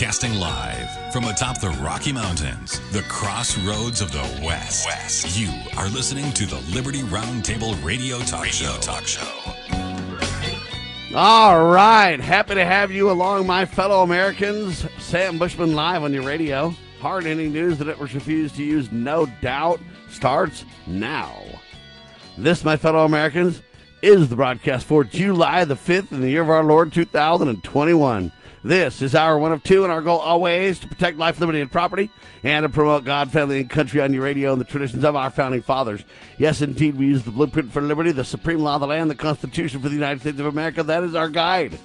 Broadcasting 0.00 0.40
live 0.40 1.12
from 1.12 1.24
atop 1.24 1.60
the 1.60 1.68
Rocky 1.82 2.10
Mountains, 2.10 2.80
the 2.90 3.02
crossroads 3.02 4.00
of 4.00 4.10
the 4.10 4.42
West. 4.42 4.86
West. 4.86 5.38
You 5.38 5.50
are 5.76 5.90
listening 5.90 6.32
to 6.32 6.46
the 6.46 6.58
Liberty 6.74 7.02
Roundtable 7.02 7.76
Radio 7.84 8.18
Talk 8.20 8.44
radio 8.44 8.50
Show. 8.50 8.80
Talk 8.80 9.06
Show. 9.06 9.28
All 11.14 11.66
right, 11.66 12.18
happy 12.18 12.54
to 12.54 12.64
have 12.64 12.90
you 12.90 13.10
along, 13.10 13.46
my 13.46 13.66
fellow 13.66 14.02
Americans. 14.02 14.86
Sam 14.98 15.38
Bushman 15.38 15.74
live 15.74 16.02
on 16.02 16.14
your 16.14 16.22
radio. 16.22 16.74
Hard 17.00 17.24
hitting 17.24 17.52
news 17.52 17.76
the 17.76 17.84
networks 17.84 18.14
refuse 18.14 18.52
to 18.52 18.64
use, 18.64 18.90
no 18.90 19.26
doubt, 19.42 19.80
starts 20.08 20.64
now. 20.86 21.36
This, 22.38 22.64
my 22.64 22.78
fellow 22.78 23.04
Americans, 23.04 23.60
is 24.00 24.30
the 24.30 24.36
broadcast 24.36 24.86
for 24.86 25.04
July 25.04 25.66
the 25.66 25.74
5th 25.74 26.10
in 26.10 26.22
the 26.22 26.30
year 26.30 26.40
of 26.40 26.48
our 26.48 26.64
Lord 26.64 26.90
2021. 26.90 28.32
This 28.62 29.00
is 29.00 29.14
our 29.14 29.38
one 29.38 29.52
of 29.52 29.62
two, 29.62 29.84
and 29.84 29.92
our 29.92 30.02
goal 30.02 30.18
always 30.18 30.78
to 30.80 30.88
protect 30.88 31.16
life, 31.16 31.40
liberty, 31.40 31.62
and 31.62 31.72
property, 31.72 32.10
and 32.42 32.62
to 32.62 32.68
promote 32.68 33.04
God, 33.04 33.32
family, 33.32 33.60
and 33.60 33.70
country 33.70 34.02
on 34.02 34.12
your 34.12 34.22
radio 34.22 34.52
and 34.52 34.60
the 34.60 34.66
traditions 34.66 35.02
of 35.02 35.16
our 35.16 35.30
founding 35.30 35.62
fathers. 35.62 36.04
Yes, 36.36 36.60
indeed, 36.60 36.96
we 36.96 37.06
use 37.06 37.22
the 37.22 37.30
blueprint 37.30 37.72
for 37.72 37.80
liberty, 37.80 38.12
the 38.12 38.22
supreme 38.22 38.58
law 38.58 38.74
of 38.74 38.82
the 38.82 38.86
land, 38.86 39.10
the 39.10 39.14
Constitution 39.14 39.80
for 39.80 39.88
the 39.88 39.94
United 39.94 40.20
States 40.20 40.38
of 40.38 40.46
America. 40.46 40.82
That 40.82 41.04
is 41.04 41.14
our 41.14 41.30
guide. 41.30 41.78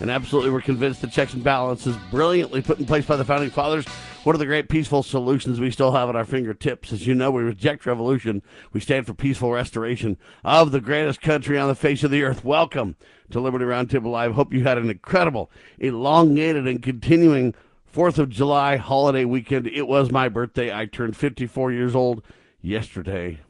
And 0.00 0.10
absolutely, 0.10 0.50
we're 0.50 0.60
convinced 0.60 1.00
the 1.00 1.06
checks 1.06 1.32
and 1.32 1.42
balances 1.42 1.96
brilliantly 2.10 2.60
put 2.60 2.78
in 2.78 2.84
place 2.84 3.06
by 3.06 3.16
the 3.16 3.24
founding 3.24 3.50
fathers 3.50 3.86
one 4.24 4.34
of 4.34 4.40
the 4.40 4.46
great 4.46 4.68
peaceful 4.68 5.02
solutions 5.02 5.60
we 5.60 5.70
still 5.70 5.92
have 5.92 6.08
at 6.08 6.16
our 6.16 6.24
fingertips. 6.24 6.92
As 6.92 7.06
you 7.06 7.14
know, 7.14 7.30
we 7.30 7.42
reject 7.42 7.86
revolution. 7.86 8.42
We 8.72 8.80
stand 8.80 9.06
for 9.06 9.14
peaceful 9.14 9.52
restoration 9.52 10.18
of 10.44 10.72
the 10.72 10.80
greatest 10.80 11.20
country 11.20 11.56
on 11.56 11.68
the 11.68 11.74
face 11.74 12.02
of 12.02 12.10
the 12.10 12.24
earth. 12.24 12.44
Welcome 12.44 12.96
to 13.30 13.40
Liberty 13.40 13.64
Roundtable 13.64 14.10
Live. 14.10 14.32
Hope 14.32 14.52
you 14.52 14.64
had 14.64 14.76
an 14.78 14.90
incredible, 14.90 15.50
elongated, 15.78 16.66
and 16.66 16.82
continuing 16.82 17.54
4th 17.94 18.18
of 18.18 18.28
July 18.28 18.76
holiday 18.76 19.24
weekend. 19.24 19.66
It 19.68 19.86
was 19.86 20.10
my 20.10 20.28
birthday. 20.28 20.76
I 20.76 20.86
turned 20.86 21.16
54 21.16 21.72
years 21.72 21.94
old 21.94 22.22
yesterday. 22.60 23.40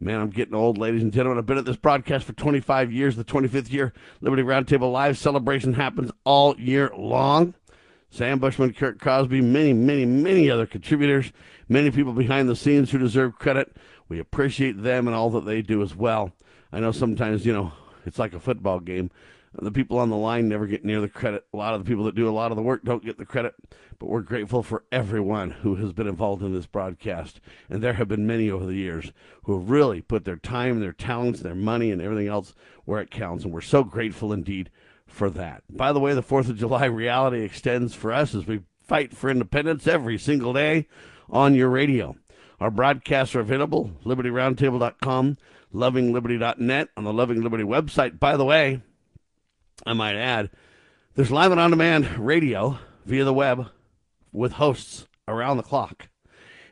Man, 0.00 0.20
I'm 0.20 0.30
getting 0.30 0.54
old, 0.54 0.76
ladies 0.76 1.02
and 1.02 1.12
gentlemen. 1.12 1.38
I've 1.38 1.46
been 1.46 1.58
at 1.58 1.64
this 1.66 1.76
broadcast 1.76 2.24
for 2.24 2.32
25 2.32 2.90
years, 2.90 3.16
the 3.16 3.24
25th 3.24 3.70
year. 3.70 3.92
Liberty 4.20 4.42
Roundtable 4.42 4.92
Live 4.92 5.16
celebration 5.18 5.74
happens 5.74 6.10
all 6.24 6.58
year 6.58 6.90
long. 6.96 7.54
Sam 8.14 8.38
Bushman, 8.38 8.72
Kurt 8.72 9.00
Crosby, 9.00 9.40
many, 9.40 9.72
many, 9.72 10.06
many 10.06 10.48
other 10.48 10.66
contributors, 10.66 11.32
many 11.68 11.90
people 11.90 12.12
behind 12.12 12.48
the 12.48 12.54
scenes 12.54 12.92
who 12.92 12.98
deserve 12.98 13.40
credit. 13.40 13.76
We 14.08 14.20
appreciate 14.20 14.80
them 14.80 15.08
and 15.08 15.16
all 15.16 15.30
that 15.30 15.44
they 15.44 15.62
do 15.62 15.82
as 15.82 15.96
well. 15.96 16.30
I 16.70 16.78
know 16.78 16.92
sometimes, 16.92 17.44
you 17.44 17.52
know, 17.52 17.72
it's 18.06 18.20
like 18.20 18.32
a 18.32 18.38
football 18.38 18.78
game. 18.78 19.10
The 19.60 19.72
people 19.72 19.98
on 19.98 20.10
the 20.10 20.16
line 20.16 20.48
never 20.48 20.68
get 20.68 20.84
near 20.84 21.00
the 21.00 21.08
credit. 21.08 21.44
A 21.52 21.56
lot 21.56 21.74
of 21.74 21.84
the 21.84 21.88
people 21.88 22.04
that 22.04 22.14
do 22.14 22.28
a 22.28 22.30
lot 22.30 22.52
of 22.52 22.56
the 22.56 22.62
work 22.62 22.84
don't 22.84 23.04
get 23.04 23.18
the 23.18 23.26
credit, 23.26 23.56
but 23.98 24.08
we're 24.08 24.20
grateful 24.20 24.62
for 24.62 24.84
everyone 24.92 25.50
who 25.50 25.74
has 25.74 25.92
been 25.92 26.06
involved 26.06 26.42
in 26.44 26.54
this 26.54 26.66
broadcast. 26.66 27.40
And 27.68 27.82
there 27.82 27.94
have 27.94 28.06
been 28.06 28.28
many 28.28 28.48
over 28.48 28.64
the 28.64 28.74
years 28.74 29.10
who 29.42 29.58
have 29.58 29.70
really 29.70 30.02
put 30.02 30.24
their 30.24 30.36
time, 30.36 30.78
their 30.78 30.92
talents, 30.92 31.40
their 31.40 31.56
money, 31.56 31.90
and 31.90 32.00
everything 32.00 32.28
else 32.28 32.54
where 32.84 33.00
it 33.00 33.10
counts. 33.10 33.42
And 33.42 33.52
we're 33.52 33.60
so 33.60 33.82
grateful 33.82 34.32
indeed 34.32 34.70
for 35.14 35.30
that. 35.30 35.62
By 35.70 35.92
the 35.92 36.00
way, 36.00 36.14
the 36.14 36.22
4th 36.22 36.48
of 36.50 36.58
July 36.58 36.86
reality 36.86 37.42
extends 37.42 37.94
for 37.94 38.12
us 38.12 38.34
as 38.34 38.46
we 38.46 38.60
fight 38.82 39.16
for 39.16 39.30
independence 39.30 39.86
every 39.86 40.18
single 40.18 40.52
day 40.52 40.88
on 41.30 41.54
your 41.54 41.68
radio. 41.68 42.16
Our 42.60 42.70
broadcasts 42.70 43.34
are 43.34 43.40
available, 43.40 43.92
libertyroundtable.com, 44.04 45.38
lovingliberty.net, 45.72 46.88
on 46.96 47.04
the 47.04 47.12
Loving 47.12 47.42
Liberty 47.42 47.64
website. 47.64 48.18
By 48.18 48.36
the 48.36 48.44
way, 48.44 48.82
I 49.86 49.92
might 49.92 50.16
add, 50.16 50.50
there's 51.14 51.30
live 51.30 51.50
and 51.50 51.60
on 51.60 51.70
demand 51.70 52.18
radio 52.18 52.78
via 53.04 53.24
the 53.24 53.34
web 53.34 53.68
with 54.32 54.52
hosts 54.52 55.06
around 55.26 55.56
the 55.56 55.62
clock. 55.62 56.08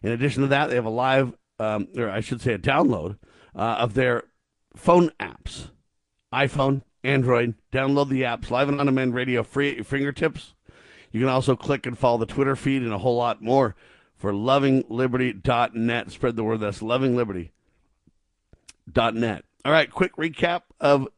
In 0.02 0.12
addition 0.12 0.42
to 0.42 0.48
that, 0.48 0.68
they 0.68 0.76
have 0.76 0.84
a 0.84 0.90
live, 0.90 1.34
um, 1.58 1.88
or 1.96 2.10
I 2.10 2.20
should 2.20 2.40
say, 2.40 2.54
a 2.54 2.58
download 2.58 3.18
uh, 3.54 3.76
of 3.78 3.94
their 3.94 4.24
phone 4.74 5.10
apps 5.20 5.68
iPhone, 6.32 6.82
Android. 7.04 7.54
Download 7.72 8.08
the 8.08 8.22
apps, 8.22 8.50
Live 8.50 8.68
and 8.68 8.80
On 8.80 8.86
Demand 8.86 9.14
Radio, 9.14 9.42
free 9.42 9.70
at 9.70 9.76
your 9.76 9.84
fingertips. 9.84 10.54
You 11.10 11.20
can 11.20 11.28
also 11.28 11.56
click 11.56 11.86
and 11.86 11.98
follow 11.98 12.18
the 12.18 12.26
Twitter 12.26 12.56
feed 12.56 12.82
and 12.82 12.92
a 12.92 12.98
whole 12.98 13.16
lot 13.16 13.42
more 13.42 13.74
for 14.16 14.32
lovingliberty.net. 14.32 16.10
Spread 16.10 16.36
the 16.36 16.44
word. 16.44 16.60
That's 16.60 16.80
lovingliberty.net. 16.80 19.44
All 19.64 19.72
right, 19.72 19.90
quick 19.90 20.16
recap 20.16 20.62
of. 20.80 21.08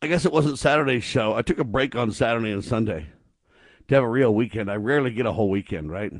I 0.00 0.08
guess 0.08 0.24
it 0.24 0.32
wasn't 0.32 0.58
Saturday's 0.58 1.04
show. 1.04 1.34
I 1.34 1.42
took 1.42 1.60
a 1.60 1.64
break 1.64 1.94
on 1.94 2.10
Saturday 2.10 2.50
and 2.50 2.64
Sunday 2.64 3.06
to 3.86 3.94
have 3.94 4.02
a 4.02 4.08
real 4.08 4.34
weekend. 4.34 4.68
I 4.68 4.74
rarely 4.74 5.12
get 5.12 5.26
a 5.26 5.32
whole 5.32 5.48
weekend, 5.48 5.92
right? 5.92 6.12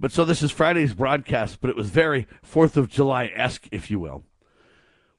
But 0.00 0.10
so 0.10 0.24
this 0.24 0.42
is 0.42 0.50
Friday's 0.50 0.92
broadcast, 0.92 1.60
but 1.60 1.70
it 1.70 1.76
was 1.76 1.88
very 1.88 2.26
4th 2.44 2.76
of 2.76 2.88
July 2.88 3.30
esque, 3.34 3.68
if 3.70 3.90
you 3.90 4.00
will. 4.00 4.24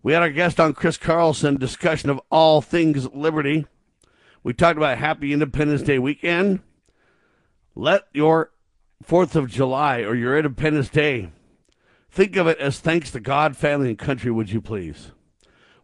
We 0.07 0.13
had 0.13 0.22
our 0.22 0.29
guest 0.29 0.57
on, 0.57 0.73
Chris 0.73 0.95
Carlson, 0.95 1.57
discussion 1.57 2.09
of 2.09 2.22
all 2.31 2.62
things 2.62 3.12
liberty. 3.13 3.66
We 4.41 4.53
talked 4.53 4.78
about 4.78 4.97
Happy 4.97 5.34
Independence 5.34 5.81
Day 5.81 6.00
weekend. 6.00 6.62
Let 7.75 8.03
your 8.13 8.53
4th 9.06 9.35
of 9.35 9.51
July 9.51 10.03
or 10.03 10.16
your 10.16 10.38
Independence 10.38 10.88
Day 10.88 11.34
think 12.09 12.38
of 12.38 12.47
it 12.47 12.57
as 12.57 12.79
thanks 12.79 13.12
to 13.12 13.19
God, 13.19 13.57
family, 13.57 13.90
and 13.90 14.00
country, 14.00 14.31
would 14.31 14.50
you 14.50 14.62
please? 14.62 15.12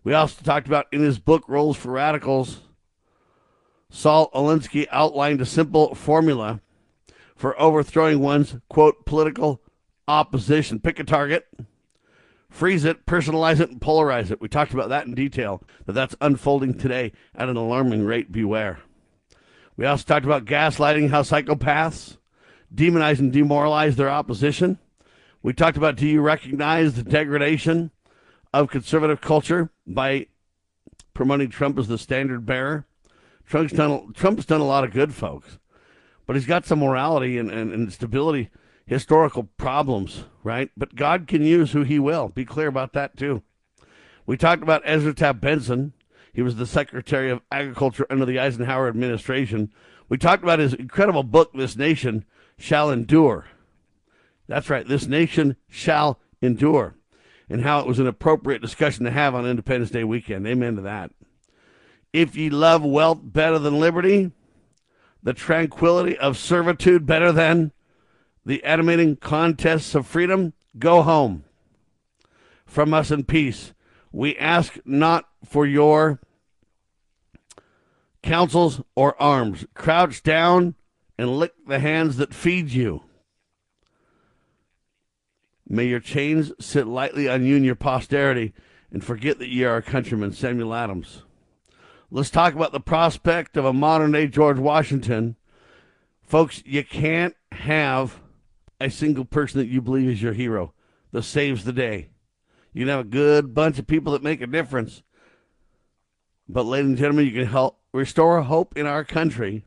We 0.05 0.13
also 0.13 0.41
talked 0.41 0.67
about 0.67 0.85
in 0.93 1.01
his 1.01 1.19
book, 1.19 1.43
Rules 1.49 1.75
for 1.75 1.91
Radicals, 1.91 2.61
Saul 3.89 4.31
Alinsky 4.33 4.87
outlined 4.89 5.41
a 5.41 5.45
simple 5.45 5.95
formula 5.95 6.61
for 7.35 7.59
overthrowing 7.59 8.21
one's, 8.21 8.55
quote, 8.69 9.05
political 9.05 9.61
opposition. 10.07 10.79
Pick 10.79 10.97
a 10.99 11.03
target 11.03 11.45
freeze 12.53 12.85
it, 12.85 13.05
personalize 13.07 13.59
it, 13.59 13.71
and 13.71 13.81
polarize 13.81 14.29
it. 14.29 14.39
We 14.39 14.47
talked 14.47 14.73
about 14.73 14.89
that 14.89 15.07
in 15.07 15.15
detail, 15.15 15.63
that 15.85 15.93
that's 15.93 16.15
unfolding 16.21 16.77
today 16.77 17.11
at 17.33 17.49
an 17.49 17.57
alarming 17.57 18.05
rate. 18.05 18.31
Beware. 18.31 18.79
We 19.75 19.87
also 19.87 20.05
talked 20.05 20.25
about 20.25 20.45
gaslighting, 20.45 21.09
how 21.09 21.23
psychopaths 21.23 22.17
demonize 22.73 23.17
and 23.17 23.33
demoralize 23.33 23.95
their 23.95 24.09
opposition. 24.09 24.77
We 25.41 25.53
talked 25.53 25.77
about 25.77 25.95
do 25.95 26.07
you 26.07 26.21
recognize 26.21 26.93
the 26.93 27.03
degradation 27.03 27.89
of 28.53 28.69
conservative 28.69 29.19
culture 29.19 29.71
by 29.87 30.27
promoting 31.15 31.49
Trump 31.49 31.79
as 31.79 31.87
the 31.87 31.97
standard 31.97 32.45
bearer? 32.45 32.85
Trump's 33.47 33.73
done, 33.73 34.13
Trump's 34.13 34.45
done 34.45 34.61
a 34.61 34.65
lot 34.65 34.83
of 34.83 34.91
good, 34.91 35.13
folks, 35.13 35.57
but 36.27 36.35
he's 36.35 36.45
got 36.45 36.65
some 36.67 36.79
morality 36.79 37.39
and, 37.39 37.49
and, 37.51 37.73
and 37.73 37.91
stability 37.91 38.51
historical 38.85 39.43
problems, 39.57 40.25
right? 40.43 40.71
But 40.75 40.95
God 40.95 41.27
can 41.27 41.43
use 41.43 41.71
who 41.71 41.83
he 41.83 41.99
will. 41.99 42.29
Be 42.29 42.45
clear 42.45 42.67
about 42.67 42.93
that, 42.93 43.17
too. 43.17 43.43
We 44.25 44.37
talked 44.37 44.63
about 44.63 44.83
Ezra 44.85 45.13
Taft 45.13 45.41
Benson. 45.41 45.93
He 46.33 46.41
was 46.41 46.55
the 46.55 46.65
Secretary 46.65 47.29
of 47.29 47.41
Agriculture 47.51 48.07
under 48.09 48.25
the 48.25 48.39
Eisenhower 48.39 48.87
administration. 48.87 49.71
We 50.09 50.17
talked 50.17 50.43
about 50.43 50.59
his 50.59 50.73
incredible 50.73 51.23
book, 51.23 51.51
This 51.53 51.75
Nation 51.75 52.25
Shall 52.57 52.89
Endure. 52.89 53.47
That's 54.47 54.69
right, 54.69 54.87
This 54.87 55.07
Nation 55.07 55.55
Shall 55.69 56.19
Endure, 56.41 56.95
and 57.49 57.61
how 57.61 57.79
it 57.79 57.87
was 57.87 57.99
an 57.99 58.07
appropriate 58.07 58.61
discussion 58.61 59.05
to 59.05 59.11
have 59.11 59.35
on 59.35 59.45
Independence 59.45 59.91
Day 59.91 60.03
weekend. 60.03 60.47
Amen 60.47 60.75
to 60.75 60.81
that. 60.81 61.11
If 62.11 62.35
ye 62.35 62.49
love 62.49 62.83
wealth 62.83 63.19
better 63.21 63.59
than 63.59 63.79
liberty, 63.79 64.31
the 65.21 65.33
tranquility 65.33 66.17
of 66.17 66.37
servitude 66.37 67.05
better 67.05 67.31
than 67.31 67.71
the 68.45 68.63
animating 68.63 69.15
contests 69.15 69.95
of 69.95 70.07
freedom, 70.07 70.53
go 70.77 71.01
home 71.01 71.43
from 72.65 72.93
us 72.93 73.11
in 73.11 73.23
peace. 73.23 73.73
We 74.11 74.37
ask 74.37 74.79
not 74.85 75.27
for 75.45 75.65
your 75.65 76.19
counsels 78.21 78.81
or 78.95 79.21
arms. 79.21 79.65
Crouch 79.73 80.23
down 80.23 80.75
and 81.17 81.37
lick 81.37 81.53
the 81.67 81.79
hands 81.79 82.17
that 82.17 82.33
feed 82.33 82.69
you. 82.69 83.03
May 85.67 85.85
your 85.85 85.99
chains 85.99 86.51
sit 86.59 86.87
lightly 86.87 87.29
on 87.29 87.45
you 87.45 87.55
and 87.55 87.65
your 87.65 87.75
posterity, 87.75 88.53
and 88.91 89.03
forget 89.03 89.39
that 89.39 89.49
ye 89.49 89.63
are 89.63 89.77
a 89.77 89.81
countryman. 89.81 90.33
Samuel 90.33 90.73
Adams. 90.73 91.23
Let's 92.11 92.29
talk 92.29 92.53
about 92.53 92.71
the 92.71 92.79
prospect 92.79 93.57
of 93.57 93.65
a 93.65 93.73
modern 93.73 94.11
day 94.11 94.27
George 94.27 94.59
Washington. 94.59 95.35
Folks, 96.21 96.61
you 96.65 96.83
can't 96.83 97.35
have 97.51 98.19
a 98.83 98.89
single 98.89 99.25
person 99.25 99.59
that 99.59 99.67
you 99.67 99.81
believe 99.81 100.09
is 100.09 100.21
your 100.21 100.33
hero 100.33 100.73
that 101.11 101.23
saves 101.23 101.63
the 101.63 101.73
day. 101.73 102.09
You 102.73 102.81
can 102.81 102.89
have 102.89 102.99
a 102.99 103.09
good 103.09 103.53
bunch 103.53 103.79
of 103.79 103.87
people 103.87 104.13
that 104.13 104.23
make 104.23 104.41
a 104.41 104.47
difference. 104.47 105.03
But, 106.49 106.65
ladies 106.65 106.89
and 106.89 106.97
gentlemen, 106.97 107.25
you 107.25 107.31
can 107.31 107.45
help 107.45 107.79
restore 107.93 108.41
hope 108.41 108.75
in 108.75 108.85
our 108.85 109.03
country 109.05 109.63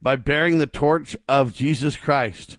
by 0.00 0.14
bearing 0.16 0.58
the 0.58 0.66
torch 0.66 1.16
of 1.26 1.54
Jesus 1.54 1.96
Christ. 1.96 2.58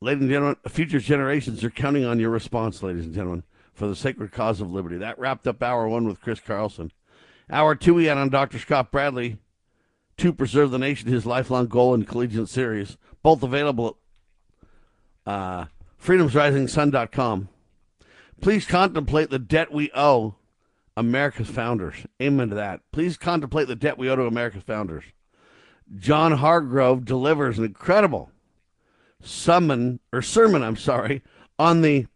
Ladies 0.00 0.22
and 0.22 0.30
gentlemen, 0.30 0.56
future 0.68 1.00
generations 1.00 1.64
are 1.64 1.70
counting 1.70 2.04
on 2.04 2.20
your 2.20 2.30
response, 2.30 2.82
ladies 2.82 3.06
and 3.06 3.14
gentlemen, 3.14 3.44
for 3.72 3.88
the 3.88 3.96
sacred 3.96 4.32
cause 4.32 4.60
of 4.60 4.70
liberty. 4.70 4.98
That 4.98 5.18
wrapped 5.18 5.46
up 5.46 5.62
hour 5.62 5.88
one 5.88 6.06
with 6.06 6.20
Chris 6.20 6.40
Carlson. 6.40 6.92
Hour 7.50 7.74
two, 7.74 7.94
we 7.94 8.04
had 8.04 8.18
on 8.18 8.28
Dr. 8.28 8.58
Scott 8.58 8.92
Bradley 8.92 9.38
to 10.18 10.32
preserve 10.32 10.70
the 10.70 10.78
nation, 10.78 11.10
his 11.10 11.24
lifelong 11.24 11.68
goal 11.68 11.94
in 11.94 12.04
collegiate 12.04 12.48
series, 12.48 12.98
both 13.28 13.42
available 13.42 13.98
at 15.26 15.30
uh, 15.30 15.64
freedomsrisingsun.com. 16.02 17.50
Please 18.40 18.64
contemplate 18.64 19.28
the 19.28 19.38
debt 19.38 19.70
we 19.70 19.90
owe 19.94 20.36
America's 20.96 21.50
founders. 21.50 22.06
Amen 22.22 22.48
to 22.48 22.54
that. 22.54 22.80
Please 22.90 23.18
contemplate 23.18 23.68
the 23.68 23.76
debt 23.76 23.98
we 23.98 24.08
owe 24.08 24.16
to 24.16 24.22
America's 24.22 24.62
founders. 24.62 25.04
John 25.94 26.32
Hargrove 26.38 27.04
delivers 27.04 27.58
an 27.58 27.66
incredible 27.66 28.30
summon 29.22 30.00
or 30.10 30.22
sermon, 30.22 30.62
I'm 30.62 30.76
sorry, 30.76 31.22
on 31.58 31.82
the 31.82 32.06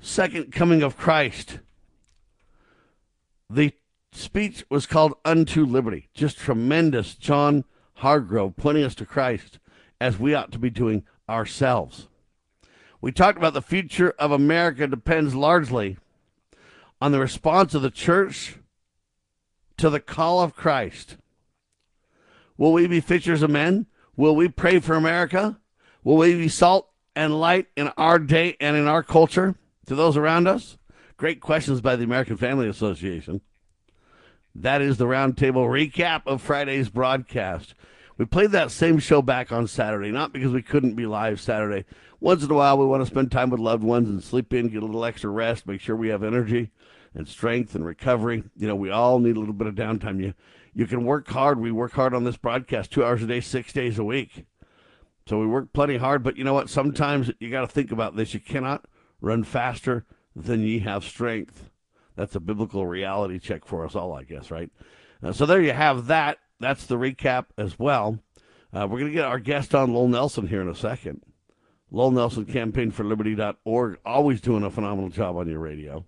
second 0.00 0.50
coming 0.50 0.82
of 0.82 0.96
Christ. 0.96 1.58
The 3.50 3.74
speech 4.12 4.64
was 4.70 4.86
called 4.86 5.12
Unto 5.26 5.66
Liberty. 5.66 6.08
Just 6.14 6.38
tremendous. 6.38 7.16
John 7.16 7.64
Hargrove 7.96 8.56
pointing 8.56 8.84
us 8.84 8.94
to 8.94 9.04
Christ 9.04 9.58
as 10.02 10.18
we 10.18 10.34
ought 10.34 10.50
to 10.50 10.58
be 10.58 10.68
doing 10.68 11.04
ourselves. 11.28 12.08
We 13.00 13.12
talked 13.12 13.38
about 13.38 13.54
the 13.54 13.62
future 13.62 14.12
of 14.18 14.32
America 14.32 14.88
depends 14.88 15.32
largely 15.32 15.96
on 17.00 17.12
the 17.12 17.20
response 17.20 17.72
of 17.72 17.82
the 17.82 17.90
church 17.90 18.56
to 19.76 19.88
the 19.88 20.00
call 20.00 20.40
of 20.40 20.56
Christ. 20.56 21.16
Will 22.56 22.72
we 22.72 22.88
be 22.88 23.00
fishers 23.00 23.42
of 23.42 23.50
men? 23.50 23.86
Will 24.16 24.34
we 24.34 24.48
pray 24.48 24.80
for 24.80 24.94
America? 24.94 25.60
Will 26.02 26.16
we 26.16 26.34
be 26.34 26.48
salt 26.48 26.90
and 27.14 27.40
light 27.40 27.68
in 27.76 27.88
our 27.96 28.18
day 28.18 28.56
and 28.60 28.76
in 28.76 28.88
our 28.88 29.04
culture 29.04 29.54
to 29.86 29.94
those 29.94 30.16
around 30.16 30.48
us? 30.48 30.78
Great 31.16 31.40
questions 31.40 31.80
by 31.80 31.94
the 31.94 32.04
American 32.04 32.36
Family 32.36 32.68
Association. 32.68 33.40
That 34.52 34.82
is 34.82 34.96
the 34.96 35.06
roundtable 35.06 35.68
recap 35.68 36.22
of 36.26 36.42
Friday's 36.42 36.88
broadcast. 36.88 37.74
We 38.22 38.26
played 38.26 38.52
that 38.52 38.70
same 38.70 39.00
show 39.00 39.20
back 39.20 39.50
on 39.50 39.66
Saturday, 39.66 40.12
not 40.12 40.32
because 40.32 40.52
we 40.52 40.62
couldn't 40.62 40.94
be 40.94 41.06
live 41.06 41.40
Saturday. 41.40 41.84
Once 42.20 42.44
in 42.44 42.50
a 42.52 42.54
while, 42.54 42.78
we 42.78 42.86
want 42.86 43.02
to 43.02 43.10
spend 43.10 43.32
time 43.32 43.50
with 43.50 43.58
loved 43.58 43.82
ones 43.82 44.08
and 44.08 44.22
sleep 44.22 44.54
in, 44.54 44.68
get 44.68 44.84
a 44.84 44.86
little 44.86 45.04
extra 45.04 45.28
rest, 45.28 45.66
make 45.66 45.80
sure 45.80 45.96
we 45.96 46.06
have 46.06 46.22
energy 46.22 46.70
and 47.14 47.26
strength 47.26 47.74
and 47.74 47.84
recovery. 47.84 48.44
You 48.56 48.68
know, 48.68 48.76
we 48.76 48.90
all 48.90 49.18
need 49.18 49.34
a 49.34 49.40
little 49.40 49.52
bit 49.52 49.66
of 49.66 49.74
downtime. 49.74 50.20
You, 50.20 50.34
you 50.72 50.86
can 50.86 51.04
work 51.04 51.26
hard. 51.30 51.58
We 51.58 51.72
work 51.72 51.94
hard 51.94 52.14
on 52.14 52.22
this 52.22 52.36
broadcast 52.36 52.92
two 52.92 53.04
hours 53.04 53.24
a 53.24 53.26
day, 53.26 53.40
six 53.40 53.72
days 53.72 53.98
a 53.98 54.04
week. 54.04 54.46
So 55.26 55.40
we 55.40 55.46
work 55.48 55.72
plenty 55.72 55.96
hard, 55.96 56.22
but 56.22 56.36
you 56.36 56.44
know 56.44 56.54
what? 56.54 56.70
Sometimes 56.70 57.32
you 57.40 57.50
got 57.50 57.62
to 57.62 57.66
think 57.66 57.90
about 57.90 58.14
this. 58.14 58.34
You 58.34 58.38
cannot 58.38 58.84
run 59.20 59.42
faster 59.42 60.06
than 60.36 60.60
ye 60.60 60.78
have 60.78 61.02
strength. 61.02 61.70
That's 62.14 62.36
a 62.36 62.40
biblical 62.40 62.86
reality 62.86 63.40
check 63.40 63.64
for 63.64 63.84
us 63.84 63.96
all, 63.96 64.12
I 64.12 64.22
guess, 64.22 64.52
right? 64.52 64.70
Uh, 65.20 65.32
so 65.32 65.44
there 65.44 65.60
you 65.60 65.72
have 65.72 66.06
that. 66.06 66.38
That's 66.62 66.86
the 66.86 66.96
recap 66.96 67.46
as 67.58 67.78
well. 67.78 68.18
Uh, 68.72 68.86
we're 68.88 69.00
going 69.00 69.10
to 69.10 69.16
get 69.16 69.26
our 69.26 69.38
guest 69.38 69.74
on, 69.74 69.92
Lowell 69.92 70.08
Nelson, 70.08 70.46
here 70.46 70.62
in 70.62 70.68
a 70.68 70.74
second. 70.74 71.22
Lowell 71.90 72.12
Nelson, 72.12 72.46
campaignforliberty.org, 72.46 73.98
always 74.06 74.40
doing 74.40 74.62
a 74.62 74.70
phenomenal 74.70 75.10
job 75.10 75.36
on 75.36 75.48
your 75.48 75.58
radio. 75.58 76.06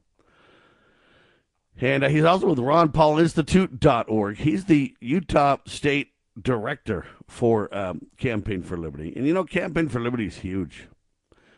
And 1.80 2.04
uh, 2.04 2.08
he's 2.08 2.24
also 2.24 2.48
with 2.48 2.58
Ron 2.58 2.92
Paul 2.92 3.18
Institute.org. 3.18 4.38
He's 4.38 4.64
the 4.64 4.96
Utah 5.00 5.58
State 5.66 6.12
Director 6.40 7.06
for 7.26 7.74
um, 7.76 8.06
Campaign 8.16 8.62
for 8.62 8.76
Liberty. 8.76 9.12
And 9.14 9.26
you 9.26 9.34
know, 9.34 9.44
Campaign 9.44 9.88
for 9.88 10.00
Liberty 10.00 10.26
is 10.26 10.38
huge. 10.38 10.88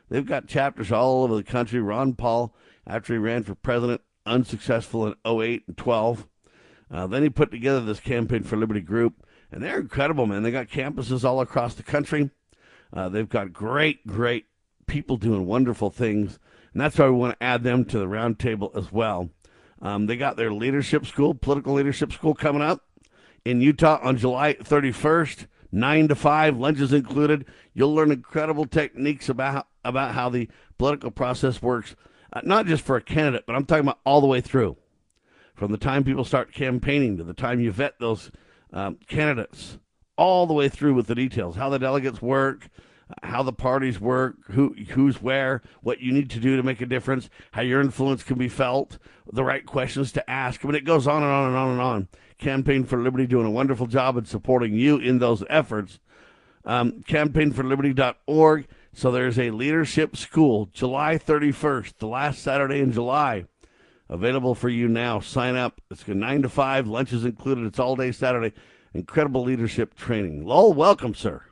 They've 0.08 0.26
got 0.26 0.48
chapters 0.48 0.90
all 0.90 1.22
over 1.22 1.36
the 1.36 1.44
country. 1.44 1.80
Ron 1.80 2.14
Paul, 2.14 2.54
after 2.86 3.12
he 3.12 3.18
ran 3.18 3.42
for 3.42 3.54
president, 3.54 4.00
unsuccessful 4.24 5.06
in 5.06 5.14
08 5.24 5.64
and 5.68 5.76
12. 5.76 6.26
Uh, 6.90 7.06
then 7.06 7.22
he 7.22 7.30
put 7.30 7.50
together 7.50 7.80
this 7.80 8.00
Campaign 8.00 8.42
for 8.42 8.56
Liberty 8.56 8.80
group, 8.80 9.26
and 9.50 9.62
they're 9.62 9.80
incredible, 9.80 10.26
man. 10.26 10.42
They 10.42 10.50
got 10.50 10.68
campuses 10.68 11.24
all 11.24 11.40
across 11.40 11.74
the 11.74 11.82
country. 11.82 12.30
Uh, 12.92 13.08
they've 13.08 13.28
got 13.28 13.52
great, 13.52 14.06
great 14.06 14.46
people 14.86 15.16
doing 15.16 15.46
wonderful 15.46 15.90
things, 15.90 16.38
and 16.72 16.80
that's 16.80 16.98
why 16.98 17.06
we 17.06 17.16
want 17.16 17.38
to 17.38 17.44
add 17.44 17.62
them 17.62 17.84
to 17.86 17.98
the 17.98 18.06
roundtable 18.06 18.76
as 18.76 18.92
well. 18.92 19.30
Um, 19.82 20.06
they 20.06 20.16
got 20.16 20.36
their 20.36 20.52
leadership 20.52 21.04
school, 21.04 21.34
political 21.34 21.74
leadership 21.74 22.12
school, 22.12 22.34
coming 22.34 22.62
up 22.62 22.84
in 23.44 23.60
Utah 23.60 23.98
on 24.02 24.16
July 24.16 24.54
31st, 24.54 25.46
9 25.72 26.08
to 26.08 26.14
5, 26.14 26.56
lunches 26.56 26.92
included. 26.92 27.44
You'll 27.74 27.94
learn 27.94 28.10
incredible 28.10 28.66
techniques 28.66 29.28
about, 29.28 29.66
about 29.84 30.14
how 30.14 30.28
the 30.28 30.48
political 30.78 31.10
process 31.10 31.60
works 31.60 31.96
uh, 32.32 32.40
not 32.44 32.66
just 32.66 32.84
for 32.84 32.96
a 32.96 33.00
candidate, 33.00 33.44
but 33.46 33.56
I'm 33.56 33.64
talking 33.64 33.84
about 33.84 34.00
all 34.04 34.20
the 34.20 34.26
way 34.26 34.40
through. 34.40 34.76
From 35.56 35.72
the 35.72 35.78
time 35.78 36.04
people 36.04 36.24
start 36.24 36.52
campaigning 36.52 37.16
to 37.16 37.24
the 37.24 37.34
time 37.34 37.60
you 37.60 37.72
vet 37.72 37.98
those 37.98 38.30
um, 38.72 38.98
candidates, 39.08 39.78
all 40.16 40.46
the 40.46 40.54
way 40.54 40.68
through 40.68 40.94
with 40.94 41.06
the 41.06 41.14
details, 41.14 41.56
how 41.56 41.70
the 41.70 41.78
delegates 41.78 42.20
work, 42.20 42.68
how 43.22 43.42
the 43.42 43.52
parties 43.52 43.98
work, 43.98 44.36
who 44.50 44.74
who's 44.90 45.22
where, 45.22 45.62
what 45.80 46.00
you 46.00 46.12
need 46.12 46.28
to 46.30 46.40
do 46.40 46.56
to 46.56 46.62
make 46.62 46.80
a 46.80 46.86
difference, 46.86 47.30
how 47.52 47.62
your 47.62 47.80
influence 47.80 48.22
can 48.22 48.36
be 48.36 48.48
felt, 48.48 48.98
the 49.32 49.44
right 49.44 49.64
questions 49.64 50.12
to 50.12 50.30
ask. 50.30 50.62
I 50.62 50.68
mean, 50.68 50.74
it 50.74 50.84
goes 50.84 51.06
on 51.06 51.22
and 51.22 51.32
on 51.32 51.48
and 51.48 51.56
on 51.56 51.70
and 51.70 51.80
on. 51.80 52.08
Campaign 52.38 52.84
for 52.84 53.02
Liberty 53.02 53.26
doing 53.26 53.46
a 53.46 53.50
wonderful 53.50 53.86
job 53.86 54.18
in 54.18 54.26
supporting 54.26 54.74
you 54.74 54.98
in 54.98 55.18
those 55.18 55.42
efforts. 55.48 55.98
Um, 56.66 57.04
campaignforliberty.org 57.08 58.66
so 58.96 59.10
there's 59.10 59.38
a 59.38 59.50
leadership 59.50 60.16
school, 60.16 60.70
July 60.72 61.18
31st, 61.18 61.98
the 61.98 62.06
last 62.06 62.42
Saturday 62.42 62.80
in 62.80 62.92
July. 62.92 63.44
Available 64.08 64.54
for 64.54 64.68
you 64.68 64.88
now. 64.88 65.20
Sign 65.20 65.56
up. 65.56 65.80
It's 65.90 66.06
9 66.06 66.42
to 66.42 66.48
5. 66.48 66.86
Lunch 66.86 67.12
is 67.12 67.24
included. 67.24 67.66
It's 67.66 67.78
all 67.78 67.96
day 67.96 68.12
Saturday. 68.12 68.54
Incredible 68.94 69.42
leadership 69.42 69.94
training. 69.94 70.44
Lowell, 70.44 70.72
welcome, 70.72 71.14
sir. 71.14 71.42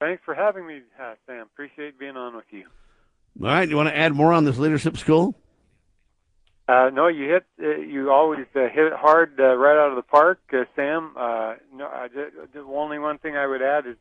Thanks 0.00 0.22
for 0.24 0.34
having 0.34 0.66
me, 0.66 0.80
uh, 1.00 1.14
Sam. 1.26 1.42
Appreciate 1.42 1.98
being 1.98 2.16
on 2.16 2.36
with 2.36 2.44
you. 2.50 2.64
All 3.40 3.48
right. 3.48 3.68
You 3.68 3.76
want 3.76 3.88
to 3.88 3.96
add 3.96 4.14
more 4.14 4.32
on 4.32 4.44
this 4.44 4.58
leadership 4.58 4.96
school? 4.96 5.34
Uh, 6.68 6.90
no, 6.92 7.06
you 7.06 7.28
hit. 7.28 7.46
Uh, 7.62 7.80
you 7.80 8.10
always 8.10 8.46
uh, 8.54 8.68
hit 8.68 8.86
it 8.86 8.92
hard 8.92 9.40
uh, 9.40 9.56
right 9.56 9.78
out 9.78 9.90
of 9.90 9.96
the 9.96 10.02
park, 10.02 10.40
uh, 10.52 10.64
Sam. 10.76 11.14
Uh, 11.16 11.54
no, 11.72 11.88
just, 12.14 12.52
the 12.52 12.60
only 12.60 12.98
one 12.98 13.18
thing 13.18 13.36
I 13.36 13.46
would 13.46 13.62
add 13.62 13.86
is 13.86 13.96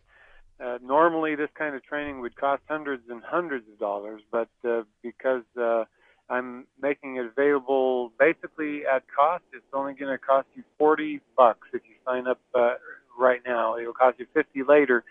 uh, 0.59 0.79
normally, 0.83 1.35
this 1.35 1.49
kind 1.53 1.75
of 1.75 1.83
training 1.83 2.19
would 2.21 2.35
cost 2.35 2.63
hundreds 2.67 3.03
and 3.09 3.21
hundreds 3.23 3.67
of 3.71 3.77
dollars, 3.77 4.21
but 4.31 4.49
uh, 4.67 4.81
because 5.03 5.43
uh, 5.59 5.83
I'm 6.29 6.65
making 6.81 7.17
it 7.17 7.25
available 7.25 8.11
basically 8.19 8.85
at 8.85 9.03
cost, 9.13 9.43
it's 9.53 9.65
only 9.73 9.93
going 9.93 10.11
to 10.11 10.17
cost 10.17 10.47
you 10.55 10.63
40 10.77 11.21
bucks 11.35 11.67
if 11.73 11.81
you 11.87 11.95
sign 12.05 12.27
up 12.27 12.39
uh, 12.53 12.75
right 13.17 13.41
now. 13.45 13.77
It'll 13.77 13.93
cost 13.93 14.19
you 14.19 14.27
50 14.33 14.63
later, 14.63 15.05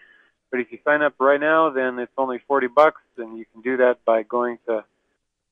but 0.50 0.60
if 0.60 0.70
you 0.70 0.78
sign 0.84 1.00
up 1.02 1.14
right 1.18 1.40
now, 1.40 1.70
then 1.70 1.98
it's 1.98 2.12
only 2.18 2.40
40 2.46 2.66
bucks, 2.68 3.00
and 3.16 3.38
you 3.38 3.46
can 3.52 3.62
do 3.62 3.78
that 3.78 4.04
by 4.04 4.22
going 4.22 4.58
to 4.66 4.84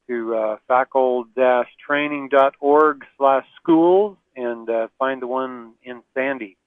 to 0.06 0.35
uh, 0.35 0.59
facol-training.org 0.68 3.04
slash 3.16 3.47
schools 3.56 4.18
and 4.37 4.68
uh, 4.68 4.88
find 4.99 5.23
the 5.23 5.26
one 5.26 5.73
in 5.83 6.02
Sandy. 6.12 6.59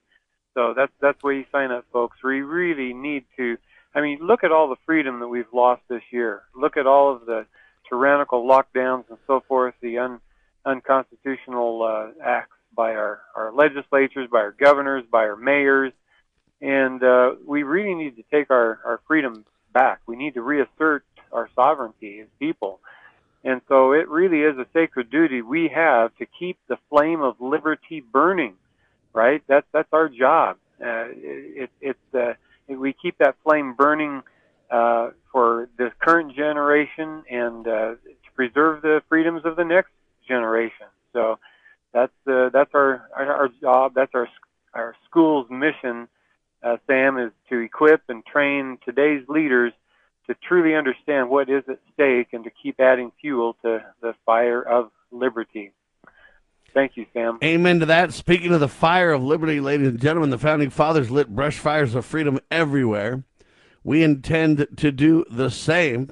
So 0.56 0.74
that's 0.76 0.92
that's 1.00 1.22
where 1.22 1.34
you 1.34 1.46
sign 1.52 1.70
up, 1.72 1.86
folks. 1.94 2.18
We 2.24 2.42
really 2.42 2.94
need 2.94 3.26
to. 3.38 3.60
I 3.94 4.02
mean, 4.02 4.18
look 4.22 4.44
at 4.44 4.52
all 4.52 4.70
the 4.70 4.76
freedom 4.88 5.20
that 5.20 5.28
we've 5.28 5.54
lost 5.54 5.84
this 5.88 6.02
year. 6.12 6.42
Look 6.56 6.78
at 6.78 6.88
all 6.88 7.16
of 7.16 7.28
the 7.28 7.46
tyrannical 7.90 8.46
lockdowns 8.46 9.06
and 9.10 9.18
so 9.28 9.44
forth, 9.48 9.74
the 9.82 9.98
un, 9.98 10.20
unconstitutional 10.66 11.84
uh, 11.84 12.24
acts 12.24 12.56
by 12.76 12.94
our, 12.94 13.22
our 13.36 13.52
legislatures, 13.54 14.30
by 14.32 14.40
our 14.40 14.52
governors, 14.52 15.04
by 15.12 15.24
our 15.24 15.36
mayors, 15.36 15.94
and 16.62 17.04
uh, 17.04 17.36
we 17.46 17.64
really 17.64 17.96
need 17.96 18.16
to 18.16 18.24
take 18.32 18.50
our, 18.52 18.80
our 18.86 19.00
freedom 19.08 19.46
back. 19.74 20.02
We 20.08 20.16
need 20.16 20.34
to 20.36 20.42
reassert 20.42 21.04
our 21.32 21.50
sovereignty 21.56 22.20
as 22.22 22.28
people. 22.40 22.80
And 23.44 23.62
so 23.68 23.94
it 23.94 24.10
really 24.10 24.42
is 24.42 24.58
a 24.58 24.66
sacred 24.74 25.10
duty 25.10 25.42
we 25.42 25.70
have 25.74 26.16
to 26.18 26.26
keep 26.40 26.58
the 26.68 26.78
flame 26.90 27.22
of 27.22 27.40
liberty 27.40 28.02
burning 28.02 28.56
right? 29.18 29.42
That's 29.48 29.66
that's 29.74 29.92
our 29.92 30.10
job. 30.10 30.58
Uh, 30.80 31.10
it, 31.10 31.72
it's 31.82 32.14
uh, 32.14 32.34
we 32.68 32.94
keep 32.94 33.18
that 33.18 33.36
flame 33.44 33.74
burning 33.74 34.22
uh, 34.70 35.10
for 35.32 35.70
the 35.78 35.92
current 36.00 36.36
generation 36.36 37.24
and 37.30 37.68
uh, 37.68 37.96
to 37.96 38.32
preserve 38.36 38.82
the 38.82 39.02
freedoms 39.10 39.42
of 39.46 39.56
the 39.56 39.64
next 39.64 39.92
generation. 40.28 40.88
So 41.14 41.40
that's 41.94 42.12
uh, 42.28 42.50
that's 42.54 42.72
our, 42.74 43.08
our, 43.16 43.32
our 43.32 43.50
job. 43.62 43.94
That's 43.96 44.14
our 44.14 44.28
our 44.74 44.96
school's 45.10 45.50
mission. 45.50 46.08
Uh, 46.64 46.78
Sam 46.88 47.18
is 47.18 47.32
to 47.50 47.60
equip 47.60 48.02
and 48.10 48.26
train 48.26 48.78
today's 48.84 49.24
leaders 49.30 49.74
to 50.28 50.36
truly 50.48 50.76
understand 50.76 51.30
what 51.30 51.50
is 51.50 51.64
at 51.70 51.80
stake 51.94 52.30
and 52.34 52.44
to 52.44 52.50
keep 52.50 52.80
adding 52.80 53.12
fuel 53.22 53.56
to 53.62 53.84
the 54.02 54.14
fire 54.26 54.62
of 54.62 54.92
liberty. 55.12 55.72
Thank 56.74 56.98
you, 56.98 57.06
Sam. 57.14 57.40
Amen 57.44 57.80
to 57.80 57.86
that. 57.88 58.14
Speaking 58.14 58.54
of 58.54 58.60
the 58.60 58.68
fire 58.68 59.12
of 59.12 59.24
liberty, 59.24 59.60
ladies 59.60 59.88
and 59.88 60.00
gentlemen, 60.00 60.30
the 60.30 60.38
founding 60.38 60.70
fathers 60.70 61.10
lit 61.10 61.34
brush 61.34 61.58
fires 61.58 61.96
of 61.96 62.06
freedom 62.06 62.40
everywhere. 62.52 63.24
We 63.88 64.04
intend 64.04 64.68
to 64.76 64.92
do 64.92 65.24
the 65.32 65.50
same. 65.50 66.12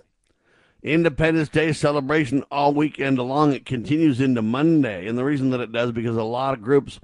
Independence 0.81 1.49
Day 1.49 1.73
celebration 1.73 2.45
all 2.49 2.73
weekend 2.73 3.17
long. 3.17 3.51
It 3.51 3.65
continues 3.65 4.21
into 4.21 4.41
Monday. 4.41 5.05
And 5.07 5.17
the 5.17 5.25
reason 5.25 5.49
that 5.49 5.59
it 5.59 5.73
does 5.73 5.91
because 5.91 6.15
a 6.15 6.23
lot 6.23 6.53
of 6.53 6.61
groups 6.61 7.01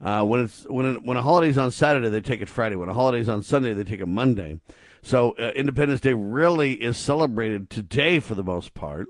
Uh, 0.00 0.24
when 0.24 0.40
it's 0.40 0.64
when 0.64 0.86
it, 0.86 1.04
when 1.04 1.16
a 1.16 1.22
holiday's 1.22 1.56
on 1.56 1.70
Saturday, 1.70 2.08
they 2.08 2.20
take 2.20 2.40
it 2.40 2.48
Friday. 2.48 2.74
When 2.74 2.88
a 2.88 2.94
holiday's 2.94 3.28
on 3.28 3.44
Sunday, 3.44 3.74
they 3.74 3.84
take 3.84 4.00
it 4.00 4.06
Monday. 4.06 4.58
So 5.02 5.36
uh, 5.38 5.52
Independence 5.54 6.00
Day 6.00 6.14
really 6.14 6.72
is 6.74 6.96
celebrated 6.96 7.70
today 7.70 8.18
for 8.18 8.34
the 8.34 8.42
most 8.42 8.74
part. 8.74 9.06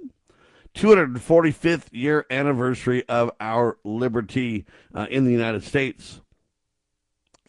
245th 0.75 1.87
year 1.91 2.27
anniversary 2.31 3.03
of 3.09 3.31
our 3.41 3.79
liberty 3.83 4.67
uh, 4.95 5.07
in 5.11 5.25
the 5.25 5.33
United 5.33 5.65
States. 5.65 6.21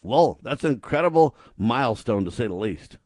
Well, 0.02 0.38
that's 0.42 0.64
an 0.64 0.72
incredible 0.72 1.36
milestone 1.58 2.24
to 2.24 2.30
say 2.30 2.46
the 2.46 2.54
least. 2.54 2.96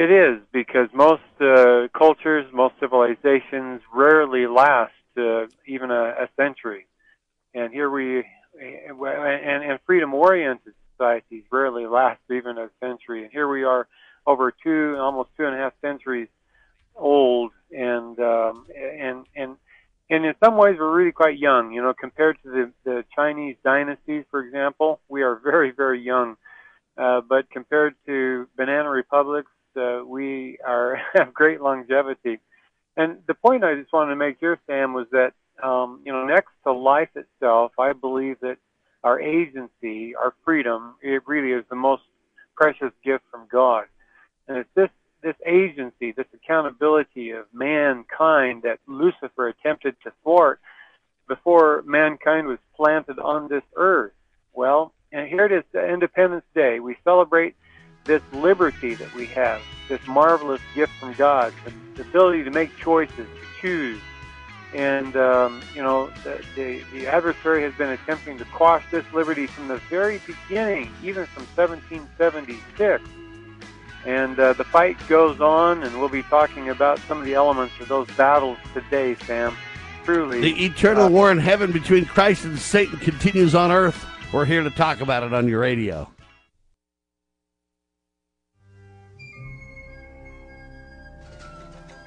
It 0.00 0.10
is 0.10 0.40
because 0.50 0.88
most 0.94 1.20
uh, 1.42 1.88
cultures, 1.92 2.46
most 2.54 2.74
civilizations 2.80 3.82
rarely 3.92 4.46
last 4.46 4.94
uh, 5.18 5.44
even 5.66 5.90
a, 5.90 6.24
a, 6.24 6.28
century, 6.38 6.86
and 7.52 7.70
here 7.70 7.90
we 7.90 8.24
and, 8.58 9.62
and 9.62 9.78
freedom-oriented 9.84 10.72
societies 10.92 11.44
rarely 11.52 11.86
last 11.86 12.18
even 12.30 12.56
a 12.56 12.70
century, 12.80 13.24
and 13.24 13.30
here 13.30 13.46
we 13.46 13.64
are 13.64 13.88
over 14.26 14.54
two, 14.62 14.96
almost 14.98 15.28
two 15.36 15.44
and 15.44 15.54
a 15.54 15.58
half 15.58 15.74
centuries 15.82 16.28
old, 16.96 17.52
and 17.70 18.18
um, 18.20 18.64
and 18.74 19.26
and 19.36 19.56
and 20.08 20.24
in 20.24 20.32
some 20.42 20.56
ways 20.56 20.76
we're 20.78 20.96
really 20.96 21.12
quite 21.12 21.38
young. 21.38 21.74
You 21.74 21.82
know, 21.82 21.92
compared 21.92 22.38
to 22.44 22.48
the 22.48 22.72
the 22.84 23.04
Chinese 23.14 23.56
dynasties, 23.62 24.24
for 24.30 24.40
example, 24.40 24.98
we 25.10 25.20
are 25.20 25.38
very 25.44 25.72
very 25.72 26.00
young. 26.00 26.38
Uh, 26.96 27.20
but 27.20 27.50
compared 27.50 27.94
to 28.06 28.48
banana 28.56 28.90
republics, 28.90 29.50
uh, 29.76 30.02
we 30.04 30.58
are 30.66 31.00
have 31.14 31.34
great 31.34 31.60
longevity. 31.60 32.38
And 32.96 33.18
the 33.26 33.34
point 33.34 33.64
I 33.64 33.74
just 33.74 33.92
wanted 33.92 34.10
to 34.10 34.16
make 34.16 34.38
here, 34.40 34.58
Sam, 34.66 34.92
was 34.92 35.06
that 35.12 35.32
um, 35.62 36.00
you 36.04 36.12
know 36.12 36.26
next 36.26 36.50
to 36.64 36.72
life 36.72 37.10
itself, 37.14 37.72
I 37.78 37.92
believe 37.92 38.36
that 38.40 38.56
our 39.02 39.20
agency, 39.20 40.14
our 40.14 40.34
freedom, 40.44 40.94
it 41.02 41.26
really 41.26 41.52
is 41.52 41.64
the 41.70 41.76
most 41.76 42.02
precious 42.56 42.92
gift 43.02 43.24
from 43.30 43.46
God. 43.50 43.84
And 44.48 44.58
it's 44.58 44.68
this 44.74 44.90
this 45.22 45.36
agency, 45.46 46.12
this 46.12 46.26
accountability 46.34 47.30
of 47.30 47.44
mankind 47.52 48.62
that 48.62 48.78
Lucifer 48.86 49.48
attempted 49.48 49.94
to 50.02 50.12
thwart 50.22 50.60
before 51.28 51.82
mankind 51.86 52.46
was 52.46 52.58
planted 52.74 53.18
on 53.18 53.48
this 53.48 53.62
earth. 53.76 54.12
Well, 54.54 54.92
and 55.12 55.28
here 55.28 55.44
it 55.44 55.52
is, 55.52 55.64
Independence 55.74 56.44
Day. 56.54 56.80
We 56.80 56.96
celebrate 57.04 57.54
this 58.04 58.22
liberty 58.32 58.94
that 58.94 59.12
we 59.14 59.26
have, 59.26 59.60
this 59.88 60.04
marvelous 60.06 60.60
gift 60.74 60.92
from 60.94 61.12
God, 61.14 61.52
the 61.94 62.02
ability 62.02 62.44
to 62.44 62.50
make 62.50 62.76
choices, 62.76 63.16
to 63.16 63.60
choose. 63.60 64.00
And, 64.74 65.16
um, 65.16 65.62
you 65.74 65.82
know, 65.82 66.10
the, 66.22 66.42
the, 66.54 66.82
the 66.92 67.06
adversary 67.08 67.62
has 67.62 67.74
been 67.74 67.90
attempting 67.90 68.38
to 68.38 68.44
quash 68.46 68.84
this 68.90 69.04
liberty 69.12 69.46
from 69.46 69.68
the 69.68 69.78
very 69.88 70.20
beginning, 70.26 70.92
even 71.02 71.26
from 71.26 71.44
1776. 71.56 73.02
And 74.06 74.38
uh, 74.38 74.54
the 74.54 74.64
fight 74.64 74.96
goes 75.08 75.40
on, 75.40 75.82
and 75.82 75.98
we'll 75.98 76.08
be 76.08 76.22
talking 76.22 76.70
about 76.70 76.98
some 77.00 77.18
of 77.18 77.24
the 77.24 77.34
elements 77.34 77.74
of 77.80 77.88
those 77.88 78.08
battles 78.12 78.58
today, 78.72 79.14
Sam. 79.26 79.54
Truly. 80.04 80.40
The 80.40 80.64
eternal 80.64 81.04
uh, 81.04 81.10
war 81.10 81.30
in 81.30 81.38
heaven 81.38 81.72
between 81.72 82.06
Christ 82.06 82.44
and 82.44 82.58
Satan 82.58 82.98
continues 82.98 83.54
on 83.54 83.70
earth. 83.70 84.06
We're 84.32 84.46
here 84.46 84.62
to 84.62 84.70
talk 84.70 85.00
about 85.00 85.24
it 85.24 85.34
on 85.34 85.48
your 85.48 85.60
radio. 85.60 86.08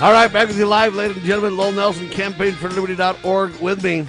All 0.00 0.12
right, 0.12 0.32
back 0.32 0.46
with 0.46 0.56
you 0.56 0.64
live, 0.64 0.94
ladies 0.94 1.16
and 1.16 1.26
gentlemen. 1.26 1.56
Lowell 1.56 1.72
Nelson, 1.72 2.08
campaign 2.08 2.52
for 2.52 2.68
liberty.org 2.68 3.56
with 3.56 3.82
me. 3.82 4.06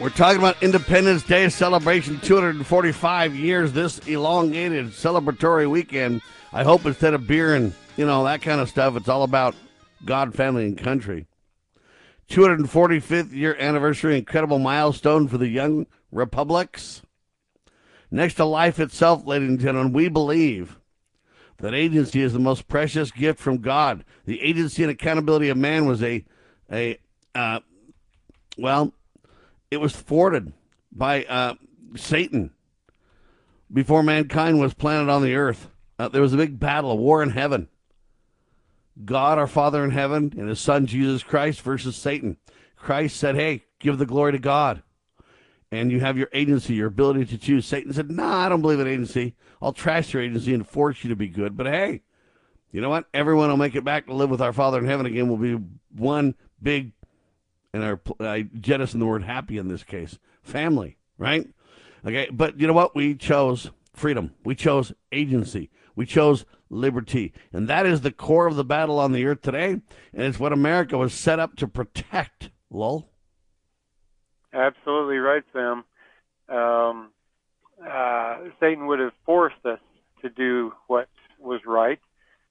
We're 0.00 0.08
talking 0.08 0.38
about 0.38 0.62
Independence 0.62 1.24
Day 1.24 1.46
celebration, 1.50 2.18
245 2.20 3.34
years, 3.34 3.72
this 3.72 3.98
elongated 4.08 4.86
celebratory 4.86 5.68
weekend. 5.68 6.22
I 6.54 6.64
hope 6.64 6.86
instead 6.86 7.12
of 7.12 7.26
beer 7.26 7.54
and, 7.54 7.74
you 7.98 8.06
know, 8.06 8.24
that 8.24 8.40
kind 8.40 8.62
of 8.62 8.70
stuff, 8.70 8.96
it's 8.96 9.10
all 9.10 9.24
about 9.24 9.54
God, 10.06 10.34
family, 10.34 10.64
and 10.64 10.78
country. 10.78 11.26
245th 12.30 13.30
year 13.30 13.54
anniversary, 13.60 14.16
incredible 14.16 14.58
milestone 14.58 15.28
for 15.28 15.36
the 15.36 15.48
young 15.48 15.86
republics. 16.10 17.02
Next 18.10 18.36
to 18.36 18.46
life 18.46 18.80
itself, 18.80 19.26
ladies 19.26 19.50
and 19.50 19.60
gentlemen, 19.60 19.92
we 19.92 20.08
believe 20.08 20.78
that 21.58 21.74
agency 21.74 22.22
is 22.22 22.32
the 22.32 22.38
most 22.38 22.68
precious 22.68 23.10
gift 23.10 23.38
from 23.38 23.58
God. 23.58 24.04
The 24.24 24.40
agency 24.40 24.82
and 24.82 24.90
accountability 24.90 25.48
of 25.48 25.56
man 25.56 25.86
was 25.86 26.02
a, 26.02 26.24
a, 26.70 26.98
uh, 27.34 27.60
well, 28.58 28.92
it 29.70 29.78
was 29.78 29.94
thwarted 29.94 30.52
by 30.90 31.24
uh, 31.24 31.54
Satan 31.96 32.52
before 33.72 34.02
mankind 34.02 34.60
was 34.60 34.74
planted 34.74 35.10
on 35.10 35.22
the 35.22 35.34
earth. 35.34 35.68
Uh, 35.98 36.08
there 36.08 36.22
was 36.22 36.32
a 36.32 36.38
big 36.38 36.58
battle, 36.58 36.90
a 36.90 36.96
war 36.96 37.22
in 37.22 37.30
heaven. 37.30 37.68
God, 39.04 39.38
our 39.38 39.46
Father 39.46 39.84
in 39.84 39.90
heaven, 39.90 40.34
and 40.36 40.48
His 40.48 40.60
Son 40.60 40.86
Jesus 40.86 41.22
Christ 41.22 41.62
versus 41.62 41.96
Satan. 41.96 42.36
Christ 42.76 43.16
said, 43.16 43.36
"Hey, 43.36 43.62
give 43.78 43.98
the 43.98 44.06
glory 44.06 44.32
to 44.32 44.38
God." 44.38 44.82
and 45.72 45.90
you 45.90 46.00
have 46.00 46.18
your 46.18 46.28
agency, 46.34 46.74
your 46.74 46.88
ability 46.88 47.24
to 47.24 47.38
choose. 47.38 47.66
Satan 47.66 47.92
said, 47.92 48.10
"Nah, 48.10 48.44
I 48.44 48.48
don't 48.48 48.60
believe 48.60 48.78
in 48.78 48.86
agency. 48.86 49.34
I'll 49.62 49.72
trash 49.72 50.12
your 50.12 50.22
agency 50.22 50.52
and 50.52 50.66
force 50.66 51.02
you 51.02 51.10
to 51.10 51.16
be 51.16 51.28
good." 51.28 51.56
But 51.56 51.66
hey, 51.66 52.02
you 52.72 52.80
know 52.80 52.90
what? 52.90 53.06
Everyone 53.14 53.48
will 53.48 53.56
make 53.56 53.74
it 53.74 53.84
back 53.84 54.06
to 54.06 54.14
live 54.14 54.30
with 54.30 54.42
our 54.42 54.52
Father 54.52 54.78
in 54.78 54.86
heaven 54.86 55.06
again. 55.06 55.28
We'll 55.28 55.58
be 55.58 55.64
one 55.96 56.34
big, 56.60 56.92
and 57.72 57.82
our, 57.82 58.00
I 58.20 58.48
jettison 58.60 59.00
the 59.00 59.06
word 59.06 59.24
happy 59.24 59.56
in 59.58 59.68
this 59.68 59.84
case, 59.84 60.18
family, 60.42 60.98
right? 61.16 61.48
Okay, 62.04 62.28
but 62.32 62.58
you 62.58 62.66
know 62.66 62.72
what? 62.72 62.96
We 62.96 63.14
chose 63.14 63.70
freedom. 63.94 64.34
We 64.44 64.54
chose 64.54 64.92
agency. 65.12 65.70
We 65.94 66.06
chose 66.06 66.44
liberty. 66.70 67.32
And 67.52 67.68
that 67.68 67.86
is 67.86 68.00
the 68.00 68.10
core 68.10 68.46
of 68.46 68.56
the 68.56 68.64
battle 68.64 68.98
on 68.98 69.12
the 69.12 69.26
earth 69.26 69.42
today. 69.42 69.72
And 69.72 69.82
it's 70.12 70.40
what 70.40 70.52
America 70.52 70.96
was 70.98 71.12
set 71.12 71.38
up 71.38 71.56
to 71.56 71.68
protect, 71.68 72.50
Lowell. 72.70 73.10
Absolutely 74.52 75.18
right, 75.18 75.44
Sam. 75.52 75.84
Um, 76.48 77.10
uh, 77.88 78.38
Satan 78.60 78.86
would 78.86 79.00
have 79.00 79.12
forced 79.24 79.64
us 79.64 79.80
to 80.22 80.28
do 80.28 80.72
what 80.86 81.08
was 81.38 81.60
right, 81.66 81.98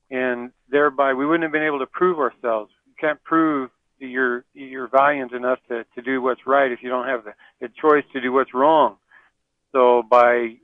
and 0.10 0.52
thereby 0.70 1.14
we 1.14 1.26
wouldn't 1.26 1.44
have 1.44 1.52
been 1.52 1.64
able 1.64 1.80
to 1.80 1.86
prove 1.86 2.20
ourselves. 2.20 2.72
You 2.86 2.94
can't 3.00 3.24
prove 3.24 3.70
that 4.00 4.08
you're 4.08 4.46
you're 4.54 4.88
valiant 4.88 5.32
enough 5.32 5.60
to, 5.70 5.86
to 5.96 6.02
do 6.02 6.22
what's 6.22 6.46
right 6.46 6.72
if 6.72 6.84
you 6.84 6.90
don't 6.90 7.08
have 7.08 7.24
the, 7.24 7.34
the 7.62 7.70
choice 7.80 8.04
to 8.14 8.22
do 8.22 8.32
what's 8.34 8.54
wrong. 8.54 8.98
So 9.72 10.04
by 10.10 10.58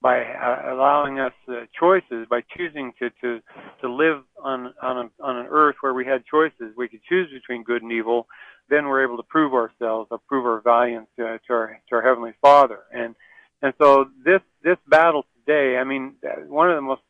by 0.00 0.22
uh, 0.22 0.74
allowing 0.74 1.18
us 1.18 1.32
uh, 1.48 1.64
choices, 1.78 2.26
by 2.28 2.42
choosing 2.54 2.92
to, 2.98 3.08
to, 3.22 3.40
to 3.80 3.90
live 3.90 4.22
on, 4.38 4.74
on, 4.82 4.98
a, 4.98 5.22
on 5.22 5.36
an 5.38 5.46
earth 5.48 5.76
where 5.80 5.94
we 5.94 6.04
had 6.04 6.22
choices, 6.26 6.76
we 6.76 6.88
could 6.88 7.00
choose 7.08 7.30
between 7.32 7.62
good 7.62 7.82
and 7.82 7.90
evil, 7.90 8.26
then 8.68 8.84
we're 8.84 9.02
able 9.02 9.16
to 9.16 9.22
prove 9.22 9.54
ourselves, 9.54 10.08
or 10.10 10.18
prove 10.28 10.44
our 10.44 10.60
valiance 10.60 11.06
to, 11.16 11.40
to, 11.46 11.52
our, 11.54 11.80
to 11.88 11.94
our 11.94 12.02
Heavenly 12.02 12.34
Father. 12.42 12.80
And, 12.92 13.14
and 13.62 13.72
so 13.78 14.06
this, 14.24 14.40
this 14.62 14.78
battle 14.86 15.24
today, 15.38 15.78
I 15.78 15.84
mean, 15.84 16.14
one 16.48 16.70
of 16.70 16.76
the 16.76 16.82
most 16.82 17.02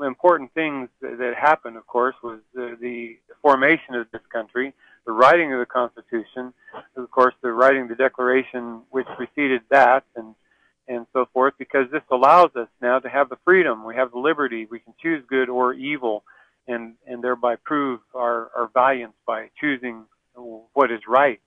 important 0.00 0.52
things 0.54 0.88
that, 1.00 1.34
happened, 1.38 1.76
of 1.76 1.86
course, 1.86 2.14
was 2.22 2.40
the, 2.54 2.76
the 2.80 3.18
formation 3.42 3.94
of 3.94 4.10
this 4.12 4.22
country, 4.32 4.72
the 5.06 5.12
writing 5.12 5.52
of 5.52 5.58
the 5.58 5.66
Constitution, 5.66 6.52
of 6.96 7.10
course, 7.10 7.34
the 7.42 7.50
writing 7.52 7.82
of 7.82 7.88
the 7.88 7.94
Declaration 7.94 8.82
which 8.90 9.06
preceded 9.16 9.62
that, 9.70 10.04
and 10.16 10.34
and 10.88 11.06
so 11.12 11.28
forth 11.32 11.54
because 11.58 11.86
this 11.92 12.02
allows 12.10 12.50
us 12.56 12.68
now 12.80 12.98
to 12.98 13.08
have 13.08 13.28
the 13.28 13.36
freedom, 13.44 13.84
we 13.84 13.94
have 13.94 14.10
the 14.10 14.18
liberty, 14.18 14.66
we 14.70 14.80
can 14.80 14.94
choose 15.00 15.22
good 15.28 15.48
or 15.48 15.74
evil 15.74 16.24
and, 16.66 16.94
and 17.06 17.22
thereby 17.22 17.56
prove 17.56 18.00
our, 18.14 18.50
our 18.56 18.70
valiance 18.72 19.14
by 19.26 19.50
choosing 19.60 20.04
what 20.72 20.90
is 20.90 21.00
right. 21.06 21.40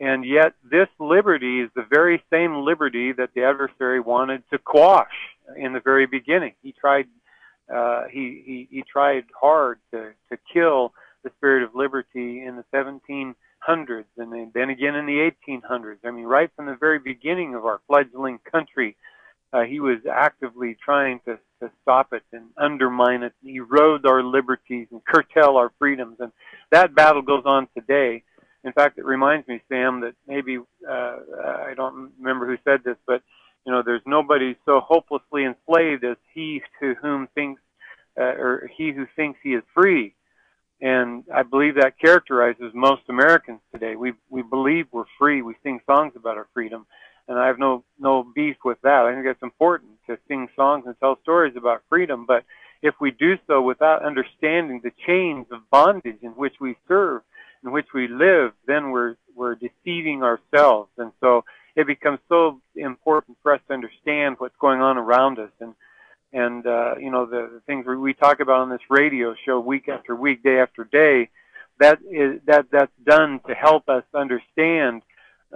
And 0.00 0.24
yet 0.24 0.54
this 0.68 0.88
liberty 0.98 1.60
is 1.60 1.70
the 1.76 1.84
very 1.88 2.22
same 2.30 2.64
liberty 2.64 3.12
that 3.12 3.30
the 3.34 3.44
adversary 3.44 4.00
wanted 4.00 4.42
to 4.50 4.58
quash 4.58 5.12
in 5.56 5.74
the 5.74 5.80
very 5.80 6.06
beginning. 6.06 6.54
He 6.62 6.72
tried, 6.72 7.06
uh, 7.72 8.04
he, 8.10 8.42
he, 8.44 8.68
he 8.70 8.82
tried 8.90 9.24
hard 9.38 9.78
to, 9.92 10.12
to 10.30 10.38
kill 10.52 10.94
the 11.22 11.30
spirit 11.36 11.64
of 11.64 11.74
liberty 11.74 12.42
in 12.42 12.56
the 12.56 12.64
17 12.70 13.34
hundreds 13.58 14.08
and 14.16 14.50
then 14.54 14.70
again 14.70 14.94
in 14.94 15.04
the 15.04 15.30
1800s. 15.46 15.98
I 16.02 16.10
mean, 16.10 16.24
right 16.24 16.50
from 16.56 16.64
the 16.64 16.76
very 16.80 16.98
beginning 16.98 17.54
of 17.54 17.66
our 17.66 17.82
fledgling 17.86 18.38
country, 18.50 18.96
uh, 19.52 19.62
he 19.62 19.80
was 19.80 19.98
actively 20.10 20.76
trying 20.82 21.20
to, 21.26 21.38
to 21.60 21.70
stop 21.82 22.12
it 22.12 22.22
and 22.32 22.44
undermine 22.56 23.22
it, 23.22 23.34
and 23.44 23.54
erode 23.54 24.06
our 24.06 24.22
liberties 24.22 24.86
and 24.90 25.04
curtail 25.04 25.56
our 25.56 25.72
freedoms. 25.78 26.16
And 26.20 26.32
that 26.70 26.94
battle 26.94 27.22
goes 27.22 27.42
on 27.44 27.68
today. 27.76 28.22
In 28.64 28.72
fact, 28.72 28.98
it 28.98 29.04
reminds 29.04 29.48
me, 29.48 29.60
Sam, 29.68 30.00
that 30.00 30.14
maybe 30.26 30.58
uh, 30.58 31.16
I 31.44 31.72
don't 31.74 32.12
remember 32.18 32.46
who 32.46 32.56
said 32.64 32.80
this, 32.84 32.96
but 33.06 33.22
you 33.66 33.72
know, 33.72 33.82
there's 33.84 34.02
nobody 34.06 34.56
so 34.64 34.80
hopelessly 34.80 35.44
enslaved 35.44 36.04
as 36.04 36.16
he 36.34 36.62
to 36.80 36.94
whom 37.00 37.28
thinks, 37.34 37.60
uh, 38.18 38.22
or 38.22 38.70
he 38.76 38.92
who 38.92 39.06
thinks 39.16 39.38
he 39.42 39.50
is 39.50 39.62
free. 39.74 40.14
And 40.80 41.24
I 41.34 41.42
believe 41.42 41.74
that 41.74 41.98
characterizes 41.98 42.72
most 42.74 43.02
Americans 43.08 43.60
today. 43.72 43.96
We 43.96 44.14
we 44.30 44.42
believe 44.42 44.86
we're 44.92 45.04
free. 45.18 45.42
We 45.42 45.54
sing 45.62 45.80
songs 45.84 46.14
about 46.16 46.38
our 46.38 46.48
freedom, 46.54 46.86
and 47.28 47.38
I 47.38 47.46
have 47.48 47.58
no 47.58 47.84
no 47.98 48.24
beef 48.34 48.56
with 48.64 48.80
that. 48.82 49.04
I 49.04 49.14
think 49.14 49.26
it's 49.26 49.42
important 49.42 49.90
to 50.06 50.18
sing 50.26 50.48
songs 50.56 50.84
and 50.86 50.98
tell 50.98 51.18
stories 51.22 51.54
about 51.56 51.82
freedom. 51.90 52.24
But 52.26 52.44
if 52.82 52.94
we 52.98 53.10
do 53.10 53.36
so 53.46 53.60
without 53.60 54.04
understanding 54.04 54.80
the 54.82 54.92
chains 55.06 55.46
of 55.52 55.68
bondage 55.70 56.22
in 56.22 56.30
which 56.30 56.54
we 56.60 56.76
serve, 56.88 57.22
in 57.64 57.72
which 57.72 57.88
we 57.94 58.08
live, 58.08 58.52
then 58.66 58.90
we're 58.90 59.16
we're 59.34 59.54
deceiving 59.54 60.22
ourselves. 60.22 60.90
And 60.98 61.12
so 61.20 61.44
it 61.76 61.86
becomes 61.86 62.18
so 62.28 62.60
important 62.74 63.38
for 63.42 63.54
us 63.54 63.60
to 63.68 63.74
understand 63.74 64.36
what's 64.38 64.56
going 64.60 64.80
on 64.80 64.98
around 64.98 65.38
us 65.38 65.50
and 65.60 65.74
and 66.32 66.66
uh, 66.66 66.94
you 66.98 67.10
know 67.10 67.26
the, 67.26 67.50
the 67.54 67.60
things 67.66 67.86
we 67.86 68.14
talk 68.14 68.40
about 68.40 68.60
on 68.60 68.70
this 68.70 68.80
radio 68.88 69.34
show 69.44 69.58
week 69.58 69.88
after 69.88 70.14
week, 70.14 70.42
day 70.42 70.60
after 70.60 70.84
day, 70.84 71.28
that 71.80 71.98
is 72.10 72.40
that 72.46 72.66
that's 72.70 72.92
done 73.04 73.40
to 73.48 73.54
help 73.54 73.88
us 73.88 74.04
understand 74.14 75.02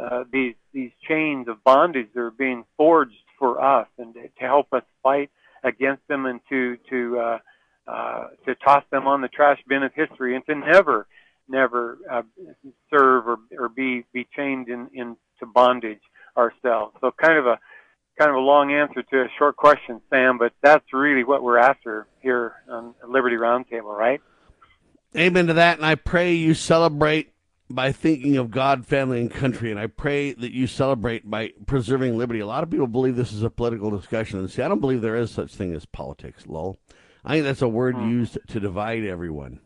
uh, 0.01 0.25
these 0.33 0.55
these 0.73 0.91
chains 1.09 1.47
of 1.49 1.63
bondage 1.63 2.09
that 2.15 2.21
are 2.21 2.31
being 2.31 2.65
forged 2.77 3.15
for 3.39 3.63
us, 3.63 3.87
and 3.99 4.15
to 4.15 4.29
help 4.37 4.73
us 4.73 4.83
fight 5.03 5.31
against 5.63 6.07
them, 6.09 6.27
and 6.27 6.41
to 6.49 6.77
to 6.91 7.19
uh, 7.19 7.39
uh, 7.87 8.29
to 8.45 8.55
toss 8.57 8.83
them 8.91 9.07
on 9.07 9.21
the 9.21 9.29
trash 9.29 9.61
bin 9.69 9.83
of 9.83 9.93
history, 9.95 10.35
and 10.35 10.45
to 10.47 10.55
never 10.55 11.07
never 11.49 11.99
uh, 12.11 12.23
serve 12.91 13.27
or 13.27 13.39
or 13.59 13.69
be 13.69 14.05
be 14.13 14.27
chained 14.37 14.69
in 14.69 14.89
into 14.93 15.53
bondage 15.55 16.01
ourselves. 16.37 16.97
So 17.01 17.11
kind 17.21 17.39
of 17.39 17.47
a 17.47 17.59
kind 18.19 18.31
of 18.31 18.37
a 18.37 18.41
long 18.41 18.73
answer 18.73 19.03
to 19.03 19.23
a 19.23 19.29
short 19.39 19.57
question, 19.57 20.01
Sam, 20.11 20.39
but 20.39 20.53
that's 20.63 20.85
really 20.93 21.25
what 21.25 21.43
we're 21.43 21.59
after 21.59 22.07
here 22.21 22.55
on 22.71 22.95
Liberty 23.09 23.37
Roundtable, 23.37 23.97
right? 23.97 24.21
Amen 25.17 25.47
to 25.49 25.55
that. 25.55 25.79
And 25.79 25.87
I 25.87 25.95
pray 25.95 26.35
you 26.35 26.55
celebrate 26.55 27.33
by 27.71 27.93
thinking 27.93 28.37
of 28.37 28.51
God, 28.51 28.87
family, 28.87 29.21
and 29.21 29.31
country. 29.31 29.71
And 29.71 29.81
I 29.81 29.87
pray 29.87 30.33
that 30.33 30.53
you 30.53 30.67
celebrate 30.67 31.29
by 31.29 31.53
preserving 31.67 32.19
liberty. 32.19 32.41
A 32.41 32.47
lot 32.47 32.63
of 32.63 32.71
people 32.71 32.87
believe 32.87 33.17
this 33.17 33.33
is 33.33 33.43
a 33.43 33.51
political 33.51 33.91
discussion. 33.91 34.39
And 34.39 34.51
see, 34.51 34.63
I 34.63 34.69
don't 34.69 34.81
believe 34.81 35.01
there 35.01 35.17
is 35.17 35.31
such 35.31 35.55
thing 35.55 35.75
as 35.75 35.87
politics, 35.87 36.47
lol. 36.47 36.79
I 37.25 37.33
think 37.33 37.45
that's 37.45 37.63
a 37.63 37.69
word 37.69 37.95
hmm. 37.95 38.09
used 38.11 38.39
to 38.49 38.61
divide 38.61 39.05
everyone. 39.05 39.61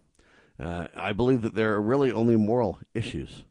Uh, 0.60 0.88
I 0.96 1.12
believe 1.12 1.42
that 1.42 1.54
there 1.54 1.74
are 1.74 1.80
really 1.80 2.10
only 2.10 2.36
moral 2.36 2.78
issues. 2.94 3.44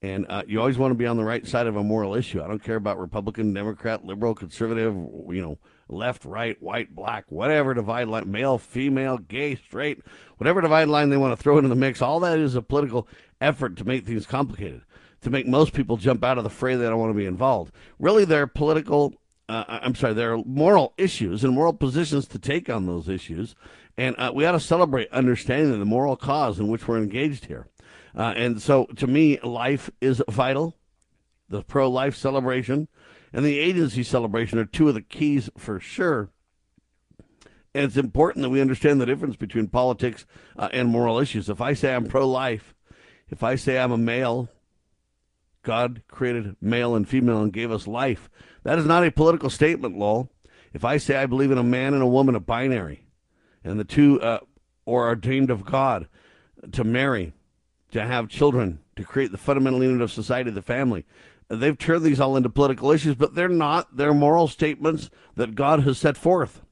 And 0.00 0.26
uh, 0.28 0.42
you 0.48 0.58
always 0.58 0.78
want 0.78 0.90
to 0.90 0.96
be 0.96 1.06
on 1.06 1.16
the 1.16 1.24
right 1.24 1.46
side 1.46 1.68
of 1.68 1.76
a 1.76 1.84
moral 1.84 2.16
issue. 2.16 2.42
I 2.42 2.48
don't 2.48 2.62
care 2.62 2.76
about 2.76 2.98
Republican, 2.98 3.54
Democrat, 3.54 4.04
liberal, 4.04 4.34
conservative, 4.34 4.94
you 4.94 5.40
know, 5.40 5.58
left, 5.88 6.24
right, 6.24 6.60
white, 6.60 6.92
black, 6.92 7.26
whatever 7.28 7.72
divide 7.72 8.08
line, 8.08 8.30
male, 8.30 8.58
female, 8.58 9.18
gay, 9.18 9.54
straight, 9.54 10.02
whatever 10.38 10.60
divide 10.60 10.88
line 10.88 11.10
they 11.10 11.16
want 11.16 11.36
to 11.36 11.40
throw 11.40 11.56
into 11.56 11.68
the 11.68 11.76
mix. 11.76 12.02
All 12.02 12.18
that 12.20 12.38
is 12.38 12.56
a 12.56 12.62
political 12.62 13.06
effort 13.40 13.76
to 13.76 13.84
make 13.84 14.04
things 14.04 14.26
complicated, 14.26 14.82
to 15.20 15.30
make 15.30 15.46
most 15.46 15.72
people 15.72 15.96
jump 15.96 16.24
out 16.24 16.38
of 16.38 16.44
the 16.44 16.50
fray. 16.50 16.74
They 16.74 16.84
don't 16.84 16.98
want 16.98 17.10
to 17.10 17.18
be 17.18 17.26
involved. 17.26 17.72
Really, 18.00 18.24
they're 18.24 18.48
political. 18.48 19.14
Uh, 19.48 19.64
I'm 19.68 19.94
sorry, 19.94 20.14
there 20.14 20.32
are 20.32 20.42
moral 20.44 20.94
issues 20.98 21.44
and 21.44 21.54
moral 21.54 21.74
positions 21.74 22.26
to 22.28 22.40
take 22.40 22.68
on 22.68 22.86
those 22.86 23.08
issues. 23.08 23.54
And 24.02 24.16
uh, 24.18 24.32
we 24.34 24.44
ought 24.44 24.52
to 24.52 24.58
celebrate 24.58 25.12
understanding 25.12 25.78
the 25.78 25.84
moral 25.84 26.16
cause 26.16 26.58
in 26.58 26.66
which 26.66 26.88
we're 26.88 26.98
engaged 26.98 27.44
here. 27.44 27.68
Uh, 28.16 28.34
and 28.34 28.60
so 28.60 28.86
to 28.96 29.06
me, 29.06 29.38
life 29.44 29.90
is 30.00 30.20
vital. 30.28 30.76
The 31.48 31.62
pro 31.62 31.88
life 31.88 32.16
celebration 32.16 32.88
and 33.32 33.44
the 33.44 33.60
agency 33.60 34.02
celebration 34.02 34.58
are 34.58 34.64
two 34.64 34.88
of 34.88 34.94
the 34.94 35.02
keys 35.02 35.50
for 35.56 35.78
sure. 35.78 36.30
And 37.72 37.84
it's 37.84 37.96
important 37.96 38.42
that 38.42 38.50
we 38.50 38.60
understand 38.60 39.00
the 39.00 39.06
difference 39.06 39.36
between 39.36 39.68
politics 39.68 40.26
uh, 40.56 40.68
and 40.72 40.88
moral 40.88 41.20
issues. 41.20 41.48
If 41.48 41.60
I 41.60 41.72
say 41.72 41.94
I'm 41.94 42.06
pro 42.06 42.28
life, 42.28 42.74
if 43.28 43.44
I 43.44 43.54
say 43.54 43.78
I'm 43.78 43.92
a 43.92 43.96
male, 43.96 44.48
God 45.62 46.02
created 46.08 46.56
male 46.60 46.96
and 46.96 47.08
female 47.08 47.40
and 47.40 47.52
gave 47.52 47.70
us 47.70 47.86
life. 47.86 48.28
That 48.64 48.80
is 48.80 48.84
not 48.84 49.06
a 49.06 49.12
political 49.12 49.48
statement, 49.48 49.96
lol. 49.96 50.28
If 50.72 50.84
I 50.84 50.96
say 50.96 51.14
I 51.18 51.26
believe 51.26 51.52
in 51.52 51.58
a 51.58 51.62
man 51.62 51.94
and 51.94 52.02
a 52.02 52.06
woman, 52.08 52.34
a 52.34 52.40
binary, 52.40 53.06
and 53.64 53.78
the 53.78 53.84
two 53.84 54.20
uh, 54.20 54.40
are 54.86 55.08
ordained 55.08 55.50
of 55.50 55.64
God 55.64 56.08
to 56.72 56.84
marry, 56.84 57.32
to 57.92 58.04
have 58.04 58.28
children, 58.28 58.80
to 58.96 59.04
create 59.04 59.32
the 59.32 59.38
fundamental 59.38 59.82
unit 59.82 60.02
of 60.02 60.12
society, 60.12 60.50
the 60.50 60.62
family. 60.62 61.04
They've 61.48 61.76
turned 61.76 62.04
these 62.04 62.20
all 62.20 62.36
into 62.36 62.48
political 62.48 62.90
issues, 62.90 63.14
but 63.14 63.34
they're 63.34 63.48
not. 63.48 63.96
They're 63.96 64.14
moral 64.14 64.48
statements 64.48 65.10
that 65.36 65.54
God 65.54 65.80
has 65.80 65.98
set 65.98 66.16
forth. 66.16 66.62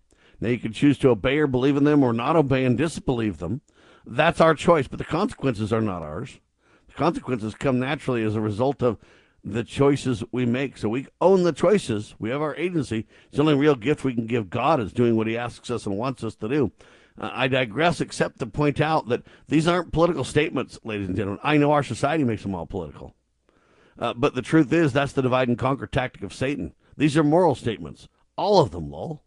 Now, 0.40 0.48
you 0.48 0.59
can 0.59 0.72
choose 0.72 0.96
to 0.98 1.11
obey 1.11 1.38
or 1.38 1.46
believe 1.46 1.76
in 1.76 1.85
them 1.85 2.03
or 2.03 2.12
not 2.12 2.37
obey 2.37 2.64
and 2.64 2.79
disbelieve 2.79 3.38
them. 3.38 3.61
That's 4.07 4.40
our 4.40 4.55
choice, 4.55 4.88
but 4.88 4.98
the 4.98 5.05
consequences 5.05 5.72
are 5.72 5.83
not 5.83 6.03
ours. 6.03 6.40
The 6.88 6.94
consequences 6.94 7.55
come 7.55 7.79
naturally 7.79 8.22
as 8.22 8.35
a 8.35 8.40
result 8.40 8.83
of 8.83 8.98
the 9.44 9.64
choices 9.64 10.24
we 10.33 10.46
make. 10.46 10.76
So 10.79 10.88
we 10.88 11.07
own 11.20 11.42
the 11.44 11.53
choices. 11.53 12.14
We 12.18 12.31
have 12.31 12.42
our 12.42 12.57
agency. 12.57 13.07
It's 13.26 13.37
the 13.37 13.42
only 13.42 13.55
real 13.55 13.74
gift 13.76 14.05
we 14.05 14.14
can 14.14 14.26
give 14.26 14.50
God 14.50 14.81
is 14.81 14.92
doing 14.92 15.16
what 15.16 15.26
He 15.26 15.37
asks 15.38 15.70
us 15.70 15.87
and 15.87 15.96
wants 15.98 16.24
us 16.24 16.35
to 16.37 16.48
do. 16.48 16.72
Uh, 17.18 17.31
I 17.33 17.48
digress, 17.48 18.00
except 18.00 18.38
to 18.40 18.46
point 18.46 18.81
out 18.81 19.09
that 19.09 19.22
these 19.48 19.68
aren't 19.68 19.92
political 19.92 20.24
statements, 20.24 20.79
ladies 20.85 21.09
and 21.09 21.16
gentlemen. 21.16 21.40
I 21.42 21.57
know 21.57 21.72
our 21.72 21.83
society 21.83 22.24
makes 22.24 22.42
them 22.42 22.55
all 22.55 22.66
political. 22.66 23.14
Uh, 23.98 24.14
but 24.14 24.35
the 24.35 24.42
truth 24.42 24.72
is, 24.72 24.92
that's 24.92 25.12
the 25.12 25.22
divide 25.22 25.48
and 25.48 25.59
conquer 25.59 25.87
tactic 25.87 26.22
of 26.22 26.33
Satan. 26.35 26.74
These 26.96 27.16
are 27.16 27.24
moral 27.24 27.55
statements. 27.55 28.09
All 28.37 28.61
of 28.61 28.70
them, 28.70 28.90
Lowell. 28.90 29.22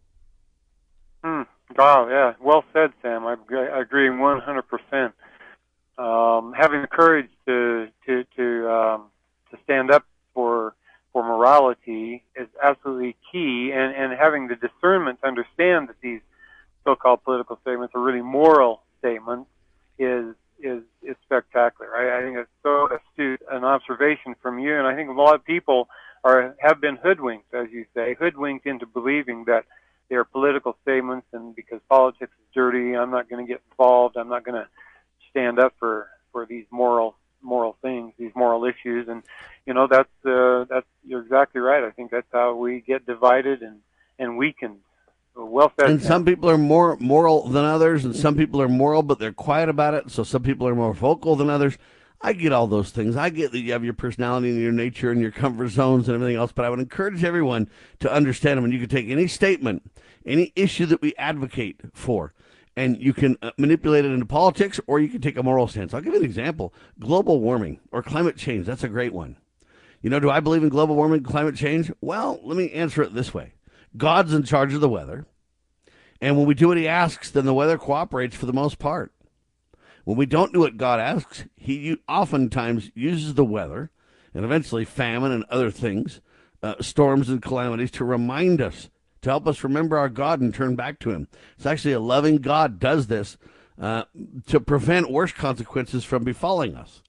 Hmm. 1.23 1.43
Wow, 1.77 2.07
yeah. 2.09 2.33
Well 2.41 2.63
said, 2.73 2.91
Sam. 3.01 3.25
I, 3.25 3.35
I 3.51 3.81
agree 3.81 4.09
100%. 4.09 5.13
um, 5.97 6.53
having 6.57 6.81
the 6.81 6.87
courage 6.87 7.29
to 7.47 7.87
to 8.05 8.23
to 8.35 8.69
um, 8.71 9.05
to 9.53 9.63
stand 9.63 9.91
up 9.91 10.05
for 10.33 10.75
for 11.11 11.23
morality 11.23 12.23
is 12.35 12.47
absolutely 12.61 13.15
key, 13.31 13.71
and 13.73 13.95
and 13.95 14.17
having 14.17 14.47
the 14.47 14.55
discernment 14.55 15.21
to 15.21 15.27
understand 15.27 15.89
that 15.89 15.95
these 16.01 16.21
so-called 16.83 17.23
political 17.23 17.57
statements 17.61 17.93
are 17.95 18.01
really 18.01 18.21
moral 18.21 18.81
statements 18.99 19.49
is 19.99 20.35
is 20.59 20.81
is 21.03 21.15
spectacular. 21.23 21.95
I, 21.95 22.19
I 22.19 22.21
think 22.23 22.37
it's 22.37 22.49
so 22.63 22.89
astute 22.89 23.41
an 23.51 23.63
observation 23.63 24.35
from 24.41 24.59
you, 24.59 24.77
and 24.77 24.87
I 24.87 24.95
think 24.95 25.09
a 25.09 25.13
lot 25.13 25.35
of 25.35 25.45
people 25.45 25.87
are 26.23 26.55
have 26.59 26.81
been 26.81 26.95
hoodwinked, 26.95 27.53
as 27.53 27.67
you 27.71 27.85
say, 27.93 28.15
hoodwinked 28.19 28.65
into 28.65 28.85
believing 28.85 29.45
that 29.45 29.65
they 30.09 30.15
are 30.15 30.23
political 30.23 30.77
statements, 30.81 31.27
and 31.31 31.55
because 31.55 31.79
politics 31.89 32.31
is 32.31 32.53
dirty, 32.53 32.95
I'm 32.95 33.11
not 33.11 33.29
going 33.29 33.45
to 33.45 33.51
get 33.51 33.61
involved. 33.71 34.17
I'm 34.17 34.29
not 34.29 34.43
going 34.43 34.61
to 34.61 34.67
stand 35.29 35.59
up 35.59 35.73
for 35.79 36.07
for 36.31 36.45
these 36.45 36.65
moral 36.71 37.15
moral 37.41 37.75
things, 37.81 38.13
these 38.17 38.31
moral 38.35 38.65
issues, 38.65 39.07
and 39.07 39.21
you 39.65 39.73
know 39.73 39.87
that's 39.87 40.09
uh, 40.25 40.65
that's 40.69 40.87
you're 41.05 41.21
exactly 41.21 41.61
right. 41.61 41.83
I 41.83 41.91
think 41.91 42.11
that's 42.11 42.27
how 42.31 42.55
we 42.55 42.81
get 42.81 43.05
divided 43.23 43.61
and 43.61 43.79
and 44.19 44.37
weakened. 44.37 44.77
Well 45.35 45.71
said. 45.79 45.89
And 45.89 46.01
some 46.01 46.25
people 46.25 46.49
are 46.49 46.57
more 46.57 46.95
moral 46.97 47.47
than 47.47 47.65
others, 47.65 48.05
and 48.05 48.15
some 48.15 48.35
people 48.35 48.61
are 48.61 48.67
moral, 48.67 49.01
but 49.01 49.17
they're 49.17 49.33
quiet 49.33 49.67
about 49.67 49.95
it. 49.95 50.11
So 50.11 50.23
some 50.23 50.43
people 50.43 50.67
are 50.67 50.75
more 50.75 50.93
vocal 50.93 51.35
than 51.35 51.49
others. 51.49 51.77
I 52.21 52.33
get 52.33 52.53
all 52.53 52.67
those 52.67 52.91
things. 52.91 53.17
I 53.17 53.29
get 53.29 53.51
that 53.51 53.59
you 53.59 53.73
have 53.73 53.83
your 53.83 53.95
personality 53.95 54.49
and 54.49 54.61
your 54.61 54.71
nature 54.71 55.11
and 55.11 55.19
your 55.19 55.31
comfort 55.31 55.69
zones 55.69 56.07
and 56.07 56.15
everything 56.15 56.37
else, 56.37 56.51
but 56.51 56.63
I 56.63 56.69
would 56.69 56.79
encourage 56.79 57.23
everyone 57.23 57.67
to 57.99 58.13
understand 58.13 58.57
them. 58.57 58.63
And 58.63 58.73
you 58.73 58.79
can 58.79 58.89
take 58.89 59.09
any 59.09 59.27
statement, 59.27 59.91
any 60.25 60.53
issue 60.55 60.85
that 60.85 61.01
we 61.01 61.15
advocate 61.17 61.81
for, 61.93 62.33
and 62.77 63.01
you 63.01 63.13
can 63.13 63.37
uh, 63.41 63.51
manipulate 63.57 64.05
it 64.05 64.11
into 64.11 64.27
politics 64.27 64.79
or 64.85 64.99
you 64.99 65.09
can 65.09 65.19
take 65.19 65.37
a 65.37 65.43
moral 65.43 65.67
stance. 65.67 65.93
I'll 65.93 66.01
give 66.01 66.13
you 66.13 66.19
an 66.19 66.25
example 66.25 66.73
global 66.99 67.41
warming 67.41 67.79
or 67.91 68.03
climate 68.03 68.37
change. 68.37 68.67
That's 68.67 68.83
a 68.83 68.89
great 68.89 69.13
one. 69.13 69.35
You 70.03 70.09
know, 70.09 70.19
do 70.19 70.29
I 70.29 70.41
believe 70.41 70.61
in 70.61 70.69
global 70.69 70.95
warming, 70.95 71.23
climate 71.23 71.55
change? 71.55 71.91
Well, 72.01 72.39
let 72.43 72.57
me 72.57 72.69
answer 72.71 73.01
it 73.01 73.15
this 73.15 73.33
way 73.33 73.53
God's 73.97 74.33
in 74.33 74.43
charge 74.43 74.73
of 74.73 74.81
the 74.81 74.89
weather. 74.89 75.25
And 76.21 76.37
when 76.37 76.45
we 76.45 76.53
do 76.53 76.67
what 76.67 76.77
he 76.77 76.87
asks, 76.87 77.31
then 77.31 77.45
the 77.45 77.53
weather 77.53 77.77
cooperates 77.77 78.35
for 78.35 78.45
the 78.45 78.53
most 78.53 78.79
part. 78.79 79.11
When 80.03 80.17
we 80.17 80.25
don't 80.25 80.53
do 80.53 80.59
what 80.59 80.77
God 80.77 80.99
asks, 80.99 81.45
he 81.55 81.97
oftentimes 82.07 82.91
uses 82.93 83.33
the 83.33 83.45
weather 83.45 83.89
and 84.33 84.45
eventually 84.45 84.85
famine 84.85 85.31
and 85.31 85.45
other 85.49 85.71
things, 85.71 86.21
uh, 86.61 86.75
storms 86.81 87.29
and 87.29 87.41
calamities 87.41 87.91
to 87.91 88.05
remind 88.05 88.61
us 88.61 88.89
to 89.21 89.29
help 89.29 89.47
us 89.47 89.63
remember 89.63 89.97
our 89.97 90.09
God 90.09 90.41
and 90.41 90.53
turn 90.53 90.75
back 90.75 90.99
to 90.99 91.11
Him. 91.11 91.27
It's 91.55 91.65
actually 91.65 91.93
a 91.93 91.99
loving 91.99 92.37
God 92.37 92.79
does 92.79 93.07
this 93.07 93.37
uh, 93.81 94.03
to 94.47 94.59
prevent 94.59 95.11
worse 95.11 95.31
consequences 95.31 96.03
from 96.03 96.23
befalling 96.23 96.75
us. 96.75 97.01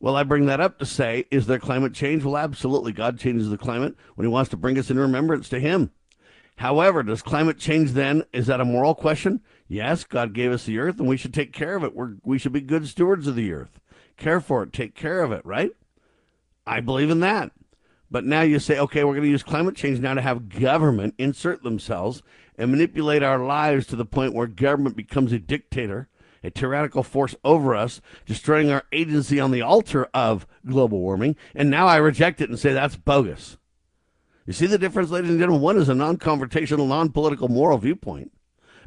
Well, 0.00 0.16
I 0.16 0.22
bring 0.22 0.46
that 0.46 0.60
up 0.60 0.78
to 0.78 0.86
say, 0.86 1.26
is 1.30 1.46
there 1.46 1.58
climate 1.58 1.92
change? 1.92 2.22
Well, 2.22 2.36
absolutely. 2.36 2.92
God 2.92 3.18
changes 3.18 3.50
the 3.50 3.58
climate 3.58 3.96
when 4.14 4.26
He 4.26 4.32
wants 4.32 4.50
to 4.50 4.56
bring 4.56 4.78
us 4.78 4.90
in 4.90 4.98
remembrance 4.98 5.48
to 5.48 5.60
Him. 5.60 5.90
However, 6.56 7.02
does 7.02 7.22
climate 7.22 7.58
change 7.58 7.92
then, 7.92 8.24
is 8.32 8.48
that 8.48 8.60
a 8.60 8.64
moral 8.64 8.94
question? 8.94 9.40
Yes, 9.68 10.04
God 10.04 10.34
gave 10.34 10.50
us 10.50 10.64
the 10.64 10.78
earth 10.78 10.98
and 10.98 11.08
we 11.08 11.16
should 11.16 11.34
take 11.34 11.52
care 11.52 11.76
of 11.76 11.84
it. 11.84 11.94
We're, 11.94 12.14
we 12.24 12.38
should 12.38 12.52
be 12.52 12.60
good 12.60 12.88
stewards 12.88 13.26
of 13.26 13.36
the 13.36 13.52
earth. 13.52 13.80
Care 14.16 14.40
for 14.40 14.64
it, 14.64 14.72
take 14.72 14.94
care 14.94 15.22
of 15.22 15.30
it, 15.30 15.44
right? 15.44 15.70
I 16.66 16.80
believe 16.80 17.10
in 17.10 17.20
that. 17.20 17.52
But 18.10 18.24
now 18.24 18.40
you 18.40 18.58
say, 18.58 18.78
okay, 18.78 19.04
we're 19.04 19.12
going 19.12 19.24
to 19.24 19.30
use 19.30 19.42
climate 19.42 19.76
change 19.76 20.00
now 20.00 20.14
to 20.14 20.20
have 20.20 20.48
government 20.48 21.14
insert 21.18 21.62
themselves 21.62 22.22
and 22.56 22.70
manipulate 22.70 23.22
our 23.22 23.38
lives 23.38 23.86
to 23.86 23.96
the 23.96 24.04
point 24.04 24.34
where 24.34 24.46
government 24.46 24.96
becomes 24.96 25.32
a 25.32 25.38
dictator, 25.38 26.08
a 26.42 26.50
tyrannical 26.50 27.02
force 27.02 27.34
over 27.44 27.74
us, 27.74 28.00
destroying 28.26 28.70
our 28.70 28.84
agency 28.92 29.40
on 29.40 29.50
the 29.50 29.62
altar 29.62 30.08
of 30.14 30.46
global 30.66 31.00
warming. 31.00 31.36
And 31.54 31.70
now 31.70 31.86
I 31.86 31.96
reject 31.96 32.40
it 32.40 32.48
and 32.48 32.58
say 32.58 32.72
that's 32.72 32.96
bogus. 32.96 33.56
You 34.46 34.52
see 34.52 34.66
the 34.66 34.78
difference, 34.78 35.10
ladies 35.10 35.30
and 35.30 35.38
gentlemen? 35.38 35.62
One 35.62 35.76
is 35.76 35.88
a 35.88 35.94
non 35.94 36.16
confrontational, 36.16 36.88
non 36.88 37.10
political 37.10 37.48
moral 37.48 37.78
viewpoint 37.78 38.32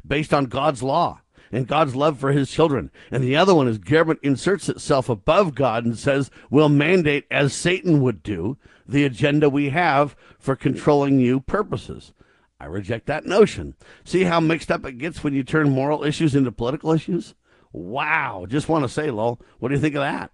based 0.06 0.34
on 0.34 0.46
God's 0.46 0.82
law 0.82 1.20
and 1.52 1.68
God's 1.68 1.94
love 1.94 2.18
for 2.18 2.32
his 2.32 2.50
children. 2.50 2.90
And 3.10 3.22
the 3.22 3.36
other 3.36 3.54
one 3.54 3.68
is 3.68 3.78
government 3.78 4.20
inserts 4.22 4.68
itself 4.68 5.08
above 5.08 5.54
God 5.54 5.84
and 5.84 5.96
says, 5.96 6.30
we'll 6.50 6.68
mandate, 6.68 7.26
as 7.30 7.54
Satan 7.54 8.00
would 8.02 8.22
do, 8.22 8.56
the 8.88 9.04
agenda 9.04 9.48
we 9.48 9.68
have 9.68 10.16
for 10.38 10.56
controlling 10.56 11.20
you 11.20 11.40
purposes. 11.40 12.12
I 12.58 12.66
reject 12.66 13.06
that 13.06 13.26
notion. 13.26 13.74
See 14.04 14.24
how 14.24 14.40
mixed 14.40 14.70
up 14.70 14.84
it 14.86 14.98
gets 14.98 15.22
when 15.22 15.34
you 15.34 15.44
turn 15.44 15.70
moral 15.70 16.04
issues 16.04 16.34
into 16.34 16.52
political 16.52 16.92
issues? 16.92 17.34
Wow. 17.72 18.46
Just 18.48 18.68
want 18.68 18.84
to 18.84 18.88
say, 18.88 19.10
Lowell, 19.10 19.40
what 19.58 19.68
do 19.68 19.74
you 19.74 19.80
think 19.80 19.94
of 19.94 20.02
that? 20.02 20.30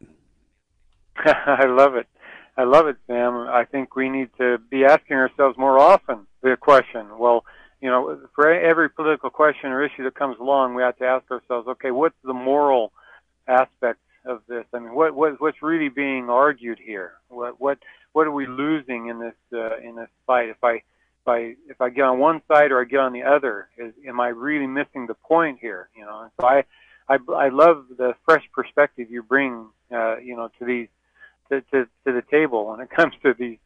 I 1.16 1.66
love 1.66 1.94
it. 1.94 2.06
I 2.56 2.64
love 2.64 2.88
it, 2.88 2.96
Sam. 3.06 3.34
I 3.48 3.64
think 3.64 3.94
we 3.94 4.08
need 4.08 4.30
to 4.38 4.58
be 4.58 4.84
asking 4.84 5.16
ourselves 5.16 5.56
more 5.56 5.78
often 5.78 6.26
the 6.42 6.56
question, 6.56 7.18
well, 7.18 7.44
you 7.80 7.88
know, 7.88 8.20
for 8.34 8.50
every 8.50 8.90
political 8.90 9.30
question 9.30 9.70
or 9.70 9.84
issue 9.84 10.04
that 10.04 10.14
comes 10.14 10.36
along, 10.40 10.74
we 10.74 10.82
have 10.82 10.96
to 10.98 11.04
ask 11.04 11.30
ourselves, 11.30 11.68
okay, 11.68 11.92
what's 11.92 12.16
the 12.24 12.32
moral 12.32 12.92
aspect 13.46 14.00
of 14.24 14.42
this? 14.48 14.64
I 14.74 14.80
mean, 14.80 14.94
what, 14.94 15.14
what 15.14 15.40
what's 15.40 15.62
really 15.62 15.88
being 15.88 16.28
argued 16.28 16.78
here? 16.84 17.12
What 17.28 17.60
what 17.60 17.78
what 18.12 18.26
are 18.26 18.32
we 18.32 18.46
losing 18.46 19.06
in 19.06 19.20
this 19.20 19.36
uh, 19.52 19.78
in 19.78 19.94
this 19.94 20.08
fight? 20.26 20.48
If 20.48 20.64
I 20.64 20.72
if 20.72 21.28
I 21.28 21.38
if 21.68 21.80
I 21.80 21.90
get 21.90 22.02
on 22.02 22.18
one 22.18 22.42
side 22.48 22.72
or 22.72 22.80
I 22.80 22.84
get 22.84 22.98
on 22.98 23.12
the 23.12 23.22
other, 23.22 23.68
is 23.76 23.92
am 24.06 24.18
I 24.18 24.28
really 24.28 24.66
missing 24.66 25.06
the 25.06 25.14
point 25.14 25.58
here? 25.60 25.88
You 25.96 26.04
know, 26.04 26.22
and 26.22 26.30
so 26.40 26.48
I 26.48 26.64
I 27.08 27.18
I 27.34 27.48
love 27.48 27.86
the 27.96 28.14
fresh 28.24 28.44
perspective 28.52 29.10
you 29.10 29.22
bring, 29.22 29.66
uh, 29.92 30.18
you 30.18 30.36
know, 30.36 30.50
to 30.58 30.64
these 30.64 30.88
to, 31.48 31.60
to 31.72 31.84
to 32.04 32.12
the 32.12 32.22
table 32.30 32.66
when 32.66 32.80
it 32.80 32.90
comes 32.96 33.14
to 33.22 33.34
these 33.34 33.58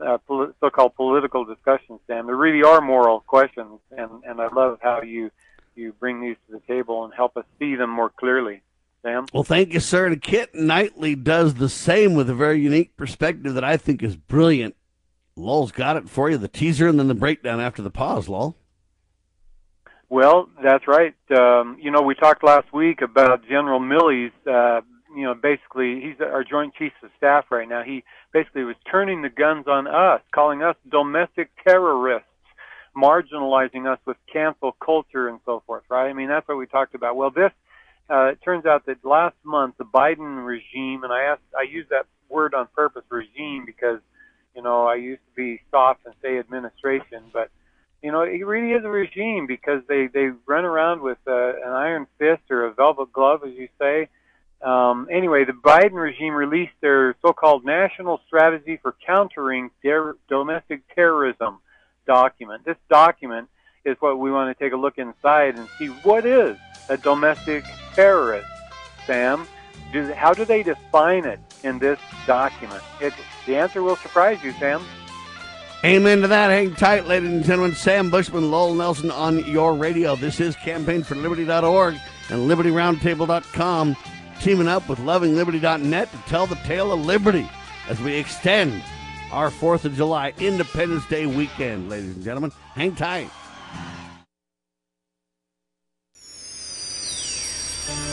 uh, 0.00 0.18
pol- 0.18 0.52
so-called 0.60 0.94
political 0.94 1.44
discussions, 1.44 2.00
Sam. 2.06 2.26
There 2.26 2.36
really 2.36 2.62
are 2.62 2.80
moral 2.80 3.20
questions, 3.20 3.80
and 3.90 4.10
and 4.24 4.40
I 4.40 4.48
love 4.48 4.78
how 4.82 5.02
you 5.02 5.30
you 5.74 5.92
bring 5.92 6.20
these 6.20 6.36
to 6.46 6.52
the 6.56 6.60
table 6.60 7.04
and 7.04 7.14
help 7.14 7.36
us 7.36 7.44
see 7.58 7.74
them 7.76 7.90
more 7.90 8.10
clearly. 8.10 8.62
Sam. 9.02 9.26
Well, 9.32 9.44
thank 9.44 9.72
you, 9.72 9.80
sir. 9.80 10.06
And 10.06 10.20
Kit 10.20 10.54
Knightley 10.54 11.14
does 11.14 11.54
the 11.54 11.70
same 11.70 12.14
with 12.14 12.28
a 12.28 12.34
very 12.34 12.60
unique 12.60 12.98
perspective 12.98 13.54
that 13.54 13.64
I 13.64 13.78
think 13.78 14.02
is 14.02 14.14
brilliant. 14.14 14.76
Lowell's 15.36 15.72
got 15.72 15.96
it 15.96 16.08
for 16.08 16.28
you. 16.28 16.36
The 16.36 16.48
teaser 16.48 16.86
and 16.86 16.98
then 16.98 17.08
the 17.08 17.14
breakdown 17.14 17.60
after 17.60 17.80
the 17.80 17.90
pause, 17.90 18.28
Lowell. 18.28 18.58
Well, 20.10 20.50
that's 20.62 20.86
right. 20.86 21.14
Um, 21.30 21.78
you 21.80 21.90
know, 21.90 22.02
we 22.02 22.14
talked 22.14 22.44
last 22.44 22.72
week 22.72 23.00
about 23.00 23.46
General 23.48 23.80
Milley's 23.80 24.32
uh, 24.46 24.80
you 25.14 25.24
know, 25.24 25.34
basically, 25.34 26.00
he's 26.00 26.20
our 26.20 26.44
Joint 26.44 26.74
Chiefs 26.74 26.94
of 27.02 27.10
Staff 27.16 27.46
right 27.50 27.68
now. 27.68 27.82
He 27.82 28.04
basically 28.32 28.64
was 28.64 28.76
turning 28.90 29.22
the 29.22 29.28
guns 29.28 29.66
on 29.66 29.86
us, 29.86 30.20
calling 30.32 30.62
us 30.62 30.76
domestic 30.90 31.50
terrorists, 31.66 32.28
marginalizing 32.96 33.90
us 33.90 33.98
with 34.06 34.16
cancel 34.32 34.72
culture 34.84 35.28
and 35.28 35.40
so 35.44 35.62
forth, 35.66 35.84
right? 35.88 36.08
I 36.08 36.12
mean, 36.12 36.28
that's 36.28 36.46
what 36.46 36.58
we 36.58 36.66
talked 36.66 36.94
about. 36.94 37.16
Well, 37.16 37.30
this, 37.30 37.52
uh, 38.08 38.26
it 38.26 38.38
turns 38.44 38.66
out 38.66 38.86
that 38.86 39.04
last 39.04 39.36
month, 39.44 39.76
the 39.78 39.84
Biden 39.84 40.44
regime, 40.44 41.02
and 41.04 41.12
I 41.12 41.22
asked, 41.22 41.42
I 41.58 41.62
use 41.62 41.86
that 41.90 42.06
word 42.28 42.54
on 42.54 42.68
purpose, 42.74 43.04
regime, 43.08 43.64
because, 43.66 44.00
you 44.54 44.62
know, 44.62 44.86
I 44.86 44.94
used 44.96 45.22
to 45.22 45.34
be 45.34 45.60
soft 45.70 46.00
and 46.06 46.14
say 46.22 46.38
administration, 46.38 47.24
but, 47.32 47.50
you 48.02 48.10
know, 48.12 48.22
it 48.22 48.46
really 48.46 48.72
is 48.72 48.84
a 48.84 48.88
regime 48.88 49.46
because 49.46 49.82
they, 49.88 50.06
they 50.06 50.30
run 50.46 50.64
around 50.64 51.02
with 51.02 51.18
uh, 51.26 51.48
an 51.64 51.72
iron 51.72 52.06
fist 52.18 52.42
or 52.50 52.66
a 52.66 52.72
velvet 52.72 53.12
glove, 53.12 53.42
as 53.44 53.52
you 53.54 53.68
say, 53.78 54.08
um, 54.62 55.08
anyway, 55.10 55.44
the 55.44 55.52
Biden 55.52 55.94
regime 55.94 56.34
released 56.34 56.74
their 56.80 57.16
so-called 57.22 57.64
National 57.64 58.20
Strategy 58.26 58.78
for 58.82 58.94
Countering 59.06 59.70
Der- 59.82 60.16
Domestic 60.28 60.82
Terrorism 60.94 61.60
document. 62.06 62.64
This 62.64 62.76
document 62.90 63.48
is 63.84 63.96
what 64.00 64.18
we 64.18 64.30
want 64.30 64.56
to 64.56 64.62
take 64.62 64.74
a 64.74 64.76
look 64.76 64.98
inside 64.98 65.56
and 65.56 65.66
see 65.78 65.86
what 65.86 66.26
is 66.26 66.58
a 66.90 66.98
domestic 66.98 67.64
terrorist, 67.94 68.48
Sam. 69.06 69.46
Do, 69.92 70.12
how 70.12 70.34
do 70.34 70.44
they 70.44 70.62
define 70.62 71.24
it 71.24 71.40
in 71.62 71.78
this 71.78 71.98
document? 72.26 72.82
It, 73.00 73.14
the 73.46 73.56
answer 73.56 73.82
will 73.82 73.96
surprise 73.96 74.42
you, 74.44 74.52
Sam. 74.52 74.82
Amen 75.82 76.20
to 76.20 76.28
that. 76.28 76.50
Hang 76.50 76.74
tight, 76.74 77.06
ladies 77.06 77.30
and 77.30 77.44
gentlemen. 77.44 77.74
Sam 77.74 78.10
Bushman, 78.10 78.50
Lowell 78.50 78.74
Nelson 78.74 79.10
on 79.10 79.44
your 79.46 79.74
radio. 79.74 80.14
This 80.14 80.38
is 80.38 80.54
campaignforliberty.org 80.56 81.94
and 82.28 82.50
libertyroundtable.com 82.50 83.96
teaming 84.40 84.68
up 84.68 84.88
with 84.88 84.98
lovingliberty.net 84.98 86.10
to 86.10 86.18
tell 86.26 86.46
the 86.46 86.56
tale 86.56 86.92
of 86.92 87.04
liberty 87.04 87.48
as 87.88 88.00
we 88.00 88.14
extend 88.14 88.82
our 89.32 89.50
4th 89.50 89.84
of 89.84 89.94
July 89.94 90.34
Independence 90.38 91.06
Day 91.06 91.26
weekend, 91.26 91.88
ladies 91.88 92.14
and 92.14 92.24
gentlemen. 92.24 92.52
Hang 92.74 92.94
tight. 92.94 93.30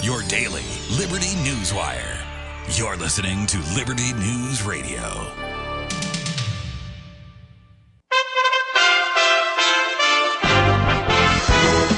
Your 0.04 0.22
daily 0.24 0.64
Liberty 0.98 1.36
News 1.44 1.74
Wire. 1.74 2.24
You're 2.72 2.96
listening 2.96 3.46
to 3.48 3.58
Liberty 3.76 4.14
News 4.14 4.64
Radio. 4.64 5.47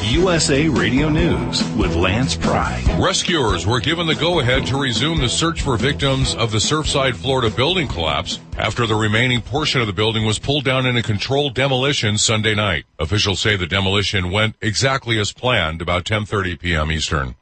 USA 0.09 0.67
Radio 0.67 1.07
News 1.07 1.63
with 1.73 1.93
Lance 1.93 2.35
Pry. 2.35 2.83
Rescuers 2.99 3.67
were 3.67 3.79
given 3.79 4.07
the 4.07 4.15
go 4.15 4.39
ahead 4.39 4.65
to 4.65 4.81
resume 4.81 5.19
the 5.19 5.29
search 5.29 5.61
for 5.61 5.77
victims 5.77 6.33
of 6.33 6.51
the 6.51 6.57
Surfside, 6.57 7.15
Florida 7.15 7.55
building 7.55 7.87
collapse 7.87 8.39
after 8.57 8.87
the 8.87 8.95
remaining 8.95 9.39
portion 9.39 9.81
of 9.81 9.87
the 9.87 9.93
building 9.93 10.25
was 10.25 10.39
pulled 10.39 10.65
down 10.65 10.87
in 10.87 10.97
a 10.97 11.03
controlled 11.03 11.53
demolition 11.53 12.17
Sunday 12.17 12.55
night. 12.55 12.85
Officials 12.97 13.39
say 13.39 13.55
the 13.55 13.67
demolition 13.67 14.31
went 14.31 14.55
exactly 14.61 15.19
as 15.19 15.31
planned 15.31 15.79
about 15.79 16.05
10:30 16.05 16.59
p.m. 16.59 16.91
Eastern. 16.91 17.35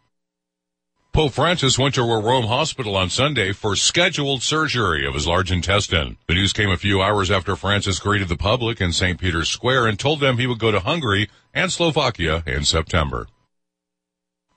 Pope 1.18 1.34
Francis 1.34 1.80
went 1.80 1.96
to 1.96 2.02
a 2.02 2.22
Rome 2.22 2.46
hospital 2.46 2.96
on 2.96 3.10
Sunday 3.10 3.52
for 3.52 3.76
scheduled 3.76 4.44
surgery 4.44 5.08
of 5.08 5.16
his 5.16 5.26
large 5.26 5.52
intestine. 5.52 6.18
The 6.28 6.36
news 6.36 6.54
came 6.54 6.70
a 6.70 6.78
few 6.78 7.02
hours 7.02 7.32
after 7.32 7.56
Francis 7.56 7.98
greeted 7.98 8.28
the 8.28 8.38
public 8.38 8.80
in 8.80 8.92
St. 8.92 9.20
Peter's 9.20 9.50
Square 9.50 9.88
and 9.88 9.98
told 9.98 10.20
them 10.20 10.38
he 10.38 10.46
would 10.46 10.60
go 10.60 10.70
to 10.70 10.80
Hungary 10.80 11.28
and 11.58 11.74
Slovakia 11.74 12.44
in 12.46 12.64
September. 12.64 13.28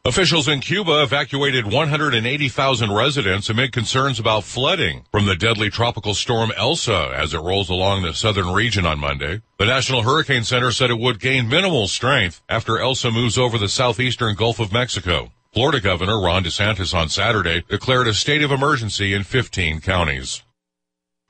Officials 0.05 0.49
in 0.49 0.61
Cuba 0.61 1.03
evacuated 1.03 1.67
180,000 1.67 2.93
residents 2.93 3.49
amid 3.49 3.73
concerns 3.73 4.19
about 4.19 4.45
flooding 4.45 5.05
from 5.11 5.27
the 5.27 5.37
deadly 5.37 5.71
tropical 5.71 6.15
storm 6.15 6.53
Elsa 6.57 7.13
as 7.15 7.35
it 7.35 7.41
rolls 7.41 7.69
along 7.69 8.03
the 8.03 8.15
southern 8.15 8.53
region 8.53 8.87
on 8.87 8.99
Monday. 8.99 9.43
The 9.59 9.67
National 9.67 10.03
Hurricane 10.03 10.45
Center 10.45 10.73
said 10.73 10.91
it 10.91 10.99
would 10.99 11.21
gain 11.21 11.49
minimal 11.49 11.87
strength 11.89 12.43
after 12.49 12.79
Elsa 12.79 13.11
moves 13.11 13.37
over 13.37 13.59
the 13.59 13.69
southeastern 13.69 14.35
Gulf 14.35 14.59
of 14.59 14.73
Mexico. 14.73 15.33
Florida 15.53 15.81
Governor 15.81 16.21
Ron 16.21 16.45
DeSantis 16.45 16.95
on 16.95 17.09
Saturday 17.09 17.63
declared 17.69 18.09
a 18.09 18.15
state 18.15 18.43
of 18.43 18.53
emergency 18.53 19.13
in 19.13 19.25
15 19.25 19.81
counties. 19.81 20.43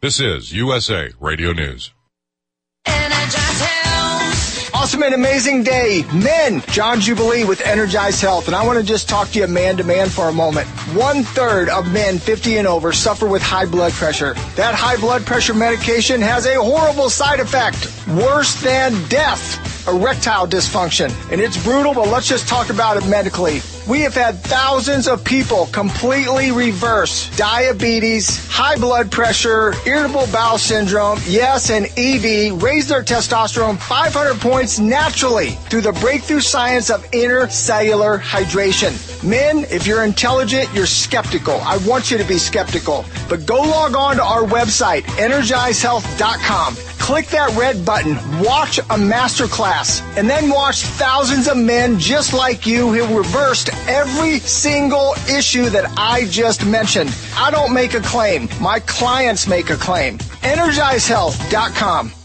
This 0.00 0.20
is 0.20 0.52
USA 0.52 1.10
Radio 1.20 1.52
News. 1.52 1.92
Awesome 4.80 5.02
and 5.02 5.14
amazing 5.14 5.62
day. 5.62 6.06
Men, 6.10 6.62
John 6.68 7.00
Jubilee 7.00 7.44
with 7.44 7.60
Energized 7.60 8.22
Health. 8.22 8.46
And 8.46 8.56
I 8.56 8.64
want 8.64 8.78
to 8.78 8.82
just 8.84 9.10
talk 9.10 9.28
to 9.32 9.40
you 9.40 9.46
man 9.46 9.76
to 9.76 9.84
man 9.84 10.08
for 10.08 10.30
a 10.30 10.32
moment. 10.32 10.66
One 10.96 11.22
third 11.22 11.68
of 11.68 11.92
men 11.92 12.18
50 12.18 12.56
and 12.56 12.66
over 12.66 12.90
suffer 12.90 13.26
with 13.26 13.42
high 13.42 13.66
blood 13.66 13.92
pressure. 13.92 14.32
That 14.56 14.74
high 14.74 14.96
blood 14.96 15.26
pressure 15.26 15.52
medication 15.52 16.22
has 16.22 16.46
a 16.46 16.54
horrible 16.54 17.10
side 17.10 17.40
effect, 17.40 17.92
worse 18.08 18.58
than 18.62 19.06
death 19.10 19.79
erectile 19.90 20.46
dysfunction. 20.46 21.10
And 21.30 21.40
it's 21.40 21.62
brutal, 21.62 21.94
but 21.94 22.08
let's 22.08 22.28
just 22.28 22.48
talk 22.48 22.70
about 22.70 22.96
it 22.96 23.06
medically. 23.08 23.60
We 23.88 24.00
have 24.02 24.14
had 24.14 24.38
thousands 24.38 25.08
of 25.08 25.24
people 25.24 25.66
completely 25.66 26.52
reverse 26.52 27.28
diabetes, 27.36 28.46
high 28.48 28.76
blood 28.76 29.10
pressure, 29.10 29.74
irritable 29.84 30.28
bowel 30.32 30.58
syndrome, 30.58 31.18
yes, 31.26 31.70
and 31.70 31.86
ED, 31.96 32.62
raise 32.62 32.86
their 32.88 33.02
testosterone 33.02 33.78
500 33.78 34.40
points 34.40 34.78
naturally 34.78 35.50
through 35.70 35.80
the 35.80 35.92
breakthrough 35.94 36.40
science 36.40 36.90
of 36.90 37.02
intercellular 37.10 38.20
hydration. 38.20 38.92
Men, 39.28 39.64
if 39.70 39.86
you're 39.86 40.04
intelligent, 40.04 40.72
you're 40.72 40.86
skeptical. 40.86 41.60
I 41.62 41.78
want 41.78 42.10
you 42.10 42.18
to 42.18 42.24
be 42.24 42.38
skeptical. 42.38 43.04
But 43.28 43.44
go 43.44 43.60
log 43.60 43.96
on 43.96 44.16
to 44.16 44.22
our 44.22 44.44
website, 44.44 45.02
energizehealth.com 45.18 46.76
click 47.00 47.26
that 47.28 47.50
red 47.58 47.84
button, 47.84 48.14
watch 48.40 48.78
a 48.90 48.96
master 48.96 49.48
and 50.16 50.28
then 50.28 50.50
watch 50.50 50.82
thousands 50.82 51.48
of 51.48 51.56
men 51.56 51.98
just 51.98 52.34
like 52.34 52.66
you 52.66 52.92
who 52.92 53.16
reversed 53.16 53.70
every 53.88 54.38
single 54.40 55.14
issue 55.28 55.70
that 55.70 55.90
I 55.96 56.26
just 56.26 56.66
mentioned. 56.66 57.14
I 57.36 57.50
don't 57.50 57.72
make 57.72 57.94
a 57.94 58.00
claim. 58.00 58.48
My 58.60 58.80
clients 58.80 59.46
make 59.46 59.70
a 59.70 59.76
claim. 59.76 60.18
EnergizeHealth.com. 60.42 62.19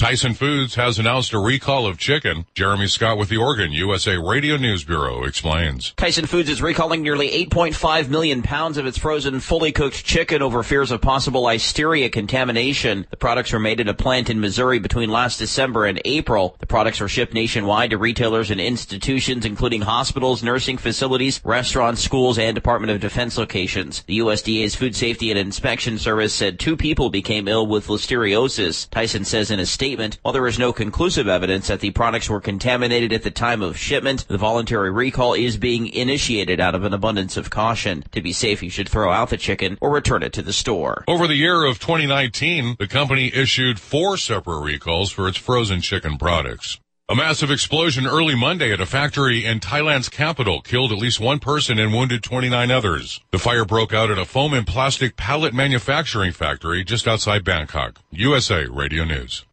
Tyson 0.00 0.32
Foods 0.32 0.76
has 0.76 0.98
announced 0.98 1.34
a 1.34 1.38
recall 1.38 1.86
of 1.86 1.98
chicken. 1.98 2.46
Jeremy 2.54 2.86
Scott 2.86 3.18
with 3.18 3.28
the 3.28 3.36
Oregon 3.36 3.70
USA 3.70 4.16
Radio 4.16 4.56
News 4.56 4.82
Bureau 4.82 5.24
explains. 5.24 5.92
Tyson 5.98 6.24
Foods 6.24 6.48
is 6.48 6.62
recalling 6.62 7.02
nearly 7.02 7.28
8.5 7.28 8.08
million 8.08 8.40
pounds 8.40 8.78
of 8.78 8.86
its 8.86 8.96
frozen, 8.96 9.40
fully 9.40 9.72
cooked 9.72 10.02
chicken 10.02 10.40
over 10.40 10.62
fears 10.62 10.90
of 10.90 11.02
possible 11.02 11.42
listeria 11.42 12.10
contamination. 12.10 13.06
The 13.10 13.18
products 13.18 13.52
were 13.52 13.58
made 13.58 13.78
at 13.78 13.88
a 13.88 13.94
plant 13.94 14.30
in 14.30 14.40
Missouri 14.40 14.78
between 14.78 15.10
last 15.10 15.38
December 15.38 15.84
and 15.84 16.00
April. 16.06 16.56
The 16.60 16.66
products 16.66 17.00
were 17.00 17.08
shipped 17.08 17.34
nationwide 17.34 17.90
to 17.90 17.98
retailers 17.98 18.50
and 18.50 18.58
institutions, 18.58 19.44
including 19.44 19.82
hospitals, 19.82 20.42
nursing 20.42 20.78
facilities, 20.78 21.42
restaurants, 21.44 22.00
schools, 22.00 22.38
and 22.38 22.54
Department 22.54 22.90
of 22.90 23.00
Defense 23.00 23.36
locations. 23.36 24.02
The 24.04 24.20
USDA's 24.20 24.74
Food 24.74 24.96
Safety 24.96 25.30
and 25.30 25.38
Inspection 25.38 25.98
Service 25.98 26.32
said 26.32 26.58
two 26.58 26.78
people 26.78 27.10
became 27.10 27.46
ill 27.46 27.66
with 27.66 27.88
listeriosis. 27.88 28.88
Tyson 28.88 29.26
says 29.26 29.50
in 29.50 29.60
a 29.60 29.66
statement 29.66 29.89
statement. 29.90 30.18
While 30.22 30.32
there 30.32 30.46
is 30.46 30.58
no 30.58 30.72
conclusive 30.72 31.26
evidence 31.26 31.66
that 31.66 31.80
the 31.80 31.90
products 31.90 32.30
were 32.30 32.40
contaminated 32.40 33.12
at 33.12 33.24
the 33.24 33.30
time 33.30 33.60
of 33.60 33.76
shipment, 33.76 34.24
the 34.28 34.38
voluntary 34.38 34.92
recall 34.92 35.34
is 35.34 35.56
being 35.56 35.88
initiated 35.88 36.60
out 36.60 36.76
of 36.76 36.84
an 36.84 36.94
abundance 36.94 37.36
of 37.36 37.50
caution. 37.50 38.04
To 38.12 38.22
be 38.22 38.32
safe, 38.32 38.62
you 38.62 38.70
should 38.70 38.88
throw 38.88 39.10
out 39.10 39.30
the 39.30 39.36
chicken 39.36 39.78
or 39.80 39.90
return 39.90 40.22
it 40.22 40.32
to 40.34 40.42
the 40.42 40.52
store. 40.52 41.02
Over 41.08 41.26
the 41.26 41.34
year 41.34 41.64
of 41.64 41.80
2019, 41.80 42.76
the 42.78 42.86
company 42.86 43.32
issued 43.34 43.80
four 43.80 44.16
separate 44.16 44.60
recalls 44.60 45.10
for 45.10 45.26
its 45.26 45.38
frozen 45.38 45.80
chicken 45.80 46.18
products. 46.18 46.78
A 47.08 47.16
massive 47.16 47.50
explosion 47.50 48.06
early 48.06 48.36
Monday 48.36 48.72
at 48.72 48.80
a 48.80 48.86
factory 48.86 49.44
in 49.44 49.58
Thailand's 49.58 50.08
capital 50.08 50.60
killed 50.60 50.92
at 50.92 50.98
least 50.98 51.18
one 51.18 51.40
person 51.40 51.80
and 51.80 51.92
wounded 51.92 52.22
29 52.22 52.70
others. 52.70 53.20
The 53.32 53.40
fire 53.40 53.64
broke 53.64 53.92
out 53.92 54.12
at 54.12 54.18
a 54.18 54.24
foam 54.24 54.54
and 54.54 54.64
plastic 54.64 55.16
pallet 55.16 55.52
manufacturing 55.52 56.30
factory 56.30 56.84
just 56.84 57.08
outside 57.08 57.42
Bangkok. 57.42 57.98
USA 58.12 58.66
Radio 58.66 59.02
News. 59.02 59.44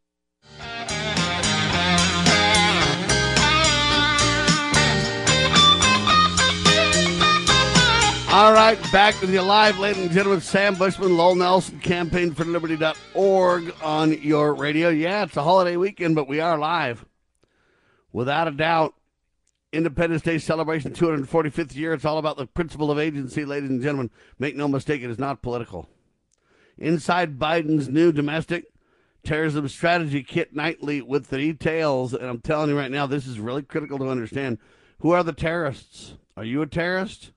All 8.37 8.53
right, 8.53 8.79
back 8.91 9.19
with 9.19 9.33
you 9.33 9.41
live, 9.41 9.79
ladies 9.79 10.03
and 10.03 10.11
gentlemen. 10.11 10.41
Sam 10.41 10.75
Bushman, 10.75 11.17
Lowell 11.17 11.33
Nelson, 11.33 11.79
campaign 11.79 12.35
for 12.35 12.45
liberty.org 12.45 13.73
on 13.81 14.21
your 14.21 14.53
radio. 14.53 14.89
Yeah, 14.89 15.23
it's 15.23 15.35
a 15.37 15.41
holiday 15.41 15.75
weekend, 15.75 16.13
but 16.13 16.27
we 16.27 16.39
are 16.39 16.55
live. 16.55 17.03
Without 18.13 18.47
a 18.47 18.51
doubt, 18.51 18.93
Independence 19.73 20.21
Day 20.21 20.37
celebration, 20.37 20.93
245th 20.93 21.75
year. 21.75 21.93
It's 21.93 22.05
all 22.05 22.19
about 22.19 22.37
the 22.37 22.45
principle 22.45 22.91
of 22.91 22.99
agency, 22.99 23.43
ladies 23.43 23.71
and 23.71 23.81
gentlemen. 23.81 24.11
Make 24.37 24.55
no 24.55 24.67
mistake, 24.67 25.01
it 25.01 25.09
is 25.09 25.17
not 25.17 25.41
political. 25.41 25.89
Inside 26.77 27.39
Biden's 27.39 27.89
new 27.89 28.11
domestic 28.11 28.65
terrorism 29.23 29.67
strategy 29.67 30.21
Kit 30.21 30.55
Knightley 30.55 31.01
with 31.01 31.29
the 31.29 31.39
details. 31.39 32.13
And 32.13 32.27
I'm 32.27 32.41
telling 32.41 32.69
you 32.69 32.77
right 32.77 32.91
now, 32.91 33.07
this 33.07 33.25
is 33.25 33.39
really 33.39 33.63
critical 33.63 33.97
to 33.97 34.09
understand. 34.09 34.59
Who 34.99 35.09
are 35.09 35.23
the 35.23 35.33
terrorists? 35.33 36.13
Are 36.35 36.45
you 36.45 36.61
a 36.61 36.67
terrorist? 36.67 37.31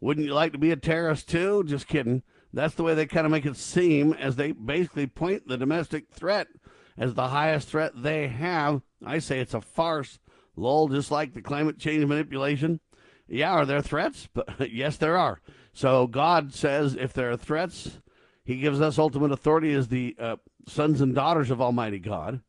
Wouldn't 0.00 0.26
you 0.26 0.34
like 0.34 0.52
to 0.52 0.58
be 0.58 0.70
a 0.70 0.76
terrorist 0.76 1.28
too? 1.28 1.64
Just 1.64 1.86
kidding. 1.86 2.22
That's 2.52 2.74
the 2.74 2.82
way 2.82 2.94
they 2.94 3.06
kind 3.06 3.26
of 3.26 3.30
make 3.30 3.46
it 3.46 3.56
seem 3.56 4.12
as 4.14 4.36
they 4.36 4.52
basically 4.52 5.06
point 5.06 5.46
the 5.46 5.56
domestic 5.56 6.08
threat 6.10 6.48
as 6.98 7.14
the 7.14 7.28
highest 7.28 7.68
threat 7.68 7.92
they 7.94 8.28
have. 8.28 8.82
I 9.04 9.18
say 9.18 9.40
it's 9.40 9.54
a 9.54 9.60
farce. 9.60 10.18
Lol, 10.56 10.88
just 10.88 11.10
like 11.10 11.32
the 11.32 11.42
climate 11.42 11.78
change 11.78 12.04
manipulation. 12.04 12.80
Yeah, 13.28 13.52
are 13.52 13.64
there 13.64 13.80
threats? 13.80 14.28
But 14.32 14.70
yes, 14.72 14.96
there 14.96 15.16
are. 15.16 15.40
So 15.72 16.06
God 16.06 16.52
says 16.52 16.96
if 16.96 17.12
there 17.12 17.30
are 17.30 17.36
threats, 17.36 18.00
He 18.44 18.56
gives 18.56 18.80
us 18.80 18.98
ultimate 18.98 19.32
authority 19.32 19.72
as 19.72 19.88
the 19.88 20.16
uh, 20.18 20.36
sons 20.66 21.00
and 21.00 21.14
daughters 21.14 21.50
of 21.50 21.60
Almighty 21.60 21.98
God 21.98 22.40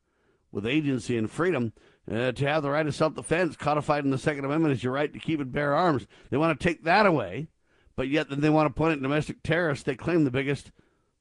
with 0.52 0.66
agency 0.66 1.18
and 1.18 1.30
freedom 1.30 1.74
uh, 2.10 2.32
to 2.32 2.48
have 2.48 2.64
the 2.64 2.70
right 2.70 2.88
of 2.88 2.96
self 2.96 3.16
defense 3.16 3.56
codified 3.56 4.06
in 4.06 4.12
the 4.12 4.18
Second 4.18 4.46
Amendment 4.46 4.74
is 4.74 4.84
your 4.84 4.94
right 4.94 5.12
to 5.12 5.20
keep 5.20 5.40
and 5.40 5.52
bear 5.52 5.76
arms. 5.76 6.08
They 6.30 6.38
want 6.38 6.60
to 6.60 6.64
take 6.64 6.84
that 6.84 7.06
away, 7.06 7.48
but 7.96 8.08
yet 8.08 8.30
then 8.30 8.42
they 8.42 8.50
want 8.50 8.68
to 8.68 8.78
point 8.78 8.94
at 8.94 9.02
domestic 9.02 9.44
terrorists. 9.44 9.84
They 9.84 9.96
claim 9.96 10.24
the 10.24 10.32
biggest 10.32 10.72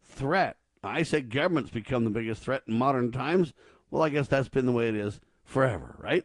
threat. 0.03 0.57
I 0.83 1.03
say 1.03 1.21
government's 1.21 1.71
become 1.71 2.05
the 2.05 2.11
biggest 2.11 2.43
threat 2.43 2.63
in 2.67 2.75
modern 2.75 3.13
times. 3.13 3.53
Well, 3.91 4.03
I 4.03 4.09
guess 4.09 4.29
that's 4.29 4.49
been 4.49 4.67
the 4.67 4.73
way 4.73 4.89
it 4.89 4.95
is 4.95 5.21
forever, 5.45 5.97
right? 5.99 6.25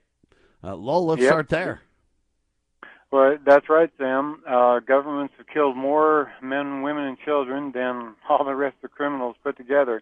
Uh, 0.63 0.75
Lowell, 0.75 1.07
let's 1.07 1.21
yep. 1.21 1.29
start 1.29 1.49
there. 1.49 1.81
Well, 3.11 3.37
that's 3.45 3.69
right, 3.69 3.89
Sam. 3.97 4.41
Uh, 4.47 4.79
governments 4.79 5.33
have 5.37 5.47
killed 5.47 5.77
more 5.77 6.31
men, 6.41 6.81
women, 6.81 7.05
and 7.05 7.17
children 7.23 7.71
than 7.73 8.15
all 8.27 8.43
the 8.43 8.55
rest 8.55 8.75
of 8.77 8.83
the 8.83 8.87
criminals 8.89 9.35
put 9.43 9.57
together. 9.57 10.01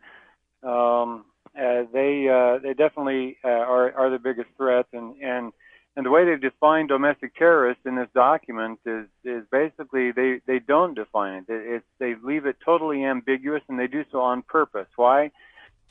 Um, 0.64 1.26
uh, 1.60 1.84
they 1.94 2.28
uh, 2.28 2.60
they 2.60 2.74
definitely 2.74 3.38
uh, 3.44 3.48
are 3.48 3.92
are 3.94 4.10
the 4.10 4.20
biggest 4.20 4.50
threat, 4.58 4.88
and 4.94 5.16
and 5.22 5.54
and 5.96 6.06
the 6.06 6.10
way 6.10 6.26
they 6.26 6.36
define 6.36 6.88
domestic 6.88 7.36
terrorists 7.36 7.86
in 7.86 7.96
this 7.96 8.10
document 8.16 8.80
is 8.86 9.06
is 9.24 9.44
basically 9.52 10.12
they 10.12 10.42
they 10.48 10.60
don't 10.60 10.96
define 10.96 11.38
it. 11.38 11.46
It's 11.50 11.86
they 12.00 12.16
leave 12.24 12.46
it 12.46 12.58
totally 12.66 13.06
ambiguous, 13.06 13.62
and 13.70 13.80
they 13.80 13.88
do 13.88 14.04
so 14.12 14.20
on 14.22 14.42
purpose. 14.42 14.88
Why? 14.96 15.32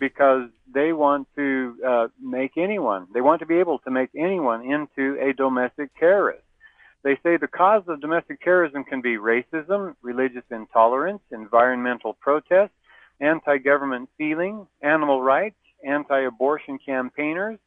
Because 0.00 0.48
they 0.74 0.92
want 0.92 1.28
to 1.36 1.76
uh, 1.86 2.08
make 2.20 2.52
anyone. 2.56 3.06
They 3.14 3.20
want 3.20 3.38
to 3.40 3.46
be 3.46 3.58
able 3.58 3.78
to 3.80 3.90
make 3.90 4.10
anyone 4.16 4.62
into 4.62 5.16
a 5.20 5.32
domestic 5.32 5.90
terrorist. 5.96 6.42
They 7.04 7.16
say 7.22 7.36
the 7.36 7.48
cause 7.48 7.82
of 7.86 8.00
domestic 8.00 8.42
terrorism 8.42 8.84
can 8.84 9.00
be 9.00 9.16
racism, 9.16 9.94
religious 10.02 10.44
intolerance, 10.50 11.20
environmental 11.30 12.14
protest, 12.14 12.72
anti-government 13.20 14.08
feeling, 14.18 14.66
animal 14.82 15.22
rights, 15.22 15.56
anti-abortion 15.84 16.78
campaigners, 16.84 17.58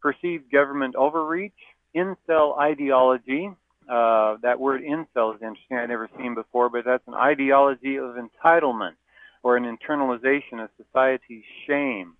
perceived 0.00 0.50
government 0.50 0.94
overreach, 0.96 1.52
incel 1.94 2.58
ideology. 2.58 3.50
Uh, 3.88 4.36
that 4.42 4.58
word 4.58 4.82
incel 4.82 5.34
is 5.34 5.42
interesting. 5.42 5.76
I'd 5.76 5.88
never 5.88 6.08
seen 6.18 6.34
before, 6.34 6.68
but 6.68 6.84
that's 6.84 7.06
an 7.06 7.14
ideology 7.14 7.96
of 7.96 8.16
entitlement 8.16 8.94
or 9.42 9.56
an 9.56 9.64
internalization 9.64 10.62
of 10.62 10.70
society's 10.82 11.44
shame. 11.66 12.14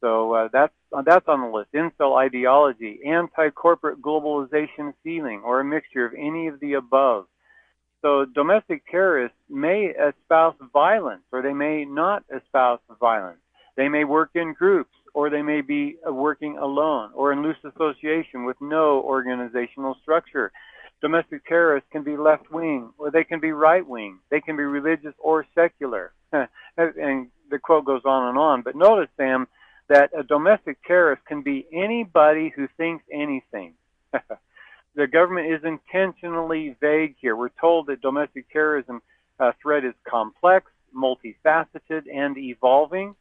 So 0.00 0.32
uh, 0.34 0.48
that's 0.52 0.72
uh, 0.92 1.02
that's 1.02 1.26
on 1.28 1.40
the 1.40 1.48
list. 1.48 1.72
Incel 1.72 2.16
ideology, 2.16 3.00
anti-corporate 3.06 4.00
globalization 4.00 4.94
feeling, 5.02 5.42
or 5.44 5.60
a 5.60 5.64
mixture 5.64 6.06
of 6.06 6.14
any 6.14 6.46
of 6.46 6.60
the 6.60 6.74
above. 6.74 7.26
So 8.02 8.24
domestic 8.24 8.82
terrorists 8.90 9.36
may 9.48 9.86
espouse 9.86 10.54
violence, 10.72 11.22
or 11.32 11.42
they 11.42 11.52
may 11.52 11.84
not 11.84 12.24
espouse 12.34 12.80
violence. 13.00 13.40
They 13.76 13.88
may 13.88 14.04
work 14.04 14.30
in 14.34 14.54
groups, 14.54 14.94
or 15.14 15.30
they 15.30 15.42
may 15.42 15.60
be 15.60 15.96
working 16.06 16.58
alone, 16.58 17.10
or 17.14 17.32
in 17.32 17.42
loose 17.42 17.56
association 17.64 18.44
with 18.44 18.56
no 18.60 19.02
organizational 19.02 19.96
structure. 20.02 20.52
Domestic 21.00 21.46
terrorists 21.46 21.88
can 21.92 22.02
be 22.02 22.16
left 22.16 22.50
wing, 22.50 22.90
or 22.98 23.10
they 23.10 23.24
can 23.24 23.40
be 23.40 23.52
right 23.52 23.86
wing. 23.86 24.18
They 24.30 24.40
can 24.40 24.56
be 24.56 24.64
religious 24.64 25.14
or 25.18 25.46
secular. 25.54 26.12
and 26.32 27.28
the 27.50 27.58
quote 27.58 27.84
goes 27.84 28.02
on 28.04 28.28
and 28.28 28.38
on. 28.38 28.62
But 28.62 28.76
notice, 28.76 29.08
Sam 29.16 29.46
that 29.88 30.10
a 30.18 30.22
domestic 30.22 30.78
terrorist 30.86 31.24
can 31.26 31.42
be 31.42 31.66
anybody 31.72 32.52
who 32.54 32.68
thinks 32.76 33.04
anything. 33.12 33.74
the 34.94 35.06
government 35.06 35.52
is 35.52 35.60
intentionally 35.64 36.76
vague 36.80 37.16
here. 37.20 37.36
We're 37.36 37.50
told 37.60 37.86
that 37.86 38.00
domestic 38.00 38.50
terrorism 38.52 39.00
uh, 39.38 39.52
threat 39.62 39.84
is 39.84 39.94
complex, 40.08 40.70
multifaceted, 40.96 42.02
and 42.12 42.36
evolving. 42.36 43.14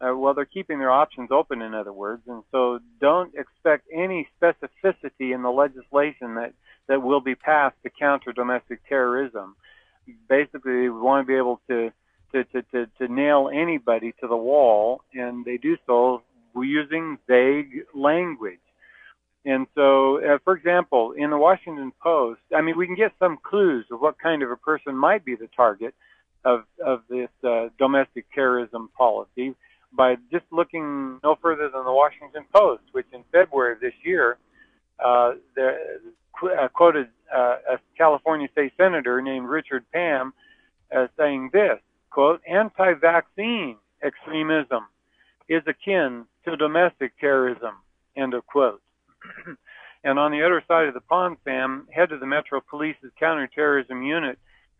Uh, 0.00 0.16
well, 0.16 0.32
they're 0.32 0.44
keeping 0.44 0.78
their 0.78 0.90
options 0.90 1.30
open, 1.32 1.60
in 1.60 1.74
other 1.74 1.92
words, 1.92 2.22
and 2.28 2.44
so 2.52 2.78
don't 3.00 3.34
expect 3.34 3.84
any 3.92 4.28
specificity 4.40 5.34
in 5.34 5.42
the 5.42 5.50
legislation 5.50 6.36
that, 6.36 6.52
that 6.86 7.02
will 7.02 7.20
be 7.20 7.34
passed 7.34 7.76
to 7.82 7.90
counter 7.90 8.32
domestic 8.32 8.80
terrorism. 8.88 9.56
Basically, 10.28 10.88
we 10.88 10.90
want 10.90 11.26
to 11.26 11.26
be 11.26 11.36
able 11.36 11.60
to 11.68 11.90
to, 12.32 12.44
to, 12.44 12.62
to, 12.62 12.86
to 12.98 13.08
nail 13.12 13.50
anybody 13.52 14.12
to 14.20 14.28
the 14.28 14.36
wall, 14.36 15.02
and 15.14 15.44
they 15.44 15.56
do 15.56 15.76
so 15.86 16.22
using 16.54 17.18
vague 17.26 17.84
language. 17.94 18.58
And 19.44 19.66
so, 19.74 20.18
uh, 20.18 20.38
for 20.44 20.56
example, 20.56 21.12
in 21.12 21.30
the 21.30 21.38
Washington 21.38 21.92
Post, 22.02 22.40
I 22.54 22.60
mean, 22.60 22.76
we 22.76 22.86
can 22.86 22.96
get 22.96 23.12
some 23.18 23.38
clues 23.42 23.86
of 23.90 24.00
what 24.00 24.18
kind 24.18 24.42
of 24.42 24.50
a 24.50 24.56
person 24.56 24.96
might 24.96 25.24
be 25.24 25.36
the 25.36 25.48
target 25.56 25.94
of, 26.44 26.64
of 26.84 27.02
this 27.08 27.30
uh, 27.44 27.68
domestic 27.78 28.26
terrorism 28.34 28.90
policy 28.96 29.54
by 29.92 30.16
just 30.30 30.44
looking 30.50 31.18
no 31.22 31.36
further 31.40 31.70
than 31.70 31.84
the 31.84 31.92
Washington 31.92 32.44
Post, 32.54 32.82
which 32.92 33.06
in 33.12 33.24
February 33.32 33.72
of 33.72 33.80
this 33.80 33.94
year 34.04 34.38
uh, 35.02 35.32
the, 35.54 35.78
uh, 36.42 36.68
quoted 36.68 37.08
uh, 37.34 37.56
a 37.70 37.78
California 37.96 38.48
state 38.52 38.72
senator 38.76 39.22
named 39.22 39.48
Richard 39.48 39.84
Pan 39.92 40.32
as 40.90 41.08
saying 41.16 41.50
this 41.52 41.78
quote, 42.10 42.40
anti-vaccine 42.48 43.76
extremism 44.02 44.86
is 45.48 45.62
akin 45.66 46.24
to 46.44 46.56
domestic 46.56 47.18
terrorism, 47.18 47.74
end 48.16 48.34
of 48.34 48.46
quote. 48.46 48.82
and 50.04 50.18
on 50.18 50.32
the 50.32 50.42
other 50.44 50.62
side 50.68 50.88
of 50.88 50.94
the 50.94 51.00
pond, 51.00 51.36
Sam, 51.44 51.86
head 51.92 52.12
of 52.12 52.20
the 52.20 52.26
Metro 52.26 52.60
Police's 52.60 53.12
counterterrorism 53.18 54.02
unit, 54.02 54.38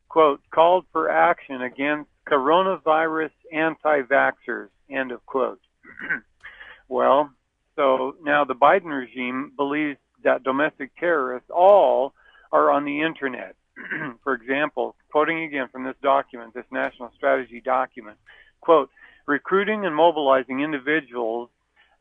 quote, 0.09 0.41
called 0.53 0.87
for 0.93 1.11
action 1.11 1.63
against 1.63 2.11
coronavirus 2.29 3.31
anti-vaxxers, 3.53 4.69
end 4.91 5.13
of 5.13 5.25
quote. 5.27 5.61
well, 6.89 7.31
so 7.77 8.17
now 8.23 8.45
the 8.45 8.55
Biden 8.55 8.97
regime 8.97 9.53
believes 9.57 9.99
that 10.25 10.43
domestic 10.43 10.91
terrorists 10.99 11.51
all 11.51 12.13
are 12.53 12.71
on 12.71 12.85
the 12.85 13.03
internet. 13.03 13.55
for 14.25 14.35
example, 14.35 14.97
quoting 15.11 15.45
again 15.45 15.69
from 15.71 15.85
this 15.85 15.95
document, 16.03 16.55
this 16.55 16.65
national 16.71 17.13
strategy 17.17 17.63
document, 17.65 18.17
quote, 18.61 18.91
recruiting 19.27 19.87
and 19.87 19.95
mobilizing 19.95 20.61
individuals 20.61 21.51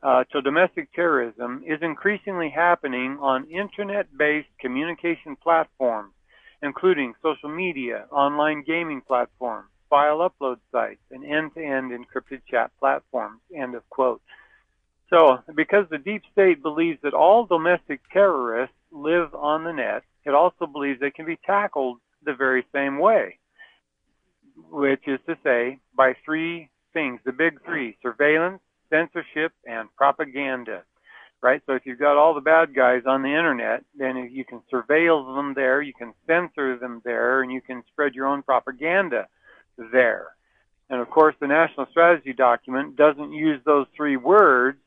uh, 0.02 0.24
to 0.32 0.40
domestic 0.42 0.92
terrorism 0.92 1.62
is 1.66 1.78
increasingly 1.82 2.50
happening 2.50 3.18
on 3.20 3.50
internet-based 3.50 4.48
communication 4.60 5.36
platforms, 5.36 6.12
including 6.62 7.14
social 7.22 7.48
media, 7.48 8.06
online 8.10 8.62
gaming 8.64 9.00
platforms, 9.00 9.68
file 9.90 10.18
upload 10.18 10.58
sites, 10.70 11.00
and 11.10 11.24
end-to-end 11.24 11.90
encrypted 11.90 12.40
chat 12.48 12.70
platforms, 12.78 13.40
end 13.54 13.74
of 13.74 13.88
quote. 13.90 14.20
So, 15.10 15.38
because 15.56 15.86
the 15.90 15.98
deep 15.98 16.22
state 16.32 16.62
believes 16.62 16.98
that 17.02 17.14
all 17.14 17.46
domestic 17.46 18.00
terrorists 18.12 18.76
live 18.92 19.34
on 19.34 19.64
the 19.64 19.72
net, 19.72 20.02
it 20.24 20.34
also 20.34 20.66
believes 20.66 21.00
they 21.00 21.10
can 21.10 21.26
be 21.26 21.38
tackled 21.46 21.98
the 22.24 22.34
very 22.34 22.66
same 22.74 22.98
way, 22.98 23.38
which 24.70 25.02
is 25.06 25.18
to 25.26 25.36
say, 25.42 25.78
by 25.96 26.14
three 26.24 26.68
things, 26.92 27.20
the 27.24 27.32
big 27.32 27.64
three, 27.64 27.96
surveillance, 28.02 28.60
censorship, 28.90 29.52
and 29.66 29.88
propaganda. 29.96 30.82
Right? 31.40 31.62
So 31.66 31.74
if 31.74 31.82
you've 31.86 32.00
got 32.00 32.16
all 32.16 32.34
the 32.34 32.40
bad 32.40 32.74
guys 32.74 33.02
on 33.06 33.22
the 33.22 33.28
internet, 33.28 33.84
then 33.96 34.28
you 34.32 34.44
can 34.44 34.60
surveil 34.72 35.36
them 35.36 35.54
there, 35.54 35.80
you 35.80 35.94
can 35.94 36.12
censor 36.26 36.76
them 36.76 37.00
there, 37.04 37.42
and 37.42 37.52
you 37.52 37.60
can 37.60 37.84
spread 37.92 38.14
your 38.14 38.26
own 38.26 38.42
propaganda 38.42 39.28
there. 39.92 40.28
And 40.90 41.00
of 41.00 41.10
course, 41.10 41.34
the 41.40 41.46
national 41.46 41.86
strategy 41.90 42.32
document 42.32 42.96
doesn't 42.96 43.32
use 43.32 43.60
those 43.64 43.86
three 43.96 44.16
words. 44.16 44.78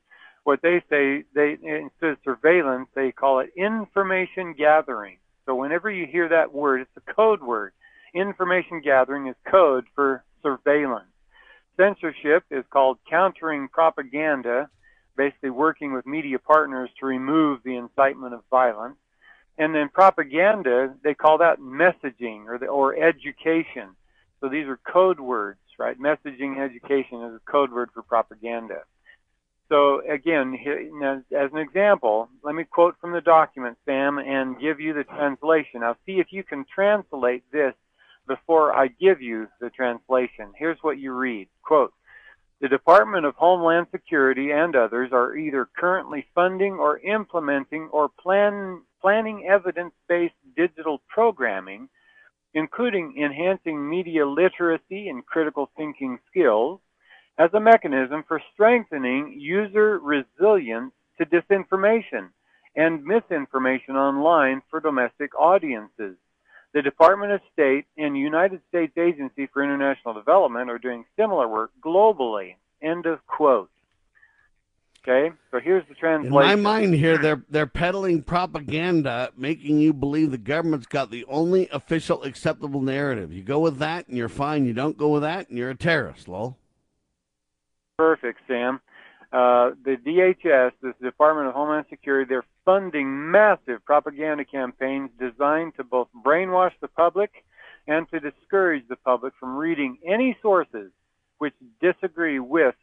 What 0.44 0.62
they 0.62 0.84
say, 0.90 1.24
they 1.36 1.58
instead 1.62 2.10
of 2.10 2.18
surveillance, 2.26 2.90
they 2.96 3.12
call 3.12 3.40
it 3.40 3.52
information 3.56 4.54
gathering. 4.58 5.18
So 5.46 5.56
whenever 5.56 5.90
you 5.92 6.08
hear 6.08 6.28
that 6.30 6.54
word, 6.54 6.82
it's 6.82 6.98
a 6.98 7.14
code 7.14 7.42
word. 7.42 7.74
Information 8.14 8.82
gathering 8.82 9.28
is 9.28 9.36
code 9.50 9.86
for 9.96 10.24
surveillance. 10.42 11.06
Censorship 11.82 12.44
is 12.52 12.63
called 12.70 13.00
countering 13.10 13.67
propaganda, 13.67 14.70
basically 15.17 15.50
working 15.50 15.94
with 15.94 16.06
media 16.06 16.38
partners 16.38 16.89
to 17.00 17.08
remove 17.08 17.62
the 17.63 17.76
incitement 17.76 18.36
of 18.36 18.41
violence. 18.52 18.98
And 19.58 19.74
then 19.74 19.89
propaganda, 19.89 20.94
they 21.04 21.15
call 21.15 21.39
that 21.39 21.60
messaging 21.60 22.46
or, 22.46 22.60
the, 22.60 22.67
or 22.67 22.96
education. 22.96 23.96
So 24.39 24.50
these 24.50 24.67
are 24.67 24.80
code 24.91 25.20
words, 25.20 25.60
right? 25.80 25.98
Messaging, 26.00 26.60
education 26.60 27.24
is 27.24 27.36
a 27.36 27.52
code 27.52 27.72
word 27.72 27.89
for 27.94 28.04
propaganda. 28.04 28.84
So 29.70 30.02
again, 30.08 30.58
as 31.32 31.50
an 31.54 31.58
example, 31.58 32.30
let 32.44 32.54
me 32.54 32.63
quote 32.63 32.96
from 33.00 33.13
the 33.13 33.22
document, 33.22 33.78
Sam, 33.86 34.20
and 34.20 34.60
give 34.60 34.80
you 34.80 34.94
the 34.94 35.04
translation. 35.04 35.82
Now 35.82 35.96
see 36.06 36.20
if 36.20 36.28
you 36.32 36.44
can 36.44 36.65
translate 36.74 37.44
this 37.52 37.74
before 38.32 38.74
I 38.74 38.88
give 38.88 39.22
you 39.22 39.48
the 39.60 39.70
translation. 39.70 40.54
Here's 40.58 40.78
what 40.82 40.98
you 40.98 41.12
read. 41.12 41.50
Quote, 41.63 41.94
the 42.62 42.70
Department 42.70 43.26
of 43.26 43.36
Homeland 43.36 43.88
Security 43.91 44.52
and 44.52 44.74
others 44.74 45.10
are 45.12 45.36
either 45.36 45.67
currently 45.78 46.26
funding 46.34 46.76
or 46.76 47.00
implementing 47.00 47.89
or 47.91 48.08
plan, 48.08 48.84
planning 49.02 49.48
evidence-based 49.50 50.41
digital 50.56 51.02
programming, 51.10 51.89
including 52.54 53.15
enhancing 53.22 53.89
media 53.89 54.26
literacy 54.26 55.10
and 55.10 55.26
critical 55.26 55.70
thinking 55.76 56.17
skills, 56.30 56.80
as 57.38 57.50
a 57.54 57.60
mechanism 57.60 58.24
for 58.26 58.41
strengthening 58.54 59.36
user 59.38 60.00
resilience 60.00 60.94
to 61.17 61.26
disinformation 61.26 62.30
and 62.78 63.04
misinformation 63.04 63.96
online 63.98 64.62
for 64.70 64.80
domestic 64.80 65.38
audiences. 65.38 66.15
The 66.74 66.82
Department 66.82 67.34
of 67.34 67.42
State 67.52 67.86
and 67.98 68.18
United 68.18 68.62
States 68.69 68.98
Agency 68.98 69.48
for 69.52 69.63
International 69.63 70.13
Development 70.13 70.69
are 70.69 70.78
doing 70.78 71.06
similar 71.17 71.48
work 71.48 71.72
globally. 71.84 72.56
End 72.82 73.06
of 73.06 73.26
quote. 73.28 73.69
Okay, 75.04 75.36
so 75.50 75.60
here's 75.60 75.84
the 75.90 75.96
translation. 75.96 76.28
In 76.28 76.34
my 76.34 76.56
mind 76.56 76.94
here, 76.94 77.17
they're 77.17 77.44
they're 77.50 77.65
peddling 77.65 78.22
propaganda, 78.22 79.32
making 79.36 79.80
you 79.80 79.94
believe 79.94 80.30
the 80.30 80.38
government's 80.38 80.86
got 80.86 81.10
the 81.10 81.26
only 81.26 81.67
official 81.69 82.22
acceptable 82.22 82.82
narrative. 82.82 83.34
You 83.34 83.42
go 83.42 83.58
with 83.60 83.80
that, 83.80 84.08
and 84.08 84.15
you're 84.15 84.30
fine. 84.30 84.65
You 84.65 84.74
don't 84.74 84.98
go 84.98 85.10
with 85.10 85.24
that, 85.24 85.50
and 85.50 85.58
you're 85.58 85.72
a 85.72 85.76
terrorist, 85.76 86.28
lol. 86.28 86.56
Perfect, 87.98 88.42
Sam. 88.48 88.80
Uh, 89.32 89.71
the 89.86 89.96
DHS, 89.96 90.71
the 90.82 90.94
Department 91.02 91.48
of 91.48 91.54
Homeland 91.54 91.86
Security, 91.90 92.27
they're 92.27 92.46
funding 92.65 93.32
massive 93.32 93.84
propaganda 93.86 94.44
campaigns 94.44 95.10
designed 95.19 95.73
to 95.77 95.84
both 95.86 96.10
brainwash 96.25 96.73
the 96.82 96.90
public 96.90 97.32
and 97.88 98.10
to 98.10 98.19
discourage 98.19 98.84
the 98.90 98.98
public 98.98 99.34
from 99.40 99.56
reading 99.56 99.98
any 100.06 100.38
sources 100.42 100.92
which 101.38 101.54
disagree 101.82 102.40
with 102.40 102.75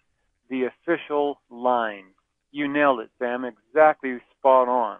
the 0.49 0.65
official 0.65 1.41
line. 1.51 2.05
You 2.51 2.67
nailed 2.67 3.01
it, 3.01 3.11
Sam. 3.19 3.45
Exactly 3.45 4.19
spot 4.39 4.69
on. 4.69 4.99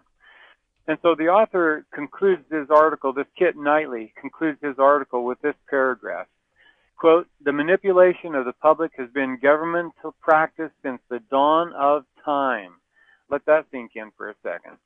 And 0.87 0.97
so 1.01 1.15
the 1.15 1.27
author 1.27 1.85
concludes 1.93 2.43
his 2.51 2.67
article, 2.69 3.13
this 3.13 3.27
Kit 3.37 3.55
Knightley 3.57 4.13
concludes 4.19 4.59
his 4.61 4.79
article 4.79 5.25
with 5.25 5.41
this 5.41 5.55
paragraph. 5.69 6.27
Quote, 6.99 7.27
the 7.41 7.53
manipulation 7.53 8.35
of 8.35 8.43
the 8.43 8.51
public 8.51 8.91
has 8.97 9.09
been 9.11 9.39
governmental 9.41 10.13
practice 10.19 10.71
since 10.83 11.01
the 11.09 11.21
dawn 11.31 11.71
of 11.73 12.03
time. 12.25 12.73
Let 13.29 13.45
that 13.45 13.67
sink 13.71 13.91
in 13.95 14.11
for 14.17 14.29
a 14.29 14.35
second. 14.43 14.77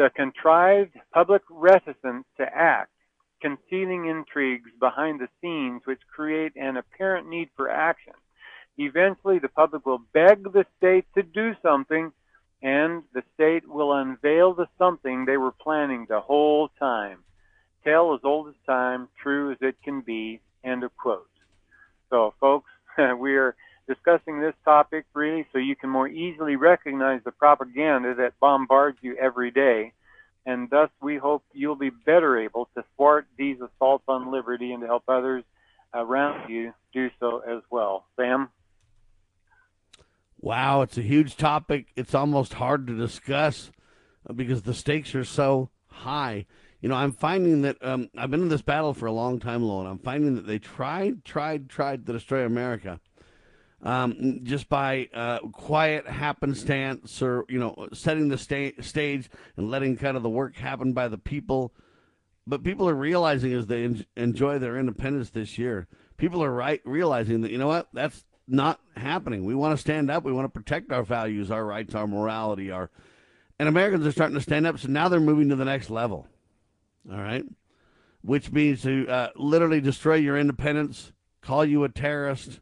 the 0.00 0.10
contrived 0.16 0.96
public 1.12 1.42
reticence 1.50 2.24
to 2.38 2.44
act, 2.54 2.90
concealing 3.42 4.06
intrigues 4.06 4.70
behind 4.80 5.20
the 5.20 5.28
scenes 5.40 5.82
which 5.84 6.00
create 6.14 6.52
an 6.56 6.78
apparent 6.78 7.28
need 7.28 7.50
for 7.54 7.70
action. 7.70 8.14
Eventually, 8.78 9.38
the 9.38 9.48
public 9.48 9.84
will 9.84 10.02
beg 10.14 10.42
the 10.52 10.64
state 10.78 11.04
to 11.14 11.22
do 11.22 11.52
something, 11.62 12.12
and 12.62 13.02
the 13.12 13.22
state 13.34 13.68
will 13.68 13.92
unveil 13.92 14.54
the 14.54 14.68
something 14.78 15.26
they 15.26 15.36
were 15.36 15.52
planning 15.52 16.06
the 16.08 16.20
whole 16.20 16.70
time. 16.78 17.18
Tale 17.84 18.14
as 18.14 18.24
old 18.24 18.48
as 18.48 18.54
time, 18.66 19.08
true 19.22 19.52
as 19.52 19.58
it 19.60 19.76
can 19.84 20.00
be, 20.00 20.40
end 20.64 20.82
of 20.84 20.96
quote. 20.96 21.29
So, 22.10 22.34
folks, 22.40 22.70
we 23.18 23.36
are 23.36 23.56
discussing 23.86 24.40
this 24.40 24.54
topic 24.64 25.04
really 25.14 25.46
so 25.52 25.58
you 25.58 25.74
can 25.74 25.90
more 25.90 26.08
easily 26.08 26.56
recognize 26.56 27.20
the 27.24 27.32
propaganda 27.32 28.14
that 28.16 28.38
bombards 28.40 28.98
you 29.00 29.16
every 29.16 29.50
day. 29.50 29.92
And 30.46 30.70
thus, 30.70 30.90
we 31.00 31.16
hope 31.16 31.44
you'll 31.52 31.76
be 31.76 31.90
better 31.90 32.38
able 32.38 32.68
to 32.76 32.84
thwart 32.96 33.26
these 33.36 33.58
assaults 33.60 34.04
on 34.08 34.32
liberty 34.32 34.72
and 34.72 34.80
to 34.82 34.86
help 34.86 35.04
others 35.08 35.44
around 35.92 36.48
you 36.50 36.72
do 36.92 37.10
so 37.18 37.40
as 37.40 37.62
well. 37.70 38.06
Sam? 38.16 38.48
Wow, 40.40 40.82
it's 40.82 40.96
a 40.96 41.02
huge 41.02 41.36
topic. 41.36 41.88
It's 41.96 42.14
almost 42.14 42.54
hard 42.54 42.86
to 42.86 42.96
discuss 42.96 43.70
because 44.34 44.62
the 44.62 44.74
stakes 44.74 45.14
are 45.14 45.24
so 45.24 45.70
high. 45.88 46.46
You 46.80 46.88
know, 46.88 46.94
I'm 46.94 47.12
finding 47.12 47.62
that 47.62 47.76
um, 47.82 48.08
I've 48.16 48.30
been 48.30 48.42
in 48.42 48.48
this 48.48 48.62
battle 48.62 48.94
for 48.94 49.06
a 49.06 49.12
long 49.12 49.38
time, 49.38 49.62
Lowell, 49.62 49.80
and 49.80 49.88
I'm 49.88 49.98
finding 49.98 50.34
that 50.36 50.46
they 50.46 50.58
tried, 50.58 51.24
tried, 51.24 51.68
tried 51.68 52.06
to 52.06 52.12
destroy 52.12 52.44
America 52.44 53.00
um, 53.82 54.40
just 54.42 54.68
by 54.68 55.08
uh, 55.14 55.40
quiet 55.52 56.06
happenstance 56.06 57.22
or, 57.22 57.44
you 57.48 57.58
know, 57.58 57.88
setting 57.92 58.28
the 58.28 58.38
sta- 58.38 58.80
stage 58.80 59.30
and 59.56 59.70
letting 59.70 59.96
kind 59.96 60.16
of 60.16 60.22
the 60.22 60.28
work 60.30 60.56
happen 60.56 60.92
by 60.92 61.08
the 61.08 61.18
people. 61.18 61.72
But 62.46 62.64
people 62.64 62.88
are 62.88 62.94
realizing 62.94 63.52
as 63.52 63.66
they 63.66 63.84
en- 63.84 64.06
enjoy 64.16 64.58
their 64.58 64.78
independence 64.78 65.30
this 65.30 65.58
year, 65.58 65.86
people 66.16 66.42
are 66.42 66.52
right 66.52 66.80
realizing 66.84 67.42
that, 67.42 67.50
you 67.50 67.58
know 67.58 67.68
what, 67.68 67.88
that's 67.92 68.24
not 68.46 68.80
happening. 68.96 69.44
We 69.44 69.54
want 69.54 69.76
to 69.76 69.80
stand 69.80 70.10
up. 70.10 70.24
We 70.24 70.32
want 70.32 70.46
to 70.46 70.60
protect 70.60 70.92
our 70.92 71.02
values, 71.02 71.50
our 71.50 71.64
rights, 71.64 71.94
our 71.94 72.06
morality, 72.06 72.70
our 72.70 72.90
and 73.58 73.68
Americans 73.68 74.06
are 74.06 74.12
starting 74.12 74.36
to 74.36 74.40
stand 74.40 74.66
up. 74.66 74.78
So 74.78 74.88
now 74.88 75.08
they're 75.08 75.20
moving 75.20 75.50
to 75.50 75.56
the 75.56 75.66
next 75.66 75.90
level. 75.90 76.26
All 77.08 77.18
right, 77.18 77.44
which 78.22 78.50
means 78.50 78.82
to 78.82 79.06
uh, 79.08 79.28
literally 79.36 79.80
destroy 79.80 80.16
your 80.16 80.36
independence, 80.36 81.12
call 81.40 81.64
you 81.64 81.84
a 81.84 81.88
terrorist, 81.88 82.60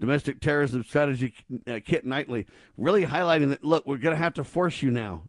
domestic 0.00 0.40
terrorism 0.40 0.84
strategy. 0.84 1.34
Uh, 1.66 1.80
Kit 1.84 2.06
Knightley 2.06 2.46
really 2.76 3.06
highlighting 3.06 3.50
that. 3.50 3.64
Look, 3.64 3.86
we're 3.86 3.98
going 3.98 4.16
to 4.16 4.22
have 4.22 4.34
to 4.34 4.44
force 4.44 4.82
you 4.82 4.90
now 4.90 5.24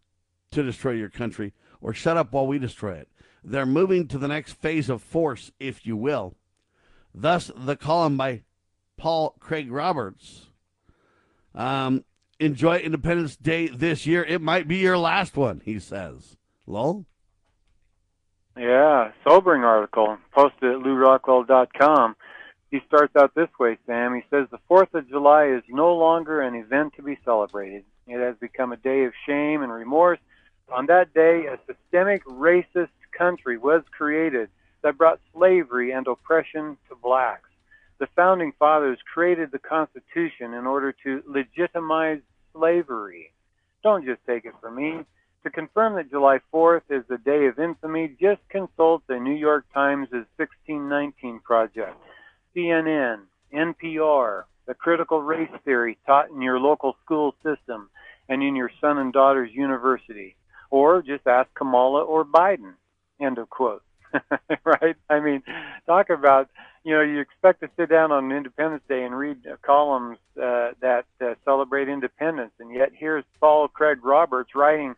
to 0.51 0.63
destroy 0.63 0.91
your 0.91 1.09
country, 1.09 1.53
or 1.81 1.93
shut 1.93 2.17
up 2.17 2.31
while 2.31 2.47
we 2.47 2.59
destroy 2.59 2.93
it. 2.93 3.09
They're 3.43 3.65
moving 3.65 4.07
to 4.07 4.17
the 4.17 4.27
next 4.27 4.53
phase 4.53 4.89
of 4.89 5.03
force, 5.03 5.51
if 5.59 5.85
you 5.85 5.97
will. 5.97 6.35
Thus, 7.13 7.51
the 7.55 7.75
column 7.75 8.17
by 8.17 8.43
Paul 8.97 9.35
Craig 9.39 9.71
Roberts. 9.71 10.47
Um, 11.53 12.05
enjoy 12.39 12.77
Independence 12.77 13.35
Day 13.35 13.67
this 13.67 14.05
year. 14.05 14.23
It 14.23 14.41
might 14.41 14.67
be 14.67 14.77
your 14.77 14.97
last 14.97 15.37
one, 15.37 15.61
he 15.63 15.79
says. 15.79 16.37
Lowell? 16.65 17.05
Yeah, 18.57 19.11
sobering 19.27 19.63
article 19.63 20.17
posted 20.33 20.71
at 20.71 20.79
lewrockwell.com. 20.79 22.15
He 22.71 22.79
starts 22.87 23.15
out 23.15 23.35
this 23.35 23.49
way, 23.59 23.77
Sam. 23.85 24.15
He 24.15 24.23
says 24.29 24.47
the 24.49 24.59
4th 24.69 24.93
of 24.93 25.09
July 25.09 25.47
is 25.47 25.63
no 25.69 25.95
longer 25.95 26.41
an 26.41 26.55
event 26.55 26.93
to 26.95 27.03
be 27.03 27.17
celebrated. 27.23 27.83
It 28.07 28.19
has 28.19 28.35
become 28.37 28.71
a 28.71 28.77
day 28.77 29.05
of 29.05 29.13
shame 29.25 29.61
and 29.61 29.71
remorse. 29.71 30.19
On 30.73 30.85
that 30.87 31.13
day, 31.13 31.45
a 31.45 31.59
systemic 31.67 32.25
racist 32.25 32.89
country 33.17 33.57
was 33.57 33.83
created 33.91 34.49
that 34.83 34.97
brought 34.97 35.19
slavery 35.33 35.91
and 35.91 36.07
oppression 36.07 36.77
to 36.89 36.95
blacks 36.95 37.49
the 37.99 38.07
founding 38.15 38.51
fathers 38.59 38.97
created 39.13 39.51
the 39.51 39.59
Constitution 39.59 40.53
in 40.53 40.65
order 40.65 40.93
to 41.03 41.23
legitimize 41.27 42.19
slavery. 42.53 43.31
Don't 43.83 44.05
just 44.05 44.19
take 44.27 44.45
it 44.45 44.53
from 44.61 44.75
me. 44.75 45.05
To 45.45 45.51
confirm 45.51 45.93
that 45.97 46.09
July 46.09 46.39
4th 46.51 46.81
is 46.89 47.03
a 47.11 47.19
day 47.19 47.45
of 47.45 47.59
infamy, 47.59 48.17
just 48.19 48.41
consult 48.49 49.03
the 49.05 49.19
New 49.19 49.35
York 49.35 49.65
Times' 49.75 50.09
1619 50.11 51.39
Project, 51.41 51.95
CNN, 52.55 53.19
NPR, 53.53 54.45
the 54.65 54.73
critical 54.73 55.21
race 55.21 55.51
theory 55.63 55.99
taught 56.07 56.31
in 56.31 56.41
your 56.41 56.59
local 56.59 56.95
school 57.05 57.35
system 57.43 57.91
and 58.27 58.41
in 58.41 58.55
your 58.55 58.71
son 58.81 58.97
and 58.97 59.13
daughter's 59.13 59.51
university. 59.53 60.35
Or 60.71 61.03
just 61.03 61.27
ask 61.27 61.53
Kamala 61.53 62.01
or 62.01 62.25
Biden. 62.25 62.73
End 63.21 63.37
of 63.37 63.47
quote. 63.51 63.83
right? 64.63 64.95
I 65.11 65.19
mean, 65.19 65.43
talk 65.85 66.09
about 66.09 66.49
you 66.83 66.93
know, 66.93 67.01
you 67.01 67.19
expect 67.19 67.61
to 67.61 67.69
sit 67.77 67.89
down 67.89 68.11
on 68.11 68.31
Independence 68.31 68.83
Day 68.87 69.03
and 69.03 69.17
read 69.17 69.37
columns 69.63 70.19
uh, 70.37 70.71
that 70.81 71.05
uh, 71.19 71.33
celebrate 71.43 71.89
independence, 71.89 72.51
and 72.59 72.71
yet 72.71 72.91
here's 72.93 73.23
Paul 73.39 73.67
Craig 73.67 74.05
Roberts 74.05 74.51
writing 74.53 74.93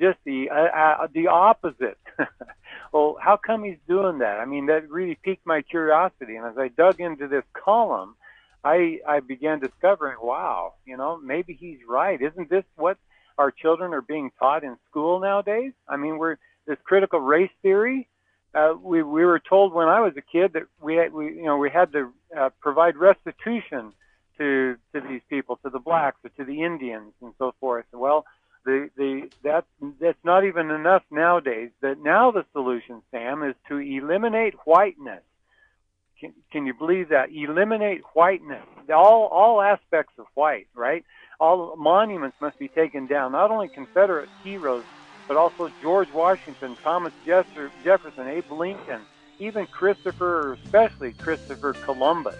just 0.00 0.18
the 0.24 0.50
uh, 0.50 0.54
uh, 0.54 1.08
the 1.12 1.28
opposite. 1.28 1.98
well, 2.92 3.16
how 3.20 3.36
come 3.36 3.64
he's 3.64 3.78
doing 3.88 4.18
that? 4.18 4.38
I 4.38 4.44
mean, 4.44 4.66
that 4.66 4.90
really 4.90 5.18
piqued 5.22 5.46
my 5.46 5.62
curiosity, 5.62 6.36
and 6.36 6.46
as 6.46 6.58
I 6.58 6.68
dug 6.68 7.00
into 7.00 7.28
this 7.28 7.44
column, 7.52 8.14
I 8.64 9.00
I 9.06 9.20
began 9.20 9.60
discovering, 9.60 10.16
wow, 10.20 10.74
you 10.86 10.96
know, 10.96 11.18
maybe 11.18 11.54
he's 11.54 11.78
right. 11.88 12.20
Isn't 12.20 12.50
this 12.50 12.64
what 12.76 12.98
our 13.36 13.50
children 13.50 13.94
are 13.94 14.02
being 14.02 14.30
taught 14.38 14.64
in 14.64 14.76
school 14.90 15.20
nowadays? 15.20 15.72
I 15.88 15.96
mean, 15.96 16.18
we're 16.18 16.36
this 16.66 16.78
critical 16.84 17.20
race 17.20 17.50
theory 17.62 18.08
uh, 18.54 18.74
we 18.82 19.02
we 19.02 19.24
were 19.24 19.38
told 19.38 19.72
when 19.72 19.88
I 19.88 20.00
was 20.00 20.14
a 20.16 20.22
kid 20.22 20.54
that 20.54 20.64
we 20.80 20.96
had, 20.96 21.12
we 21.12 21.26
you 21.26 21.44
know 21.44 21.58
we 21.58 21.70
had 21.70 21.92
to 21.92 22.12
uh, 22.36 22.50
provide 22.60 22.96
restitution 22.96 23.92
to 24.38 24.76
to 24.94 25.00
these 25.00 25.20
people, 25.28 25.56
to 25.64 25.70
the 25.70 25.78
blacks, 25.78 26.18
or 26.24 26.30
to 26.30 26.44
the 26.44 26.62
Indians, 26.62 27.12
and 27.20 27.34
so 27.38 27.54
forth. 27.60 27.84
Well, 27.92 28.24
the 28.68 28.90
the 28.96 29.30
that 29.44 29.64
that's 29.98 30.22
not 30.24 30.44
even 30.44 30.70
enough 30.70 31.02
nowadays. 31.10 31.70
That 31.80 31.98
now 32.02 32.30
the 32.30 32.44
solution, 32.52 33.02
Sam, 33.10 33.42
is 33.42 33.54
to 33.68 33.78
eliminate 33.78 34.54
whiteness. 34.66 35.22
Can, 36.20 36.34
can 36.52 36.66
you 36.66 36.74
believe 36.74 37.08
that? 37.08 37.30
Eliminate 37.32 38.02
whiteness. 38.12 38.66
All 38.92 39.26
all 39.26 39.62
aspects 39.62 40.12
of 40.18 40.26
white, 40.34 40.68
right? 40.74 41.04
All 41.40 41.76
monuments 41.76 42.36
must 42.40 42.58
be 42.58 42.68
taken 42.68 43.06
down. 43.06 43.32
Not 43.32 43.50
only 43.50 43.68
Confederate 43.68 44.28
heroes 44.44 44.84
but 45.26 45.36
also 45.36 45.70
George 45.82 46.10
Washington, 46.12 46.74
Thomas 46.82 47.12
Jefferson, 47.26 48.26
Abe 48.26 48.50
Lincoln, 48.50 49.02
even 49.38 49.66
Christopher, 49.66 50.54
especially 50.64 51.12
Christopher 51.12 51.74
Columbus. 51.74 52.38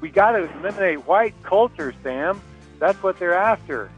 We 0.00 0.10
got 0.10 0.32
to 0.32 0.50
eliminate 0.58 1.06
white 1.06 1.40
culture, 1.44 1.94
Sam. 2.02 2.40
That's 2.80 3.00
what 3.04 3.20
they're 3.20 3.34
after. 3.34 3.88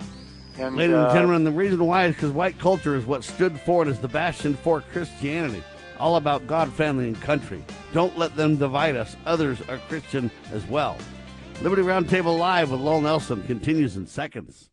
And, 0.59 0.77
Ladies 0.77 0.95
uh, 0.95 1.07
and 1.07 1.13
gentlemen, 1.13 1.45
the 1.45 1.51
reason 1.51 1.85
why 1.85 2.07
is 2.07 2.15
because 2.15 2.31
white 2.31 2.59
culture 2.59 2.95
is 2.95 3.05
what 3.07 3.25
stood 3.25 3.59
for 3.61 3.87
as 3.87 3.99
the 3.99 4.09
bastion 4.09 4.55
for 4.55 4.81
Christianity. 4.81 5.63
All 5.99 6.17
about 6.17 6.47
God, 6.47 6.73
family, 6.73 7.09
and 7.09 7.21
country. 7.21 7.65
Don't 7.93 8.17
let 8.17 8.37
them 8.37 8.57
divide 8.57 8.95
us. 8.97 9.17
Others 9.27 9.63
are 9.69 9.79
Christian 9.89 10.31
as 10.53 10.65
well. 10.67 10.97
Liberty 11.61 11.83
Roundtable 11.83 12.39
Live 12.39 12.71
with 12.71 12.81
Lowell 12.81 13.01
Nelson 13.01 13.43
continues 13.45 13.97
in 13.97 14.07
seconds. 14.07 14.71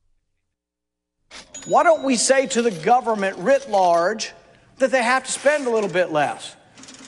Why 1.66 1.84
don't 1.84 2.04
we 2.04 2.16
say 2.16 2.48
to 2.48 2.62
the 2.62 2.72
government 2.72 3.38
writ 3.38 3.70
large 3.70 4.34
that 4.78 4.92
they 4.92 5.04
have 5.04 5.26
to 5.26 5.32
spend 5.32 5.68
a 5.68 5.70
little 5.70 5.90
bit 5.90 6.12
less? 6.12 6.56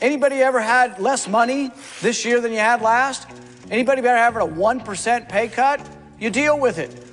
Anybody 0.02 0.38
ever 0.38 0.62
had 0.62 1.00
less 1.00 1.28
money 1.28 1.72
this 2.02 2.26
year 2.26 2.40
than 2.40 2.52
you 2.52 2.60
had 2.60 2.82
last? 2.82 3.28
Anybody 3.72 4.00
ever 4.00 4.16
having 4.16 4.42
a 4.42 4.46
1% 4.46 5.30
pay 5.30 5.48
cut? 5.48 5.88
You 6.20 6.30
deal 6.30 6.60
with 6.60 6.78
it. 6.78 7.13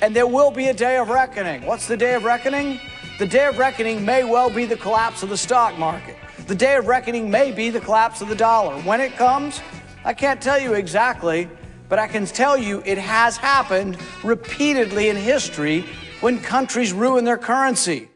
and 0.00 0.14
there 0.14 0.26
will 0.26 0.50
be 0.50 0.68
a 0.68 0.74
day 0.74 0.96
of 0.96 1.08
reckoning. 1.08 1.64
What's 1.66 1.86
the 1.86 1.96
day 1.96 2.14
of 2.14 2.24
reckoning? 2.24 2.80
The 3.18 3.26
day 3.26 3.46
of 3.46 3.58
reckoning 3.58 4.04
may 4.04 4.24
well 4.24 4.50
be 4.50 4.64
the 4.64 4.76
collapse 4.76 5.22
of 5.22 5.28
the 5.28 5.36
stock 5.36 5.78
market. 5.78 6.16
The 6.46 6.54
day 6.54 6.76
of 6.76 6.86
reckoning 6.86 7.30
may 7.30 7.52
be 7.52 7.70
the 7.70 7.80
collapse 7.80 8.20
of 8.20 8.28
the 8.28 8.34
dollar. 8.34 8.76
When 8.82 9.00
it 9.00 9.16
comes, 9.16 9.60
I 10.04 10.14
can't 10.14 10.40
tell 10.40 10.58
you 10.58 10.74
exactly, 10.74 11.48
but 11.88 11.98
I 11.98 12.06
can 12.06 12.26
tell 12.26 12.56
you 12.56 12.82
it 12.84 12.98
has 12.98 13.36
happened 13.36 13.96
repeatedly 14.22 15.08
in 15.08 15.16
history 15.16 15.84
when 16.20 16.38
countries 16.40 16.92
ruin 16.92 17.24
their 17.24 17.38
currency. 17.38 18.08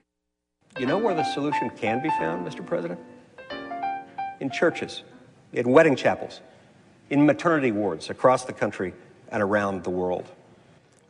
You 0.78 0.86
know 0.86 0.98
where 0.98 1.14
the 1.14 1.24
solution 1.24 1.70
can 1.70 2.02
be 2.02 2.10
found, 2.10 2.46
Mr. 2.46 2.64
President? 2.64 3.00
in 4.40 4.50
churches, 4.50 5.02
in 5.52 5.68
wedding 5.70 5.96
chapels, 5.96 6.40
in 7.10 7.24
maternity 7.24 7.72
wards 7.72 8.10
across 8.10 8.44
the 8.44 8.52
country 8.52 8.94
and 9.30 9.42
around 9.42 9.84
the 9.84 9.90
world. 9.90 10.26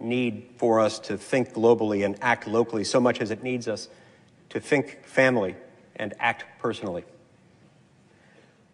need 0.00 0.48
for 0.56 0.80
us 0.80 0.98
to 1.00 1.16
think 1.16 1.52
globally 1.52 2.04
and 2.04 2.16
act 2.20 2.46
locally 2.46 2.84
so 2.84 3.00
much 3.00 3.20
as 3.20 3.30
it 3.30 3.42
needs 3.42 3.68
us 3.68 3.88
to 4.50 4.60
think 4.60 5.04
family 5.04 5.56
and 5.96 6.14
act 6.18 6.44
personally. 6.58 7.04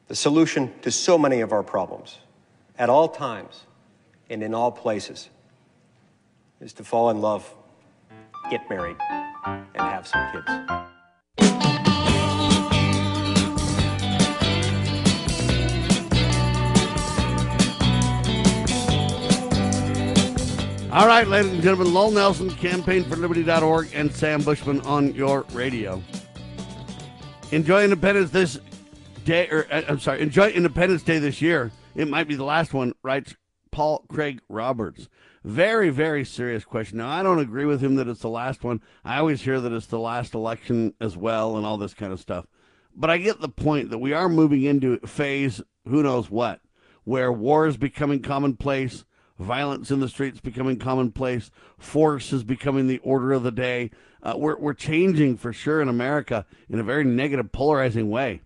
The 0.08 0.14
solution 0.14 0.72
to 0.82 0.90
so 0.90 1.16
many 1.16 1.40
of 1.40 1.52
our 1.52 1.62
problems, 1.62 2.18
at 2.78 2.90
all 2.90 3.08
times 3.08 3.64
and 4.28 4.42
in 4.42 4.54
all 4.54 4.70
places, 4.70 5.30
is 6.60 6.72
to 6.74 6.84
fall 6.84 7.10
in 7.10 7.20
love, 7.20 7.52
get 8.50 8.68
married, 8.68 8.96
and 9.46 9.66
have 9.76 10.06
some 10.06 10.30
kids. 10.32 10.90
All 20.94 21.08
right, 21.08 21.26
ladies 21.26 21.50
and 21.50 21.60
gentlemen, 21.60 21.92
Lowell 21.92 22.12
Nelson, 22.12 22.50
campaignforliberty.org, 22.50 23.88
and 23.94 24.14
Sam 24.14 24.42
Bushman 24.42 24.80
on 24.82 25.12
your 25.12 25.44
radio. 25.52 26.00
Enjoy 27.50 27.82
Independence 27.82 28.30
this 28.30 28.60
day, 29.24 29.48
or 29.48 29.66
uh, 29.72 29.82
I'm 29.88 29.98
sorry, 29.98 30.20
enjoy 30.20 30.50
Independence 30.50 31.02
Day 31.02 31.18
this 31.18 31.42
year. 31.42 31.72
It 31.96 32.06
might 32.06 32.28
be 32.28 32.36
the 32.36 32.44
last 32.44 32.72
one, 32.72 32.92
writes 33.02 33.34
Paul 33.72 34.04
Craig 34.08 34.40
Roberts. 34.48 35.08
Very, 35.42 35.90
very 35.90 36.24
serious 36.24 36.64
question. 36.64 36.98
Now, 36.98 37.08
I 37.08 37.24
don't 37.24 37.40
agree 37.40 37.64
with 37.64 37.80
him 37.80 37.96
that 37.96 38.06
it's 38.06 38.20
the 38.20 38.28
last 38.28 38.62
one. 38.62 38.80
I 39.04 39.18
always 39.18 39.42
hear 39.42 39.60
that 39.60 39.72
it's 39.72 39.86
the 39.86 39.98
last 39.98 40.32
election 40.32 40.94
as 41.00 41.16
well 41.16 41.56
and 41.56 41.66
all 41.66 41.76
this 41.76 41.94
kind 41.94 42.12
of 42.12 42.20
stuff. 42.20 42.46
But 42.94 43.10
I 43.10 43.18
get 43.18 43.40
the 43.40 43.48
point 43.48 43.90
that 43.90 43.98
we 43.98 44.12
are 44.12 44.28
moving 44.28 44.62
into 44.62 45.00
phase, 45.00 45.60
who 45.88 46.04
knows 46.04 46.30
what, 46.30 46.60
where 47.02 47.32
war 47.32 47.66
is 47.66 47.76
becoming 47.76 48.22
commonplace 48.22 49.04
violence 49.38 49.90
in 49.90 50.00
the 50.00 50.08
streets 50.08 50.40
becoming 50.40 50.78
commonplace, 50.78 51.50
force 51.78 52.32
is 52.32 52.44
becoming 52.44 52.86
the 52.86 52.98
order 52.98 53.32
of 53.32 53.42
the 53.42 53.50
day. 53.50 53.90
Uh, 54.22 54.34
we're, 54.36 54.58
we're 54.58 54.74
changing 54.74 55.36
for 55.36 55.52
sure 55.52 55.82
in 55.82 55.88
America 55.88 56.46
in 56.68 56.78
a 56.78 56.84
very 56.84 57.04
negative, 57.04 57.52
polarizing 57.52 58.10
way. 58.10 58.40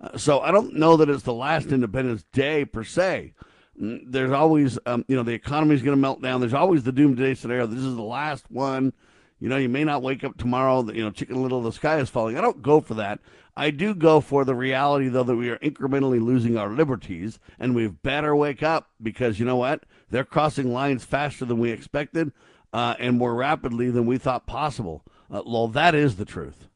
Uh, 0.00 0.16
so 0.16 0.40
I 0.40 0.50
don't 0.50 0.74
know 0.74 0.96
that 0.96 1.10
it's 1.10 1.22
the 1.22 1.34
last 1.34 1.72
Independence 1.72 2.24
Day 2.32 2.64
per 2.64 2.84
se. 2.84 3.34
Mm, 3.80 4.00
There's 4.06 4.32
always, 4.32 4.78
um, 4.86 5.04
you 5.08 5.16
know, 5.16 5.22
the 5.22 5.32
economy 5.32 5.74
is 5.74 5.82
going 5.82 5.96
to 5.96 6.00
melt 6.00 6.22
down. 6.22 6.40
There's 6.40 6.54
always 6.54 6.82
the 6.82 6.92
doomsday 6.92 7.34
scenario. 7.34 7.66
This 7.66 7.84
is 7.84 7.94
the 7.94 8.02
last 8.02 8.50
one. 8.50 8.92
You 9.38 9.48
know, 9.48 9.56
you 9.56 9.70
may 9.70 9.84
not 9.84 10.02
wake 10.02 10.22
up 10.22 10.36
tomorrow, 10.36 10.84
you 10.90 11.02
know, 11.02 11.10
chicken 11.10 11.42
little, 11.42 11.62
the 11.62 11.72
sky 11.72 11.98
is 11.98 12.10
falling. 12.10 12.36
I 12.36 12.42
don't 12.42 12.60
go 12.60 12.80
for 12.80 12.94
that. 12.94 13.20
I 13.56 13.70
do 13.70 13.94
go 13.94 14.20
for 14.20 14.44
the 14.44 14.54
reality, 14.54 15.08
though, 15.08 15.22
that 15.22 15.36
we 15.36 15.48
are 15.48 15.58
incrementally 15.58 16.20
losing 16.20 16.56
our 16.56 16.70
liberties, 16.70 17.38
and 17.58 17.74
we've 17.74 18.02
better 18.02 18.36
wake 18.36 18.62
up 18.62 18.90
because 19.02 19.38
you 19.38 19.46
know 19.46 19.56
what? 19.56 19.84
They're 20.10 20.24
crossing 20.24 20.72
lines 20.72 21.04
faster 21.04 21.44
than 21.44 21.58
we 21.58 21.70
expected 21.70 22.32
uh, 22.72 22.94
and 22.98 23.16
more 23.16 23.34
rapidly 23.34 23.90
than 23.90 24.06
we 24.06 24.18
thought 24.18 24.46
possible. 24.46 25.04
Uh, 25.30 25.66
that 25.68 25.94
is 25.94 26.16
the 26.16 26.24
truth. 26.24 26.68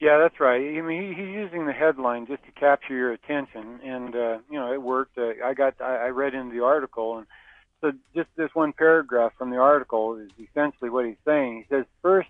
Yeah, 0.00 0.18
that's 0.18 0.40
right. 0.40 0.60
I 0.60 0.80
mean, 0.82 1.02
he, 1.02 1.08
he's 1.14 1.32
using 1.32 1.66
the 1.66 1.72
headline 1.72 2.26
just 2.26 2.42
to 2.44 2.50
capture 2.52 2.94
your 2.94 3.12
attention, 3.12 3.78
and 3.84 4.16
uh, 4.16 4.38
you 4.50 4.58
know, 4.58 4.72
it 4.72 4.82
worked. 4.82 5.16
Uh, 5.16 5.30
I 5.44 5.54
got, 5.54 5.74
I, 5.80 6.06
I 6.06 6.08
read 6.08 6.34
into 6.34 6.52
the 6.52 6.64
article, 6.64 7.18
and 7.18 7.26
so 7.80 7.92
just 8.14 8.28
this 8.36 8.50
one 8.52 8.72
paragraph 8.72 9.32
from 9.38 9.50
the 9.50 9.58
article 9.58 10.16
is 10.16 10.30
essentially 10.40 10.90
what 10.90 11.06
he's 11.06 11.16
saying. 11.24 11.58
He 11.68 11.74
says, 11.76 11.84
first, 12.00 12.28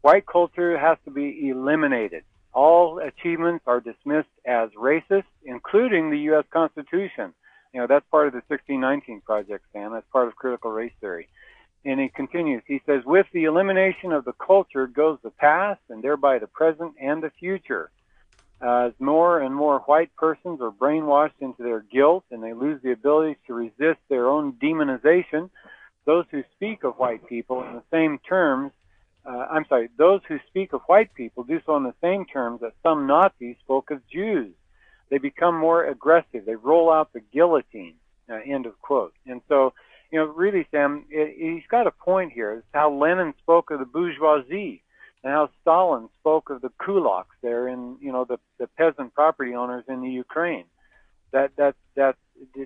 white 0.00 0.26
culture 0.26 0.76
has 0.76 0.98
to 1.04 1.12
be 1.12 1.48
eliminated. 1.48 2.24
All 2.52 2.98
achievements 2.98 3.64
are 3.68 3.80
dismissed 3.80 4.28
as 4.44 4.70
racist, 4.70 5.24
including 5.44 6.10
the 6.10 6.18
U.S. 6.30 6.44
Constitution. 6.52 7.34
You 7.72 7.80
know, 7.80 7.86
that's 7.86 8.04
part 8.10 8.26
of 8.26 8.32
the 8.32 8.42
1619 8.48 9.22
Project, 9.22 9.64
Sam. 9.72 9.92
That's 9.92 10.06
part 10.12 10.28
of 10.28 10.36
critical 10.36 10.70
race 10.70 10.92
theory. 11.00 11.28
And 11.84 11.98
he 11.98 12.08
continues. 12.08 12.62
He 12.66 12.80
says, 12.86 13.02
with 13.04 13.26
the 13.32 13.44
elimination 13.44 14.12
of 14.12 14.24
the 14.24 14.34
culture 14.34 14.86
goes 14.86 15.18
the 15.22 15.30
past 15.30 15.80
and 15.88 16.02
thereby 16.02 16.38
the 16.38 16.46
present 16.46 16.94
and 17.00 17.22
the 17.22 17.30
future. 17.40 17.90
As 18.60 18.92
more 19.00 19.40
and 19.40 19.54
more 19.54 19.80
white 19.80 20.14
persons 20.14 20.60
are 20.60 20.70
brainwashed 20.70 21.40
into 21.40 21.64
their 21.64 21.80
guilt 21.80 22.24
and 22.30 22.42
they 22.42 22.52
lose 22.52 22.80
the 22.82 22.92
ability 22.92 23.36
to 23.48 23.54
resist 23.54 23.98
their 24.08 24.28
own 24.28 24.52
demonization, 24.62 25.50
those 26.04 26.26
who 26.30 26.44
speak 26.54 26.84
of 26.84 26.94
white 26.94 27.26
people 27.26 27.64
in 27.64 27.74
the 27.74 27.82
same 27.90 28.18
terms, 28.18 28.70
uh, 29.26 29.46
I'm 29.50 29.64
sorry, 29.68 29.88
those 29.96 30.20
who 30.28 30.38
speak 30.48 30.72
of 30.72 30.82
white 30.82 31.12
people 31.14 31.42
do 31.42 31.60
so 31.66 31.76
in 31.76 31.82
the 31.82 31.94
same 32.00 32.24
terms 32.26 32.60
that 32.60 32.74
some 32.82 33.06
Nazis 33.06 33.56
spoke 33.64 33.90
of 33.90 34.06
Jews. 34.08 34.52
They 35.12 35.18
become 35.18 35.54
more 35.56 35.84
aggressive. 35.84 36.46
They 36.46 36.54
roll 36.54 36.90
out 36.90 37.12
the 37.12 37.20
guillotine. 37.20 37.96
Uh, 38.30 38.38
end 38.46 38.66
of 38.66 38.80
quote. 38.80 39.12
And 39.26 39.42
so, 39.48 39.74
you 40.10 40.18
know, 40.18 40.26
really, 40.26 40.66
Sam, 40.70 41.04
it, 41.10 41.34
he's 41.36 41.66
got 41.68 41.86
a 41.86 41.90
point 41.90 42.32
here. 42.32 42.52
It's 42.52 42.66
how 42.72 42.90
Lenin 42.90 43.34
spoke 43.42 43.70
of 43.70 43.80
the 43.80 43.84
bourgeoisie 43.84 44.82
and 45.22 45.32
how 45.32 45.50
Stalin 45.60 46.08
spoke 46.20 46.48
of 46.48 46.62
the 46.62 46.70
kulaks 46.80 47.34
there 47.42 47.68
in, 47.68 47.98
you 48.00 48.12
know, 48.12 48.24
the, 48.24 48.38
the 48.58 48.68
peasant 48.68 49.12
property 49.12 49.54
owners 49.54 49.84
in 49.88 50.00
the 50.00 50.08
Ukraine. 50.08 50.64
That, 51.32 51.50
that, 51.56 51.74
that, 51.96 52.16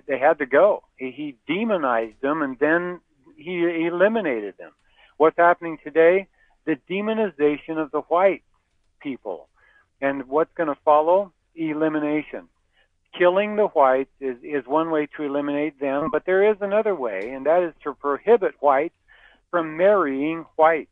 they 0.07 0.19
had 0.19 0.37
to 0.37 0.45
go. 0.45 0.83
He, 0.95 1.11
he 1.11 1.35
demonized 1.53 2.21
them 2.21 2.43
and 2.43 2.57
then 2.59 3.01
he 3.35 3.87
eliminated 3.87 4.55
them. 4.57 4.71
What's 5.17 5.37
happening 5.37 5.79
today? 5.83 6.27
The 6.65 6.77
demonization 6.89 7.77
of 7.77 7.91
the 7.91 8.01
white 8.01 8.43
people. 9.01 9.49
And 9.99 10.27
what's 10.29 10.53
going 10.55 10.69
to 10.69 10.79
follow? 10.85 11.33
Elimination 11.57 12.47
killing 13.17 13.55
the 13.55 13.67
whites 13.67 14.11
is, 14.19 14.37
is 14.43 14.65
one 14.65 14.91
way 14.91 15.07
to 15.17 15.23
eliminate 15.23 15.79
them, 15.79 16.09
but 16.11 16.25
there 16.25 16.49
is 16.49 16.57
another 16.61 16.95
way, 16.95 17.31
and 17.31 17.45
that 17.45 17.63
is 17.63 17.73
to 17.83 17.93
prohibit 17.93 18.55
whites 18.59 18.95
from 19.49 19.77
marrying 19.77 20.45
whites. 20.55 20.91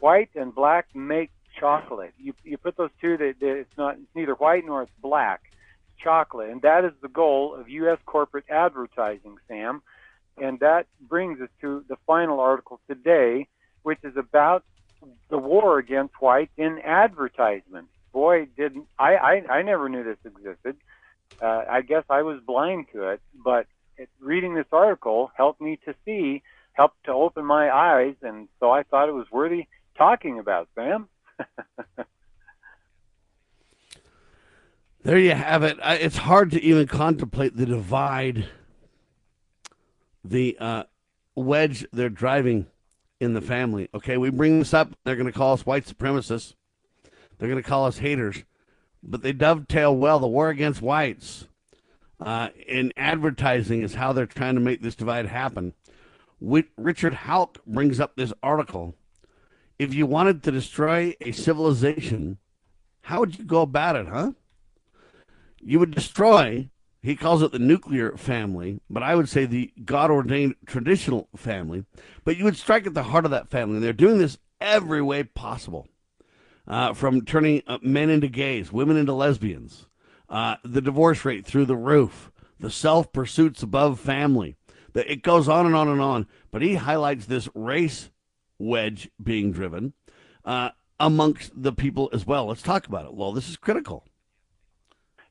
White 0.00 0.30
and 0.34 0.54
black 0.54 0.88
make 0.94 1.30
chocolate. 1.58 2.12
You, 2.18 2.34
you 2.44 2.58
put 2.58 2.76
those 2.76 2.90
two, 3.00 3.16
that 3.16 3.36
it's 3.40 3.76
not 3.78 3.94
it's 3.94 4.14
neither 4.14 4.34
white 4.34 4.66
nor 4.66 4.82
it's 4.82 4.92
black. 5.00 5.40
It's 5.88 6.02
chocolate, 6.02 6.50
and 6.50 6.60
that 6.62 6.84
is 6.84 6.92
the 7.00 7.08
goal 7.08 7.54
of 7.54 7.68
U.S. 7.68 7.98
corporate 8.04 8.44
advertising, 8.50 9.36
Sam. 9.48 9.82
And 10.36 10.60
that 10.60 10.86
brings 11.00 11.40
us 11.40 11.48
to 11.62 11.82
the 11.88 11.96
final 12.06 12.40
article 12.40 12.78
today, 12.86 13.48
which 13.84 14.00
is 14.04 14.18
about 14.18 14.64
the 15.30 15.38
war 15.38 15.78
against 15.78 16.20
whites 16.20 16.52
in 16.58 16.78
advertisement. 16.84 17.88
Boy, 18.16 18.46
didn't 18.56 18.86
I, 18.98 19.16
I, 19.16 19.32
I 19.58 19.62
never 19.62 19.90
knew 19.90 20.02
this 20.02 20.16
existed 20.24 20.76
uh, 21.40 21.64
I 21.70 21.82
guess 21.82 22.04
I 22.08 22.22
was 22.22 22.40
blind 22.46 22.86
to 22.92 23.08
it, 23.10 23.20
but 23.44 23.66
it, 23.98 24.08
reading 24.20 24.54
this 24.54 24.66
article 24.72 25.30
helped 25.36 25.60
me 25.60 25.78
to 25.84 25.94
see, 26.04 26.42
helped 26.72 27.04
to 27.04 27.12
open 27.12 27.44
my 27.44 27.70
eyes, 27.70 28.14
and 28.22 28.48
so 28.60 28.70
I 28.70 28.84
thought 28.84 29.08
it 29.08 29.12
was 29.12 29.26
worthy 29.30 29.66
talking 29.98 30.38
about, 30.38 30.68
Sam. 30.74 31.08
There 35.02 35.18
you 35.18 35.32
have 35.32 35.62
it. 35.62 35.78
I- 35.82 35.96
It's 35.96 36.16
hard 36.16 36.50
to 36.52 36.62
even 36.62 36.86
contemplate 36.86 37.56
the 37.56 37.66
divide, 37.66 38.48
the 40.24 40.56
uh, 40.58 40.84
wedge 41.36 41.86
they're 41.92 42.08
driving 42.08 42.66
in 43.20 43.34
the 43.34 43.40
family. 43.40 43.88
Okay, 43.94 44.16
we 44.16 44.30
bring 44.30 44.58
this 44.58 44.74
up. 44.74 44.96
They're 45.04 45.16
going 45.16 45.26
to 45.26 45.38
call 45.38 45.52
us 45.52 45.64
white 45.64 45.84
supremacists. 45.86 46.54
They're 47.38 47.48
going 47.48 47.62
to 47.62 47.68
call 47.68 47.86
us 47.86 47.98
haters. 47.98 48.44
But 49.02 49.22
they 49.22 49.32
dovetail 49.32 49.96
well. 49.96 50.18
The 50.18 50.26
war 50.26 50.48
against 50.48 50.82
whites 50.82 51.46
uh, 52.20 52.48
in 52.66 52.92
advertising 52.96 53.82
is 53.82 53.94
how 53.94 54.12
they're 54.12 54.26
trying 54.26 54.54
to 54.54 54.60
make 54.60 54.82
this 54.82 54.94
divide 54.94 55.26
happen. 55.26 55.74
Richard 56.40 57.14
Houck 57.14 57.64
brings 57.66 58.00
up 58.00 58.16
this 58.16 58.32
article. 58.42 58.94
If 59.78 59.94
you 59.94 60.06
wanted 60.06 60.42
to 60.42 60.50
destroy 60.50 61.14
a 61.20 61.32
civilization, 61.32 62.38
how 63.02 63.20
would 63.20 63.38
you 63.38 63.44
go 63.44 63.62
about 63.62 63.96
it, 63.96 64.08
huh? 64.08 64.32
you 65.66 65.78
would 65.78 65.90
destroy 65.90 66.68
he 67.02 67.16
calls 67.16 67.42
it 67.42 67.52
the 67.52 67.58
nuclear 67.58 68.16
family 68.16 68.80
but 68.88 69.02
i 69.02 69.14
would 69.14 69.28
say 69.28 69.44
the 69.44 69.72
god 69.84 70.10
ordained 70.10 70.54
traditional 70.64 71.28
family 71.36 71.84
but 72.24 72.36
you 72.36 72.44
would 72.44 72.56
strike 72.56 72.86
at 72.86 72.94
the 72.94 73.02
heart 73.02 73.24
of 73.24 73.30
that 73.30 73.50
family 73.50 73.76
and 73.76 73.84
they're 73.84 73.92
doing 73.92 74.18
this 74.18 74.38
every 74.60 75.02
way 75.02 75.22
possible 75.22 75.88
uh, 76.66 76.92
from 76.92 77.24
turning 77.24 77.62
uh, 77.66 77.78
men 77.82 78.10
into 78.10 78.28
gays 78.28 78.72
women 78.72 78.96
into 78.96 79.12
lesbians 79.12 79.86
uh, 80.28 80.56
the 80.64 80.80
divorce 80.80 81.24
rate 81.24 81.46
through 81.46 81.66
the 81.66 81.76
roof, 81.76 82.30
the 82.58 82.70
self 82.70 83.12
pursuits 83.12 83.62
above 83.62 84.00
family. 84.00 84.56
It 84.94 85.22
goes 85.22 85.48
on 85.48 85.66
and 85.66 85.74
on 85.74 85.88
and 85.88 86.00
on. 86.00 86.26
But 86.50 86.62
he 86.62 86.76
highlights 86.76 87.26
this 87.26 87.48
race 87.54 88.10
wedge 88.58 89.10
being 89.22 89.52
driven 89.52 89.92
uh, 90.44 90.70
amongst 90.98 91.52
the 91.54 91.72
people 91.72 92.08
as 92.14 92.26
well. 92.26 92.46
Let's 92.46 92.62
talk 92.62 92.86
about 92.86 93.04
it. 93.04 93.14
Well, 93.14 93.32
this 93.32 93.50
is 93.50 93.58
critical. 93.58 94.06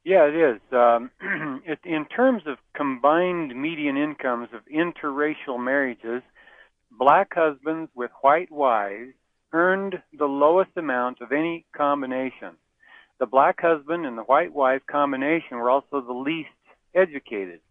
Yeah, 0.03 0.25
it 0.25 0.35
is. 0.35 0.61
Um, 0.71 1.09
it, 1.65 1.79
in 1.83 2.05
terms 2.05 2.43
of 2.45 2.57
combined 2.75 3.59
median 3.59 3.97
incomes 3.97 4.49
of 4.53 4.61
interracial 4.71 5.59
marriages, 5.59 6.21
black 6.91 7.33
husbands 7.33 7.89
with 7.95 8.11
white 8.21 8.51
wives 8.51 9.13
earned 9.53 10.01
the 10.17 10.25
lowest 10.25 10.71
amount 10.77 11.21
of 11.21 11.31
any 11.31 11.65
combination. 11.75 12.51
The 13.19 13.25
black 13.25 13.61
husband 13.61 14.05
and 14.05 14.17
the 14.17 14.23
white 14.23 14.53
wife 14.53 14.81
combination 14.89 15.57
were 15.57 15.69
also 15.69 16.01
the 16.01 16.13
least 16.13 16.49
educated. 16.93 17.61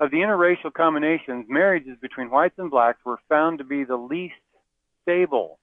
Of 0.00 0.10
the 0.10 0.18
interracial 0.18 0.72
combinations, 0.72 1.46
marriages 1.48 1.96
between 2.00 2.30
whites 2.30 2.58
and 2.58 2.70
blacks 2.70 3.04
were 3.04 3.20
found 3.28 3.58
to 3.58 3.64
be 3.64 3.84
the 3.84 3.96
least 3.96 4.34
stable 5.02 5.58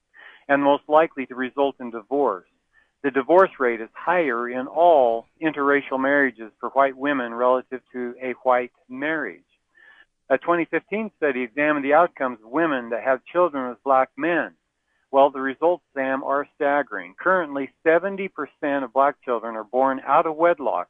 and 0.48 0.62
most 0.62 0.82
likely 0.88 1.26
to 1.26 1.34
result 1.34 1.76
in 1.78 1.90
divorce. 1.90 2.48
The 3.02 3.10
divorce 3.10 3.50
rate 3.58 3.80
is 3.80 3.88
higher 3.94 4.48
in 4.48 4.66
all 4.66 5.26
interracial 5.42 5.98
marriages 5.98 6.52
for 6.58 6.70
white 6.70 6.96
women 6.96 7.32
relative 7.32 7.80
to 7.92 8.14
a 8.20 8.32
white 8.42 8.72
marriage. 8.88 9.44
A 10.28 10.38
2015 10.38 11.10
study 11.16 11.42
examined 11.42 11.84
the 11.84 11.94
outcomes 11.94 12.38
of 12.44 12.50
women 12.50 12.90
that 12.90 13.02
have 13.02 13.24
children 13.24 13.70
with 13.70 13.82
black 13.82 14.10
men. 14.16 14.52
Well, 15.10 15.30
the 15.30 15.40
results, 15.40 15.84
Sam, 15.94 16.22
are 16.22 16.48
staggering. 16.54 17.14
Currently, 17.18 17.70
70% 17.84 18.30
of 18.84 18.92
black 18.92 19.16
children 19.24 19.56
are 19.56 19.64
born 19.64 20.00
out 20.06 20.26
of 20.26 20.36
wedlock. 20.36 20.88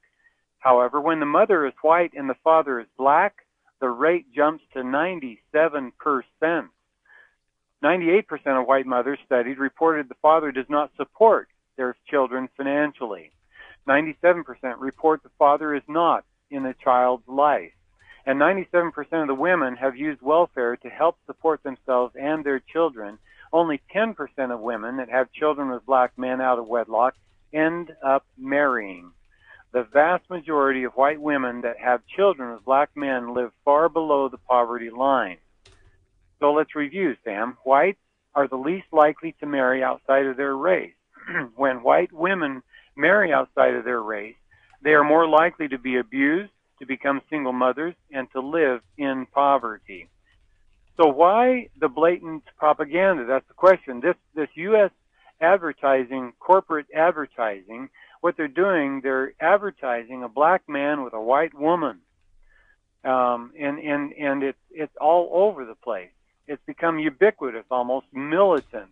However, 0.58 1.00
when 1.00 1.20
the 1.20 1.26
mother 1.26 1.66
is 1.66 1.72
white 1.80 2.12
and 2.14 2.28
the 2.28 2.36
father 2.44 2.80
is 2.80 2.86
black, 2.98 3.46
the 3.80 3.88
rate 3.88 4.26
jumps 4.34 4.62
to 4.74 4.80
97%. 4.80 5.38
98% 7.82 8.60
of 8.60 8.66
white 8.66 8.86
mothers 8.86 9.18
studied 9.24 9.58
reported 9.58 10.08
the 10.08 10.14
father 10.20 10.52
does 10.52 10.68
not 10.68 10.90
support 10.98 11.48
their 11.76 11.96
children 12.10 12.48
financially. 12.58 13.32
97% 13.88 14.44
report 14.78 15.22
the 15.22 15.30
father 15.38 15.74
is 15.74 15.82
not 15.88 16.24
in 16.50 16.62
the 16.62 16.74
child's 16.84 17.26
life. 17.26 17.72
And 18.26 18.38
97% 18.38 18.92
of 19.22 19.28
the 19.28 19.34
women 19.34 19.76
have 19.76 19.96
used 19.96 20.20
welfare 20.20 20.76
to 20.76 20.88
help 20.90 21.16
support 21.26 21.62
themselves 21.62 22.14
and 22.20 22.44
their 22.44 22.60
children. 22.60 23.18
Only 23.52 23.80
10% 23.94 24.14
of 24.52 24.60
women 24.60 24.98
that 24.98 25.10
have 25.10 25.32
children 25.32 25.70
with 25.70 25.86
black 25.86 26.16
men 26.16 26.40
out 26.40 26.58
of 26.58 26.68
wedlock 26.68 27.14
end 27.52 27.92
up 28.04 28.24
marrying. 28.38 29.12
The 29.72 29.86
vast 29.92 30.28
majority 30.30 30.84
of 30.84 30.92
white 30.94 31.20
women 31.20 31.60
that 31.62 31.78
have 31.78 32.06
children 32.16 32.52
with 32.52 32.64
black 32.64 32.90
men 32.96 33.34
live 33.34 33.52
far 33.64 33.88
below 33.88 34.28
the 34.28 34.38
poverty 34.38 34.90
line. 34.90 35.38
So 36.38 36.52
let's 36.52 36.74
review, 36.74 37.16
Sam. 37.24 37.56
Whites 37.64 37.98
are 38.34 38.48
the 38.48 38.56
least 38.56 38.86
likely 38.92 39.34
to 39.40 39.46
marry 39.46 39.82
outside 39.82 40.26
of 40.26 40.36
their 40.36 40.56
race. 40.56 40.94
when 41.56 41.82
white 41.82 42.12
women 42.12 42.62
marry 42.96 43.32
outside 43.32 43.74
of 43.74 43.84
their 43.84 44.02
race, 44.02 44.36
they 44.82 44.90
are 44.90 45.04
more 45.04 45.28
likely 45.28 45.68
to 45.68 45.78
be 45.78 45.96
abused, 45.98 46.52
to 46.78 46.86
become 46.86 47.20
single 47.28 47.52
mothers, 47.52 47.94
and 48.10 48.30
to 48.32 48.40
live 48.40 48.80
in 48.96 49.26
poverty. 49.32 50.08
So 51.00 51.08
why 51.08 51.68
the 51.78 51.88
blatant 51.88 52.42
propaganda? 52.58 53.24
That's 53.24 53.46
the 53.48 53.54
question. 53.54 54.00
This 54.00 54.16
this 54.34 54.48
U.S. 54.54 54.90
advertising, 55.40 56.32
corporate 56.38 56.86
advertising, 56.94 57.88
what 58.20 58.36
they're 58.36 58.48
doing, 58.48 59.00
they're 59.02 59.32
advertising 59.40 60.22
a 60.22 60.28
black 60.28 60.68
man 60.68 61.02
with 61.02 61.14
a 61.14 61.20
white 61.20 61.54
woman, 61.58 62.00
um, 63.02 63.52
and 63.58 63.78
and 63.78 64.12
and 64.12 64.42
it's 64.42 64.58
it's 64.70 64.94
all 65.00 65.30
over 65.32 65.64
the 65.64 65.74
place. 65.74 66.10
It's 66.46 66.62
become 66.66 66.98
ubiquitous, 66.98 67.64
almost 67.70 68.06
militant 68.12 68.90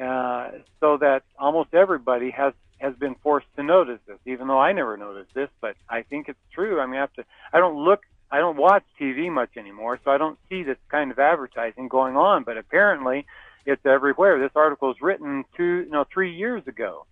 uh, 0.00 0.50
so 0.80 0.98
that 0.98 1.22
almost 1.38 1.74
everybody 1.74 2.30
has 2.30 2.52
has 2.78 2.94
been 2.94 3.14
forced 3.22 3.46
to 3.56 3.62
notice 3.64 3.98
this. 4.06 4.18
Even 4.26 4.46
though 4.46 4.60
I 4.60 4.72
never 4.72 4.96
noticed 4.96 5.34
this, 5.34 5.48
but 5.60 5.74
I 5.88 6.02
think 6.02 6.28
it's 6.28 6.38
true. 6.52 6.80
I 6.80 6.86
mean, 6.86 6.96
I 6.96 7.00
have 7.00 7.12
to. 7.14 7.24
I 7.52 7.58
don't 7.58 7.76
look. 7.76 8.02
I 8.34 8.38
don't 8.38 8.56
watch 8.56 8.82
TV 9.00 9.30
much 9.30 9.50
anymore, 9.56 10.00
so 10.04 10.10
I 10.10 10.18
don't 10.18 10.38
see 10.48 10.64
this 10.64 10.78
kind 10.88 11.12
of 11.12 11.20
advertising 11.20 11.86
going 11.86 12.16
on. 12.16 12.42
But 12.42 12.58
apparently, 12.58 13.26
it's 13.64 13.86
everywhere. 13.86 14.40
This 14.40 14.50
article 14.56 14.90
is 14.90 14.96
written 15.00 15.44
two, 15.56 15.86
no, 15.88 16.04
three 16.12 16.34
years 16.34 16.66
ago, 16.66 17.06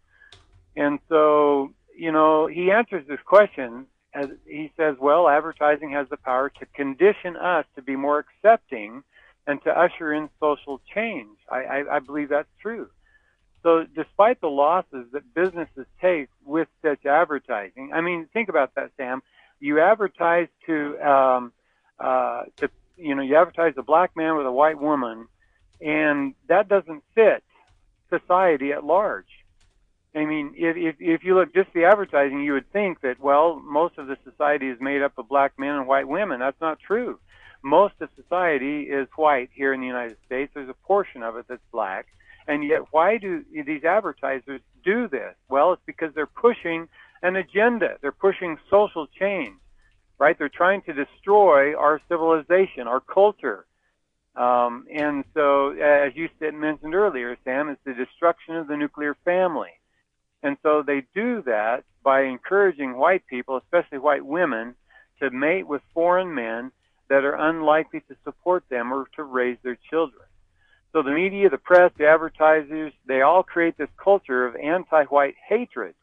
and 0.76 0.98
so 1.08 1.72
you 1.96 2.10
know 2.10 2.48
he 2.48 2.72
answers 2.72 3.06
this 3.06 3.20
question 3.24 3.86
as 4.14 4.26
he 4.46 4.70
says, 4.76 4.96
well, 5.00 5.28
advertising 5.28 5.92
has 5.92 6.08
the 6.08 6.16
power 6.16 6.50
to 6.50 6.66
condition 6.74 7.36
us 7.36 7.64
to 7.76 7.82
be 7.82 7.96
more 7.96 8.18
accepting 8.18 9.02
and 9.46 9.62
to 9.62 9.70
usher 9.70 10.12
in 10.12 10.28
social 10.38 10.80
change. 10.94 11.38
I, 11.50 11.62
I, 11.62 11.96
I 11.96 11.98
believe 12.00 12.28
that's 12.28 12.52
true. 12.60 12.88
So, 13.62 13.86
despite 13.94 14.40
the 14.40 14.48
losses 14.48 15.06
that 15.12 15.22
businesses 15.34 15.86
take 16.00 16.28
with 16.44 16.68
such 16.82 17.06
advertising, 17.06 17.92
I 17.94 18.00
mean, 18.00 18.28
think 18.32 18.48
about 18.48 18.74
that, 18.74 18.90
Sam. 18.96 19.22
You 19.62 19.80
advertise 19.80 20.48
to, 20.66 21.00
um, 21.00 21.52
uh, 21.98 22.42
to, 22.56 22.70
you 22.96 23.14
know, 23.14 23.22
you 23.22 23.36
advertise 23.36 23.74
a 23.76 23.82
black 23.82 24.16
man 24.16 24.36
with 24.36 24.46
a 24.46 24.52
white 24.52 24.80
woman, 24.80 25.28
and 25.80 26.34
that 26.48 26.68
doesn't 26.68 27.02
fit 27.14 27.42
society 28.10 28.72
at 28.72 28.84
large. 28.84 29.26
I 30.14 30.26
mean, 30.26 30.54
if, 30.56 30.76
if 30.76 30.96
if 31.00 31.24
you 31.24 31.34
look 31.34 31.54
just 31.54 31.72
the 31.72 31.84
advertising, 31.84 32.42
you 32.42 32.52
would 32.52 32.70
think 32.70 33.00
that 33.00 33.18
well, 33.18 33.58
most 33.58 33.96
of 33.96 34.08
the 34.08 34.18
society 34.24 34.68
is 34.68 34.78
made 34.78 35.00
up 35.00 35.16
of 35.16 35.28
black 35.28 35.58
men 35.58 35.76
and 35.76 35.86
white 35.86 36.06
women. 36.06 36.40
That's 36.40 36.60
not 36.60 36.78
true 36.80 37.18
most 37.62 37.94
of 38.00 38.08
society 38.16 38.82
is 38.82 39.08
white 39.16 39.50
here 39.54 39.72
in 39.72 39.80
the 39.80 39.86
United 39.86 40.16
States. 40.26 40.50
There's 40.54 40.68
a 40.68 40.86
portion 40.86 41.22
of 41.22 41.36
it 41.36 41.46
that's 41.48 41.62
black. 41.70 42.06
And 42.46 42.64
yet, 42.64 42.82
why 42.90 43.18
do 43.18 43.44
these 43.52 43.84
advertisers 43.84 44.60
do 44.84 45.06
this? 45.06 45.34
Well, 45.48 45.72
it's 45.72 45.82
because 45.86 46.12
they're 46.14 46.26
pushing 46.26 46.88
an 47.22 47.36
agenda. 47.36 47.96
They're 48.00 48.12
pushing 48.12 48.58
social 48.70 49.06
change, 49.06 49.56
right? 50.18 50.36
They're 50.38 50.48
trying 50.48 50.82
to 50.82 50.92
destroy 50.92 51.74
our 51.74 52.00
civilization, 52.08 52.86
our 52.86 53.00
culture. 53.00 53.66
Um, 54.34 54.86
and 54.92 55.24
so, 55.34 55.70
as 55.70 56.12
you 56.14 56.28
said, 56.38 56.54
mentioned 56.54 56.94
earlier, 56.94 57.36
Sam, 57.44 57.68
it's 57.68 57.80
the 57.84 57.94
destruction 57.94 58.56
of 58.56 58.66
the 58.66 58.76
nuclear 58.76 59.16
family. 59.24 59.70
And 60.42 60.56
so 60.62 60.82
they 60.84 61.04
do 61.14 61.42
that 61.42 61.84
by 62.02 62.22
encouraging 62.22 62.96
white 62.96 63.26
people, 63.26 63.58
especially 63.58 63.98
white 63.98 64.24
women, 64.24 64.74
to 65.20 65.30
mate 65.30 65.68
with 65.68 65.82
foreign 65.94 66.34
men 66.34 66.72
that 67.08 67.24
are 67.24 67.48
unlikely 67.48 68.00
to 68.08 68.16
support 68.24 68.64
them 68.68 68.92
or 68.92 69.06
to 69.16 69.22
raise 69.22 69.58
their 69.62 69.78
children. 69.90 70.22
So 70.92 71.02
the 71.02 71.12
media, 71.12 71.48
the 71.48 71.58
press, 71.58 71.92
the 71.96 72.06
advertisers, 72.06 72.92
they 73.06 73.22
all 73.22 73.42
create 73.42 73.78
this 73.78 73.88
culture 74.02 74.46
of 74.46 74.56
anti-white 74.56 75.34
hatred. 75.48 75.94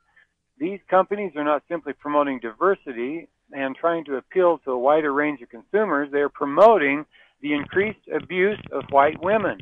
These 0.59 0.79
companies 0.89 1.31
are 1.35 1.43
not 1.43 1.63
simply 1.69 1.93
promoting 1.93 2.39
diversity 2.39 3.27
and 3.51 3.75
trying 3.75 4.05
to 4.05 4.17
appeal 4.17 4.59
to 4.59 4.71
a 4.71 4.79
wider 4.79 5.13
range 5.13 5.41
of 5.41 5.49
consumers. 5.49 6.09
They 6.11 6.19
are 6.19 6.29
promoting 6.29 7.05
the 7.41 7.53
increased 7.53 8.07
abuse 8.13 8.59
of 8.71 8.83
white 8.89 9.21
women. 9.23 9.57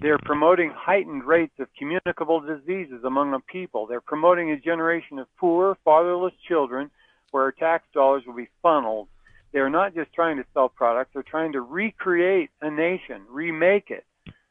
They're 0.00 0.18
promoting 0.18 0.72
heightened 0.74 1.24
rates 1.24 1.54
of 1.58 1.68
communicable 1.78 2.40
diseases 2.40 3.04
among 3.04 3.32
the 3.32 3.40
people. 3.50 3.86
They're 3.86 4.00
promoting 4.00 4.50
a 4.50 4.60
generation 4.60 5.18
of 5.18 5.26
poor, 5.38 5.76
fatherless 5.84 6.34
children 6.46 6.90
where 7.30 7.50
tax 7.50 7.84
dollars 7.92 8.22
will 8.26 8.34
be 8.34 8.48
funneled 8.62 9.08
they're 9.54 9.70
not 9.70 9.94
just 9.94 10.12
trying 10.12 10.36
to 10.38 10.44
sell 10.52 10.68
products, 10.68 11.12
they're 11.14 11.22
trying 11.22 11.52
to 11.52 11.60
recreate 11.60 12.50
a 12.60 12.68
nation, 12.68 13.22
remake 13.30 13.88
it 13.88 14.04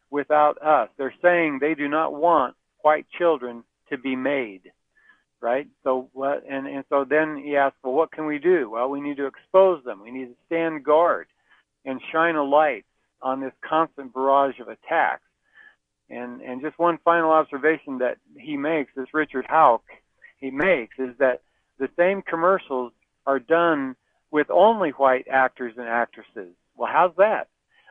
without 0.10 0.60
us. 0.62 0.90
They're 0.98 1.14
saying 1.22 1.60
they 1.60 1.76
do 1.76 1.90
not 1.90 2.14
want 2.14 2.56
white 2.82 3.06
children 3.20 3.66
to 3.90 3.98
be 3.98 4.16
made. 4.16 4.72
Right? 5.44 5.68
So 5.84 6.10
what 6.14 6.46
and, 6.50 6.68
and 6.68 6.86
so 6.88 7.06
then 7.08 7.36
he 7.36 7.58
asks, 7.58 7.78
Well 7.84 7.94
what 7.94 8.14
can 8.14 8.26
we 8.26 8.40
do? 8.40 8.70
Well 8.70 8.90
we 8.90 9.02
need 9.02 9.18
to 9.18 9.28
expose 9.28 9.84
them. 9.84 10.02
We 10.02 10.10
need 10.10 10.28
to 10.28 10.36
stand 10.46 10.86
guard 10.86 11.28
and 11.84 12.00
shine 12.14 12.36
a 12.36 12.44
light 12.44 12.86
on 13.22 13.42
this 13.42 13.52
constant 13.68 14.14
barrage 14.14 14.62
of 14.62 14.70
attacks. 14.70 15.28
And 16.10 16.40
and 16.40 16.62
just 16.62 16.80
one 16.80 16.98
final 17.04 17.32
observation 17.32 17.98
that 17.98 18.20
he 18.38 18.56
makes, 18.56 18.94
this 18.96 19.14
Richard 19.14 19.46
Houck 19.50 19.84
he 20.38 20.50
makes, 20.50 20.98
is 20.98 21.14
that 21.20 21.42
the 21.78 21.90
same 21.98 22.22
commercials 22.22 22.94
are 23.26 23.40
done 23.40 23.98
with 24.32 24.50
only 24.50 24.92
white 24.92 25.28
actors 25.30 25.74
and 25.78 25.90
actresses. 25.90 26.54
Well, 26.78 26.90
how's 26.90 27.16
that? 27.18 27.50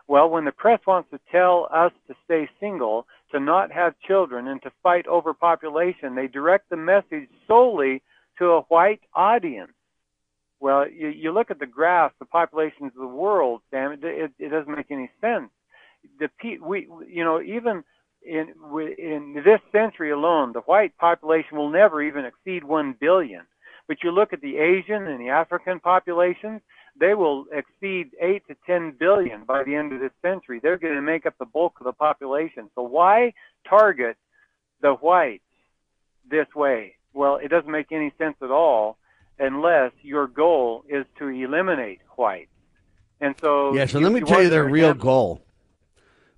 Well, 0.09 0.30
when 0.30 0.46
the 0.46 0.53
press 0.53 0.80
wants 0.86 1.11
to 1.11 1.20
tell 1.30 1.68
us 1.70 1.92
to 2.09 2.14
stay 2.24 2.48
single, 2.59 3.07
to 3.33 3.41
not 3.41 3.72
have 3.72 3.95
children, 4.07 4.49
and 4.49 4.62
to 4.62 4.70
fight 4.83 5.07
overpopulation, 5.07 6.14
they 6.14 6.28
direct 6.28 6.70
the 6.70 6.76
message 6.76 7.28
solely 7.49 8.03
to 8.39 8.53
a 8.53 8.61
white 8.62 9.01
audience. 9.14 9.72
Well, 10.61 10.89
you, 10.89 11.09
you 11.09 11.33
look 11.33 11.51
at 11.51 11.59
the 11.59 11.66
graph, 11.66 12.12
the 12.18 12.24
populations 12.24 12.93
of 12.95 13.01
the 13.01 13.07
world, 13.07 13.62
Sam, 13.70 13.93
it, 13.93 14.01
it, 14.05 14.30
it 14.39 14.49
doesn't 14.51 14.74
make 14.74 14.91
any 14.91 15.11
sense. 15.20 15.51
The 16.18 16.28
we, 16.61 16.89
you 17.09 17.24
know, 17.24 17.41
even 17.41 17.85
in 18.24 18.55
in 18.99 19.43
this 19.45 19.61
century 19.70 20.11
alone, 20.11 20.53
the 20.53 20.61
white 20.61 20.97
population 20.99 21.57
will 21.57 21.70
never 21.70 22.03
even 22.03 22.24
exceed 22.24 22.64
one 22.64 22.95
billion. 23.01 23.43
But 23.89 23.99
you 24.03 24.11
look 24.11 24.33
at 24.33 24.41
the 24.41 24.59
Asian 24.59 25.07
and 25.07 25.20
the 25.20 25.30
African 25.30 25.80
populations, 25.80 26.61
they 26.99 27.14
will 27.14 27.47
exceed 27.53 28.11
8 28.20 28.47
to 28.49 28.57
10 28.66 28.97
billion 28.99 29.45
by 29.45 29.64
the 29.64 29.74
end 29.74 29.93
of 29.93 30.01
this 30.01 30.12
century. 30.20 30.61
They're 30.62 30.78
going 30.78 30.95
to 30.95 31.03
make 31.03 31.26
up 31.26 31.34
the 31.38 31.47
bulk 31.47 31.74
of 31.80 31.84
the 31.84 31.93
population. 31.93 32.68
So 32.74 32.82
why 32.82 33.32
target 33.68 34.16
the 34.80 34.93
whites 34.93 35.43
this 36.30 36.47
way? 36.55 36.97
Well, 37.14 37.36
it 37.36 37.49
doesn't 37.49 37.70
make 37.70 37.93
any 37.93 38.12
sense 38.18 38.36
at 38.43 38.51
all 38.51 38.99
unless 39.38 39.93
your 40.03 40.26
goal 40.26 40.84
is 40.88 41.05
to 41.18 41.28
eliminate 41.28 42.01
whites. 42.16 42.51
And 43.20 43.34
so 43.40 43.74
Yeah, 43.74 43.86
so 43.86 43.99
let 43.99 44.12
me 44.12 44.20
tell 44.20 44.43
you 44.43 44.51
their 44.51 44.64
real 44.64 44.95
goal. 44.95 45.43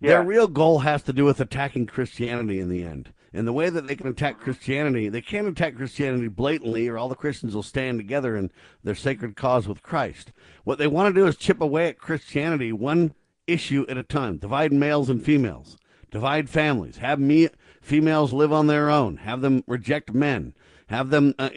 Yeah. 0.01 0.11
Their 0.11 0.23
real 0.23 0.49
goal 0.49 0.81
has 0.81 1.03
to 1.05 1.13
do 1.13 1.25
with 1.25 1.41
attacking 1.41 1.87
Christianity 1.87 2.61
in 2.61 2.69
the 2.69 2.85
end. 2.85 3.13
And 3.37 3.49
the 3.49 3.53
way 3.53 3.69
that 3.69 3.89
they 3.89 3.97
can 3.97 4.07
attack 4.07 4.39
Christianity, 4.39 5.09
they 5.09 5.21
can't 5.21 5.49
attack 5.49 5.75
Christianity 5.75 6.29
blatantly, 6.29 6.87
or 6.87 6.97
all 6.97 7.09
the 7.09 7.17
Christians 7.17 7.53
will 7.53 7.65
stand 7.65 7.99
together 7.99 8.37
in 8.37 8.53
their 8.85 8.95
sacred 8.95 9.35
cause 9.35 9.67
with 9.67 9.83
Christ. 9.83 10.31
What 10.63 10.79
they 10.79 10.87
want 10.87 11.13
to 11.13 11.21
do 11.21 11.27
is 11.27 11.37
chip 11.37 11.61
away 11.61 11.89
at 11.89 11.99
Christianity 11.99 12.73
one 12.73 13.13
issue 13.49 13.85
at 13.89 13.99
a 13.99 14.05
time, 14.05 14.37
divide 14.37 14.73
males 14.73 15.11
and 15.11 15.23
females, 15.23 15.77
divide 16.13 16.49
families, 16.49 16.99
have 16.99 17.19
me 17.19 17.49
females 17.83 18.33
live 18.33 18.53
on 18.53 18.69
their 18.69 18.89
own, 18.89 19.17
have 19.17 19.41
them 19.41 19.65
reject 19.67 20.15
men, 20.15 20.55
have 20.89 21.11
them 21.11 21.35
uh, 21.39 21.51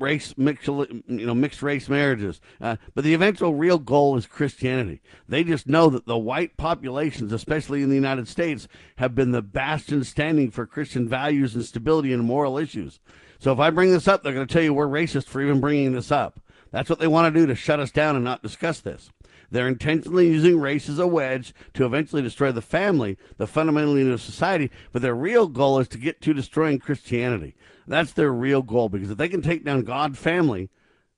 race 0.00 0.34
mix, 0.36 0.66
you 0.66 1.02
know, 1.06 1.34
mixed 1.34 1.62
race 1.62 1.88
marriages. 1.88 2.40
Uh, 2.60 2.76
but 2.94 3.04
the 3.04 3.14
eventual 3.14 3.54
real 3.54 3.78
goal 3.78 4.16
is 4.16 4.26
Christianity. 4.26 5.00
They 5.28 5.44
just 5.44 5.68
know 5.68 5.88
that 5.90 6.06
the 6.06 6.18
white 6.18 6.56
populations, 6.56 7.32
especially 7.32 7.82
in 7.82 7.88
the 7.88 7.94
United 7.94 8.28
States, 8.28 8.66
have 8.96 9.14
been 9.14 9.30
the 9.30 9.42
bastion 9.42 10.04
standing 10.04 10.50
for 10.50 10.66
Christian 10.66 11.08
values 11.08 11.54
and 11.54 11.64
stability 11.64 12.12
and 12.12 12.24
moral 12.24 12.58
issues. 12.58 13.00
So 13.38 13.52
if 13.52 13.58
I 13.58 13.70
bring 13.70 13.90
this 13.90 14.08
up, 14.08 14.22
they're 14.22 14.32
going 14.32 14.46
to 14.46 14.52
tell 14.52 14.62
you 14.62 14.74
we're 14.74 14.86
racist 14.86 15.26
for 15.26 15.40
even 15.40 15.60
bringing 15.60 15.92
this 15.92 16.10
up. 16.10 16.40
That's 16.70 16.90
what 16.90 16.98
they 16.98 17.06
want 17.06 17.32
to 17.32 17.40
do 17.40 17.46
to 17.46 17.54
shut 17.54 17.78
us 17.78 17.92
down 17.92 18.16
and 18.16 18.24
not 18.24 18.42
discuss 18.42 18.80
this. 18.80 19.10
They're 19.50 19.68
intentionally 19.68 20.26
using 20.26 20.58
race 20.58 20.88
as 20.88 20.98
a 20.98 21.06
wedge 21.06 21.54
to 21.74 21.84
eventually 21.84 22.22
destroy 22.22 22.50
the 22.50 22.62
family, 22.62 23.16
the 23.36 23.46
fundamental 23.46 23.96
unit 23.96 24.14
of 24.14 24.20
society, 24.20 24.70
but 24.90 25.02
their 25.02 25.14
real 25.14 25.46
goal 25.46 25.78
is 25.78 25.86
to 25.88 25.98
get 25.98 26.20
to 26.22 26.34
destroying 26.34 26.80
Christianity. 26.80 27.54
That's 27.86 28.12
their 28.12 28.32
real 28.32 28.62
goal 28.62 28.88
because 28.88 29.10
if 29.10 29.18
they 29.18 29.28
can 29.28 29.42
take 29.42 29.64
down 29.64 29.82
God 29.82 30.16
family, 30.16 30.70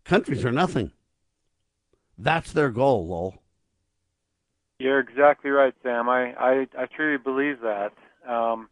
countries 0.04 0.44
are 0.44 0.52
nothing. 0.52 0.92
That's 2.18 2.52
their 2.52 2.70
goal, 2.70 3.06
Lowell. 3.06 3.42
You're 4.78 5.00
exactly 5.00 5.50
right, 5.50 5.74
Sam. 5.82 6.08
I, 6.08 6.32
I, 6.32 6.66
I 6.78 6.86
truly 6.94 7.18
believe 7.18 7.60
that. 7.60 7.92
Um, 8.28 8.68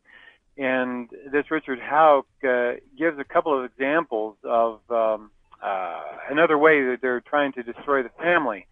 and 0.57 1.09
this 1.33 1.51
Richard 1.51 1.79
Houck 1.81 2.27
uh, 2.47 2.73
gives 2.99 3.19
a 3.19 3.25
couple 3.25 3.59
of 3.59 3.65
examples 3.65 4.37
of 4.45 4.81
um, 4.91 5.31
uh, 5.63 6.03
another 6.31 6.59
way 6.59 6.83
that 6.83 6.99
they're 7.01 7.21
trying 7.21 7.53
to 7.55 7.63
destroy 7.63 8.03
the 8.03 8.11
family. 8.21 8.67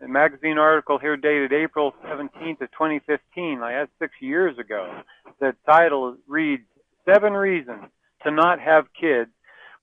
A 0.00 0.08
magazine 0.08 0.58
article 0.58 0.98
here 0.98 1.16
dated 1.16 1.52
April 1.52 1.94
17th 2.04 2.60
of 2.60 2.70
2015, 2.72 3.60
like 3.60 3.74
that's 3.74 3.90
six 3.98 4.12
years 4.20 4.58
ago. 4.58 5.00
The 5.40 5.54
title 5.64 6.16
reads, 6.28 6.64
Seven 7.06 7.32
Reasons 7.32 7.86
to 8.26 8.32
Not 8.32 8.60
Have 8.60 8.86
Kids 9.00 9.30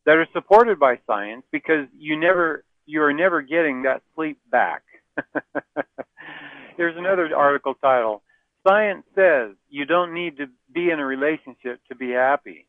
That 0.05 0.17
Are 0.17 0.27
Supported 0.33 0.79
by 0.79 0.99
Science 1.07 1.43
Because 1.51 1.87
You 1.97 2.19
Never, 2.19 2.63
You 2.85 3.01
Are 3.03 3.13
Never 3.13 3.41
Getting 3.41 3.83
That 3.83 4.01
Sleep 4.15 4.37
Back. 4.51 4.83
Here's 6.77 6.97
another 6.97 7.35
article 7.35 7.75
title, 7.75 8.21
Science 8.67 9.05
Says 9.15 9.55
You 9.69 9.85
Don't 9.85 10.13
Need 10.13 10.37
to 10.37 10.47
Be 10.73 10.89
in 10.89 10.99
a 10.99 11.05
Relationship 11.05 11.79
to 11.89 11.95
Be 11.95 12.11
Happy 12.11 12.67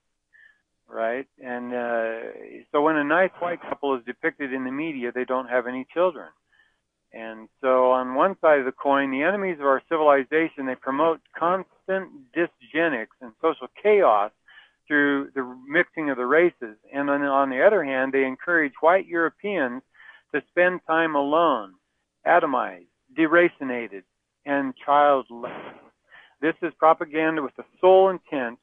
right? 0.86 1.26
And 1.42 1.74
uh, 1.74 2.30
so 2.70 2.82
when 2.82 2.96
a 2.96 3.02
nice 3.02 3.30
white 3.40 3.60
couple 3.62 3.96
is 3.96 4.04
depicted 4.04 4.52
in 4.52 4.64
the 4.64 4.70
media, 4.70 5.12
they 5.12 5.24
don't 5.24 5.48
have 5.48 5.66
any 5.66 5.86
children. 5.92 6.28
And 7.12 7.48
so 7.60 7.92
on 7.92 8.14
one 8.14 8.36
side 8.40 8.58
of 8.58 8.64
the 8.64 8.72
coin, 8.72 9.10
the 9.10 9.22
enemies 9.22 9.56
of 9.60 9.66
our 9.66 9.82
civilization, 9.88 10.66
they 10.66 10.74
promote 10.74 11.20
constant 11.36 12.10
dysgenics 12.36 13.16
and 13.20 13.32
social 13.40 13.68
chaos 13.82 14.30
through 14.86 15.30
the 15.34 15.56
mixing 15.68 16.10
of 16.10 16.16
the 16.16 16.26
races. 16.26 16.76
And 16.92 17.10
on, 17.10 17.22
on 17.22 17.50
the 17.50 17.64
other 17.64 17.84
hand, 17.84 18.12
they 18.12 18.24
encourage 18.24 18.72
white 18.80 19.06
Europeans 19.06 19.82
to 20.34 20.42
spend 20.50 20.80
time 20.86 21.14
alone, 21.14 21.74
atomized, 22.26 22.86
deracinated, 23.16 24.02
and 24.44 24.74
childless. 24.84 25.52
This 26.40 26.54
is 26.62 26.72
propaganda 26.78 27.42
with 27.42 27.56
the 27.56 27.64
sole 27.80 28.10
intent 28.10 28.58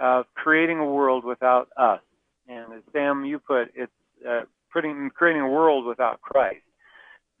of 0.00 0.24
creating 0.34 0.78
a 0.78 0.84
world 0.84 1.24
without 1.24 1.68
us. 1.76 2.00
And 2.48 2.72
as 2.72 2.82
Sam, 2.92 3.24
you 3.24 3.38
put, 3.38 3.70
it's 3.74 3.92
uh, 4.28 4.42
putting, 4.72 5.10
creating 5.14 5.42
a 5.42 5.48
world 5.48 5.84
without 5.84 6.20
Christ. 6.20 6.62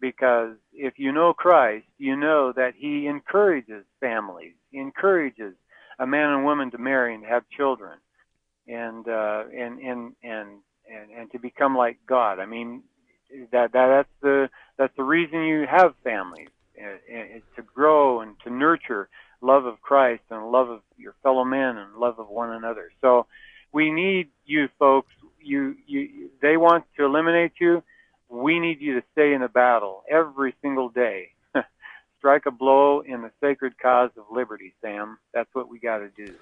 Because 0.00 0.54
if 0.72 0.94
you 0.98 1.12
know 1.12 1.32
Christ, 1.32 1.86
you 1.98 2.16
know 2.16 2.52
that 2.54 2.74
He 2.76 3.06
encourages 3.06 3.84
families, 3.98 4.54
He 4.70 4.78
encourages 4.78 5.54
a 5.98 6.06
man 6.06 6.30
and 6.30 6.44
woman 6.44 6.70
to 6.70 6.78
marry 6.78 7.14
and 7.14 7.24
have 7.24 7.42
children, 7.54 7.98
and 8.66 9.06
uh, 9.08 9.44
and, 9.56 9.78
and 9.80 10.12
and 10.22 10.48
and 10.90 11.10
and 11.16 11.32
to 11.32 11.38
become 11.38 11.76
like 11.76 11.98
God. 12.06 12.38
I 12.38 12.46
mean, 12.46 12.82
that, 13.52 13.72
that 13.72 13.86
that's 13.88 14.08
the 14.22 14.48
that's 14.78 14.96
the 14.96 15.04
reason 15.04 15.44
you 15.44 15.66
have 15.70 15.94
families, 16.02 16.48
is 16.76 17.42
to 17.56 17.62
grow 17.62 18.20
and 18.20 18.34
to 18.44 18.50
nurture 18.50 19.08
love 19.42 19.64
of 19.64 19.80
Christ 19.80 20.22
and 20.30 20.50
love 20.50 20.68
of 20.68 20.80
your 20.96 21.14
fellow 21.22 21.44
men 21.44 21.76
and 21.76 21.96
love 21.96 22.18
of 22.18 22.28
one 22.28 22.50
another. 22.50 22.90
So 23.00 23.26
we 23.72 23.90
need 23.90 24.28
you 24.44 24.68
folks. 24.78 25.12
You, 25.42 25.74
you, 25.86 26.30
they 26.42 26.56
want 26.56 26.84
to 26.96 27.04
eliminate 27.04 27.52
you. 27.60 27.82
We 28.28 28.60
need 28.60 28.80
you 28.80 28.94
to 29.00 29.06
stay 29.12 29.32
in 29.32 29.40
the 29.40 29.48
battle 29.48 30.04
every 30.10 30.54
single 30.62 30.90
day. 30.90 31.30
Strike 32.18 32.46
a 32.46 32.50
blow 32.50 33.00
in 33.00 33.22
the 33.22 33.30
sacred 33.40 33.78
cause 33.78 34.10
of 34.16 34.24
liberty, 34.30 34.74
Sam. 34.82 35.18
That's 35.32 35.48
what 35.54 35.68
we 35.68 35.78
got 35.78 35.98
to 35.98 36.10
do. 36.10 36.34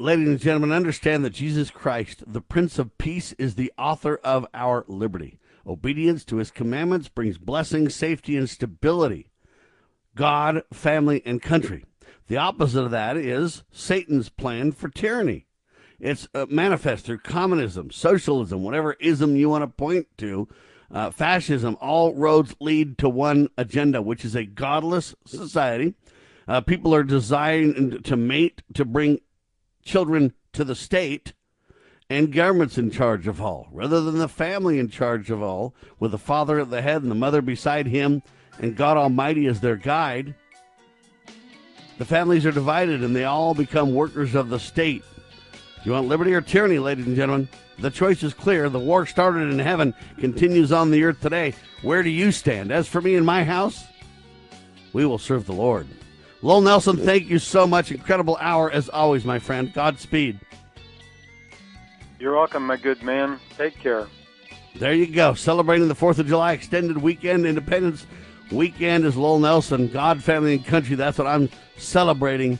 Ladies 0.00 0.28
and 0.28 0.38
gentlemen, 0.38 0.70
understand 0.70 1.24
that 1.24 1.30
Jesus 1.30 1.72
Christ, 1.72 2.22
the 2.24 2.40
Prince 2.40 2.78
of 2.78 2.96
Peace, 2.98 3.32
is 3.32 3.56
the 3.56 3.72
author 3.76 4.20
of 4.22 4.46
our 4.54 4.84
liberty. 4.86 5.40
Obedience 5.66 6.24
to 6.26 6.36
his 6.36 6.52
commandments 6.52 7.08
brings 7.08 7.36
blessing, 7.36 7.88
safety, 7.88 8.36
and 8.36 8.48
stability. 8.48 9.32
God, 10.14 10.62
family, 10.72 11.20
and 11.26 11.42
country. 11.42 11.84
The 12.28 12.36
opposite 12.36 12.84
of 12.84 12.92
that 12.92 13.16
is 13.16 13.64
Satan's 13.72 14.28
plan 14.28 14.70
for 14.70 14.88
tyranny. 14.88 15.46
It's 15.98 16.28
uh, 16.32 16.46
manifest 16.48 17.04
through 17.04 17.18
communism, 17.18 17.90
socialism, 17.90 18.62
whatever 18.62 18.92
ism 19.00 19.34
you 19.34 19.48
want 19.48 19.62
to 19.62 19.66
point 19.66 20.06
to, 20.18 20.46
uh, 20.92 21.10
fascism. 21.10 21.76
All 21.80 22.14
roads 22.14 22.54
lead 22.60 22.98
to 22.98 23.08
one 23.08 23.48
agenda, 23.58 24.00
which 24.00 24.24
is 24.24 24.36
a 24.36 24.44
godless 24.44 25.16
society. 25.26 25.94
Uh, 26.46 26.60
people 26.60 26.94
are 26.94 27.02
designed 27.02 28.04
to 28.04 28.16
mate 28.16 28.62
to 28.74 28.84
bring 28.84 29.20
children 29.88 30.32
to 30.52 30.64
the 30.64 30.74
state, 30.74 31.32
and 32.10 32.32
government's 32.32 32.78
in 32.78 32.90
charge 32.90 33.26
of 33.26 33.40
all, 33.40 33.68
rather 33.72 34.00
than 34.00 34.18
the 34.18 34.28
family 34.28 34.78
in 34.78 34.88
charge 34.88 35.30
of 35.30 35.42
all, 35.42 35.74
with 35.98 36.10
the 36.10 36.18
father 36.18 36.60
at 36.60 36.70
the 36.70 36.82
head 36.82 37.02
and 37.02 37.10
the 37.10 37.16
mother 37.16 37.42
beside 37.42 37.86
him, 37.86 38.22
and 38.60 38.76
God 38.76 38.96
Almighty 38.96 39.46
as 39.46 39.60
their 39.60 39.76
guide. 39.76 40.34
The 41.98 42.04
families 42.04 42.46
are 42.46 42.52
divided 42.52 43.02
and 43.02 43.14
they 43.14 43.24
all 43.24 43.54
become 43.54 43.94
workers 43.94 44.34
of 44.34 44.50
the 44.50 44.60
state. 44.60 45.02
Do 45.52 45.82
you 45.84 45.92
want 45.92 46.08
liberty 46.08 46.32
or 46.32 46.40
tyranny, 46.40 46.78
ladies 46.78 47.06
and 47.06 47.16
gentlemen? 47.16 47.48
The 47.78 47.90
choice 47.90 48.22
is 48.22 48.34
clear. 48.34 48.68
The 48.68 48.78
war 48.78 49.06
started 49.06 49.50
in 49.50 49.58
heaven, 49.58 49.94
continues 50.18 50.70
on 50.70 50.90
the 50.90 51.04
earth 51.04 51.20
today. 51.20 51.54
Where 51.82 52.02
do 52.02 52.10
you 52.10 52.32
stand? 52.32 52.72
As 52.72 52.88
for 52.88 53.00
me 53.00 53.14
and 53.14 53.26
my 53.26 53.44
house, 53.44 53.84
we 54.92 55.06
will 55.06 55.18
serve 55.18 55.46
the 55.46 55.52
Lord. 55.52 55.86
Lowell 56.40 56.60
Nelson, 56.60 56.96
thank 56.96 57.28
you 57.28 57.38
so 57.38 57.66
much. 57.66 57.90
Incredible 57.90 58.36
hour 58.40 58.70
as 58.70 58.88
always, 58.88 59.24
my 59.24 59.38
friend. 59.38 59.72
Godspeed. 59.72 60.38
You're 62.20 62.34
welcome, 62.34 62.66
my 62.66 62.76
good 62.76 63.02
man. 63.02 63.40
Take 63.56 63.78
care. 63.78 64.06
There 64.76 64.94
you 64.94 65.06
go. 65.06 65.34
Celebrating 65.34 65.88
the 65.88 65.94
4th 65.94 66.18
of 66.20 66.28
July 66.28 66.52
extended 66.52 66.98
weekend, 66.98 67.46
Independence 67.46 68.06
weekend 68.52 69.04
is 69.04 69.16
Lowell 69.16 69.40
Nelson, 69.40 69.88
God, 69.88 70.22
family, 70.22 70.54
and 70.54 70.64
country. 70.64 70.94
That's 70.94 71.18
what 71.18 71.26
I'm 71.26 71.48
celebrating, 71.76 72.58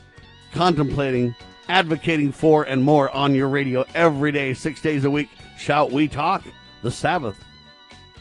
contemplating, 0.53 1.35
advocating 1.69 2.33
for, 2.33 2.65
and 2.65 2.83
more 2.83 3.11
on 3.11 3.35
your 3.35 3.49
radio 3.49 3.85
every 3.95 4.33
day, 4.33 4.55
six 4.55 4.81
days 4.81 5.05
a 5.05 5.11
week. 5.11 5.29
Shout, 5.57 5.93
we 5.93 6.09
talk. 6.09 6.45
The 6.83 6.91
Sabbath. 6.91 7.37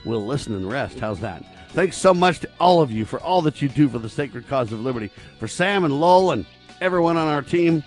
We'll 0.05 0.25
listen 0.25 0.55
and 0.55 0.71
rest. 0.71 0.99
How's 0.99 1.19
that? 1.19 1.43
Thanks 1.69 1.97
so 1.97 2.13
much 2.13 2.39
to 2.39 2.49
all 2.59 2.81
of 2.81 2.91
you 2.91 3.05
for 3.05 3.19
all 3.19 3.41
that 3.43 3.61
you 3.61 3.69
do 3.69 3.87
for 3.87 3.99
the 3.99 4.09
sacred 4.09 4.47
cause 4.47 4.71
of 4.71 4.81
liberty. 4.81 5.11
For 5.39 5.47
Sam 5.47 5.83
and 5.85 5.99
Lowell 5.99 6.31
and 6.31 6.45
everyone 6.81 7.17
on 7.17 7.27
our 7.27 7.41
team, 7.43 7.83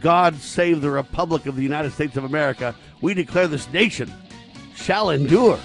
God 0.00 0.36
save 0.36 0.80
the 0.80 0.90
Republic 0.90 1.46
of 1.46 1.56
the 1.56 1.62
United 1.62 1.92
States 1.92 2.16
of 2.16 2.24
America. 2.24 2.74
We 3.00 3.14
declare 3.14 3.48
this 3.48 3.70
nation 3.72 4.12
shall 4.74 5.10
endure. 5.10 5.58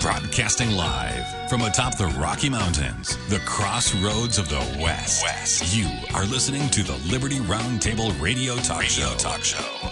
Broadcasting 0.00 0.70
live 0.70 1.19
from 1.50 1.62
atop 1.62 1.96
the 1.96 2.06
Rocky 2.06 2.48
Mountains, 2.48 3.16
the 3.26 3.40
crossroads 3.40 4.38
of 4.38 4.48
the 4.48 4.60
West. 4.80 5.24
West. 5.24 5.74
You 5.76 5.90
are 6.14 6.24
listening 6.24 6.68
to 6.68 6.84
the 6.84 6.96
Liberty 7.10 7.38
Roundtable 7.38 8.18
Radio 8.20 8.54
Talk 8.58 8.82
Radio 8.82 9.08
Show. 9.08 9.14
Talk 9.16 9.42
Show. 9.42 9.90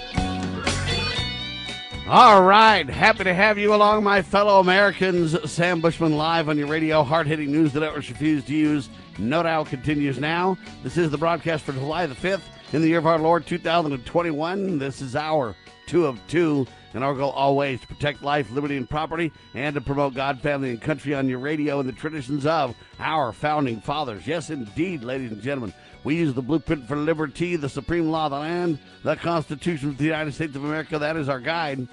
All 2.09 2.45
right, 2.45 2.89
happy 2.89 3.25
to 3.25 3.35
have 3.35 3.59
you 3.59 3.75
along, 3.75 4.05
my 4.05 4.23
fellow 4.23 4.61
Americans. 4.61 5.51
Sam 5.51 5.81
Bushman 5.81 6.17
live 6.17 6.49
on 6.49 6.57
your 6.57 6.69
radio. 6.69 7.03
Hard 7.03 7.27
hitting 7.27 7.51
news 7.51 7.73
that 7.73 7.81
networks 7.81 8.09
refuse 8.09 8.45
to 8.45 8.55
use. 8.55 8.89
No 9.19 9.43
doubt 9.43 9.67
continues 9.67 10.21
now. 10.21 10.57
This 10.85 10.97
is 10.97 11.11
the 11.11 11.19
broadcast 11.19 11.65
for 11.65 11.73
July 11.73 12.07
the 12.07 12.15
5th 12.15 12.43
in 12.73 12.83
the 12.83 12.89
year 12.89 12.99
of 12.99 13.07
our 13.09 13.19
Lord 13.19 13.47
2021. 13.47 14.79
This 14.79 15.03
is 15.03 15.17
our 15.17 15.57
two 15.89 16.07
of 16.07 16.25
two, 16.29 16.67
and 16.95 17.03
our 17.03 17.15
goal 17.15 17.31
always 17.31 17.81
to 17.81 17.87
protect 17.87 18.23
life, 18.23 18.51
liberty, 18.51 18.77
and 18.77 18.89
property, 18.89 19.33
and 19.55 19.75
to 19.75 19.81
promote 19.81 20.15
God, 20.15 20.41
family, 20.41 20.71
and 20.71 20.81
country 20.81 21.15
on 21.15 21.29
your 21.29 21.39
radio 21.39 21.81
and 21.81 21.89
the 21.89 21.93
traditions 21.93 22.47
of 22.47 22.77
our 23.01 23.33
founding 23.33 23.81
fathers. 23.81 24.27
Yes, 24.27 24.51
indeed, 24.51 25.03
ladies 25.03 25.33
and 25.33 25.43
gentlemen. 25.43 25.75
We 26.05 26.17
use 26.17 26.33
the 26.33 26.43
blueprint 26.43 26.87
for 26.87 26.97
liberty, 26.97 27.57
the 27.57 27.69
supreme 27.69 28.11
law 28.11 28.27
of 28.27 28.31
the 28.31 28.39
land, 28.39 28.79
the 29.03 29.17
Constitution 29.17 29.89
of 29.89 29.99
the 29.99 30.05
United 30.05 30.33
States 30.33 30.55
of 30.55 30.65
America. 30.65 30.99
That 30.99 31.17
is 31.17 31.29
our 31.29 31.41
guide. 31.41 31.89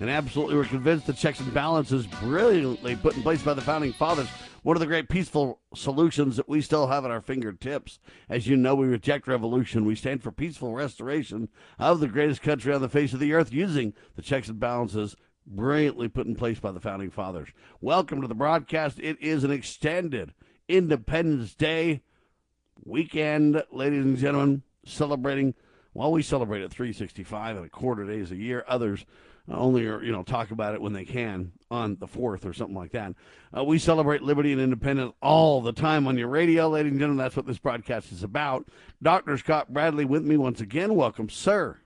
And 0.00 0.10
absolutely, 0.10 0.56
we're 0.56 0.64
convinced 0.64 1.06
the 1.06 1.12
checks 1.12 1.40
and 1.40 1.52
balances 1.52 2.06
brilliantly 2.06 2.96
put 2.96 3.16
in 3.16 3.22
place 3.22 3.42
by 3.42 3.54
the 3.54 3.60
founding 3.60 3.92
fathers. 3.92 4.28
One 4.64 4.76
of 4.76 4.80
the 4.80 4.86
great 4.86 5.10
peaceful 5.10 5.60
solutions 5.74 6.38
that 6.38 6.48
we 6.48 6.62
still 6.62 6.86
have 6.86 7.04
at 7.04 7.10
our 7.10 7.20
fingertips. 7.20 7.98
As 8.30 8.46
you 8.46 8.56
know, 8.56 8.74
we 8.74 8.86
reject 8.86 9.28
revolution. 9.28 9.84
We 9.84 9.94
stand 9.94 10.22
for 10.22 10.32
peaceful 10.32 10.72
restoration 10.72 11.50
of 11.78 12.00
the 12.00 12.08
greatest 12.08 12.40
country 12.40 12.72
on 12.72 12.80
the 12.80 12.88
face 12.88 13.12
of 13.12 13.20
the 13.20 13.34
earth 13.34 13.52
using 13.52 13.92
the 14.16 14.22
checks 14.22 14.48
and 14.48 14.58
balances 14.58 15.16
brilliantly 15.46 16.08
put 16.08 16.26
in 16.26 16.34
place 16.34 16.60
by 16.60 16.72
the 16.72 16.80
founding 16.80 17.10
fathers. 17.10 17.50
Welcome 17.82 18.22
to 18.22 18.26
the 18.26 18.34
broadcast. 18.34 18.98
It 19.00 19.20
is 19.20 19.44
an 19.44 19.50
extended 19.50 20.32
Independence 20.66 21.54
Day 21.54 22.00
weekend, 22.86 23.62
ladies 23.70 24.06
and 24.06 24.16
gentlemen, 24.16 24.62
celebrating. 24.86 25.52
Well, 25.92 26.10
we 26.10 26.22
celebrate 26.22 26.62
at 26.62 26.70
365 26.70 27.56
and 27.58 27.66
a 27.66 27.68
quarter 27.68 28.06
days 28.06 28.32
a 28.32 28.36
year. 28.36 28.64
Others 28.66 29.04
only 29.50 29.82
you 29.82 30.12
know 30.12 30.22
talk 30.22 30.50
about 30.50 30.74
it 30.74 30.80
when 30.80 30.92
they 30.92 31.04
can 31.04 31.52
on 31.70 31.96
the 31.96 32.06
fourth 32.06 32.46
or 32.46 32.52
something 32.52 32.76
like 32.76 32.92
that. 32.92 33.14
Uh, 33.56 33.64
we 33.64 33.78
celebrate 33.78 34.22
liberty 34.22 34.52
and 34.52 34.60
independence 34.60 35.12
all 35.20 35.60
the 35.60 35.72
time 35.72 36.06
on 36.06 36.16
your 36.16 36.28
radio, 36.28 36.68
ladies 36.68 36.92
and 36.92 37.00
gentlemen. 37.00 37.22
That's 37.22 37.36
what 37.36 37.46
this 37.46 37.58
broadcast 37.58 38.12
is 38.12 38.22
about. 38.22 38.66
Dr. 39.02 39.36
Scott 39.36 39.72
Bradley 39.72 40.04
with 40.04 40.24
me 40.24 40.36
once 40.36 40.60
again. 40.60 40.94
Welcome, 40.94 41.28
sir. 41.28 41.78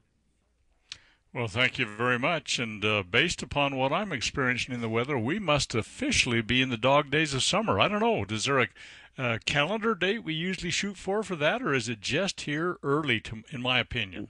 Well, 1.34 1.48
thank 1.48 1.78
you 1.78 1.86
very 1.86 2.18
much. 2.18 2.58
And 2.58 2.84
uh, 2.84 3.02
based 3.02 3.42
upon 3.42 3.76
what 3.76 3.92
I'm 3.92 4.12
experiencing 4.12 4.74
in 4.74 4.80
the 4.80 4.88
weather, 4.88 5.18
we 5.18 5.38
must 5.38 5.74
officially 5.74 6.40
be 6.40 6.62
in 6.62 6.70
the 6.70 6.78
dog 6.78 7.10
days 7.10 7.34
of 7.34 7.42
summer. 7.42 7.78
I 7.78 7.88
don't 7.88 8.00
know. 8.00 8.24
Is 8.28 8.46
there 8.46 8.60
a, 8.60 8.68
a 9.18 9.38
calendar 9.40 9.94
date 9.94 10.24
we 10.24 10.32
usually 10.32 10.70
shoot 10.70 10.96
for 10.96 11.22
for 11.22 11.36
that, 11.36 11.62
or 11.62 11.74
is 11.74 11.88
it 11.88 12.00
just 12.00 12.42
here 12.42 12.78
early? 12.82 13.20
To, 13.20 13.42
in 13.50 13.60
my 13.60 13.78
opinion, 13.78 14.28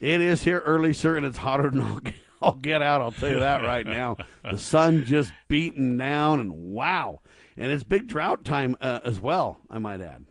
it 0.00 0.20
is 0.20 0.42
here 0.42 0.60
early, 0.66 0.92
sir, 0.92 1.16
and 1.16 1.24
it's 1.24 1.38
hotter 1.38 1.70
than 1.70 1.80
all 1.80 2.00
all 2.44 2.52
get 2.52 2.82
out. 2.82 3.00
I'll 3.00 3.12
tell 3.12 3.30
you 3.30 3.40
that 3.40 3.62
right 3.62 3.86
now. 3.86 4.16
The 4.48 4.58
sun 4.58 5.04
just 5.04 5.32
beating 5.48 5.96
down, 5.96 6.40
and 6.40 6.52
wow, 6.52 7.20
and 7.56 7.72
it's 7.72 7.84
big 7.84 8.06
drought 8.06 8.44
time 8.44 8.76
uh, 8.80 9.00
as 9.04 9.20
well. 9.20 9.58
I 9.70 9.78
might 9.78 10.00
add. 10.00 10.26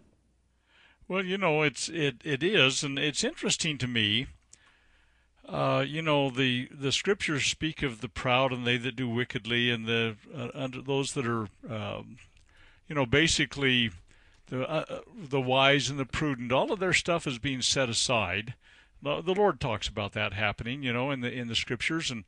Well, 1.07 1.25
you 1.25 1.37
know, 1.37 1.63
it's 1.63 1.89
it 1.89 2.21
it 2.23 2.43
is, 2.43 2.83
and 2.83 2.97
it's 2.97 3.23
interesting 3.23 3.77
to 3.79 3.87
me. 3.87 4.27
Uh, 5.47 5.83
you 5.85 6.01
know, 6.01 6.29
the 6.29 6.69
the 6.71 6.91
scriptures 6.91 7.45
speak 7.45 7.83
of 7.83 8.01
the 8.01 8.07
proud 8.07 8.53
and 8.53 8.65
they 8.65 8.77
that 8.77 8.95
do 8.95 9.09
wickedly, 9.09 9.69
and 9.69 9.85
the 9.85 10.15
uh, 10.35 10.49
under 10.53 10.81
those 10.81 11.13
that 11.13 11.27
are, 11.27 11.47
um, 11.69 12.17
you 12.87 12.95
know, 12.95 13.05
basically 13.05 13.91
the 14.47 14.69
uh, 14.69 15.01
the 15.15 15.41
wise 15.41 15.89
and 15.89 15.99
the 15.99 16.05
prudent. 16.05 16.51
All 16.51 16.71
of 16.71 16.79
their 16.79 16.93
stuff 16.93 17.27
is 17.27 17.39
being 17.39 17.61
set 17.61 17.89
aside 17.89 18.53
the 19.03 19.35
Lord 19.35 19.59
talks 19.59 19.87
about 19.87 20.13
that 20.13 20.33
happening, 20.33 20.81
you 20.83 20.93
know, 20.93 21.11
in 21.11 21.21
the 21.21 21.31
in 21.31 21.47
the 21.47 21.55
scriptures, 21.55 22.09
and, 22.09 22.23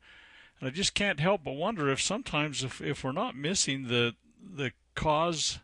and 0.60 0.68
I 0.68 0.72
just 0.72 0.94
can't 0.94 1.20
help 1.20 1.44
but 1.44 1.52
wonder 1.52 1.88
if 1.90 2.00
sometimes 2.00 2.62
if 2.62 2.80
if 2.80 3.02
we're 3.02 3.12
not 3.12 3.36
missing 3.36 3.88
the 3.88 4.14
the 4.38 4.72
cause 4.94 5.58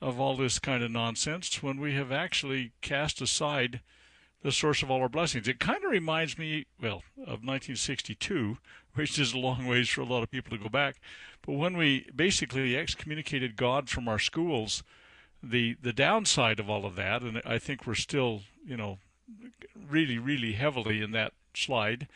of 0.00 0.20
all 0.20 0.36
this 0.36 0.58
kind 0.58 0.82
of 0.82 0.90
nonsense 0.90 1.62
when 1.62 1.80
we 1.80 1.94
have 1.94 2.10
actually 2.10 2.72
cast 2.80 3.20
aside 3.20 3.80
the 4.42 4.52
source 4.52 4.82
of 4.82 4.90
all 4.90 5.00
our 5.00 5.08
blessings. 5.08 5.46
It 5.46 5.60
kind 5.60 5.84
of 5.84 5.90
reminds 5.90 6.36
me, 6.36 6.66
well, 6.80 7.04
of 7.18 7.44
1962, 7.44 8.58
which 8.94 9.18
is 9.18 9.32
a 9.32 9.38
long 9.38 9.66
ways 9.66 9.88
for 9.88 10.00
a 10.00 10.06
lot 10.06 10.22
of 10.22 10.30
people 10.30 10.56
to 10.56 10.62
go 10.62 10.68
back. 10.68 10.96
But 11.46 11.52
when 11.52 11.76
we 11.76 12.06
basically 12.14 12.76
excommunicated 12.76 13.56
God 13.56 13.88
from 13.88 14.08
our 14.08 14.18
schools, 14.18 14.82
the 15.42 15.76
the 15.80 15.92
downside 15.92 16.60
of 16.60 16.68
all 16.68 16.84
of 16.84 16.94
that, 16.96 17.22
and 17.22 17.40
I 17.44 17.58
think 17.58 17.86
we're 17.86 17.94
still, 17.94 18.42
you 18.64 18.76
know, 18.76 18.98
really, 19.88 20.18
really 20.18 20.52
heavily 20.52 21.02
in 21.02 21.12
that 21.12 21.32
slide. 21.54 22.08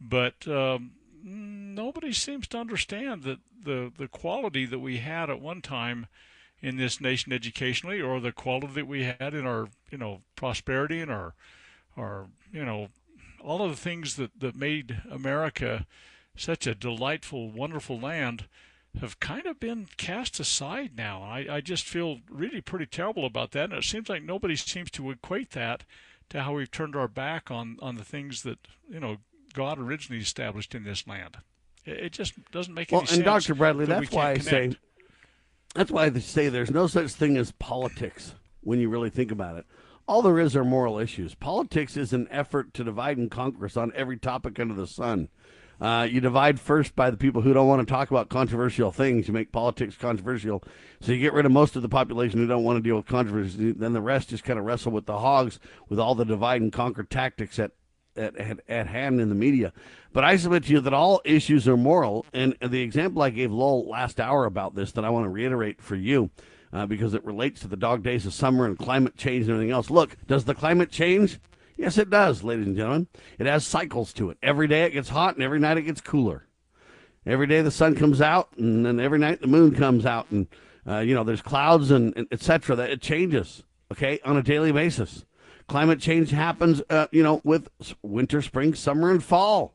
But 0.00 0.46
um, 0.46 0.92
nobody 1.22 2.12
seems 2.12 2.46
to 2.48 2.58
understand 2.58 3.22
that 3.24 3.38
the, 3.64 3.92
the 3.96 4.08
quality 4.08 4.66
that 4.66 4.78
we 4.78 4.98
had 4.98 5.30
at 5.30 5.40
one 5.40 5.60
time 5.62 6.06
in 6.60 6.76
this 6.76 7.00
nation 7.00 7.32
educationally, 7.32 8.00
or 8.00 8.20
the 8.20 8.32
quality 8.32 8.74
that 8.74 8.86
we 8.86 9.04
had 9.04 9.32
in 9.34 9.46
our, 9.46 9.68
you 9.90 9.98
know, 9.98 10.22
prosperity 10.34 11.00
and 11.00 11.10
our, 11.10 11.34
our, 11.96 12.26
you 12.52 12.64
know, 12.64 12.88
all 13.40 13.62
of 13.62 13.70
the 13.70 13.76
things 13.76 14.16
that, 14.16 14.40
that 14.40 14.56
made 14.56 15.00
America 15.08 15.86
such 16.36 16.66
a 16.66 16.74
delightful, 16.74 17.50
wonderful 17.50 17.98
land 18.00 18.46
have 19.00 19.20
kind 19.20 19.46
of 19.46 19.60
been 19.60 19.86
cast 19.96 20.40
aside 20.40 20.92
now. 20.96 21.22
I, 21.22 21.46
I 21.48 21.60
just 21.60 21.84
feel 21.84 22.18
really 22.28 22.60
pretty 22.60 22.86
terrible 22.86 23.24
about 23.24 23.52
that. 23.52 23.70
And 23.70 23.74
it 23.74 23.84
seems 23.84 24.08
like 24.08 24.22
nobody 24.22 24.56
seems 24.56 24.90
to 24.92 25.10
equate 25.10 25.50
that 25.50 25.84
to 26.30 26.42
how 26.42 26.54
we've 26.54 26.70
turned 26.70 26.96
our 26.96 27.08
back 27.08 27.50
on 27.50 27.78
on 27.80 27.96
the 27.96 28.04
things 28.04 28.42
that 28.42 28.58
you 28.88 29.00
know 29.00 29.18
God 29.52 29.78
originally 29.78 30.20
established 30.20 30.74
in 30.74 30.84
this 30.84 31.06
land. 31.06 31.38
It, 31.84 31.98
it 31.98 32.12
just 32.12 32.34
doesn't 32.50 32.74
make 32.74 32.92
well, 32.92 33.00
any 33.00 33.08
sense. 33.08 33.24
Well, 33.24 33.34
and 33.34 33.42
Dr. 33.42 33.54
Bradley, 33.54 33.86
that 33.86 34.00
that's 34.00 34.12
why 34.12 34.32
I 34.32 34.38
connect. 34.38 34.50
say 34.50 34.78
that's 35.74 35.90
why 35.90 36.06
I 36.06 36.18
say 36.18 36.48
there's 36.48 36.70
no 36.70 36.86
such 36.86 37.12
thing 37.12 37.36
as 37.36 37.52
politics 37.52 38.34
when 38.62 38.80
you 38.80 38.88
really 38.88 39.10
think 39.10 39.30
about 39.30 39.56
it. 39.56 39.66
All 40.06 40.22
there 40.22 40.38
is 40.38 40.56
are 40.56 40.64
moral 40.64 40.98
issues. 40.98 41.34
Politics 41.34 41.96
is 41.96 42.14
an 42.14 42.28
effort 42.30 42.72
to 42.74 42.84
divide 42.84 43.18
and 43.18 43.30
conquer 43.30 43.66
us 43.66 43.76
on 43.76 43.92
every 43.94 44.16
topic 44.16 44.58
under 44.58 44.74
the 44.74 44.86
sun. 44.86 45.28
Uh, 45.80 46.06
you 46.10 46.20
divide 46.20 46.58
first 46.58 46.96
by 46.96 47.10
the 47.10 47.16
people 47.16 47.42
who 47.42 47.52
don't 47.52 47.68
want 47.68 47.86
to 47.86 47.92
talk 47.92 48.10
about 48.10 48.28
controversial 48.28 48.90
things. 48.90 49.28
You 49.28 49.34
make 49.34 49.52
politics 49.52 49.96
controversial. 49.96 50.62
So 51.00 51.12
you 51.12 51.20
get 51.20 51.32
rid 51.32 51.46
of 51.46 51.52
most 51.52 51.76
of 51.76 51.82
the 51.82 51.88
population 51.88 52.40
who 52.40 52.46
don't 52.46 52.64
want 52.64 52.78
to 52.78 52.82
deal 52.82 52.96
with 52.96 53.06
controversy. 53.06 53.72
Then 53.72 53.92
the 53.92 54.00
rest 54.00 54.30
just 54.30 54.44
kind 54.44 54.58
of 54.58 54.64
wrestle 54.64 54.92
with 54.92 55.06
the 55.06 55.18
hogs 55.18 55.60
with 55.88 56.00
all 56.00 56.14
the 56.14 56.24
divide 56.24 56.60
and 56.60 56.72
conquer 56.72 57.04
tactics 57.04 57.58
at, 57.58 57.70
at, 58.16 58.36
at, 58.36 58.60
at 58.68 58.86
hand 58.88 59.20
in 59.20 59.28
the 59.28 59.34
media. 59.36 59.72
But 60.12 60.24
I 60.24 60.36
submit 60.36 60.64
to 60.64 60.72
you 60.72 60.80
that 60.80 60.94
all 60.94 61.20
issues 61.24 61.68
are 61.68 61.76
moral. 61.76 62.26
And 62.32 62.56
the 62.60 62.82
example 62.82 63.22
I 63.22 63.30
gave 63.30 63.52
Lowell 63.52 63.88
last 63.88 64.18
hour 64.18 64.46
about 64.46 64.74
this 64.74 64.90
that 64.92 65.04
I 65.04 65.10
want 65.10 65.26
to 65.26 65.30
reiterate 65.30 65.80
for 65.80 65.94
you. 65.94 66.30
Uh, 66.70 66.84
because 66.84 67.14
it 67.14 67.24
relates 67.24 67.62
to 67.62 67.66
the 67.66 67.78
dog 67.78 68.02
days 68.02 68.26
of 68.26 68.34
summer 68.34 68.66
and 68.66 68.76
climate 68.78 69.16
change 69.16 69.44
and 69.44 69.52
everything 69.52 69.70
else. 69.70 69.88
Look, 69.88 70.18
does 70.26 70.44
the 70.44 70.54
climate 70.54 70.90
change? 70.90 71.40
Yes, 71.78 71.96
it 71.96 72.10
does, 72.10 72.42
ladies 72.42 72.66
and 72.66 72.76
gentlemen. 72.76 73.06
It 73.38 73.46
has 73.46 73.64
cycles 73.64 74.12
to 74.14 74.30
it. 74.30 74.38
Every 74.42 74.66
day 74.66 74.82
it 74.82 74.90
gets 74.90 75.08
hot 75.08 75.34
and 75.34 75.44
every 75.44 75.60
night 75.60 75.78
it 75.78 75.82
gets 75.82 76.00
cooler. 76.00 76.44
Every 77.24 77.46
day 77.46 77.62
the 77.62 77.70
sun 77.70 77.94
comes 77.94 78.20
out 78.20 78.48
and 78.58 78.84
then 78.84 78.98
every 78.98 79.20
night 79.20 79.40
the 79.40 79.46
moon 79.46 79.74
comes 79.74 80.04
out 80.04 80.28
and 80.30 80.48
uh, 80.86 80.98
you 80.98 81.14
know 81.14 81.22
there's 81.22 81.40
clouds 81.40 81.92
and, 81.92 82.12
and 82.16 82.26
etc. 82.32 82.74
That 82.74 82.90
it 82.90 83.00
changes. 83.00 83.62
Okay, 83.92 84.18
on 84.24 84.36
a 84.36 84.42
daily 84.42 84.72
basis. 84.72 85.24
Climate 85.68 86.00
change 86.00 86.30
happens, 86.30 86.82
uh, 86.90 87.06
you 87.12 87.22
know, 87.22 87.40
with 87.44 87.68
winter, 88.02 88.42
spring, 88.42 88.74
summer, 88.74 89.10
and 89.10 89.22
fall. 89.22 89.74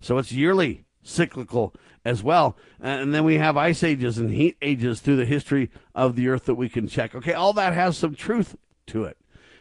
So 0.00 0.18
it's 0.18 0.30
yearly, 0.30 0.84
cyclical 1.02 1.74
as 2.04 2.22
well. 2.22 2.56
And 2.80 3.14
then 3.14 3.24
we 3.24 3.38
have 3.38 3.56
ice 3.56 3.82
ages 3.82 4.18
and 4.18 4.30
heat 4.30 4.56
ages 4.62 5.00
through 5.00 5.16
the 5.16 5.24
history 5.24 5.70
of 5.94 6.16
the 6.16 6.28
earth 6.28 6.44
that 6.44 6.54
we 6.54 6.68
can 6.68 6.86
check. 6.86 7.14
Okay, 7.14 7.32
all 7.32 7.52
that 7.54 7.72
has 7.72 7.96
some 7.96 8.14
truth 8.14 8.56
to 8.88 9.04
it. 9.04 9.16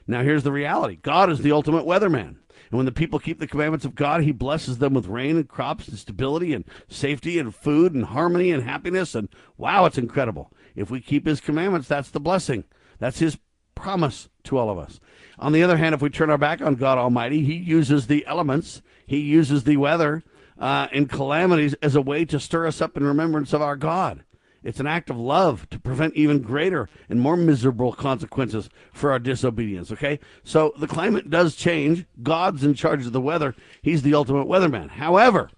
Now, 0.08 0.24
here's 0.24 0.44
the 0.44 0.52
reality 0.52 0.96
God 0.96 1.30
is 1.30 1.40
the 1.40 1.52
ultimate 1.52 1.86
weatherman. 1.86 2.38
And 2.72 2.78
when 2.78 2.86
the 2.86 2.92
people 2.92 3.20
keep 3.20 3.40
the 3.40 3.48
commandments 3.48 3.86
of 3.86 3.96
God, 3.96 4.24
He 4.24 4.32
blesses 4.32 4.78
them 4.78 4.94
with 4.94 5.08
rain 5.08 5.36
and 5.36 5.48
crops 5.48 5.88
and 5.88 5.98
stability 5.98 6.54
and 6.54 6.66
safety 6.88 7.38
and 7.38 7.54
food 7.54 7.94
and 7.94 8.06
harmony 8.06 8.52
and 8.52 8.64
happiness. 8.64 9.14
And 9.14 9.30
wow, 9.58 9.86
it's 9.86 9.98
incredible. 9.98 10.52
If 10.76 10.90
we 10.90 11.02
keep 11.02 11.26
His 11.26 11.42
commandments, 11.42 11.88
that's 11.88 12.10
the 12.10 12.20
blessing. 12.20 12.64
That's 13.00 13.20
His 13.20 13.38
promise 13.76 14.30
to 14.44 14.58
all 14.58 14.70
of 14.70 14.78
us. 14.78 15.00
On 15.38 15.52
the 15.52 15.64
other 15.64 15.78
hand, 15.78 15.96
if 15.96 16.02
we 16.02 16.10
turn 16.10 16.30
our 16.30 16.38
back 16.38 16.62
on 16.62 16.76
God 16.76 16.98
Almighty, 16.98 17.44
He 17.44 17.56
uses 17.56 18.08
the 18.08 18.26
elements, 18.26 18.82
He 19.06 19.20
uses 19.20 19.64
the 19.64 19.78
weather 19.78 20.24
uh, 20.58 20.88
and 20.94 21.10
calamities 21.10 21.74
as 21.82 21.96
a 21.96 22.02
way 22.02 22.24
to 22.26 22.40
stir 22.40 22.68
us 22.68 22.82
up 22.82 22.96
in 22.96 23.04
remembrance 23.04 23.52
of 23.52 23.62
our 23.62 23.76
God. 23.76 24.24
It's 24.64 24.80
an 24.80 24.88
act 24.88 25.10
of 25.10 25.18
love 25.18 25.68
to 25.72 25.80
prevent 25.80 26.16
even 26.16 26.42
greater 26.42 26.88
and 27.10 27.20
more 27.20 27.36
miserable 27.36 27.94
consequences 27.94 28.70
for 28.94 29.12
our 29.12 29.20
disobedience, 29.20 29.92
okay? 29.92 30.20
So 30.44 30.74
the 30.78 30.88
climate 30.88 31.30
does 31.30 31.56
change. 31.56 32.06
God's 32.22 32.64
in 32.64 32.76
charge 32.76 33.06
of 33.06 33.12
the 33.12 33.22
weather. 33.22 33.56
He's 33.82 34.04
the 34.04 34.14
ultimate 34.14 34.48
weatherman. 34.48 34.90
However, 34.90 35.50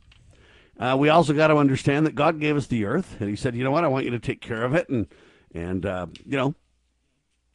Uh, 0.79 0.97
we 0.99 1.07
also 1.07 1.33
got 1.33 1.49
to 1.49 1.55
understand 1.57 2.03
that 2.03 2.15
God 2.15 2.39
gave 2.39 2.57
us 2.57 2.65
the 2.65 2.83
earth, 2.83 3.17
and 3.19 3.29
He 3.29 3.35
said, 3.35 3.55
"You 3.55 3.63
know 3.63 3.69
what? 3.69 3.83
I 3.83 3.87
want 3.87 4.05
you 4.05 4.11
to 4.11 4.19
take 4.19 4.41
care 4.41 4.63
of 4.63 4.73
it, 4.73 4.89
and 4.89 5.05
and 5.53 5.85
uh, 5.85 6.07
you 6.25 6.35
know, 6.35 6.55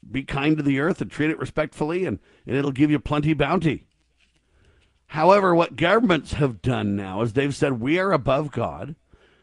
be 0.09 0.23
kind 0.23 0.57
to 0.57 0.63
the 0.63 0.79
earth 0.79 1.01
and 1.01 1.11
treat 1.11 1.29
it 1.31 1.39
respectfully, 1.39 2.07
and, 2.07 2.21
and 2.47 2.57
it'll 2.57 2.71
give 2.71 2.93
you 2.93 3.01
plenty 3.01 3.35
bounty." 3.35 3.87
However, 5.09 5.53
what 5.53 5.75
governments 5.75 6.35
have 6.35 6.63
done 6.63 6.95
now 6.95 7.21
is 7.23 7.33
they've 7.33 7.55
said 7.55 7.81
we 7.81 7.99
are 7.99 8.13
above 8.13 8.53
God. 8.53 8.95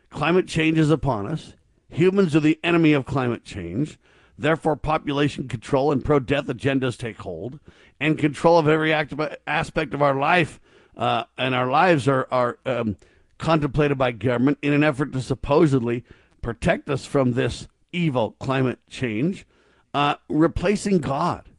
Climate 0.09 0.47
change 0.47 0.79
is 0.79 0.89
upon 0.89 1.27
us. 1.27 1.54
Humans 1.89 2.35
are 2.35 2.41
the 2.41 2.59
enemy 2.63 2.93
of 2.93 3.05
climate 3.05 3.43
change. 3.43 3.97
Therefore, 4.37 4.75
population 4.75 5.47
control 5.47 5.91
and 5.91 6.03
pro 6.03 6.19
death 6.19 6.45
agendas 6.47 6.97
take 6.97 7.17
hold, 7.17 7.59
and 7.99 8.17
control 8.17 8.57
of 8.57 8.67
every 8.67 8.93
aspect 8.93 9.93
of 9.93 10.01
our 10.01 10.15
life 10.15 10.59
uh, 10.97 11.23
and 11.37 11.55
our 11.55 11.69
lives 11.69 12.07
are, 12.07 12.27
are 12.31 12.57
um, 12.65 12.97
contemplated 13.37 13.97
by 13.97 14.11
government 14.11 14.57
in 14.61 14.73
an 14.73 14.83
effort 14.83 15.13
to 15.13 15.21
supposedly 15.21 16.03
protect 16.41 16.89
us 16.89 17.05
from 17.05 17.33
this 17.33 17.67
evil 17.91 18.35
climate 18.39 18.79
change, 18.89 19.45
uh, 19.93 20.15
replacing 20.29 20.99
God. 20.99 21.49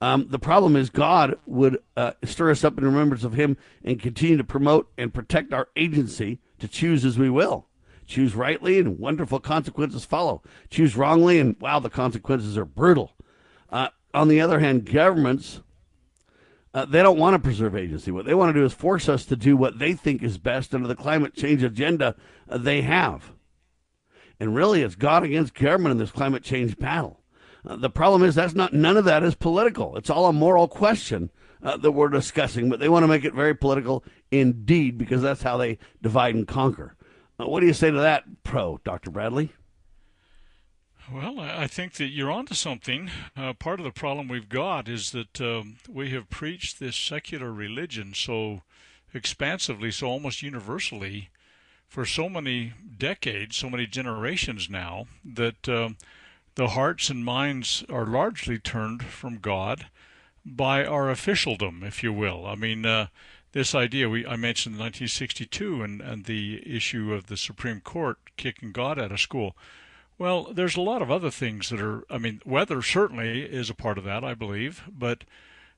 Um, 0.00 0.26
the 0.28 0.38
problem 0.38 0.76
is 0.76 0.90
God 0.90 1.38
would 1.46 1.78
uh, 1.96 2.12
stir 2.24 2.50
us 2.50 2.64
up 2.64 2.76
in 2.76 2.84
remembrance 2.84 3.24
of 3.24 3.32
Him 3.32 3.56
and 3.82 4.00
continue 4.00 4.36
to 4.36 4.44
promote 4.44 4.90
and 4.98 5.14
protect 5.14 5.54
our 5.54 5.68
agency 5.76 6.38
to 6.58 6.68
choose 6.68 7.04
as 7.04 7.18
we 7.18 7.30
will. 7.30 7.66
Choose 8.06 8.34
rightly, 8.34 8.78
and 8.78 8.98
wonderful 8.98 9.40
consequences 9.40 10.04
follow. 10.04 10.42
Choose 10.70 10.96
wrongly, 10.96 11.40
and 11.40 11.56
wow, 11.60 11.80
the 11.80 11.90
consequences 11.90 12.56
are 12.56 12.64
brutal. 12.64 13.16
Uh, 13.70 13.88
on 14.14 14.28
the 14.28 14.40
other 14.40 14.60
hand, 14.60 14.84
governments 14.84 15.60
uh, 16.76 16.84
they 16.84 17.02
don't 17.02 17.18
want 17.18 17.32
to 17.32 17.38
preserve 17.38 17.74
agency. 17.74 18.10
What 18.10 18.26
they 18.26 18.34
want 18.34 18.50
to 18.54 18.60
do 18.60 18.66
is 18.66 18.74
force 18.74 19.08
us 19.08 19.24
to 19.26 19.34
do 19.36 19.56
what 19.56 19.78
they 19.78 19.94
think 19.94 20.22
is 20.22 20.36
best 20.36 20.74
under 20.74 20.86
the 20.86 20.94
climate 20.94 21.32
change 21.32 21.62
agenda 21.62 22.14
uh, 22.50 22.58
they 22.58 22.82
have. 22.82 23.32
And 24.38 24.54
really, 24.54 24.82
it's 24.82 24.94
God 24.94 25.24
against 25.24 25.54
government 25.54 25.92
in 25.92 25.98
this 25.98 26.10
climate 26.10 26.42
change 26.42 26.76
battle. 26.76 27.22
Uh, 27.66 27.76
the 27.76 27.88
problem 27.88 28.22
is 28.22 28.34
that's 28.34 28.54
not 28.54 28.74
none 28.74 28.98
of 28.98 29.06
that 29.06 29.22
is 29.22 29.34
political. 29.34 29.96
It's 29.96 30.10
all 30.10 30.26
a 30.26 30.34
moral 30.34 30.68
question 30.68 31.30
uh, 31.62 31.78
that 31.78 31.92
we're 31.92 32.08
discussing, 32.08 32.68
but 32.68 32.78
they 32.78 32.90
want 32.90 33.04
to 33.04 33.08
make 33.08 33.24
it 33.24 33.32
very 33.32 33.54
political 33.54 34.04
indeed 34.30 34.98
because 34.98 35.22
that's 35.22 35.42
how 35.42 35.56
they 35.56 35.78
divide 36.02 36.34
and 36.34 36.46
conquer. 36.46 36.94
What 37.36 37.60
do 37.60 37.66
you 37.66 37.74
say 37.74 37.90
to 37.90 37.98
that, 37.98 38.24
pro 38.44 38.80
Dr. 38.84 39.10
Bradley? 39.10 39.52
Well, 41.12 41.38
I 41.38 41.68
think 41.68 41.94
that 41.94 42.08
you're 42.08 42.32
onto 42.32 42.54
something. 42.54 43.10
Uh, 43.36 43.52
part 43.52 43.78
of 43.78 43.84
the 43.84 43.92
problem 43.92 44.26
we've 44.26 44.48
got 44.48 44.88
is 44.88 45.12
that 45.12 45.40
um, 45.40 45.76
we 45.88 46.10
have 46.10 46.30
preached 46.30 46.80
this 46.80 46.96
secular 46.96 47.52
religion 47.52 48.12
so 48.12 48.62
expansively, 49.14 49.92
so 49.92 50.08
almost 50.08 50.42
universally, 50.42 51.30
for 51.86 52.04
so 52.04 52.28
many 52.28 52.72
decades, 52.98 53.56
so 53.56 53.70
many 53.70 53.86
generations 53.86 54.68
now, 54.68 55.06
that 55.24 55.68
um, 55.68 55.96
the 56.56 56.68
hearts 56.68 57.08
and 57.08 57.24
minds 57.24 57.84
are 57.88 58.06
largely 58.06 58.58
turned 58.58 59.04
from 59.04 59.38
God 59.38 59.86
by 60.44 60.84
our 60.84 61.08
officialdom, 61.08 61.84
if 61.84 62.02
you 62.02 62.12
will. 62.12 62.46
I 62.46 62.56
mean, 62.56 62.84
uh, 62.84 63.08
this 63.56 63.74
idea 63.74 64.06
we 64.06 64.26
I 64.26 64.36
mentioned 64.36 64.74
1962 64.74 65.82
and, 65.82 66.02
and 66.02 66.24
the 66.26 66.62
issue 66.66 67.14
of 67.14 67.28
the 67.28 67.38
Supreme 67.38 67.80
Court 67.80 68.18
kicking 68.36 68.70
God 68.70 68.98
out 68.98 69.12
of 69.12 69.18
school. 69.18 69.56
Well, 70.18 70.52
there's 70.52 70.76
a 70.76 70.82
lot 70.82 71.00
of 71.00 71.10
other 71.10 71.30
things 71.30 71.70
that 71.70 71.80
are. 71.80 72.04
I 72.10 72.18
mean, 72.18 72.42
weather 72.44 72.82
certainly 72.82 73.44
is 73.44 73.70
a 73.70 73.74
part 73.74 73.96
of 73.96 74.04
that, 74.04 74.22
I 74.22 74.34
believe. 74.34 74.82
But 74.92 75.24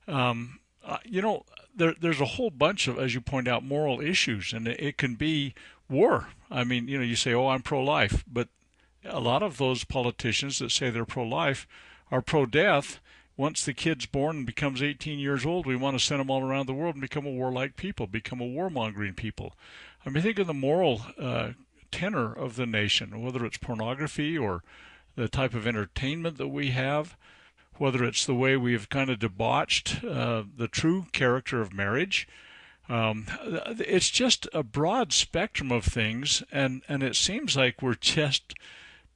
um, 0.09 0.59
uh, 0.85 0.99
you 1.05 1.23
know, 1.23 1.45
there, 1.73 1.95
there's 2.01 2.21
a 2.21 2.35
whole 2.35 2.51
bunch 2.51 2.89
of, 2.89 2.99
as 2.99 3.15
you 3.15 3.21
point 3.21 3.47
out, 3.47 3.63
moral 3.63 4.01
issues, 4.01 4.53
and 4.53 4.67
it, 4.67 4.81
it 4.81 4.99
can 4.99 5.15
be 5.15 5.55
war. 5.89 6.31
I 6.51 6.65
mean, 6.65 6.89
you 6.89 6.99
know, 6.99 7.05
you 7.05 7.15
say, 7.15 7.33
"Oh, 7.33 7.47
I'm 7.47 7.63
pro-life," 7.63 8.25
but 8.27 8.49
a 9.05 9.21
lot 9.21 9.45
of 9.45 9.57
those 9.57 9.85
politicians 9.85 10.59
that 10.59 10.73
say 10.73 10.91
they're 10.91 11.05
pro-life 11.05 11.69
are 12.11 12.23
pro-death. 12.23 12.99
Once 13.39 13.65
the 13.65 13.73
kid's 13.73 14.05
born 14.05 14.39
and 14.39 14.47
becomes 14.47 14.83
18 14.83 15.21
years 15.21 15.47
old, 15.47 15.65
we 15.65 15.77
want 15.77 15.97
to 15.97 16.05
send 16.05 16.19
them 16.21 16.29
all 16.29 16.43
around 16.43 16.67
the 16.67 16.75
world 16.75 16.97
and 16.97 17.01
become 17.01 17.25
a 17.25 17.31
warlike 17.31 17.77
people, 17.77 18.09
become 18.09 18.41
a 18.41 18.45
warmongering 18.45 19.15
people. 19.15 19.55
I 20.05 20.11
mean, 20.11 20.25
think 20.25 20.41
of 20.41 20.49
the 20.49 20.53
moral 20.55 21.03
uh, 21.17 21.51
tenor 21.93 22.33
of 22.33 22.57
the 22.57 22.67
nation, 22.67 23.23
whether 23.23 23.47
it's 23.47 23.57
pornography 23.57 24.37
or 24.37 24.65
the 25.15 25.29
type 25.29 25.55
of 25.55 25.69
entertainment 25.69 26.37
that 26.39 26.49
we 26.49 26.71
have, 26.73 27.17
whether 27.77 28.03
it's 28.03 28.27
the 28.27 28.35
way 28.35 28.57
we've 28.57 28.89
kind 28.89 29.09
of 29.09 29.21
debauched 29.21 30.05
uh, 30.05 30.43
the 30.57 30.67
true 30.67 31.07
character 31.13 31.61
of 31.61 31.73
marriage. 31.73 32.27
Um, 32.89 33.27
it's 33.79 34.11
just 34.11 34.49
a 34.53 34.65
broad 34.65 35.13
spectrum 35.13 35.71
of 35.71 35.85
things, 35.85 36.43
and, 36.51 36.83
and 36.89 37.05
it 37.05 37.15
seems 37.15 37.57
like 37.57 37.83
we're 37.83 37.95
just 37.95 38.55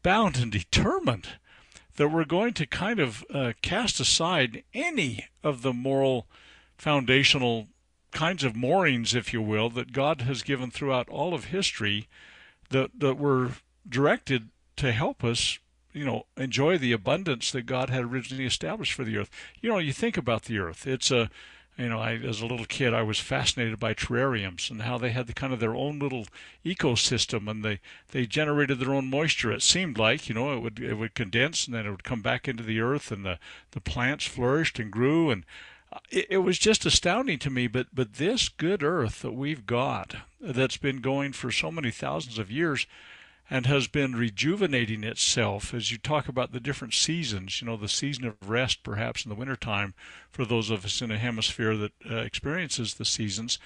bound 0.04 0.36
and 0.36 0.52
determined 0.52 1.26
that 1.96 2.08
we're 2.08 2.24
going 2.24 2.54
to 2.54 2.66
kind 2.66 3.00
of 3.00 3.24
uh, 3.32 3.52
cast 3.62 4.00
aside 4.00 4.62
any 4.72 5.26
of 5.42 5.62
the 5.62 5.72
moral 5.72 6.26
foundational 6.76 7.68
kinds 8.10 8.44
of 8.44 8.56
moorings, 8.56 9.14
if 9.14 9.32
you 9.32 9.42
will, 9.42 9.70
that 9.70 9.92
God 9.92 10.22
has 10.22 10.42
given 10.42 10.70
throughout 10.70 11.08
all 11.08 11.34
of 11.34 11.46
history 11.46 12.08
that 12.70 12.90
that 12.98 13.18
were 13.18 13.52
directed 13.88 14.48
to 14.76 14.92
help 14.92 15.22
us 15.22 15.58
you 15.92 16.04
know 16.04 16.26
enjoy 16.36 16.78
the 16.78 16.92
abundance 16.92 17.52
that 17.52 17.66
God 17.66 17.90
had 17.90 18.04
originally 18.04 18.46
established 18.46 18.92
for 18.92 19.04
the 19.04 19.16
earth. 19.18 19.30
You 19.60 19.70
know, 19.70 19.78
you 19.78 19.92
think 19.92 20.16
about 20.16 20.44
the 20.44 20.58
earth. 20.58 20.86
It's 20.86 21.10
a 21.10 21.30
you 21.82 21.88
know, 21.88 21.98
I, 21.98 22.14
as 22.14 22.40
a 22.40 22.46
little 22.46 22.66
kid, 22.66 22.94
I 22.94 23.02
was 23.02 23.18
fascinated 23.18 23.78
by 23.78 23.94
terrariums 23.94 24.70
and 24.70 24.82
how 24.82 24.98
they 24.98 25.10
had 25.10 25.26
the 25.26 25.32
kind 25.32 25.52
of 25.52 25.60
their 25.60 25.74
own 25.74 25.98
little 25.98 26.26
ecosystem, 26.64 27.48
and 27.48 27.64
they 27.64 27.80
they 28.10 28.26
generated 28.26 28.78
their 28.78 28.94
own 28.94 29.10
moisture. 29.10 29.52
It 29.52 29.62
seemed 29.62 29.98
like, 29.98 30.28
you 30.28 30.34
know, 30.34 30.54
it 30.54 30.60
would 30.60 30.78
it 30.78 30.94
would 30.94 31.14
condense 31.14 31.66
and 31.66 31.74
then 31.74 31.86
it 31.86 31.90
would 31.90 32.04
come 32.04 32.22
back 32.22 32.46
into 32.46 32.62
the 32.62 32.80
earth, 32.80 33.10
and 33.10 33.24
the 33.24 33.38
the 33.72 33.80
plants 33.80 34.26
flourished 34.26 34.78
and 34.78 34.90
grew, 34.90 35.30
and 35.30 35.44
uh, 35.92 35.98
it, 36.10 36.26
it 36.30 36.38
was 36.38 36.58
just 36.58 36.86
astounding 36.86 37.38
to 37.40 37.50
me. 37.50 37.66
But 37.66 37.88
but 37.92 38.14
this 38.14 38.48
good 38.48 38.82
earth 38.82 39.22
that 39.22 39.32
we've 39.32 39.66
got, 39.66 40.16
that's 40.40 40.76
been 40.76 41.00
going 41.00 41.32
for 41.32 41.50
so 41.50 41.70
many 41.70 41.90
thousands 41.90 42.38
of 42.38 42.50
years, 42.50 42.86
and 43.52 43.66
has 43.66 43.86
been 43.86 44.16
rejuvenating 44.16 45.04
itself 45.04 45.74
as 45.74 45.92
you 45.92 45.98
talk 45.98 46.26
about 46.26 46.52
the 46.52 46.58
different 46.58 46.94
seasons 46.94 47.60
you 47.60 47.66
know 47.66 47.76
the 47.76 47.86
season 47.86 48.24
of 48.24 48.48
rest 48.48 48.82
perhaps 48.82 49.26
in 49.26 49.28
the 49.28 49.34
wintertime 49.34 49.92
for 50.30 50.46
those 50.46 50.70
of 50.70 50.86
us 50.86 51.02
in 51.02 51.10
a 51.10 51.18
hemisphere 51.18 51.76
that 51.76 51.92
uh, 52.10 52.16
experiences 52.16 52.94
the 52.94 53.04
seasons. 53.04 53.58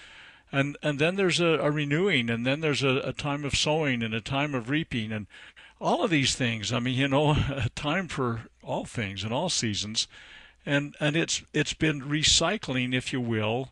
And 0.50 0.76
and 0.82 0.98
then 0.98 1.14
there's 1.14 1.38
a, 1.38 1.58
a 1.60 1.70
renewing 1.70 2.28
and 2.30 2.44
then 2.44 2.60
there's 2.60 2.82
a, 2.82 2.96
a, 2.98 3.12
time 3.12 3.44
of 3.44 3.54
sowing 3.54 4.02
and 4.02 4.12
a 4.12 4.20
time 4.20 4.56
of 4.56 4.70
reaping 4.70 5.12
and 5.12 5.28
all 5.80 6.02
of 6.02 6.10
these 6.10 6.34
things 6.34 6.72
i 6.72 6.78
mean 6.78 6.94
you 6.94 7.08
know 7.08 7.30
a 7.50 7.68
time 7.74 8.08
for 8.08 8.42
all 8.66 8.84
things 8.84 9.22
and 9.22 9.32
all 9.32 9.48
seasons. 9.48 10.08
And 10.64 10.96
and 10.98 11.14
it's 11.14 11.42
it's 11.54 11.74
been 11.74 12.02
recycling, 12.02 12.92
if 12.92 13.12
you 13.12 13.20
will, 13.20 13.70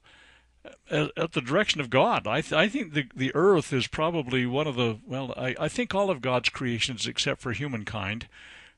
at, 0.90 1.32
the 1.32 1.40
direction 1.40 1.80
of 1.80 1.90
God. 1.90 2.26
I 2.26 2.40
th- 2.40 2.52
I 2.52 2.68
think 2.68 2.94
the 2.94 3.06
the 3.14 3.34
earth 3.34 3.72
is 3.72 3.86
probably 3.86 4.46
one 4.46 4.66
of 4.66 4.76
the 4.76 4.98
well, 5.06 5.34
I, 5.36 5.54
I 5.58 5.68
think 5.68 5.94
all 5.94 6.10
of 6.10 6.20
God's 6.20 6.48
creations 6.48 7.06
except 7.06 7.40
for 7.40 7.52
humankind 7.52 8.28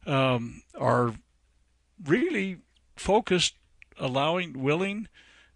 um, 0.07 0.63
are 0.79 1.15
really 2.05 2.59
focused, 2.97 3.55
allowing, 3.99 4.63
willing. 4.63 5.09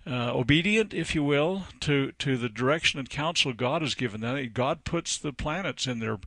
Uh, 0.06 0.32
obedient, 0.34 0.94
if 0.94 1.14
you 1.14 1.22
will, 1.22 1.64
to, 1.78 2.12
to 2.12 2.38
the 2.38 2.48
direction 2.48 2.98
and 2.98 3.10
counsel 3.10 3.52
God 3.52 3.82
has 3.82 3.94
given 3.94 4.22
them. 4.22 4.50
God 4.54 4.82
puts 4.82 5.18
the 5.18 5.32
planets 5.32 5.86
in 5.86 5.98
their 5.98 6.18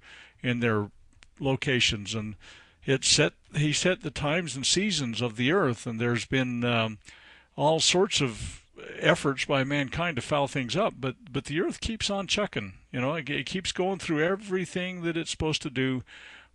in 0.43 0.59
their 0.59 0.91
locations, 1.39 2.13
and 2.13 2.35
it 2.85 3.03
set 3.03 3.33
he 3.55 3.73
set 3.73 4.01
the 4.01 4.11
times 4.11 4.55
and 4.55 4.65
seasons 4.65 5.21
of 5.21 5.37
the 5.37 5.51
earth, 5.51 5.87
and 5.87 5.99
there's 5.99 6.25
been 6.25 6.63
um, 6.63 6.99
all 7.55 7.79
sorts 7.79 8.21
of 8.21 8.62
efforts 8.99 9.45
by 9.45 9.63
mankind 9.63 10.15
to 10.15 10.21
foul 10.21 10.47
things 10.47 10.75
up, 10.75 10.95
but 10.99 11.15
but 11.31 11.45
the 11.45 11.61
earth 11.61 11.81
keeps 11.81 12.09
on 12.09 12.27
chucking. 12.27 12.73
You 12.91 13.01
know, 13.01 13.15
it, 13.15 13.29
it 13.29 13.45
keeps 13.45 13.71
going 13.71 13.99
through 13.99 14.23
everything 14.23 15.01
that 15.03 15.17
it's 15.17 15.31
supposed 15.31 15.61
to 15.63 15.69
do, 15.69 16.03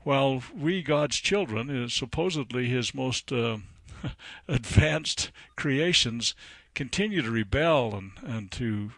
while 0.01 0.43
we, 0.57 0.83
God's 0.83 1.17
children, 1.17 1.71
is 1.71 1.93
supposedly 1.93 2.69
His 2.69 2.95
most 2.95 3.33
uh, 3.33 3.59
advanced 4.49 5.31
creations, 5.57 6.35
continue 6.75 7.23
to 7.23 7.31
rebel 7.31 7.95
and 7.95 8.13
and 8.23 8.51
to 8.53 8.93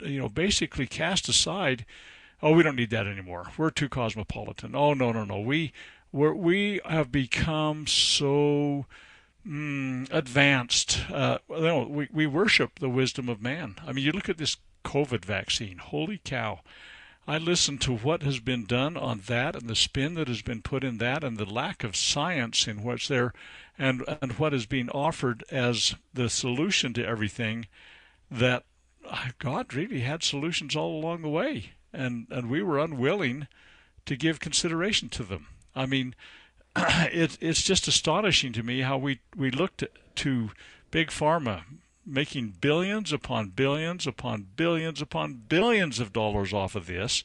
you 0.00 0.18
know 0.18 0.28
basically 0.28 0.86
cast 0.86 1.28
aside. 1.28 1.84
Oh, 2.42 2.52
we 2.52 2.64
don't 2.64 2.76
need 2.76 2.90
that 2.90 3.06
anymore. 3.06 3.48
We're 3.56 3.70
too 3.70 3.88
cosmopolitan. 3.88 4.74
Oh 4.74 4.94
no 4.94 5.12
no 5.12 5.24
no. 5.24 5.40
We 5.40 5.72
where 6.10 6.34
we 6.34 6.80
have 6.84 7.12
become 7.12 7.86
so 7.86 8.86
mm, 9.46 10.12
advanced. 10.12 11.00
Uh, 11.10 11.38
know, 11.48 11.86
we, 11.88 12.08
we 12.12 12.26
worship 12.26 12.78
the 12.78 12.88
wisdom 12.88 13.28
of 13.28 13.42
man. 13.42 13.76
I 13.86 13.92
mean, 13.92 14.04
you 14.04 14.12
look 14.12 14.28
at 14.28 14.38
this 14.38 14.56
COVID 14.84 15.24
vaccine. 15.24 15.78
Holy 15.78 16.20
cow. 16.24 16.60
I 17.26 17.38
listen 17.38 17.78
to 17.78 17.94
what 17.94 18.24
has 18.24 18.40
been 18.40 18.64
done 18.64 18.96
on 18.96 19.22
that 19.26 19.54
and 19.54 19.70
the 19.70 19.76
spin 19.76 20.14
that 20.14 20.26
has 20.26 20.42
been 20.42 20.60
put 20.60 20.82
in 20.82 20.98
that 20.98 21.22
and 21.22 21.38
the 21.38 21.44
lack 21.44 21.84
of 21.84 21.94
science 21.94 22.66
in 22.66 22.82
what's 22.82 23.06
there 23.06 23.32
and, 23.78 24.02
and 24.20 24.32
what 24.38 24.52
is 24.52 24.66
being 24.66 24.90
offered 24.90 25.44
as 25.50 25.94
the 26.12 26.28
solution 26.28 26.92
to 26.94 27.06
everything 27.06 27.66
that 28.28 28.64
God 29.38 29.74
really 29.74 30.00
had 30.00 30.22
solutions 30.22 30.76
all 30.76 30.98
along 30.98 31.22
the 31.22 31.28
way, 31.28 31.72
and 31.92 32.26
and 32.30 32.48
we 32.48 32.62
were 32.62 32.78
unwilling 32.78 33.48
to 34.06 34.16
give 34.16 34.40
consideration 34.40 35.08
to 35.10 35.24
them. 35.24 35.48
I 35.74 35.86
mean, 35.86 36.14
it, 36.76 37.38
it's 37.40 37.62
just 37.62 37.88
astonishing 37.88 38.52
to 38.52 38.62
me 38.62 38.80
how 38.80 38.96
we 38.96 39.20
we 39.36 39.50
looked 39.50 39.84
to 40.16 40.50
big 40.90 41.08
pharma 41.08 41.62
making 42.04 42.54
billions 42.60 43.12
upon 43.12 43.48
billions 43.48 44.06
upon 44.06 44.46
billions 44.56 45.00
upon 45.00 45.34
billions 45.48 46.00
of 46.00 46.12
dollars 46.12 46.52
off 46.52 46.74
of 46.74 46.86
this 46.86 47.24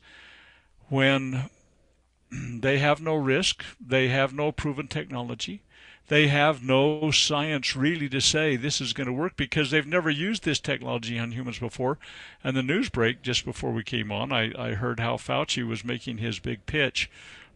when 0.89 1.49
they 2.31 2.79
have 2.79 3.01
no 3.01 3.15
risk, 3.15 3.63
they 3.79 4.09
have 4.09 4.33
no 4.33 4.51
proven 4.51 4.87
technology, 4.87 5.61
they 6.07 6.27
have 6.27 6.63
no 6.63 7.11
science 7.11 7.75
really 7.75 8.07
to 8.07 8.21
say 8.21 8.55
this 8.55 8.79
is 8.79 8.93
going 8.93 9.07
to 9.07 9.13
work 9.13 9.35
because 9.35 9.71
they've 9.71 9.85
never 9.85 10.09
used 10.09 10.43
this 10.43 10.59
technology 10.59 11.19
on 11.19 11.31
humans 11.31 11.59
before. 11.59 11.97
And 12.43 12.55
the 12.55 12.63
news 12.63 12.89
break 12.89 13.21
just 13.21 13.43
before 13.43 13.71
we 13.71 13.83
came 13.83 14.11
on, 14.11 14.31
I, 14.31 14.53
I 14.57 14.73
heard 14.75 15.01
how 15.01 15.17
Fauci 15.17 15.67
was 15.67 15.83
making 15.83 16.19
his 16.19 16.39
big 16.39 16.65
pitch. 16.65 17.09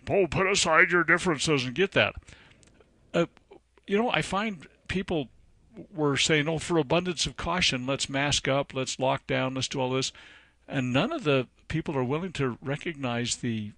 Oh, 0.10 0.28
put 0.28 0.47
aside 0.47 0.91
your 0.91 1.04
differences 1.04 1.66
and 1.66 1.76
get 1.76 1.91
that. 1.91 2.16
Uh, 3.14 3.26
you 3.88 3.97
know, 3.97 4.10
I 4.12 4.22
find 4.22 4.68
people 4.88 5.30
were 5.93 6.18
saying, 6.18 6.47
oh, 6.47 6.60
for 6.60 6.78
abundance 6.78 7.26
of 7.26 7.38
caution, 7.38 7.86
let's 7.86 8.10
mask 8.10 8.47
up, 8.47 8.74
let's 8.74 8.99
lock 8.99 9.26
down, 9.28 9.54
let's 9.54 9.68
do 9.68 9.80
all 9.80 9.91
this. 9.91 10.12
And 10.68 10.91
none 10.93 11.12
of 11.12 11.24
the 11.24 11.47
people 11.68 11.97
are 11.97 12.04
willing 12.04 12.34
to 12.34 12.58
recognize 12.62 13.38
the 13.38 13.72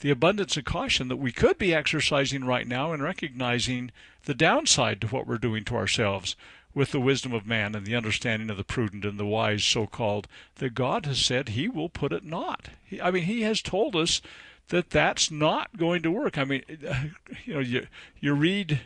the 0.00 0.10
abundance 0.10 0.56
of 0.56 0.64
caution 0.64 1.08
that 1.08 1.16
we 1.16 1.32
could 1.32 1.56
be 1.56 1.74
exercising 1.74 2.44
right 2.44 2.66
now 2.66 2.92
and 2.92 3.02
recognizing 3.02 3.90
the 4.24 4.34
downside 4.34 5.00
to 5.00 5.06
what 5.06 5.26
we're 5.26 5.38
doing 5.38 5.64
to 5.64 5.76
ourselves 5.76 6.36
with 6.74 6.90
the 6.90 7.00
wisdom 7.00 7.32
of 7.32 7.46
man 7.46 7.74
and 7.74 7.86
the 7.86 7.94
understanding 7.94 8.50
of 8.50 8.56
the 8.56 8.64
prudent 8.64 9.04
and 9.04 9.18
the 9.18 9.26
wise, 9.26 9.64
so 9.64 9.86
called, 9.86 10.26
that 10.56 10.74
God 10.74 11.06
has 11.06 11.18
said 11.18 11.50
He 11.50 11.68
will 11.68 11.88
put 11.88 12.12
it 12.12 12.24
not. 12.24 12.68
He, 12.84 13.00
I 13.00 13.10
mean, 13.10 13.24
He 13.24 13.42
has 13.42 13.62
told 13.62 13.94
us 13.94 14.20
that 14.68 14.90
that's 14.90 15.30
not 15.30 15.76
going 15.76 16.02
to 16.02 16.10
work. 16.10 16.36
I 16.36 16.44
mean, 16.44 16.62
you 17.44 17.54
know, 17.54 17.60
you 17.60 17.86
you 18.20 18.34
read, 18.34 18.80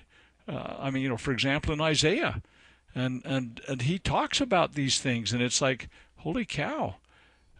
uh, 0.46 0.76
I 0.78 0.90
mean, 0.90 1.02
you 1.02 1.08
know, 1.08 1.16
for 1.16 1.32
example, 1.32 1.72
in 1.72 1.80
Isaiah, 1.80 2.42
and 2.94 3.22
and 3.24 3.60
and 3.68 3.82
he 3.82 3.98
talks 3.98 4.40
about 4.40 4.74
these 4.74 5.00
things, 5.00 5.32
and 5.32 5.42
it's 5.42 5.62
like, 5.62 5.88
holy 6.16 6.44
cow. 6.44 6.96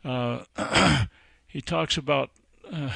Uh, 0.04 0.44
he 1.46 1.60
talks 1.60 1.96
about. 1.96 2.30
Uh, 2.70 2.90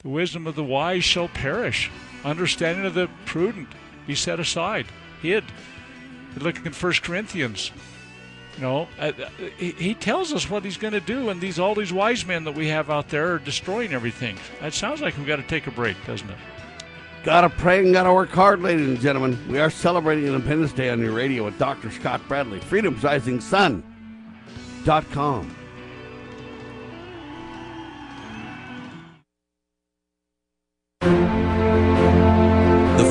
the 0.00 0.08
wisdom 0.08 0.46
of 0.46 0.54
the 0.54 0.62
wise 0.62 1.02
shall 1.02 1.26
perish. 1.26 1.90
Understanding 2.24 2.86
of 2.86 2.94
the 2.94 3.08
prudent 3.26 3.68
be 4.06 4.14
set 4.14 4.38
aside, 4.38 4.86
hid. 5.20 5.44
You 6.34 6.42
look 6.42 6.64
in 6.64 6.72
First 6.72 7.02
Corinthians. 7.02 7.70
You 8.56 8.62
know, 8.62 8.88
uh, 8.98 9.12
uh, 9.22 9.28
he, 9.56 9.70
he 9.72 9.94
tells 9.94 10.32
us 10.32 10.50
what 10.50 10.64
he's 10.64 10.76
going 10.76 10.92
to 10.92 11.00
do, 11.00 11.28
and 11.28 11.40
these 11.40 11.60
all 11.60 11.76
these 11.76 11.92
wise 11.92 12.26
men 12.26 12.42
that 12.44 12.54
we 12.54 12.68
have 12.68 12.90
out 12.90 13.08
there 13.08 13.34
are 13.34 13.38
destroying 13.38 13.92
everything. 13.92 14.36
It 14.60 14.74
sounds 14.74 15.00
like 15.00 15.16
we've 15.16 15.26
got 15.26 15.36
to 15.36 15.44
take 15.44 15.68
a 15.68 15.70
break, 15.70 15.96
doesn't 16.06 16.28
it? 16.28 16.36
Gotta 17.24 17.50
pray 17.50 17.80
and 17.80 17.92
gotta 17.92 18.12
work 18.12 18.30
hard, 18.30 18.62
ladies 18.62 18.88
and 18.88 19.00
gentlemen. 19.00 19.36
We 19.48 19.58
are 19.58 19.70
celebrating 19.70 20.26
Independence 20.26 20.72
Day 20.72 20.88
on 20.88 21.00
your 21.00 21.12
radio 21.12 21.44
with 21.44 21.58
Dr. 21.58 21.90
Scott 21.90 22.20
Bradley. 22.28 22.60
FreedomsRisingSun.com. 22.60 25.57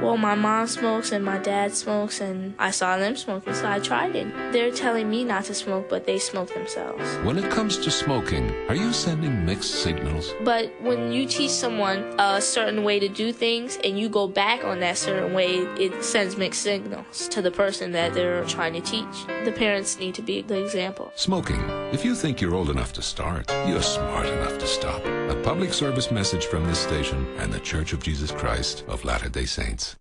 Well, 0.00 0.16
my 0.16 0.36
mom 0.36 0.68
smokes 0.68 1.10
and 1.10 1.24
my 1.24 1.38
dad 1.38 1.74
smokes, 1.74 2.20
and 2.20 2.54
I 2.56 2.70
saw 2.70 2.96
them 2.98 3.16
smoking, 3.16 3.52
so 3.52 3.68
I 3.68 3.80
tried 3.80 4.14
it. 4.14 4.32
They're 4.52 4.70
telling 4.70 5.10
me 5.10 5.24
not 5.24 5.46
to 5.46 5.54
smoke, 5.54 5.88
but 5.88 6.06
they 6.06 6.20
smoke 6.20 6.54
themselves. 6.54 7.02
When 7.24 7.36
it 7.36 7.50
comes 7.50 7.76
to 7.78 7.90
smoking, 7.90 8.48
are 8.68 8.76
you 8.76 8.92
sending 8.92 9.44
mixed 9.44 9.82
signals? 9.82 10.32
But 10.44 10.72
when 10.80 11.10
you 11.10 11.26
teach 11.26 11.50
someone 11.50 12.14
a 12.20 12.40
certain 12.40 12.84
way 12.84 13.00
to 13.00 13.08
do 13.08 13.32
things 13.32 13.76
and 13.82 13.98
you 13.98 14.08
go 14.08 14.28
back 14.28 14.62
on 14.62 14.78
that 14.80 14.98
certain 14.98 15.34
way, 15.34 15.56
it 15.80 16.04
sends 16.04 16.36
mixed 16.36 16.62
signals 16.62 17.26
to 17.28 17.42
the 17.42 17.50
person 17.50 17.90
that 17.92 18.14
they're 18.14 18.44
trying 18.44 18.74
to 18.74 18.80
teach. 18.80 19.26
The 19.44 19.52
parents 19.52 19.98
need 19.98 20.14
to 20.14 20.22
be 20.22 20.42
the 20.42 20.62
example. 20.62 21.10
Smoking. 21.16 21.60
If 21.90 22.04
you 22.04 22.14
think 22.14 22.38
you're 22.38 22.54
old 22.54 22.68
enough 22.68 22.92
to 22.92 23.02
start, 23.02 23.50
you're 23.66 23.80
smart 23.80 24.26
enough 24.26 24.58
to 24.58 24.66
stop. 24.66 25.02
A 25.06 25.40
public 25.42 25.72
service 25.72 26.10
message 26.10 26.44
from 26.44 26.66
this 26.66 26.78
station 26.78 27.26
and 27.38 27.50
the 27.50 27.60
Church 27.60 27.94
of 27.94 28.02
Jesus 28.02 28.30
Christ 28.30 28.84
of 28.88 29.06
Latter 29.06 29.30
day 29.30 29.46
Saints. 29.46 29.96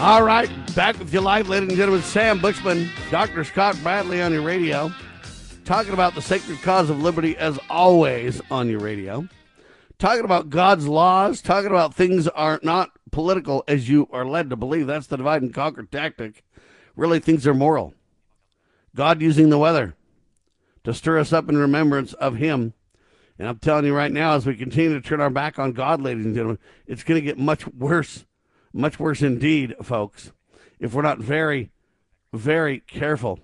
All 0.00 0.24
right, 0.24 0.50
back 0.74 0.98
with 0.98 1.14
you 1.14 1.20
live, 1.20 1.48
ladies 1.48 1.68
and 1.68 1.78
gentlemen. 1.78 2.02
Sam 2.02 2.40
Bushman, 2.40 2.90
Dr. 3.12 3.44
Scott 3.44 3.78
Bradley 3.84 4.20
on 4.20 4.32
your 4.32 4.42
radio, 4.42 4.92
talking 5.64 5.92
about 5.92 6.16
the 6.16 6.22
sacred 6.22 6.60
cause 6.62 6.90
of 6.90 7.00
liberty 7.00 7.36
as 7.36 7.56
always 7.70 8.42
on 8.50 8.68
your 8.68 8.80
radio, 8.80 9.28
talking 9.98 10.24
about 10.24 10.50
God's 10.50 10.86
laws, 10.86 11.40
talking 11.40 11.70
about 11.70 11.94
things 11.94 12.28
are 12.28 12.60
not 12.62 12.90
political 13.10 13.64
as 13.66 13.88
you 13.88 14.08
are 14.12 14.24
led 14.24 14.50
to 14.50 14.56
believe. 14.56 14.86
That's 14.86 15.06
the 15.06 15.16
divide 15.16 15.42
and 15.42 15.54
conquer 15.54 15.84
tactic. 15.84 16.44
Really, 16.96 17.20
things 17.20 17.46
are 17.46 17.54
moral. 17.54 17.94
God 18.94 19.20
using 19.20 19.50
the 19.50 19.58
weather 19.58 19.94
to 20.84 20.94
stir 20.94 21.18
us 21.18 21.32
up 21.32 21.48
in 21.48 21.56
remembrance 21.56 22.12
of 22.14 22.36
Him. 22.36 22.74
And 23.38 23.46
I'm 23.46 23.58
telling 23.58 23.84
you 23.84 23.94
right 23.94 24.10
now, 24.10 24.34
as 24.34 24.46
we 24.46 24.56
continue 24.56 25.00
to 25.00 25.06
turn 25.06 25.20
our 25.20 25.30
back 25.30 25.58
on 25.58 25.72
God, 25.72 26.00
ladies 26.00 26.24
and 26.24 26.34
gentlemen, 26.34 26.58
it's 26.86 27.04
going 27.04 27.20
to 27.20 27.24
get 27.24 27.38
much 27.38 27.66
worse 27.68 28.24
much 28.72 28.98
worse 28.98 29.22
indeed, 29.22 29.74
folks, 29.82 30.32
if 30.78 30.94
we're 30.94 31.02
not 31.02 31.18
very, 31.18 31.70
very 32.32 32.80
careful. 32.80 33.40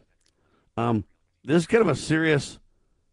Um, 0.77 1.05
this 1.45 1.63
is 1.63 1.67
kind 1.67 1.83
of 1.83 1.89
a 1.89 1.97
serious, 1.97 2.59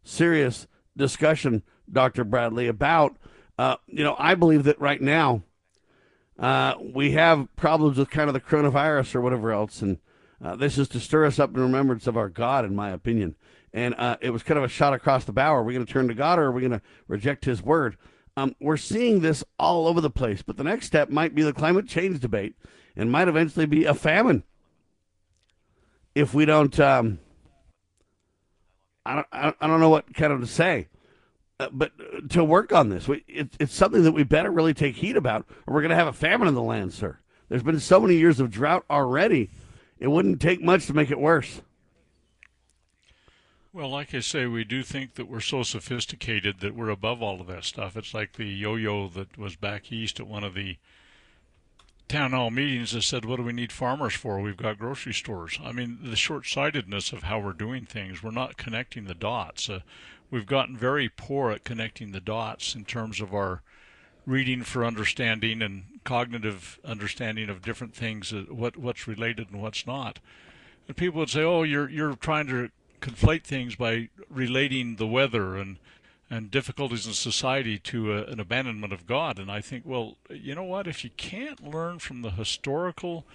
serious 0.04 0.68
discussion, 0.96 1.64
Dr. 1.92 2.24
Bradley, 2.24 2.68
about, 2.68 3.18
uh, 3.62 3.78
you 3.86 4.04
know, 4.04 4.16
I 4.18 4.34
believe 4.34 4.64
that 4.64 4.82
right 4.82 5.00
now 5.00 5.44
uh, 6.40 6.74
we 6.82 7.12
have 7.12 7.48
problems 7.56 7.96
with 7.96 8.10
kind 8.10 8.28
of 8.28 8.34
the 8.34 8.40
coronavirus 8.40 9.14
or 9.14 9.22
whatever 9.22 9.52
else. 9.52 9.84
And 9.84 10.00
uh, 10.44 10.56
this 10.56 10.80
is 10.80 10.88
to 10.90 11.00
stir 11.00 11.28
us 11.28 11.38
up 11.38 11.54
in 11.54 11.62
remembrance 11.62 12.08
of 12.08 12.18
our 12.18 12.28
God, 12.28 12.66
in 12.66 12.76
my 12.76 12.90
opinion. 12.90 13.36
And 13.72 13.94
uh, 14.00 14.18
it 14.20 14.32
was 14.32 14.42
kind 14.42 14.58
of 14.58 14.64
a 14.64 14.68
shot 14.68 14.94
across 14.94 15.26
the 15.26 15.32
bow. 15.32 15.54
Are 15.54 15.62
we 15.62 15.76
going 15.76 15.86
to 15.86 15.94
turn 15.94 16.08
to 16.08 16.16
God 16.16 16.40
or 16.40 16.46
are 16.46 16.52
we 16.52 16.62
going 16.62 16.72
to 16.72 16.82
reject 17.08 17.46
his 17.46 17.62
word? 17.62 17.98
Um, 18.36 18.56
we're 18.60 18.78
seeing 18.78 19.20
this 19.20 19.44
all 19.60 19.88
over 19.88 20.02
the 20.02 20.10
place, 20.10 20.42
but 20.42 20.58
the 20.58 20.64
next 20.64 20.88
step 20.88 21.12
might 21.12 21.36
be 21.36 21.44
the 21.44 21.54
climate 21.54 21.88
change 21.88 22.20
debate 22.20 22.56
and 22.96 23.12
might 23.12 23.28
eventually 23.28 23.68
be 23.68 23.86
a 23.86 23.94
famine 23.94 24.42
if 26.16 26.34
we 26.34 26.46
don't. 26.46 26.80
Um, 26.80 27.20
I 29.06 29.16
don't. 29.16 29.56
I 29.62 29.68
don't 29.68 29.80
know 29.80 29.90
what 29.90 30.16
kind 30.16 30.34
of 30.34 30.42
to 30.42 30.48
say, 30.48 30.88
uh, 31.62 31.70
but 31.72 31.92
to 32.32 32.44
work 32.44 32.74
on 32.74 32.90
this, 32.90 33.08
we, 33.08 33.24
it, 33.28 33.50
it's 33.60 33.74
something 33.74 34.04
that 34.04 34.14
we 34.14 34.24
better 34.24 34.52
really 34.52 34.74
take 34.74 34.96
heed 34.96 35.16
about, 35.16 35.46
or 35.68 35.74
we're 35.74 35.82
going 35.82 35.92
to 35.92 35.96
have 35.96 36.08
a 36.08 36.14
famine 36.14 36.48
in 36.48 36.56
the 36.56 36.62
land, 36.62 36.94
sir. 36.94 37.20
There's 37.50 37.64
been 37.64 37.80
so 37.80 38.00
many 38.00 38.16
years 38.16 38.40
of 38.40 38.50
drought 38.50 38.84
already; 38.90 39.50
it 40.00 40.08
wouldn't 40.08 40.42
take 40.42 40.62
much 40.62 40.88
to 40.88 40.94
make 40.94 41.12
it 41.12 41.20
worse. 41.20 41.62
Well, 43.74 43.90
like 43.90 44.14
I 44.14 44.20
say, 44.20 44.48
we 44.48 44.64
do 44.66 44.84
think 44.84 45.14
that 45.16 45.30
we're 45.30 45.40
so 45.40 45.64
sophisticated 45.64 46.60
that 46.60 46.76
we're 46.76 46.90
above 46.90 47.22
all 47.22 47.40
of 47.40 47.48
that 47.48 47.64
stuff. 47.64 47.96
It's 47.96 48.14
like 48.14 48.34
the 48.34 48.46
yo-yo 48.46 49.08
that 49.10 49.38
was 49.38 49.56
back 49.56 49.94
east 49.94 50.20
at 50.20 50.28
one 50.28 50.44
of 50.44 50.56
the 50.56 50.78
town 52.10 52.32
hall 52.32 52.52
meetings 52.52 52.92
that 52.92 53.04
said, 53.04 53.24
"What 53.24 53.38
do 53.38 53.44
we 53.44 53.54
need 53.54 53.72
farmers 53.72 54.14
for? 54.14 54.42
We've 54.42 54.58
got 54.58 54.78
grocery 54.78 55.14
stores." 55.14 55.58
I 55.64 55.72
mean, 55.72 56.00
the 56.02 56.18
short-sightedness 56.18 57.14
of 57.14 57.24
how 57.24 57.40
we're 57.40 57.54
doing 57.54 57.86
things. 57.86 58.22
We're 58.22 58.32
not 58.32 58.58
connecting 58.58 59.06
the 59.06 59.16
dots. 59.16 59.70
Uh, 59.70 59.80
we've 60.32 60.48
gotten 60.48 60.76
very 60.76 61.10
poor 61.10 61.52
at 61.52 61.64
connecting 61.64 62.12
the 62.12 62.20
dots 62.20 62.74
in 62.74 62.86
terms 62.86 63.22
of 63.22 63.34
our 63.34 63.62
reading 64.26 64.64
for 64.64 64.86
understanding 64.86 65.62
and 65.62 65.84
cognitive 66.04 66.80
understanding 66.84 67.50
of 67.50 67.62
different 67.62 67.94
things. 67.94 68.34
Uh, 68.34 68.46
what 68.50 68.78
what's 68.78 69.08
related 69.08 69.52
and 69.52 69.62
what's 69.62 69.86
not. 69.86 70.20
And 70.88 70.98
people 70.98 71.20
would 71.20 71.30
say, 71.30 71.44
"Oh, 71.44 71.64
you're 71.64 71.90
you're 71.90 72.16
trying 72.16 72.48
to 72.48 72.70
conflate 73.02 73.44
things 73.44 73.76
by 73.76 74.10
relating 74.30 74.96
the 74.96 75.08
weather 75.08 75.58
and 75.58 75.78
and 76.32 76.50
difficulties 76.50 77.06
in 77.06 77.12
society 77.12 77.78
to 77.78 78.14
a, 78.14 78.24
an 78.24 78.40
abandonment 78.40 78.94
of 78.94 79.06
God. 79.06 79.38
And 79.38 79.52
I 79.52 79.60
think, 79.60 79.86
well, 79.86 80.16
you 80.30 80.56
know 80.56 80.64
what? 80.64 80.88
If 80.88 81.04
you 81.04 81.10
can't 81.18 81.62
learn 81.62 82.00
from 82.00 82.22
the 82.22 82.30
historical 82.30 83.26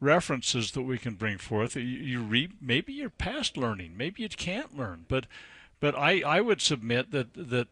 references 0.00 0.70
that 0.70 0.82
we 0.82 0.96
can 0.96 1.16
bring 1.16 1.36
forth, 1.36 1.76
you, 1.76 1.82
you 1.82 2.22
read 2.22 2.52
maybe 2.62 2.94
you're 2.94 3.10
past 3.10 3.58
learning, 3.58 3.94
maybe 3.94 4.22
you 4.22 4.30
can't 4.30 4.74
learn. 4.74 5.04
But 5.06 5.26
but 5.80 5.96
I, 5.96 6.20
I 6.20 6.40
would 6.40 6.60
submit 6.60 7.10
that 7.10 7.34
that 7.34 7.68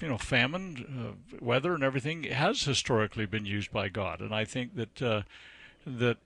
you 0.00 0.08
know 0.08 0.18
famine, 0.18 1.16
uh, 1.30 1.44
weather, 1.44 1.74
and 1.74 1.84
everything 1.84 2.24
has 2.24 2.64
historically 2.64 3.26
been 3.26 3.46
used 3.46 3.70
by 3.70 3.88
God, 3.88 4.20
and 4.20 4.34
I 4.34 4.44
think 4.44 4.76
that. 4.76 5.02
Uh, 5.02 5.22
that 5.86 6.18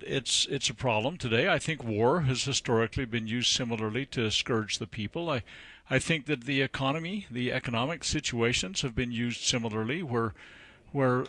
it's 0.00 0.46
it's 0.50 0.70
a 0.70 0.74
problem 0.74 1.16
today. 1.16 1.48
I 1.48 1.58
think 1.58 1.82
war 1.82 2.22
has 2.22 2.44
historically 2.44 3.04
been 3.04 3.26
used 3.26 3.52
similarly 3.52 4.06
to 4.06 4.30
scourge 4.30 4.78
the 4.78 4.86
people. 4.86 5.28
I 5.28 5.42
I 5.90 5.98
think 5.98 6.26
that 6.26 6.44
the 6.44 6.62
economy, 6.62 7.26
the 7.30 7.52
economic 7.52 8.04
situations 8.04 8.82
have 8.82 8.94
been 8.94 9.10
used 9.10 9.40
similarly 9.40 10.02
where 10.02 10.32
where 10.92 11.24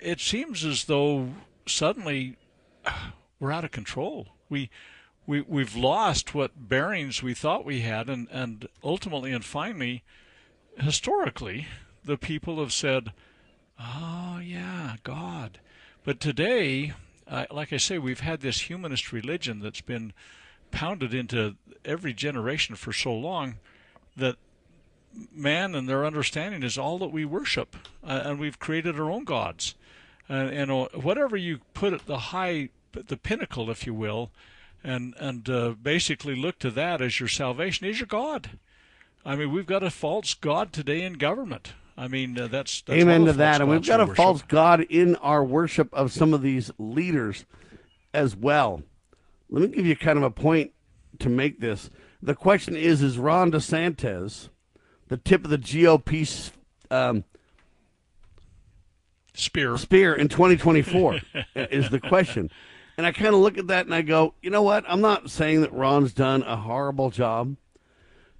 it 0.00 0.20
seems 0.20 0.64
as 0.64 0.84
though 0.84 1.30
suddenly 1.66 2.36
we're 3.40 3.52
out 3.52 3.64
of 3.64 3.72
control. 3.72 4.28
We 4.48 4.70
we 5.30 5.40
we've 5.42 5.76
lost 5.76 6.34
what 6.34 6.68
bearings 6.68 7.22
we 7.22 7.34
thought 7.34 7.64
we 7.64 7.82
had 7.82 8.10
and 8.10 8.26
and 8.32 8.66
ultimately 8.82 9.30
and 9.30 9.44
finally 9.44 10.02
historically 10.76 11.68
the 12.04 12.18
people 12.18 12.58
have 12.58 12.72
said, 12.72 13.12
"Oh 13.78 14.40
yeah, 14.42 14.96
God." 15.04 15.60
But 16.02 16.18
today, 16.18 16.94
uh, 17.28 17.44
like 17.50 17.72
I 17.72 17.76
say, 17.76 17.96
we've 17.96 18.20
had 18.20 18.40
this 18.40 18.62
humanist 18.62 19.12
religion 19.12 19.60
that's 19.60 19.82
been 19.82 20.12
pounded 20.72 21.14
into 21.14 21.56
every 21.84 22.12
generation 22.12 22.74
for 22.74 22.92
so 22.92 23.12
long 23.12 23.58
that 24.16 24.36
man 25.30 25.76
and 25.76 25.88
their 25.88 26.04
understanding 26.04 26.64
is 26.64 26.76
all 26.76 26.98
that 26.98 27.12
we 27.12 27.24
worship, 27.24 27.76
uh, 28.02 28.22
and 28.24 28.40
we've 28.40 28.58
created 28.58 28.98
our 28.98 29.10
own 29.10 29.24
gods. 29.24 29.76
And 30.28 30.70
uh, 30.70 30.88
whatever 30.94 31.36
you 31.36 31.60
put 31.74 31.92
at 31.92 32.06
the 32.06 32.18
high, 32.18 32.70
the 32.92 33.16
pinnacle, 33.16 33.70
if 33.70 33.86
you 33.86 33.94
will, 33.94 34.30
and 34.82 35.14
and 35.18 35.48
uh, 35.48 35.70
basically 35.70 36.34
look 36.34 36.58
to 36.60 36.70
that 36.70 37.00
as 37.00 37.20
your 37.20 37.28
salvation 37.28 37.86
is 37.86 38.00
your 38.00 38.06
God. 38.06 38.58
I 39.24 39.36
mean, 39.36 39.52
we've 39.52 39.66
got 39.66 39.82
a 39.82 39.90
false 39.90 40.34
god 40.34 40.72
today 40.72 41.02
in 41.02 41.14
government. 41.14 41.74
I 41.96 42.08
mean, 42.08 42.38
uh, 42.38 42.46
that's, 42.46 42.80
that's 42.80 42.98
amen 42.98 43.26
to 43.26 43.34
that, 43.34 43.60
and 43.60 43.68
we've 43.68 43.86
got 43.86 44.00
a 44.00 44.04
worship. 44.04 44.16
false 44.16 44.42
god 44.42 44.80
in 44.82 45.16
our 45.16 45.44
worship 45.44 45.92
of 45.92 46.12
some 46.12 46.32
of 46.32 46.40
these 46.40 46.70
leaders 46.78 47.44
as 48.14 48.34
well. 48.34 48.82
Let 49.50 49.62
me 49.62 49.76
give 49.76 49.86
you 49.86 49.96
kind 49.96 50.16
of 50.16 50.24
a 50.24 50.30
point 50.30 50.72
to 51.18 51.28
make 51.28 51.60
this. 51.60 51.90
The 52.22 52.34
question 52.34 52.74
is: 52.74 53.02
Is 53.02 53.18
Ron 53.18 53.52
DeSantis 53.52 54.48
the 55.08 55.18
tip 55.18 55.44
of 55.44 55.50
the 55.50 55.58
GOP 55.58 56.50
um, 56.90 57.24
spear 59.34 59.76
spear 59.76 60.14
in 60.14 60.28
2024? 60.28 61.18
is 61.54 61.90
the 61.90 62.00
question. 62.00 62.50
And 63.00 63.06
I 63.06 63.12
kind 63.12 63.34
of 63.34 63.40
look 63.40 63.56
at 63.56 63.68
that 63.68 63.86
and 63.86 63.94
I 63.94 64.02
go, 64.02 64.34
you 64.42 64.50
know 64.50 64.60
what? 64.60 64.84
I'm 64.86 65.00
not 65.00 65.30
saying 65.30 65.62
that 65.62 65.72
Ron's 65.72 66.12
done 66.12 66.42
a 66.42 66.54
horrible 66.54 67.08
job. 67.08 67.56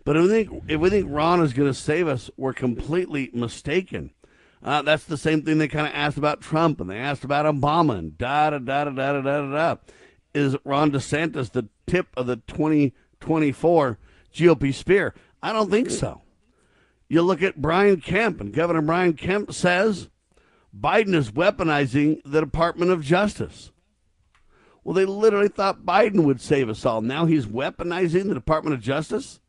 But 0.04 0.18
if 0.18 0.22
we 0.24 0.28
think 0.28 0.64
if 0.68 0.78
we 0.78 0.90
think 0.90 1.06
Ron 1.08 1.40
is 1.40 1.54
going 1.54 1.70
to 1.70 1.72
save 1.72 2.06
us, 2.06 2.30
we're 2.36 2.52
completely 2.52 3.30
mistaken. 3.32 4.10
Uh, 4.62 4.82
that's 4.82 5.04
the 5.04 5.16
same 5.16 5.40
thing 5.40 5.56
they 5.56 5.66
kind 5.66 5.86
of 5.86 5.94
asked 5.94 6.18
about 6.18 6.42
Trump 6.42 6.78
and 6.78 6.90
they 6.90 6.98
asked 6.98 7.24
about 7.24 7.46
Obama 7.46 7.98
and 7.98 8.18
da 8.18 8.50
da 8.50 8.58
da 8.58 8.84
da 8.84 8.90
da 8.90 9.12
da 9.12 9.22
da 9.22 9.50
da. 9.50 9.76
Is 10.34 10.58
Ron 10.62 10.90
DeSantis 10.90 11.52
the 11.52 11.66
tip 11.86 12.08
of 12.14 12.26
the 12.26 12.36
2024 12.36 13.98
GOP 14.34 14.74
spear? 14.74 15.14
I 15.42 15.54
don't 15.54 15.70
think 15.70 15.88
so. 15.88 16.20
You 17.08 17.22
look 17.22 17.40
at 17.40 17.62
Brian 17.62 18.02
Kemp, 18.02 18.42
and 18.42 18.52
Governor 18.52 18.82
Brian 18.82 19.14
Kemp 19.14 19.54
says 19.54 20.10
Biden 20.78 21.14
is 21.14 21.30
weaponizing 21.30 22.20
the 22.26 22.40
Department 22.40 22.90
of 22.90 23.02
Justice. 23.02 23.70
Well, 24.84 24.94
they 24.94 25.04
literally 25.04 25.48
thought 25.48 25.84
Biden 25.84 26.24
would 26.24 26.40
save 26.40 26.68
us 26.68 26.86
all. 26.86 27.00
Now 27.02 27.26
he's 27.26 27.46
weaponizing 27.46 28.28
the 28.28 28.34
Department 28.34 28.74
of 28.74 28.80
Justice. 28.80 29.40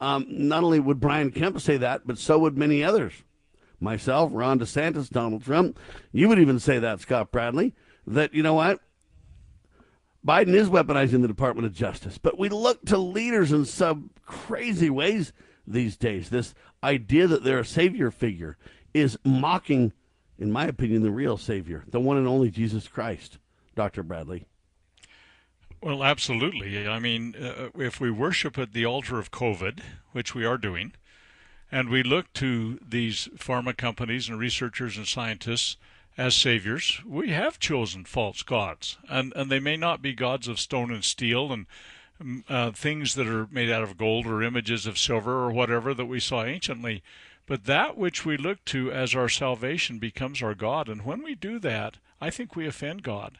Um, 0.00 0.26
not 0.28 0.64
only 0.64 0.80
would 0.80 1.00
Brian 1.00 1.30
Kemp 1.30 1.60
say 1.60 1.76
that, 1.76 2.06
but 2.06 2.18
so 2.18 2.38
would 2.38 2.56
many 2.56 2.82
others. 2.82 3.12
Myself, 3.78 4.30
Ron 4.32 4.58
DeSantis, 4.58 5.10
Donald 5.10 5.44
Trump. 5.44 5.78
You 6.12 6.28
would 6.28 6.38
even 6.38 6.58
say 6.58 6.78
that, 6.78 7.00
Scott 7.00 7.30
Bradley, 7.30 7.74
that, 8.06 8.34
you 8.34 8.42
know 8.42 8.54
what? 8.54 8.80
Biden 10.26 10.54
is 10.54 10.68
weaponizing 10.68 11.22
the 11.22 11.28
Department 11.28 11.66
of 11.66 11.72
Justice. 11.72 12.18
But 12.18 12.38
we 12.38 12.48
look 12.48 12.84
to 12.86 12.98
leaders 12.98 13.52
in 13.52 13.64
some 13.64 14.10
crazy 14.24 14.90
ways 14.90 15.32
these 15.66 15.96
days. 15.96 16.28
This 16.28 16.54
idea 16.82 17.26
that 17.26 17.44
they're 17.44 17.60
a 17.60 17.64
savior 17.64 18.10
figure 18.10 18.58
is 18.92 19.18
mocking, 19.24 19.92
in 20.38 20.52
my 20.52 20.66
opinion, 20.66 21.02
the 21.02 21.10
real 21.10 21.36
savior, 21.36 21.84
the 21.88 22.00
one 22.00 22.16
and 22.16 22.28
only 22.28 22.50
Jesus 22.50 22.86
Christ, 22.88 23.38
Dr. 23.74 24.02
Bradley. 24.02 24.46
Well, 25.82 26.04
absolutely. 26.04 26.86
I 26.86 26.98
mean, 26.98 27.34
uh, 27.36 27.70
if 27.74 28.00
we 28.00 28.10
worship 28.10 28.58
at 28.58 28.74
the 28.74 28.84
altar 28.84 29.18
of 29.18 29.30
COVID, 29.30 29.80
which 30.12 30.34
we 30.34 30.44
are 30.44 30.58
doing, 30.58 30.92
and 31.72 31.88
we 31.88 32.02
look 32.02 32.32
to 32.34 32.78
these 32.86 33.28
pharma 33.36 33.74
companies 33.74 34.28
and 34.28 34.38
researchers 34.38 34.98
and 34.98 35.08
scientists 35.08 35.78
as 36.18 36.34
saviors, 36.34 37.00
we 37.06 37.30
have 37.30 37.58
chosen 37.58 38.04
false 38.04 38.42
gods, 38.42 38.98
and 39.08 39.32
and 39.34 39.50
they 39.50 39.60
may 39.60 39.76
not 39.76 40.02
be 40.02 40.12
gods 40.12 40.48
of 40.48 40.60
stone 40.60 40.92
and 40.92 41.04
steel 41.04 41.50
and 41.50 41.66
mm, 42.22 42.42
uh, 42.48 42.72
things 42.72 43.14
that 43.14 43.26
are 43.26 43.48
made 43.50 43.70
out 43.70 43.82
of 43.82 43.96
gold 43.96 44.26
or 44.26 44.42
images 44.42 44.86
of 44.86 44.98
silver 44.98 45.32
or 45.32 45.50
whatever 45.50 45.94
that 45.94 46.06
we 46.06 46.20
saw 46.20 46.42
anciently, 46.42 47.02
but 47.46 47.64
that 47.64 47.96
which 47.96 48.26
we 48.26 48.36
look 48.36 48.62
to 48.66 48.92
as 48.92 49.14
our 49.14 49.30
salvation 49.30 49.98
becomes 49.98 50.42
our 50.42 50.54
God, 50.54 50.90
and 50.90 51.06
when 51.06 51.22
we 51.22 51.34
do 51.34 51.58
that, 51.60 51.96
I 52.20 52.28
think 52.28 52.54
we 52.54 52.66
offend 52.66 53.02
God. 53.02 53.38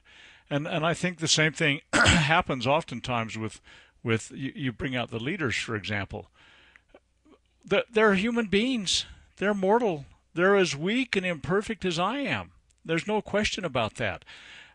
And 0.51 0.66
and 0.66 0.85
I 0.85 0.94
think 0.94 1.18
the 1.18 1.28
same 1.28 1.52
thing 1.52 1.81
happens 1.93 2.66
oftentimes 2.66 3.39
with 3.39 3.60
with 4.02 4.32
you, 4.35 4.52
you 4.55 4.72
bring 4.72 4.97
out 4.97 5.10
the 5.10 5.18
leaders, 5.18 5.56
for 5.56 5.77
example. 5.77 6.31
The, 7.64 7.85
they're 7.93 8.14
human 8.14 8.47
beings. 8.47 9.05
They're 9.36 9.55
mortal. 9.55 10.06
They're 10.35 10.56
as 10.56 10.77
weak 10.77 11.16
and 11.16 11.27
imperfect 11.27 11.85
as 11.85 11.98
I 11.98 12.18
am. 12.18 12.52
There's 12.85 13.06
no 13.06 13.20
question 13.20 13.64
about 13.64 13.97
that. 13.97 14.24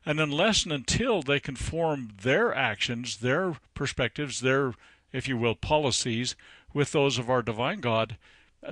And 0.06 0.20
unless 0.20 0.64
and 0.64 0.72
until 0.72 1.22
they 1.22 1.40
conform 1.40 2.14
their 2.22 2.54
actions, 2.54 3.18
their 3.18 3.56
perspectives, 3.74 4.42
their, 4.42 4.74
if 5.12 5.28
you 5.28 5.38
will, 5.38 5.56
policies 5.56 6.36
with 6.74 6.92
those 6.92 7.18
of 7.18 7.30
our 7.30 7.42
divine 7.42 7.80
God, 7.80 8.18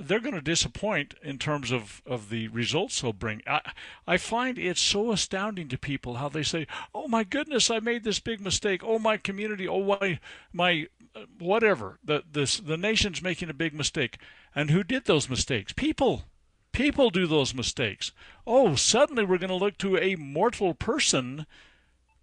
they're 0.00 0.20
going 0.20 0.34
to 0.34 0.40
disappoint 0.40 1.14
in 1.22 1.38
terms 1.38 1.70
of, 1.70 2.02
of 2.06 2.30
the 2.30 2.48
results 2.48 3.00
they'll 3.00 3.12
bring. 3.12 3.42
I, 3.46 3.60
I 4.06 4.16
find 4.16 4.58
it 4.58 4.78
so 4.78 5.12
astounding 5.12 5.68
to 5.68 5.78
people 5.78 6.14
how 6.14 6.28
they 6.28 6.42
say, 6.42 6.66
"Oh 6.94 7.08
my 7.08 7.24
goodness, 7.24 7.70
I 7.70 7.80
made 7.80 8.04
this 8.04 8.20
big 8.20 8.40
mistake. 8.40 8.82
Oh 8.84 8.98
my 8.98 9.16
community. 9.16 9.68
Oh 9.68 9.98
my 10.00 10.18
my 10.52 10.88
uh, 11.14 11.24
whatever. 11.38 11.98
The 12.04 12.24
this 12.30 12.58
the 12.58 12.76
nation's 12.76 13.22
making 13.22 13.50
a 13.50 13.54
big 13.54 13.74
mistake." 13.74 14.18
And 14.54 14.70
who 14.70 14.84
did 14.84 15.04
those 15.04 15.28
mistakes? 15.28 15.72
People. 15.72 16.24
People 16.72 17.10
do 17.10 17.26
those 17.26 17.54
mistakes. 17.54 18.10
Oh, 18.46 18.74
suddenly 18.74 19.24
we're 19.24 19.38
going 19.38 19.48
to 19.48 19.54
look 19.54 19.78
to 19.78 19.96
a 19.96 20.16
mortal 20.16 20.74
person 20.74 21.46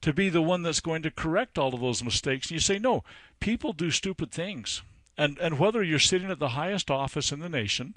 to 0.02 0.11
be 0.11 0.27
the 0.30 0.41
one 0.41 0.64
that's 0.64 0.81
going 0.81 1.03
to 1.03 1.11
correct 1.11 1.57
all 1.57 1.73
of 1.73 1.80
those 1.80 2.03
mistakes. 2.03 2.48
And 2.48 2.56
you 2.56 2.60
say, 2.60 2.77
no, 2.77 3.03
people 3.39 3.72
do 3.72 3.91
stupid 3.91 4.31
things. 4.31 4.81
And, 5.17 5.38
and 5.39 5.59
whether 5.59 5.83
you're 5.83 5.99
sitting 5.99 6.31
at 6.31 6.39
the 6.39 6.49
highest 6.49 6.89
office 6.89 7.31
in 7.31 7.39
the 7.39 7.49
nation 7.49 7.95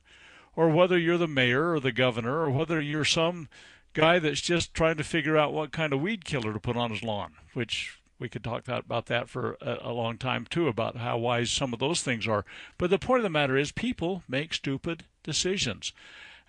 or 0.56 0.68
whether 0.68 0.98
you're 0.98 1.18
the 1.18 1.28
mayor 1.28 1.72
or 1.72 1.80
the 1.80 1.92
governor, 1.92 2.40
or 2.40 2.50
whether 2.50 2.80
you're 2.80 3.04
some 3.04 3.48
guy 3.92 4.18
that's 4.18 4.40
just 4.40 4.74
trying 4.74 4.96
to 4.96 5.04
figure 5.04 5.36
out 5.36 5.52
what 5.52 5.72
kind 5.72 5.92
of 5.92 6.00
weed 6.00 6.24
killer 6.24 6.52
to 6.52 6.60
put 6.60 6.76
on 6.76 6.90
his 6.90 7.02
lawn, 7.02 7.32
which 7.54 7.98
we 8.18 8.28
could 8.28 8.44
talk 8.44 8.66
about 8.68 9.06
that 9.06 9.28
for 9.28 9.56
a, 9.60 9.92
long 9.92 10.16
time 10.16 10.46
too 10.48 10.68
about 10.68 10.96
how 10.96 11.18
wise 11.18 11.50
some 11.50 11.72
of 11.72 11.80
those 11.80 12.02
things 12.02 12.28
are. 12.28 12.44
But 12.78 12.90
the 12.90 12.98
point 12.98 13.18
of 13.18 13.24
the 13.24 13.30
matter 13.30 13.56
is, 13.56 13.72
people 13.72 14.22
make 14.28 14.54
stupid 14.54 15.04
decisions. 15.22 15.92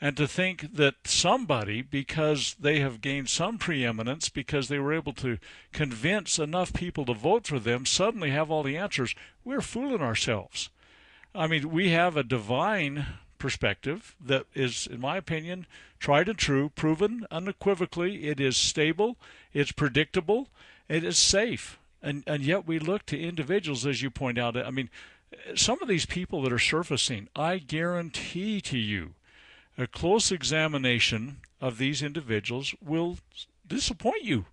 And 0.02 0.18
to 0.18 0.28
think 0.28 0.76
that 0.76 0.96
somebody, 1.06 1.82
because 1.82 2.56
they 2.60 2.80
have 2.80 3.02
gained 3.02 3.30
some 3.30 3.58
preeminence, 3.58 4.28
because 4.30 4.68
they 4.68 4.78
were 4.78 4.94
able 4.94 5.14
to 5.14 5.38
convince 5.72 6.38
enough 6.38 6.74
people 6.74 7.06
to 7.06 7.14
vote 7.14 7.48
for 7.48 7.60
them, 7.60 7.86
suddenly 7.86 8.30
have 8.32 8.52
all 8.52 8.62
the 8.62 8.78
answers, 8.78 9.16
we're 9.46 9.62
fooling 9.62 10.02
ourselves. 10.02 10.70
I 11.34 11.48
mean, 11.48 11.72
we 11.72 11.90
have 11.90 12.18
a 12.18 12.24
divine 12.24 13.06
perspective 13.38 14.16
that 14.24 14.46
is, 14.54 14.88
in 14.88 15.00
my 15.00 15.18
opinion, 15.18 15.66
tried 16.00 16.28
and 16.28 16.38
true, 16.38 16.70
proven 16.76 17.26
unequivocally. 17.32 18.28
It 18.28 18.40
is 18.40 18.58
stable, 18.58 19.18
it's 19.54 19.72
predictable, 19.72 20.50
it 20.90 21.04
is 21.04 21.18
safe. 21.18 21.80
And, 22.02 22.24
and 22.28 22.44
yet 22.44 22.68
we 22.68 22.80
look 22.80 23.06
to 23.08 23.20
individuals, 23.20 23.86
as 23.86 24.02
you 24.02 24.10
point 24.10 24.38
out. 24.38 24.58
I 24.58 24.72
mean, 24.72 24.90
some 25.56 25.82
of 25.82 25.88
these 25.88 26.06
people 26.06 26.42
that 26.44 26.54
are 26.54 26.60
surfacing, 26.60 27.30
I 27.36 27.58
guarantee 27.58 28.62
to 28.62 28.78
you, 28.78 29.14
a 29.78 29.88
close 29.88 30.32
examination 30.32 31.38
of 31.60 31.78
these 31.78 32.02
individuals 32.02 32.76
will 32.82 33.18
disappoint 33.68 34.24
you. 34.24 34.46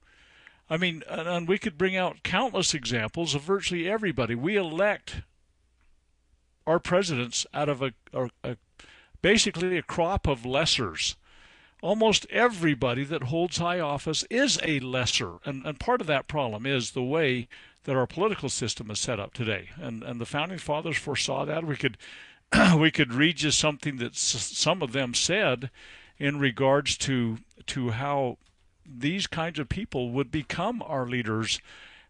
I 0.70 0.76
mean, 0.76 1.02
and 1.08 1.46
we 1.46 1.58
could 1.58 1.76
bring 1.76 1.96
out 1.96 2.22
countless 2.22 2.72
examples 2.72 3.34
of 3.34 3.42
virtually 3.42 3.88
everybody. 3.88 4.34
We 4.34 4.56
elect 4.56 5.22
our 6.66 6.78
presidents 6.78 7.46
out 7.52 7.68
of 7.68 7.82
a, 7.82 7.92
a, 8.12 8.30
a 8.42 8.56
basically 9.20 9.76
a 9.76 9.82
crop 9.82 10.26
of 10.26 10.42
lessers. 10.42 11.16
Almost 11.82 12.26
everybody 12.30 13.02
that 13.04 13.24
holds 13.24 13.58
high 13.58 13.80
office 13.80 14.24
is 14.30 14.58
a 14.62 14.78
lesser, 14.80 15.38
and, 15.44 15.66
and 15.66 15.80
part 15.80 16.00
of 16.00 16.06
that 16.06 16.28
problem 16.28 16.64
is 16.64 16.92
the 16.92 17.02
way 17.02 17.48
that 17.84 17.96
our 17.96 18.06
political 18.06 18.48
system 18.48 18.88
is 18.90 19.00
set 19.00 19.18
up 19.18 19.34
today. 19.34 19.70
And 19.80 20.04
and 20.04 20.20
the 20.20 20.26
founding 20.26 20.58
fathers 20.58 20.96
foresaw 20.96 21.44
that. 21.44 21.64
We 21.64 21.76
could 21.76 21.98
we 22.78 22.90
could 22.90 23.14
read 23.14 23.36
just 23.36 23.58
something 23.58 23.96
that 23.96 24.16
some 24.16 24.82
of 24.82 24.92
them 24.92 25.14
said 25.14 25.70
in 26.18 26.38
regards 26.38 26.96
to 26.98 27.38
to 27.66 27.90
how 27.90 28.38
these 28.84 29.26
kinds 29.26 29.58
of 29.58 29.68
people 29.68 30.10
would 30.10 30.30
become 30.30 30.82
our 30.84 31.06
leaders 31.06 31.60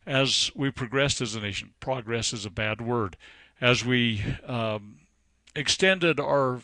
as 0.07 0.51
we 0.55 0.71
progressed 0.71 1.21
as 1.21 1.35
a 1.35 1.41
nation. 1.41 1.75
Progress 1.81 2.33
is 2.33 2.45
a 2.45 2.51
bad 2.51 2.81
word. 2.81 3.17
As 3.61 3.85
we 3.85 4.25
um, 4.47 5.01
extended 5.55 6.19
our 6.19 6.63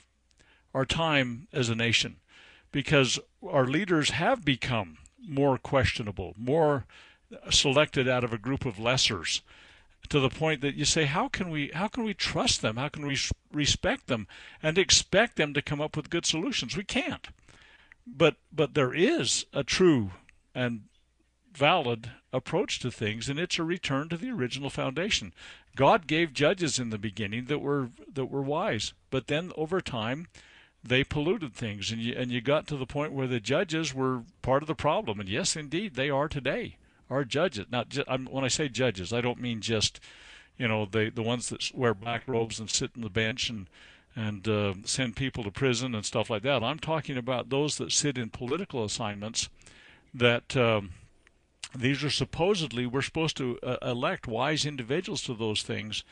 our 0.74 0.84
time 0.84 1.46
as 1.52 1.68
a 1.68 1.74
nation 1.74 2.16
because 2.72 3.18
our 3.46 3.66
leaders 3.66 4.10
have 4.10 4.44
become 4.44 4.98
more 5.26 5.59
questionable, 5.59 6.34
more 6.36 6.84
selected 7.50 8.09
out 8.09 8.24
of 8.24 8.32
a 8.32 8.38
group 8.38 8.64
of 8.64 8.76
lessers 8.76 9.42
to 10.09 10.20
the 10.20 10.31
point 10.31 10.61
that 10.61 10.75
you 10.75 10.85
say 10.85 11.05
how 11.05 11.29
can 11.29 11.51
we 11.51 11.70
how 11.75 11.89
can 11.89 12.05
we 12.05 12.15
trust 12.15 12.62
them 12.62 12.77
how 12.77 12.89
can 12.89 13.07
we 13.07 13.16
respect 13.53 14.07
them 14.07 14.27
and 14.62 14.79
expect 14.79 15.37
them 15.37 15.53
to 15.53 15.62
come 15.62 15.81
up 15.81 15.97
with 15.97 16.11
good 16.11 16.27
solutions 16.27 16.77
we 16.77 16.85
can't 16.85 17.29
but 18.07 18.37
but 18.53 18.75
there 18.75 18.95
is 18.95 19.45
a 19.53 19.62
true 19.62 20.11
and 20.55 20.83
valid 21.53 22.11
approach 22.33 22.79
to 22.79 22.91
things 22.91 23.29
and 23.29 23.39
it's 23.39 23.59
a 23.59 23.65
return 23.65 24.09
to 24.09 24.16
the 24.16 24.31
original 24.31 24.70
foundation 24.70 25.33
god 25.77 26.07
gave 26.07 26.33
judges 26.33 26.79
in 26.79 26.91
the 26.91 26.99
beginning 26.99 27.47
that 27.47 27.59
were 27.59 27.91
that 28.11 28.27
were 28.27 28.43
wise 28.43 28.93
but 29.11 29.27
then 29.27 29.53
over 29.57 29.81
time 29.81 30.27
they 30.83 31.05
polluted 31.05 31.55
things, 31.55 31.91
and 31.91 32.01
you 32.01 32.15
and 32.16 32.31
you 32.31 32.41
got 32.41 32.66
to 32.69 32.77
the 32.77 32.87
point 32.87 33.12
where 33.12 33.27
the 33.27 33.41
judges 33.41 33.95
were 33.95 34.23
part 34.43 34.62
of 34.62 34.66
the 34.66 34.75
problem. 34.75 35.20
And 35.20 35.29
yes, 35.29 35.57
indeed, 35.57 35.95
they 35.95 36.11
are 36.11 36.29
today. 36.29 36.77
Our 37.10 37.24
judges. 37.24 37.66
Now, 37.70 37.85
when 38.30 38.44
I 38.44 38.48
say 38.48 38.68
judges, 38.68 39.12
I 39.12 39.20
don't 39.20 39.40
mean 39.40 39.60
just 39.60 40.01
you 40.59 40.68
know 40.68 40.86
the 40.86 41.10
the 41.10 41.22
ones 41.22 41.48
that 41.48 41.70
wear 41.74 41.94
black 41.94 42.24
robes 42.26 42.60
and 42.60 42.68
sit 42.68 42.90
on 42.97 43.02
the 43.02 43.10
bench 43.10 43.48
and 43.48 43.68
and 44.16 44.48
uh, 44.48 44.74
send 44.85 45.16
people 45.16 45.44
to 45.44 45.51
prison 45.51 45.94
and 45.94 46.05
stuff 46.05 46.28
like 46.28 46.43
that. 46.43 46.62
I'm 46.62 46.80
talking 46.80 47.16
about 47.16 47.51
those 47.51 47.78
that 47.78 47.93
sit 47.93 48.18
in 48.18 48.30
political 48.30 48.85
assignments. 48.85 49.48
That 50.12 50.56
um, 50.56 50.90
these 51.74 52.02
are 52.02 52.10
supposedly 52.10 52.86
we're 52.86 53.02
supposed 53.02 53.36
to 53.36 53.59
uh, 53.62 53.76
elect 53.82 54.26
wise 54.26 54.66
individuals 54.66 55.22
to 55.22 55.35
those 55.35 55.62
things, 55.62 56.02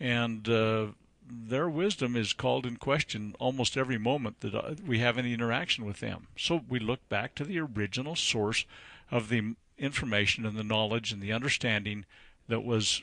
and 0.00 0.48
uh, 0.48 0.86
their 1.26 1.68
wisdom 1.68 2.16
is 2.16 2.32
called 2.32 2.66
in 2.66 2.76
question 2.76 3.34
almost 3.38 3.76
every 3.76 3.98
moment 3.98 4.40
that 4.40 4.54
uh, 4.54 4.74
we 4.86 4.98
have 4.98 5.16
any 5.16 5.32
interaction 5.32 5.84
with 5.84 6.00
them. 6.00 6.26
So 6.36 6.62
we 6.68 6.78
look 6.78 7.08
back 7.08 7.34
to 7.36 7.44
the 7.44 7.60
original 7.60 8.16
source 8.16 8.64
of 9.10 9.28
the 9.28 9.54
information 9.84 10.44
and 10.46 10.56
the 10.56 10.64
knowledge 10.64 11.12
and 11.12 11.22
the 11.22 11.32
understanding 11.32 12.04
that 12.48 12.64
was 12.64 13.02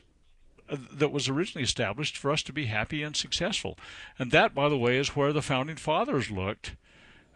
uh, 0.68 0.76
that 0.92 1.12
was 1.12 1.28
originally 1.28 1.64
established 1.64 2.16
for 2.16 2.30
us 2.30 2.42
to 2.42 2.52
be 2.52 2.66
happy 2.66 3.02
and 3.02 3.16
successful. 3.16 3.76
And 4.18 4.30
that, 4.30 4.54
by 4.54 4.68
the 4.68 4.78
way, 4.78 4.98
is 4.98 5.16
where 5.16 5.32
the 5.32 5.42
founding 5.42 5.76
fathers 5.76 6.30
looked 6.30 6.76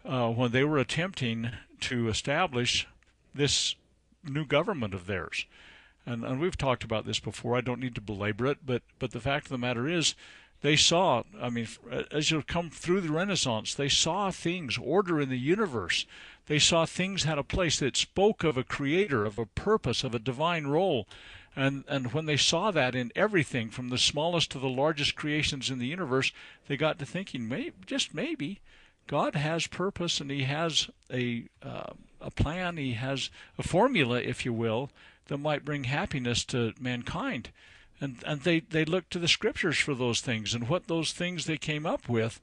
uh, 0.05 0.29
when 0.29 0.51
they 0.51 0.63
were 0.63 0.77
attempting 0.77 1.51
to 1.81 2.07
establish 2.07 2.87
this 3.35 3.75
new 4.23 4.45
government 4.45 4.93
of 4.93 5.05
theirs. 5.05 5.45
And, 6.05 6.23
and 6.23 6.39
we've 6.39 6.57
talked 6.57 6.83
about 6.83 7.05
this 7.05 7.19
before. 7.19 7.57
I 7.57 7.61
don't 7.61 7.81
need 7.81 7.95
to 7.95 8.01
belabor 8.01 8.45
it, 8.47 8.59
but 8.65 8.81
but 8.99 9.11
the 9.11 9.19
fact 9.19 9.47
of 9.47 9.51
the 9.51 9.57
matter 9.57 9.87
is 9.87 10.15
they 10.61 10.75
saw, 10.75 11.23
I 11.39 11.49
mean, 11.49 11.67
as 12.11 12.31
you 12.31 12.41
come 12.41 12.69
through 12.69 13.01
the 13.01 13.11
Renaissance, 13.11 13.73
they 13.75 13.89
saw 13.89 14.31
things, 14.31 14.77
order 14.77 15.21
in 15.21 15.29
the 15.29 15.37
universe. 15.37 16.05
They 16.47 16.59
saw 16.59 16.85
things 16.85 17.23
had 17.23 17.37
a 17.37 17.43
place 17.43 17.79
that 17.79 17.95
spoke 17.95 18.43
of 18.43 18.57
a 18.57 18.63
creator, 18.63 19.25
of 19.25 19.37
a 19.37 19.45
purpose, 19.45 20.03
of 20.03 20.15
a 20.15 20.19
divine 20.19 20.65
role. 20.65 21.07
And, 21.55 21.83
and 21.87 22.13
when 22.13 22.25
they 22.25 22.37
saw 22.37 22.71
that 22.71 22.95
in 22.95 23.11
everything, 23.15 23.69
from 23.69 23.89
the 23.89 23.97
smallest 23.97 24.51
to 24.51 24.59
the 24.59 24.69
largest 24.69 25.15
creations 25.15 25.69
in 25.69 25.79
the 25.79 25.87
universe, 25.87 26.31
they 26.67 26.77
got 26.77 26.97
to 26.99 27.05
thinking, 27.05 27.47
maybe, 27.47 27.73
just 27.85 28.13
maybe, 28.13 28.59
God 29.05 29.35
has 29.35 29.67
purpose 29.67 30.19
and 30.19 30.31
He 30.31 30.43
has 30.43 30.89
a, 31.11 31.45
uh, 31.61 31.93
a 32.19 32.31
plan, 32.31 32.77
He 32.77 32.93
has 32.93 33.29
a 33.57 33.63
formula, 33.63 34.19
if 34.19 34.43
you 34.43 34.53
will, 34.53 34.89
that 35.27 35.37
might 35.37 35.65
bring 35.65 35.83
happiness 35.83 36.43
to 36.45 36.73
mankind 36.79 37.49
and 37.99 38.23
and 38.25 38.41
they 38.41 38.59
they 38.59 38.85
looked 38.85 39.11
to 39.11 39.19
the 39.19 39.27
scriptures 39.27 39.77
for 39.77 39.95
those 39.95 40.21
things. 40.21 40.53
And 40.53 40.69
what 40.69 40.87
those 40.87 41.11
things 41.11 41.45
they 41.45 41.57
came 41.57 41.85
up 41.85 42.07
with 42.07 42.39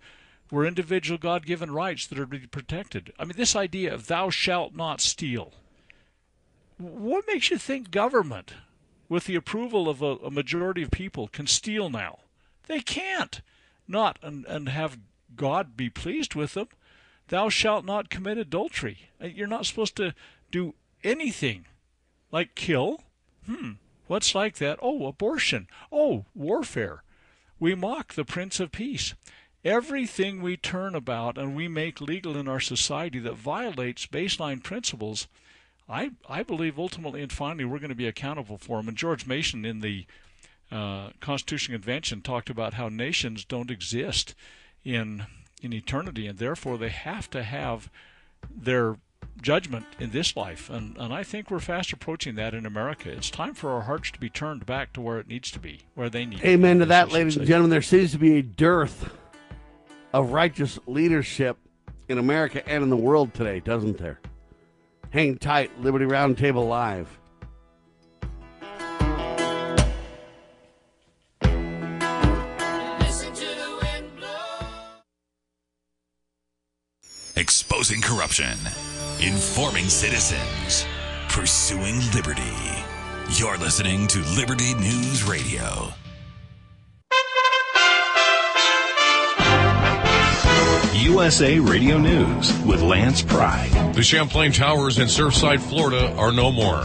were 0.50 0.66
individual 0.66 1.18
god-given 1.18 1.70
rights 1.70 2.06
that 2.06 2.18
are 2.18 2.26
to 2.26 2.38
be 2.38 2.46
protected. 2.46 3.12
I 3.18 3.24
mean 3.24 3.36
this 3.36 3.56
idea 3.56 3.92
of 3.92 4.06
thou 4.06 4.30
shalt 4.30 4.74
not 4.74 5.00
steal. 5.00 5.52
What 6.78 7.26
makes 7.26 7.50
you 7.50 7.58
think 7.58 7.90
government 7.90 8.54
with 9.08 9.24
the 9.24 9.36
approval 9.36 9.88
of 9.88 10.02
a, 10.02 10.16
a 10.16 10.30
majority 10.30 10.82
of 10.82 10.90
people 10.90 11.28
can 11.28 11.46
steal 11.46 11.88
now? 11.88 12.18
They 12.66 12.80
can't. 12.80 13.40
Not 13.86 14.18
and, 14.22 14.44
and 14.46 14.68
have 14.68 14.98
god 15.36 15.76
be 15.76 15.90
pleased 15.90 16.34
with 16.34 16.54
them. 16.54 16.68
Thou 17.28 17.48
shalt 17.48 17.84
not 17.84 18.10
commit 18.10 18.38
adultery. 18.38 19.10
You're 19.20 19.46
not 19.46 19.66
supposed 19.66 19.96
to 19.96 20.14
do 20.50 20.74
anything 21.02 21.66
like 22.30 22.54
kill. 22.54 23.04
Hmm 23.46 23.72
What's 24.06 24.34
like 24.34 24.56
that? 24.56 24.78
Oh, 24.82 25.06
abortion. 25.06 25.66
Oh, 25.90 26.26
warfare. 26.34 27.02
We 27.58 27.74
mock 27.74 28.14
the 28.14 28.24
Prince 28.24 28.60
of 28.60 28.72
Peace. 28.72 29.14
Everything 29.64 30.42
we 30.42 30.56
turn 30.56 30.94
about 30.94 31.38
and 31.38 31.56
we 31.56 31.68
make 31.68 32.00
legal 32.00 32.36
in 32.36 32.48
our 32.48 32.60
society 32.60 33.18
that 33.20 33.36
violates 33.36 34.06
baseline 34.06 34.62
principles, 34.62 35.26
I, 35.88 36.10
I 36.28 36.42
believe 36.42 36.78
ultimately 36.78 37.22
and 37.22 37.32
finally 37.32 37.64
we're 37.64 37.78
going 37.78 37.88
to 37.88 37.94
be 37.94 38.06
accountable 38.06 38.58
for 38.58 38.76
them. 38.76 38.88
And 38.88 38.96
George 38.96 39.26
Mason 39.26 39.64
in 39.64 39.80
the 39.80 40.06
uh, 40.70 41.10
Constitution 41.20 41.72
Convention 41.72 42.20
talked 42.20 42.50
about 42.50 42.74
how 42.74 42.88
nations 42.88 43.44
don't 43.44 43.70
exist 43.70 44.34
in 44.84 45.26
in 45.62 45.72
eternity, 45.72 46.26
and 46.26 46.38
therefore 46.38 46.76
they 46.76 46.90
have 46.90 47.30
to 47.30 47.42
have 47.42 47.90
their 48.54 48.96
judgment 49.40 49.86
in 49.98 50.10
this 50.10 50.36
life. 50.36 50.70
And, 50.70 50.96
and 50.96 51.12
I 51.12 51.22
think 51.22 51.50
we're 51.50 51.58
fast 51.60 51.92
approaching 51.92 52.34
that 52.36 52.54
in 52.54 52.66
America. 52.66 53.10
It's 53.10 53.30
time 53.30 53.54
for 53.54 53.70
our 53.70 53.82
hearts 53.82 54.10
to 54.12 54.20
be 54.20 54.30
turned 54.30 54.66
back 54.66 54.92
to 54.94 55.00
where 55.00 55.18
it 55.18 55.28
needs 55.28 55.50
to 55.52 55.58
be, 55.58 55.80
where 55.94 56.10
they 56.10 56.24
need 56.24 56.44
Amen 56.44 56.78
to, 56.78 56.84
to 56.84 56.88
that, 56.88 57.12
ladies 57.12 57.36
and 57.36 57.46
gentlemen. 57.46 57.70
There 57.70 57.82
seems 57.82 58.12
to 58.12 58.18
be 58.18 58.38
a 58.38 58.42
dearth 58.42 59.12
of 60.12 60.32
righteous 60.32 60.78
leadership 60.86 61.58
in 62.08 62.18
America 62.18 62.66
and 62.68 62.82
in 62.82 62.90
the 62.90 62.96
world 62.96 63.34
today, 63.34 63.60
doesn't 63.60 63.98
there? 63.98 64.20
Hang 65.10 65.38
tight, 65.38 65.70
Liberty 65.80 66.06
Roundtable 66.06 66.68
Live. 66.68 67.18
Exposing 77.36 78.00
corruption 78.00 78.56
informing 79.20 79.88
citizens, 79.88 80.86
pursuing 81.28 82.00
liberty. 82.14 82.42
You're 83.30 83.58
listening 83.58 84.06
to 84.08 84.18
Liberty 84.36 84.74
News 84.74 85.24
Radio. 85.24 85.88
USA 90.94 91.58
Radio 91.58 91.98
News 91.98 92.52
with 92.64 92.80
Lance 92.82 93.22
Pride. 93.22 93.94
The 93.94 94.02
Champlain 94.02 94.52
Towers 94.52 94.98
in 94.98 95.06
Surfside, 95.06 95.60
Florida 95.60 96.14
are 96.16 96.32
no 96.32 96.50
more. 96.50 96.84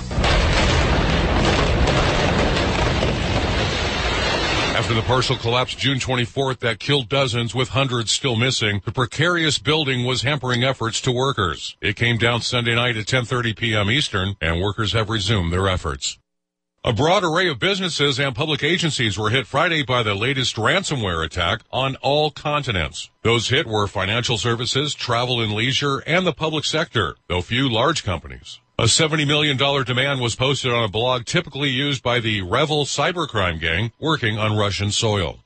After 4.79 4.93
the 4.93 5.01
partial 5.01 5.35
collapse 5.35 5.75
June 5.75 5.99
24th 5.99 6.59
that 6.59 6.79
killed 6.79 7.09
dozens 7.09 7.53
with 7.53 7.67
hundreds 7.67 8.11
still 8.11 8.37
missing, 8.37 8.81
the 8.85 8.93
precarious 8.93 9.59
building 9.59 10.05
was 10.05 10.21
hampering 10.21 10.63
efforts 10.63 11.01
to 11.01 11.11
workers. 11.11 11.75
It 11.81 11.97
came 11.97 12.17
down 12.17 12.39
Sunday 12.39 12.75
night 12.75 12.95
at 12.95 13.05
10:30 13.05 13.57
p.m. 13.57 13.91
Eastern 13.91 14.37
and 14.39 14.61
workers 14.61 14.93
have 14.93 15.09
resumed 15.09 15.51
their 15.51 15.67
efforts. 15.67 16.17
A 16.85 16.93
broad 16.93 17.25
array 17.25 17.49
of 17.49 17.59
businesses 17.59 18.21
and 18.21 18.33
public 18.33 18.63
agencies 18.63 19.17
were 19.17 19.31
hit 19.31 19.47
Friday 19.47 19.83
by 19.83 20.01
the 20.01 20.15
latest 20.15 20.55
ransomware 20.55 21.25
attack 21.25 21.59
on 21.73 21.97
all 21.97 22.31
continents. 22.31 23.09
Those 23.21 23.49
hit 23.49 23.67
were 23.67 23.85
financial 23.85 24.37
services, 24.37 24.93
travel 24.93 25.41
and 25.41 25.51
leisure, 25.51 25.99
and 26.07 26.25
the 26.25 26.31
public 26.31 26.63
sector, 26.63 27.17
though 27.27 27.41
few 27.41 27.67
large 27.67 28.05
companies. 28.05 28.61
A 28.79 28.83
$70 28.83 29.27
million 29.27 29.57
demand 29.57 30.21
was 30.21 30.37
posted 30.37 30.71
on 30.71 30.85
a 30.85 30.87
blog 30.87 31.25
typically 31.25 31.67
used 31.67 32.01
by 32.01 32.21
the 32.21 32.41
REvil 32.41 32.85
cybercrime 32.85 33.59
gang 33.59 33.91
working 33.99 34.37
on 34.37 34.55
Russian 34.55 34.89
soil. 34.89 35.39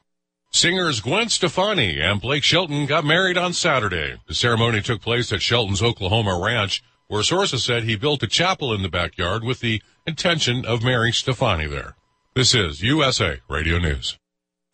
Singers 0.51 0.99
Gwen 0.99 1.29
Stefani 1.29 1.99
and 1.99 2.21
Blake 2.21 2.43
Shelton 2.43 2.85
got 2.85 3.03
married 3.03 3.35
on 3.35 3.53
Saturday. 3.53 4.17
The 4.27 4.35
ceremony 4.35 4.83
took 4.83 5.01
place 5.01 5.33
at 5.33 5.41
Shelton's 5.41 5.81
Oklahoma 5.81 6.39
ranch, 6.39 6.83
where 7.07 7.23
sources 7.23 7.63
said 7.63 7.85
he 7.85 7.95
built 7.95 8.21
a 8.21 8.27
chapel 8.27 8.71
in 8.71 8.83
the 8.83 8.87
backyard 8.87 9.43
with 9.43 9.61
the 9.61 9.81
intention 10.05 10.63
of 10.63 10.83
marrying 10.83 11.13
Stefani 11.13 11.65
there. 11.65 11.95
This 12.35 12.53
is 12.53 12.83
USA 12.83 13.39
Radio 13.49 13.79
News. 13.79 14.19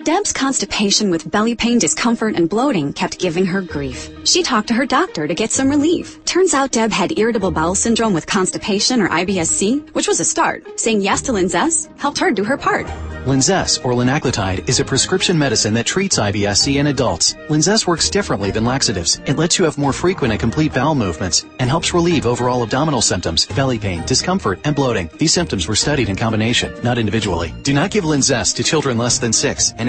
Deb's 0.04 0.32
constipation 0.32 1.12
with 1.12 1.30
belly 1.30 1.56
pain, 1.56 1.78
discomfort, 1.78 2.36
and 2.36 2.50
bloating 2.50 2.94
kept 2.94 3.20
giving 3.20 3.46
her 3.46 3.62
grief. 3.62 4.10
She 4.24 4.44
talked 4.44 4.70
to 4.70 4.74
her 4.74 4.86
doctor 4.86 5.28
to 5.28 5.34
get 5.34 5.52
some 5.52 5.70
relief. 5.70 6.24
Turns 6.24 6.54
out 6.54 6.72
Deb 6.72 6.90
had 6.90 7.20
irritable 7.20 7.52
bowel 7.52 7.76
syndrome 7.76 8.14
with 8.14 8.26
constipation 8.26 9.02
or 9.02 9.10
IBS-C, 9.10 9.80
which 9.92 10.08
was 10.08 10.22
a 10.22 10.26
start. 10.26 10.80
Saying 10.80 11.02
yes 11.02 11.22
to 11.24 11.34
Linzess 11.34 11.90
helped 12.00 12.20
her 12.20 12.32
do 12.32 12.46
her 12.46 12.58
part. 12.58 12.88
Linzess, 13.26 13.84
or 13.84 13.92
linaclotide, 13.92 14.68
is 14.70 14.80
a 14.80 14.86
prescription 14.86 15.38
medicine 15.38 15.74
that 15.74 15.86
treats 15.86 16.18
IBS-C 16.18 16.78
in 16.78 16.88
adults. 16.88 17.34
Linzess 17.50 17.86
works 17.86 18.10
differently 18.10 18.50
than 18.50 18.64
laxatives. 18.64 19.20
It 19.26 19.36
lets 19.36 19.60
you 19.60 19.66
have 19.66 19.78
more 19.78 19.92
frequent 19.92 20.32
and 20.32 20.40
complete 20.40 20.74
bowel 20.74 20.96
movements 20.96 21.46
and 21.60 21.70
helps 21.70 21.94
relieve 21.94 22.26
overall 22.26 22.64
abdominal 22.64 23.02
symptoms, 23.02 23.46
belly 23.46 23.78
pain, 23.78 24.06
discomfort, 24.06 24.62
and 24.64 24.74
bloating. 24.74 25.10
These 25.18 25.34
symptoms 25.34 25.68
were 25.68 25.76
studied 25.76 26.08
in 26.08 26.16
combination, 26.16 26.74
not 26.82 26.98
individually. 26.98 27.54
Do 27.64 27.74
not 27.74 27.92
give 27.92 28.06
Linzess 28.06 28.56
to 28.56 28.64
children 28.64 28.98
less 28.98 29.20
than 29.20 29.34
6, 29.34 29.74
and 29.78 29.89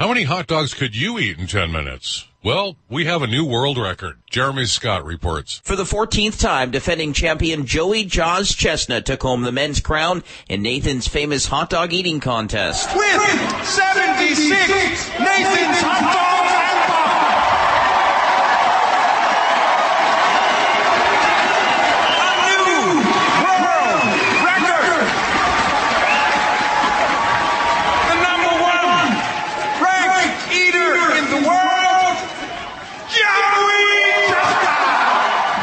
How 0.00 0.08
many 0.08 0.22
hot 0.24 0.46
dogs 0.46 0.72
could 0.74 0.96
you 0.96 1.18
eat 1.18 1.38
in 1.38 1.46
10 1.46 1.70
minutes? 1.72 2.26
Well, 2.42 2.76
we 2.88 3.06
have 3.06 3.22
a 3.22 3.26
new 3.26 3.44
world 3.44 3.76
record. 3.76 4.20
Jeremy 4.30 4.66
Scott 4.66 5.04
reports. 5.04 5.60
For 5.64 5.74
the 5.74 5.82
14th 5.84 6.40
time, 6.40 6.70
defending 6.70 7.12
champion 7.12 7.66
Joey 7.66 8.04
Jaws 8.04 8.54
Chestnut 8.54 9.04
took 9.04 9.22
home 9.22 9.42
the 9.42 9.50
men's 9.52 9.80
crown 9.80 10.22
in 10.48 10.62
Nathan's 10.62 11.08
famous 11.08 11.46
hot 11.46 11.70
dog 11.70 11.92
eating 11.92 12.20
contest. 12.20 12.94
With 12.94 13.64
76 13.64 14.46
Nathan's 15.18 15.80
hot 15.82 16.12
dogs 16.14 16.52
and 16.52 16.76
The 28.06 28.16
number 28.22 28.52
one 28.62 29.08
ranked 29.82 30.52
eater 30.52 30.92
in 31.18 31.24
the 31.34 31.40
world, 31.48 32.16
Joey 33.10 33.86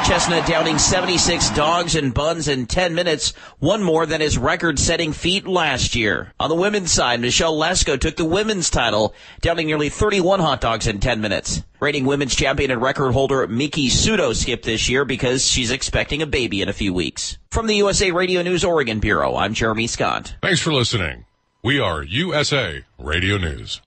Chestnut 0.07 0.31
downing 0.45 0.77
76 0.77 1.49
dogs 1.51 1.95
and 1.95 2.13
buns 2.13 2.47
in 2.47 2.65
10 2.65 2.93
minutes, 2.93 3.31
one 3.59 3.81
more 3.81 4.05
than 4.05 4.19
his 4.19 4.37
record-setting 4.37 5.13
feat 5.13 5.47
last 5.47 5.95
year. 5.95 6.33
On 6.39 6.49
the 6.49 6.55
women's 6.55 6.91
side, 6.91 7.21
Michelle 7.21 7.57
Lesco 7.57 7.99
took 7.99 8.17
the 8.17 8.25
women's 8.25 8.69
title, 8.69 9.13
downing 9.41 9.67
nearly 9.67 9.89
31 9.89 10.41
hot 10.41 10.59
dogs 10.59 10.87
in 10.87 10.99
10 10.99 11.21
minutes. 11.21 11.63
Reigning 11.79 12.05
women's 12.05 12.35
champion 12.35 12.71
and 12.71 12.81
record 12.81 13.13
holder 13.13 13.47
Miki 13.47 13.87
Sudo 13.89 14.35
skipped 14.35 14.65
this 14.65 14.89
year 14.89 15.05
because 15.05 15.45
she's 15.45 15.71
expecting 15.71 16.21
a 16.21 16.27
baby 16.27 16.61
in 16.61 16.69
a 16.69 16.73
few 16.73 16.93
weeks. 16.93 17.37
From 17.51 17.67
the 17.67 17.75
USA 17.75 18.11
Radio 18.11 18.41
News 18.41 18.63
Oregon 18.63 18.99
Bureau, 18.99 19.35
I'm 19.35 19.53
Jeremy 19.53 19.87
Scott. 19.87 20.35
Thanks 20.41 20.59
for 20.59 20.73
listening. 20.73 21.25
We 21.63 21.79
are 21.79 22.03
USA 22.03 22.83
Radio 22.97 23.37
News. 23.37 23.81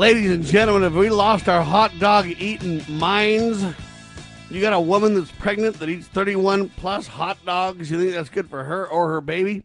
Ladies 0.00 0.30
and 0.30 0.42
gentlemen, 0.42 0.84
have 0.84 0.96
we 0.96 1.10
lost 1.10 1.46
our 1.46 1.60
hot 1.60 1.92
dog 1.98 2.26
eating 2.26 2.82
minds? 2.88 3.62
You 4.48 4.62
got 4.62 4.72
a 4.72 4.80
woman 4.80 5.12
that's 5.12 5.30
pregnant 5.30 5.78
that 5.78 5.90
eats 5.90 6.06
31 6.06 6.70
plus 6.70 7.06
hot 7.06 7.36
dogs. 7.44 7.90
You 7.90 8.00
think 8.00 8.12
that's 8.14 8.30
good 8.30 8.48
for 8.48 8.64
her 8.64 8.88
or 8.88 9.10
her 9.10 9.20
baby? 9.20 9.62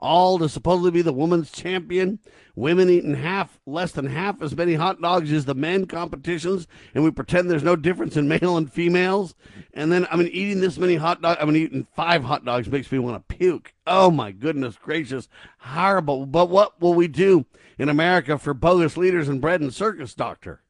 All 0.00 0.38
to 0.38 0.48
supposedly 0.48 0.92
be 0.92 1.02
the 1.02 1.12
woman's 1.12 1.50
champion. 1.50 2.20
Women 2.54 2.88
eating 2.88 3.14
half, 3.14 3.60
less 3.66 3.92
than 3.92 4.06
half 4.06 4.40
as 4.42 4.56
many 4.56 4.74
hot 4.74 5.00
dogs 5.00 5.32
as 5.32 5.44
the 5.44 5.54
men 5.54 5.86
competitions, 5.86 6.66
and 6.94 7.02
we 7.04 7.10
pretend 7.10 7.50
there's 7.50 7.62
no 7.62 7.76
difference 7.76 8.16
in 8.16 8.28
male 8.28 8.56
and 8.56 8.72
females. 8.72 9.34
And 9.74 9.90
then, 9.92 10.06
I 10.10 10.16
mean, 10.16 10.28
eating 10.28 10.60
this 10.60 10.78
many 10.78 10.96
hot 10.96 11.22
dogs, 11.22 11.38
I 11.40 11.44
mean, 11.44 11.56
eating 11.56 11.86
five 11.94 12.24
hot 12.24 12.44
dogs 12.44 12.68
makes 12.68 12.90
me 12.90 12.98
want 12.98 13.28
to 13.28 13.36
puke. 13.36 13.74
Oh 13.86 14.10
my 14.10 14.32
goodness 14.32 14.76
gracious, 14.76 15.28
horrible. 15.58 16.26
But 16.26 16.48
what 16.48 16.80
will 16.80 16.94
we 16.94 17.08
do 17.08 17.46
in 17.78 17.88
America 17.88 18.38
for 18.38 18.54
bogus 18.54 18.96
leaders 18.96 19.28
and 19.28 19.40
bread 19.40 19.60
and 19.60 19.72
circus, 19.72 20.14
doctor? 20.14 20.62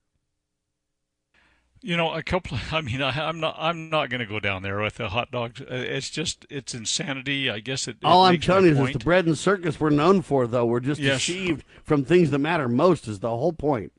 You 1.81 1.97
know, 1.97 2.13
a 2.13 2.23
couple. 2.23 2.59
I 2.73 2.81
mean, 2.81 3.01
I, 3.03 3.11
I'm 3.29 3.41
not. 3.41 3.57
I'm 3.59 3.89
not 3.91 4.11
going 4.11 4.21
to 4.21 4.27
go 4.27 4.41
down 4.41 4.63
there 4.63 4.81
with 4.81 4.97
the 4.97 5.09
hot 5.11 5.31
dogs. 5.31 5.61
It's 5.69 6.11
just, 6.11 6.47
it's 6.51 6.75
insanity. 6.75 7.51
I 7.51 7.61
guess 7.61 7.87
it. 7.89 7.97
it 8.03 8.05
All 8.05 8.25
I'm 8.25 8.41
telling 8.41 8.65
you 8.67 8.73
is 8.73 8.79
point. 8.79 8.91
it's 8.91 8.99
the 8.99 9.05
bread 9.05 9.27
and 9.27 9.39
circus 9.39 9.79
we're 9.79 9.91
known 9.91 10.23
for, 10.23 10.47
though. 10.47 10.67
We're 10.67 10.81
just 10.81 11.01
Yes. 11.01 11.25
deceived 11.25 11.65
from 11.85 12.05
things 12.05 12.31
that 12.31 12.39
matter 12.39 12.69
most, 12.69 13.07
is 13.09 13.21
the 13.21 13.31
whole 13.31 13.53
point. 13.53 13.93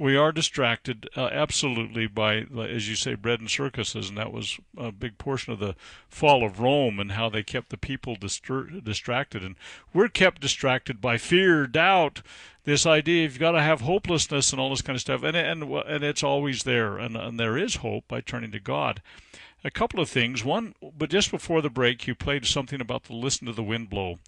We 0.00 0.16
are 0.16 0.32
distracted 0.32 1.10
uh, 1.14 1.26
absolutely 1.26 2.06
by, 2.06 2.46
as 2.58 2.88
you 2.88 2.96
say, 2.96 3.14
bread 3.14 3.38
and 3.38 3.50
circuses, 3.50 4.08
and 4.08 4.16
that 4.16 4.32
was 4.32 4.58
a 4.78 4.90
big 4.90 5.18
portion 5.18 5.52
of 5.52 5.58
the 5.58 5.76
fall 6.08 6.44
of 6.44 6.58
Rome 6.58 6.98
and 6.98 7.12
how 7.12 7.28
they 7.28 7.42
kept 7.42 7.68
the 7.68 7.76
people 7.76 8.16
distra- 8.16 8.82
distracted. 8.82 9.44
And 9.44 9.56
we're 9.92 10.08
kept 10.08 10.40
distracted 10.40 11.02
by 11.02 11.18
fear, 11.18 11.66
doubt, 11.66 12.22
this 12.64 12.86
idea 12.86 13.24
you've 13.24 13.38
got 13.38 13.52
to 13.52 13.62
have 13.62 13.82
hopelessness 13.82 14.52
and 14.52 14.60
all 14.60 14.70
this 14.70 14.82
kind 14.82 14.96
of 14.96 15.00
stuff, 15.00 15.22
and 15.22 15.36
and 15.36 15.62
and 15.62 16.04
it's 16.04 16.22
always 16.22 16.62
there, 16.62 16.98
and 16.98 17.16
and 17.16 17.38
there 17.38 17.58
is 17.58 17.76
hope 17.76 18.08
by 18.08 18.20
turning 18.20 18.52
to 18.52 18.60
God. 18.60 19.02
A 19.62 19.70
couple 19.70 20.00
of 20.00 20.08
things. 20.08 20.44
One, 20.44 20.74
but 20.96 21.10
just 21.10 21.30
before 21.30 21.60
the 21.60 21.68
break, 21.70 22.06
you 22.06 22.14
played 22.14 22.46
something 22.46 22.80
about 22.80 23.04
the 23.04 23.14
listen 23.14 23.46
to 23.46 23.52
the 23.52 23.62
wind 23.62 23.90
blow. 23.90 24.18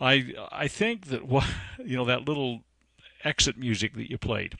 I 0.00 0.32
I 0.50 0.68
think 0.68 1.06
that 1.06 1.22
you 1.84 1.96
know 1.96 2.06
that 2.06 2.26
little 2.26 2.62
exit 3.24 3.58
music 3.58 3.94
that 3.94 4.10
you 4.10 4.16
played. 4.16 4.56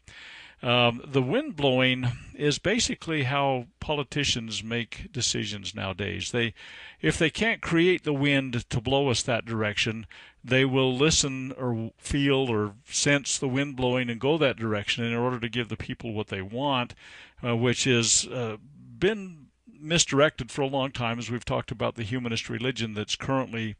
Um, 0.62 1.02
the 1.06 1.22
wind 1.22 1.56
blowing 1.56 2.06
is 2.34 2.58
basically 2.58 3.22
how 3.22 3.66
politicians 3.80 4.62
make 4.62 5.10
decisions 5.10 5.74
nowadays. 5.74 6.32
They, 6.32 6.52
if 7.00 7.18
they 7.18 7.30
can't 7.30 7.62
create 7.62 8.04
the 8.04 8.12
wind 8.12 8.68
to 8.68 8.80
blow 8.80 9.08
us 9.08 9.22
that 9.22 9.46
direction, 9.46 10.06
they 10.44 10.66
will 10.66 10.94
listen 10.94 11.52
or 11.52 11.92
feel 11.96 12.50
or 12.50 12.74
sense 12.84 13.38
the 13.38 13.48
wind 13.48 13.76
blowing 13.76 14.10
and 14.10 14.20
go 14.20 14.36
that 14.36 14.56
direction 14.56 15.04
in 15.04 15.14
order 15.14 15.40
to 15.40 15.48
give 15.48 15.68
the 15.68 15.76
people 15.76 16.12
what 16.12 16.28
they 16.28 16.42
want, 16.42 16.94
uh, 17.42 17.56
which 17.56 17.84
has 17.84 18.26
uh, 18.26 18.56
been 18.98 19.46
misdirected 19.66 20.50
for 20.50 20.60
a 20.60 20.66
long 20.66 20.90
time, 20.90 21.18
as 21.18 21.30
we've 21.30 21.44
talked 21.44 21.70
about 21.70 21.94
the 21.94 22.02
humanist 22.02 22.50
religion 22.50 22.92
that's 22.92 23.16
currently 23.16 23.76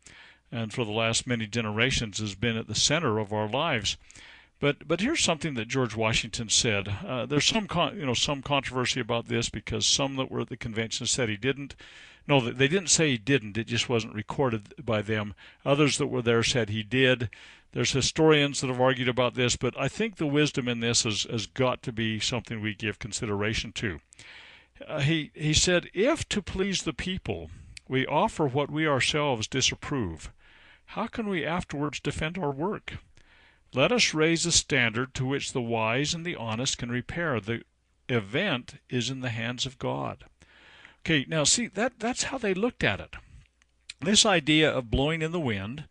and 0.52 0.72
for 0.72 0.84
the 0.84 0.92
last 0.92 1.26
many 1.26 1.46
generations 1.46 2.18
has 2.18 2.34
been 2.34 2.56
at 2.56 2.66
the 2.66 2.74
center 2.74 3.18
of 3.18 3.32
our 3.32 3.48
lives. 3.48 3.96
But 4.60 4.86
but 4.86 5.00
here's 5.00 5.24
something 5.24 5.54
that 5.54 5.68
George 5.68 5.96
Washington 5.96 6.50
said. 6.50 6.88
Uh, 7.06 7.24
there's 7.24 7.46
some 7.46 7.66
con- 7.66 7.96
you 7.96 8.04
know 8.04 8.14
some 8.14 8.42
controversy 8.42 9.00
about 9.00 9.26
this 9.26 9.48
because 9.48 9.86
some 9.86 10.16
that 10.16 10.30
were 10.30 10.40
at 10.40 10.50
the 10.50 10.56
convention 10.56 11.06
said 11.06 11.28
he 11.30 11.38
didn't. 11.38 11.74
No, 12.28 12.40
they 12.40 12.68
didn't 12.68 12.90
say 12.90 13.10
he 13.10 13.18
didn't. 13.18 13.56
It 13.56 13.66
just 13.66 13.88
wasn't 13.88 14.14
recorded 14.14 14.74
by 14.84 15.00
them. 15.00 15.34
Others 15.64 15.96
that 15.98 16.08
were 16.08 16.22
there 16.22 16.42
said 16.42 16.68
he 16.68 16.82
did. 16.82 17.30
There's 17.72 17.92
historians 17.92 18.60
that 18.60 18.66
have 18.68 18.80
argued 18.80 19.08
about 19.08 19.34
this, 19.34 19.56
but 19.56 19.78
I 19.78 19.88
think 19.88 20.16
the 20.16 20.26
wisdom 20.26 20.68
in 20.68 20.80
this 20.80 21.04
has, 21.04 21.22
has 21.24 21.46
got 21.46 21.82
to 21.84 21.92
be 21.92 22.20
something 22.20 22.60
we 22.60 22.74
give 22.74 22.98
consideration 22.98 23.72
to. 23.72 24.00
Uh, 24.86 25.00
he, 25.00 25.30
he 25.34 25.54
said, 25.54 25.88
If 25.94 26.28
to 26.30 26.42
please 26.42 26.82
the 26.82 26.92
people 26.92 27.50
we 27.88 28.06
offer 28.06 28.46
what 28.46 28.70
we 28.70 28.86
ourselves 28.86 29.46
disapprove, 29.46 30.32
how 30.86 31.06
can 31.06 31.28
we 31.28 31.44
afterwards 31.44 32.00
defend 32.00 32.38
our 32.38 32.50
work? 32.50 32.94
Let 33.72 33.92
us 33.92 34.14
raise 34.14 34.46
a 34.46 34.52
standard 34.52 35.14
to 35.14 35.24
which 35.24 35.52
the 35.52 35.62
wise 35.62 36.12
and 36.12 36.26
the 36.26 36.34
honest 36.34 36.76
can 36.78 36.90
repair. 36.90 37.40
The 37.40 37.62
event 38.08 38.80
is 38.88 39.10
in 39.10 39.20
the 39.20 39.30
hands 39.30 39.64
of 39.64 39.78
God. 39.78 40.24
Okay, 41.00 41.24
now 41.28 41.44
see 41.44 41.68
that 41.68 42.00
that's 42.00 42.24
how 42.24 42.38
they 42.38 42.52
looked 42.52 42.82
at 42.82 43.00
it. 43.00 43.14
This 44.00 44.26
idea 44.26 44.70
of 44.70 44.90
blowing 44.90 45.22
in 45.22 45.30
the 45.30 45.38
wind, 45.38 45.84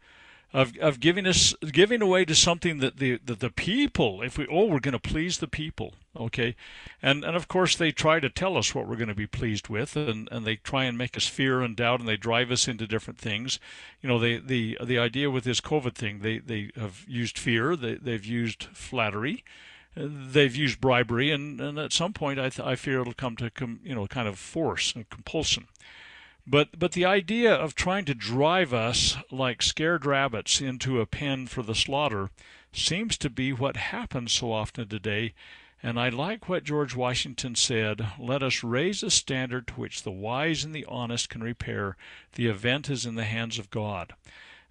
of 0.52 0.76
of 0.78 1.00
giving 1.00 1.28
us 1.28 1.54
giving 1.72 2.02
away 2.02 2.26
to 2.26 2.34
something 2.34 2.80
that 2.80 2.98
the 2.98 3.20
that 3.26 3.40
the 3.40 3.50
people, 3.50 4.22
if 4.22 4.38
we 4.38 4.48
oh 4.50 4.66
we're 4.66 4.80
going 4.80 4.94
to 4.94 5.00
please 5.00 5.38
the 5.38 5.48
people, 5.48 5.94
okay, 6.18 6.56
and 7.02 7.24
and 7.24 7.36
of 7.36 7.48
course 7.48 7.76
they 7.76 7.92
try 7.92 8.20
to 8.20 8.30
tell 8.30 8.58
us 8.58 8.74
what 8.74 8.88
we're 8.88 8.96
going 8.96 9.10
to 9.10 9.16
be 9.16 9.28
pleased 9.28 9.70
with, 9.70 9.96
and 9.96 10.28
and 10.32 10.46
they 10.46 10.56
try 10.56 10.86
and 10.86 10.98
make 10.98 11.16
us 11.16 11.28
fear 11.28 11.62
and 11.62 11.76
doubt, 11.76 12.00
and 12.00 12.10
they 12.10 12.18
drive 12.18 12.50
us 12.52 12.68
into 12.68 12.88
different 12.88 13.20
things. 13.20 13.60
You 14.02 14.10
know, 14.10 14.18
they 14.18 14.38
the 14.38 14.78
the 14.84 14.98
idea 14.98 15.30
with 15.30 15.44
this 15.44 15.62
COVID 15.62 15.94
thing, 15.94 16.20
they 16.20 16.40
they 16.40 16.72
have 16.76 17.06
used 17.08 17.38
fear, 17.38 17.76
they 17.76 17.96
they've 17.96 18.26
used 18.26 18.64
flattery 18.74 19.44
they've 19.96 20.56
used 20.56 20.80
bribery, 20.80 21.32
and, 21.32 21.60
and 21.60 21.78
at 21.78 21.92
some 21.92 22.14
point, 22.14 22.40
I, 22.40 22.50
th- 22.50 22.66
I 22.66 22.76
fear 22.76 23.02
it'll 23.02 23.14
come 23.14 23.36
to 23.38 23.50
com- 23.50 23.80
you 23.84 23.96
know 23.96 24.08
kind 24.08 24.28
of 24.28 24.38
force 24.40 24.94
and 24.96 25.10
compulsion. 25.10 25.68
But 26.52 26.80
but 26.80 26.94
the 26.94 27.06
idea 27.06 27.54
of 27.54 27.76
trying 27.76 28.06
to 28.06 28.16
drive 28.16 28.74
us 28.74 29.18
like 29.30 29.62
scared 29.62 30.04
rabbits 30.04 30.62
into 30.62 31.00
a 31.00 31.06
pen 31.06 31.46
for 31.46 31.62
the 31.62 31.76
slaughter 31.76 32.32
seems 32.74 33.20
to 33.20 33.30
be 33.30 33.54
what 33.54 33.78
happens 33.78 34.32
so 34.32 34.52
often 34.52 34.88
today. 34.88 35.36
And 35.84 36.00
I 36.00 36.10
like 36.10 36.50
what 36.50 36.64
George 36.64 36.96
Washington 36.96 37.54
said 37.54 38.08
let 38.18 38.42
us 38.42 38.64
raise 38.64 39.04
a 39.04 39.12
standard 39.12 39.68
to 39.68 39.74
which 39.76 40.02
the 40.02 40.12
wise 40.12 40.64
and 40.64 40.74
the 40.74 40.86
honest 40.86 41.30
can 41.30 41.44
repair. 41.44 41.96
The 42.34 42.48
event 42.48 42.90
is 42.90 43.06
in 43.06 43.14
the 43.14 43.26
hands 43.26 43.60
of 43.60 43.70
God 43.70 44.16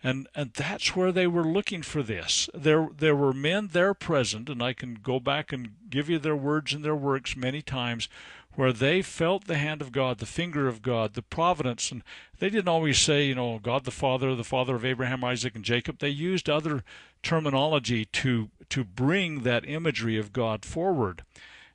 and 0.03 0.29
and 0.35 0.53
that's 0.53 0.95
where 0.95 1.11
they 1.11 1.27
were 1.27 1.45
looking 1.45 1.83
for 1.83 2.03
this. 2.03 2.49
There 2.55 2.89
there 2.97 3.17
were 3.17 3.33
men 3.33 3.71
there 3.73 3.95
present, 3.95 4.49
and 4.49 4.63
I 4.63 4.73
can 4.73 4.95
go 5.03 5.19
back 5.19 5.53
and 5.53 5.71
give 5.91 6.09
you 6.09 6.19
their 6.19 6.37
words 6.37 6.73
and 6.73 6.85
their 6.85 6.95
works 6.95 7.37
many 7.37 7.63
times, 7.63 8.09
where 8.59 8.72
they 8.72 9.02
felt 9.02 9.44
the 9.44 9.56
hand 9.56 9.80
of 9.80 9.93
God, 9.93 10.18
the 10.18 10.26
finger 10.26 10.66
of 10.66 10.82
God, 10.82 11.14
the 11.14 11.22
providence, 11.22 11.93
and 11.93 12.02
they 12.40 12.51
didn't 12.51 12.66
always 12.66 12.98
say, 12.98 13.24
you 13.24 13.36
know, 13.36 13.60
God 13.62 13.85
the 13.85 13.93
Father, 13.93 14.35
the 14.35 14.43
Father 14.43 14.74
of 14.74 14.85
Abraham, 14.85 15.22
Isaac, 15.22 15.55
and 15.55 15.64
Jacob. 15.64 16.01
They 16.01 16.09
used 16.09 16.51
other 16.51 16.82
terminology 17.22 18.05
to 18.05 18.51
to 18.70 18.82
bring 18.82 19.44
that 19.44 19.64
imagery 19.64 20.18
of 20.18 20.32
God 20.32 20.64
forward. 20.64 21.22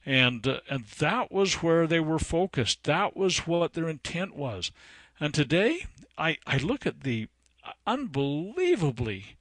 And 0.05 0.45
uh, 0.45 0.59
and 0.69 0.83
that 0.99 1.31
was 1.31 1.63
where 1.63 1.87
they 1.87 2.01
were 2.01 2.19
focused. 2.19 2.83
That 2.83 3.15
was 3.15 3.47
what 3.47 3.75
their 3.75 3.87
intent 3.87 4.35
was. 4.35 4.69
And 5.21 5.33
today, 5.33 5.85
I, 6.17 6.37
I 6.45 6.57
look 6.57 6.85
at 6.85 7.03
the 7.03 7.29
unbelievably 7.87 9.37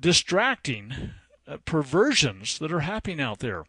distracting 0.00 1.10
uh, 1.46 1.58
perversions 1.66 2.58
that 2.60 2.72
are 2.72 2.80
happening 2.80 3.20
out 3.20 3.40
there. 3.40 3.66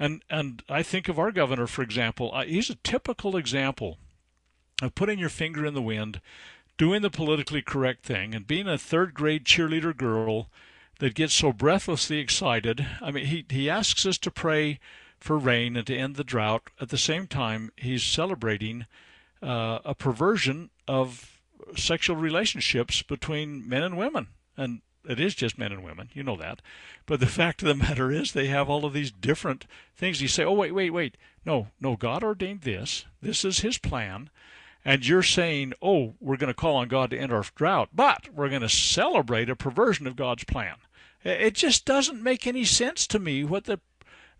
And 0.00 0.24
and 0.30 0.62
I 0.66 0.82
think 0.82 1.08
of 1.08 1.18
our 1.18 1.30
governor, 1.30 1.66
for 1.66 1.82
example. 1.82 2.32
Uh, 2.34 2.44
he's 2.44 2.70
a 2.70 2.74
typical 2.76 3.36
example 3.36 3.98
of 4.80 4.94
putting 4.94 5.18
your 5.18 5.28
finger 5.28 5.66
in 5.66 5.74
the 5.74 5.82
wind, 5.82 6.22
doing 6.78 7.02
the 7.02 7.10
politically 7.10 7.60
correct 7.60 8.02
thing, 8.06 8.34
and 8.34 8.46
being 8.46 8.66
a 8.66 8.78
third 8.78 9.12
grade 9.12 9.44
cheerleader 9.44 9.94
girl 9.94 10.48
that 11.00 11.14
gets 11.14 11.34
so 11.34 11.52
breathlessly 11.52 12.18
excited. 12.18 12.86
I 13.02 13.10
mean, 13.10 13.26
he 13.26 13.44
he 13.50 13.68
asks 13.68 14.06
us 14.06 14.16
to 14.18 14.30
pray 14.30 14.80
for 15.18 15.36
rain 15.36 15.76
and 15.76 15.86
to 15.86 15.96
end 15.96 16.16
the 16.16 16.24
drought. 16.24 16.70
At 16.80 16.88
the 16.88 16.98
same 16.98 17.26
time, 17.26 17.70
he's 17.76 18.02
celebrating 18.02 18.86
uh, 19.42 19.80
a 19.84 19.94
perversion 19.94 20.70
of 20.88 21.38
sexual 21.76 22.16
relationships 22.16 23.02
between 23.02 23.68
men 23.68 23.82
and 23.82 23.98
women. 23.98 24.28
And 24.56 24.80
it 25.08 25.20
is 25.20 25.34
just 25.34 25.58
men 25.58 25.72
and 25.72 25.82
women, 25.82 26.10
you 26.12 26.22
know 26.22 26.36
that. 26.36 26.60
But 27.06 27.20
the 27.20 27.26
fact 27.40 27.62
of 27.62 27.68
the 27.68 27.74
matter 27.74 28.10
is, 28.10 28.32
they 28.32 28.46
have 28.46 28.68
all 28.68 28.84
of 28.84 28.92
these 28.92 29.10
different 29.10 29.66
things. 29.96 30.20
You 30.20 30.28
say, 30.28 30.44
oh, 30.44 30.52
wait, 30.52 30.72
wait, 30.72 30.90
wait. 30.90 31.16
No, 31.44 31.68
no, 31.80 31.96
God 31.96 32.22
ordained 32.22 32.62
this. 32.62 33.06
This 33.22 33.44
is 33.44 33.60
His 33.60 33.78
plan. 33.78 34.30
And 34.84 35.06
you're 35.06 35.22
saying, 35.22 35.74
oh, 35.82 36.14
we're 36.20 36.38
going 36.38 36.48
to 36.48 36.54
call 36.54 36.76
on 36.76 36.88
God 36.88 37.10
to 37.10 37.18
end 37.18 37.32
our 37.32 37.44
drought, 37.54 37.90
but 37.92 38.32
we're 38.32 38.48
going 38.48 38.62
to 38.62 38.68
celebrate 38.68 39.50
a 39.50 39.56
perversion 39.56 40.06
of 40.06 40.16
God's 40.16 40.44
plan. 40.44 40.76
It 41.22 41.54
just 41.54 41.84
doesn't 41.84 42.22
make 42.22 42.46
any 42.46 42.64
sense 42.64 43.06
to 43.08 43.18
me 43.18 43.44
what 43.44 43.64
the 43.64 43.80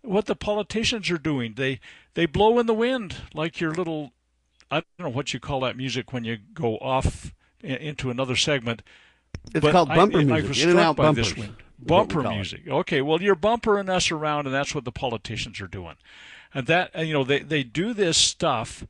what 0.01 0.25
the 0.25 0.35
politicians 0.35 1.11
are 1.11 1.19
doing. 1.19 1.53
They 1.53 1.79
they 2.15 2.25
blow 2.25 2.57
in 2.57 2.65
the 2.65 2.73
wind 2.73 3.17
like 3.35 3.59
your 3.59 3.71
little 3.71 4.13
I 4.71 4.77
don't 4.97 5.09
know 5.09 5.15
what 5.15 5.33
you 5.33 5.39
call 5.39 5.59
that 5.59 5.77
music 5.77 6.11
when 6.11 6.23
you 6.23 6.37
go 6.53 6.77
off 6.77 7.33
into 7.61 8.09
another 8.09 8.35
segment. 8.35 8.81
It's 9.53 9.67
called 9.69 9.89
bumper 9.89 10.19
I, 10.19 10.23
music. 10.23 10.45
I 10.45 10.47
was 10.47 10.63
In 10.63 10.69
and 10.69 10.79
out 10.79 10.95
bumpers. 10.95 11.33
bumper 11.79 12.23
music. 12.23 12.61
Okay, 12.67 13.01
well 13.01 13.21
you're 13.21 13.35
bumpering 13.35 13.89
us 13.89 14.11
around, 14.11 14.45
and 14.45 14.55
that's 14.55 14.73
what 14.73 14.85
the 14.85 14.91
politicians 14.91 15.59
are 15.61 15.67
doing, 15.67 15.95
and 16.53 16.67
that 16.67 16.91
you 17.05 17.13
know 17.13 17.23
they 17.23 17.39
they 17.39 17.63
do 17.63 17.93
this 17.93 18.17
stuff, 18.17 18.85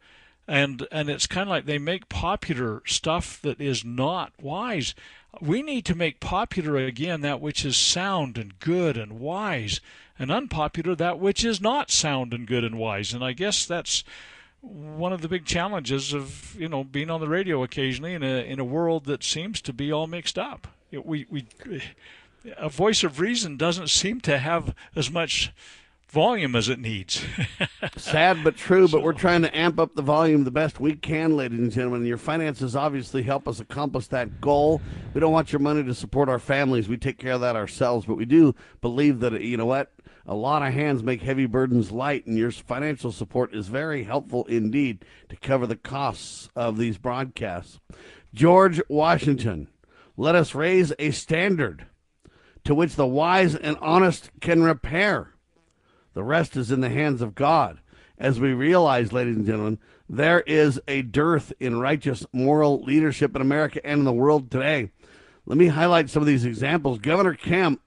and 0.47 0.87
and 0.91 1.09
it's 1.09 1.27
kind 1.27 1.43
of 1.43 1.49
like 1.49 1.65
they 1.65 1.79
make 1.79 2.09
popular 2.09 2.81
stuff 2.85 3.41
that 3.41 3.59
is 3.59 3.83
not 3.83 4.33
wise. 4.41 4.93
We 5.39 5.61
need 5.63 5.85
to 5.85 5.95
make 5.95 6.19
popular 6.19 6.75
again 6.77 7.21
that 7.21 7.39
which 7.41 7.63
is 7.65 7.77
sound 7.77 8.37
and 8.37 8.59
good 8.59 8.97
and 8.97 9.19
wise, 9.19 9.79
and 10.19 10.29
unpopular 10.29 10.93
that 10.95 11.19
which 11.19 11.43
is 11.45 11.61
not 11.61 11.89
sound 11.89 12.33
and 12.33 12.45
good 12.45 12.63
and 12.63 12.77
wise. 12.77 13.13
And 13.13 13.23
I 13.23 13.31
guess 13.31 13.65
that's 13.65 14.03
one 14.61 15.11
of 15.11 15.21
the 15.21 15.27
big 15.27 15.45
challenges 15.45 16.13
of 16.13 16.55
you 16.57 16.69
know 16.69 16.83
being 16.83 17.09
on 17.09 17.19
the 17.19 17.27
radio 17.27 17.63
occasionally 17.63 18.13
in 18.13 18.23
a 18.23 18.43
in 18.43 18.59
a 18.59 18.65
world 18.65 19.05
that 19.05 19.23
seems 19.23 19.61
to 19.61 19.73
be 19.73 19.91
all 19.91 20.07
mixed 20.07 20.37
up. 20.37 20.67
It, 20.91 21.05
we 21.05 21.25
we 21.29 21.47
a 22.57 22.69
voice 22.69 23.03
of 23.03 23.19
reason 23.19 23.57
doesn't 23.57 23.89
seem 23.89 24.21
to 24.21 24.37
have 24.37 24.73
as 24.95 25.11
much 25.11 25.51
volume 26.09 26.55
as 26.55 26.67
it 26.67 26.79
needs. 26.79 27.23
Sad 27.97 28.43
but 28.43 28.57
true, 28.57 28.87
but 28.87 29.01
we're 29.01 29.13
trying 29.13 29.43
to 29.43 29.57
amp 29.57 29.79
up 29.79 29.95
the 29.95 30.01
volume 30.01 30.43
the 30.43 30.51
best 30.51 30.79
we 30.79 30.93
can, 30.93 31.37
ladies 31.37 31.59
and 31.59 31.71
gentlemen. 31.71 32.05
Your 32.05 32.17
finances 32.17 32.75
obviously 32.75 33.23
help 33.23 33.47
us 33.47 33.59
accomplish 33.59 34.07
that 34.07 34.41
goal. 34.41 34.81
We 35.13 35.21
don't 35.21 35.31
want 35.31 35.53
your 35.53 35.61
money 35.61 35.83
to 35.83 35.93
support 35.95 36.27
our 36.27 36.39
families. 36.39 36.89
We 36.89 36.97
take 36.97 37.17
care 37.17 37.33
of 37.33 37.41
that 37.41 37.55
ourselves, 37.55 38.05
but 38.05 38.15
we 38.15 38.25
do 38.25 38.53
believe 38.81 39.21
that, 39.21 39.39
you 39.41 39.55
know 39.55 39.65
what? 39.65 39.91
A 40.25 40.35
lot 40.35 40.61
of 40.61 40.73
hands 40.73 41.03
make 41.03 41.21
heavy 41.21 41.45
burdens 41.45 41.91
light, 41.91 42.25
and 42.25 42.37
your 42.37 42.51
financial 42.51 43.11
support 43.11 43.53
is 43.55 43.67
very 43.67 44.03
helpful 44.03 44.45
indeed 44.45 45.03
to 45.29 45.35
cover 45.35 45.65
the 45.65 45.75
costs 45.75 46.49
of 46.55 46.77
these 46.77 46.97
broadcasts. 46.97 47.79
George 48.33 48.81
Washington, 48.87 49.67
let 50.15 50.35
us 50.35 50.53
raise 50.53 50.93
a 50.99 51.11
standard 51.11 51.87
to 52.63 52.75
which 52.75 52.95
the 52.95 53.07
wise 53.07 53.55
and 53.55 53.77
honest 53.81 54.29
can 54.39 54.63
repair. 54.63 55.33
The 56.13 56.23
rest 56.23 56.55
is 56.55 56.71
in 56.71 56.81
the 56.81 56.89
hands 56.89 57.21
of 57.21 57.35
God. 57.35 57.79
As 58.17 58.39
we 58.39 58.53
realize, 58.53 59.11
ladies 59.11 59.37
and 59.37 59.45
gentlemen, 59.47 59.79
there 60.07 60.41
is 60.41 60.79
a 60.87 61.01
dearth 61.01 61.53
in 61.59 61.79
righteous 61.79 62.25
moral 62.31 62.83
leadership 62.83 63.35
in 63.35 63.41
America 63.41 63.83
and 63.83 63.99
in 63.99 64.05
the 64.05 64.13
world 64.13 64.51
today. 64.51 64.91
Let 65.45 65.57
me 65.57 65.67
highlight 65.67 66.09
some 66.09 66.21
of 66.21 66.27
these 66.27 66.45
examples. 66.45 66.99
Governor 66.99 67.33
Kemp, 67.33 67.81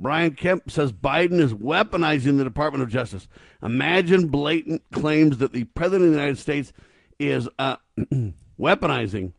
Brian 0.00 0.34
Kemp 0.34 0.70
says 0.70 0.92
Biden 0.92 1.40
is 1.40 1.52
weaponizing 1.52 2.38
the 2.38 2.44
Department 2.44 2.82
of 2.82 2.88
Justice. 2.88 3.28
Imagine 3.62 4.28
blatant 4.28 4.82
claims 4.92 5.38
that 5.38 5.52
the 5.52 5.64
President 5.64 6.08
of 6.08 6.12
the 6.12 6.18
United 6.18 6.38
States 6.38 6.72
is 7.18 7.48
uh, 7.58 7.76
weaponizing 8.58 9.32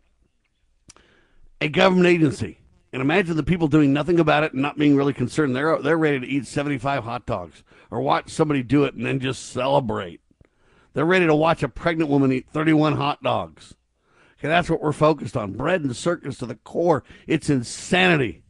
a 1.59 1.67
government 1.67 2.07
agency. 2.07 2.59
And 2.93 3.01
imagine 3.01 3.37
the 3.37 3.43
people 3.43 3.67
doing 3.67 3.91
nothing 3.93 4.19
about 4.19 4.43
it 4.43 4.53
and 4.53 4.61
not 4.61 4.77
being 4.77 4.95
really 4.95 5.13
concerned. 5.13 5.55
They're 5.55 5.81
they're 5.81 5.97
ready 5.97 6.19
to 6.19 6.27
eat 6.27 6.45
75 6.45 7.05
hot 7.05 7.25
dogs 7.25 7.63
or 7.89 8.01
watch 8.01 8.29
somebody 8.29 8.61
do 8.61 8.83
it 8.83 8.93
and 8.93 9.05
then 9.05 9.19
just 9.19 9.49
celebrate. 9.51 10.19
They're 10.93 11.05
ready 11.05 11.25
to 11.25 11.35
watch 11.35 11.63
a 11.63 11.69
pregnant 11.69 12.09
woman 12.09 12.33
eat 12.33 12.49
31 12.51 12.97
hot 12.97 13.23
dogs. 13.23 13.75
Okay, 14.37 14.49
that's 14.49 14.69
what 14.69 14.81
we're 14.81 14.91
focused 14.91 15.37
on. 15.37 15.53
Bread 15.53 15.81
and 15.81 15.95
circus 15.95 16.37
to 16.39 16.45
the 16.45 16.55
core. 16.55 17.03
It's 17.27 17.49
insanity, 17.49 18.43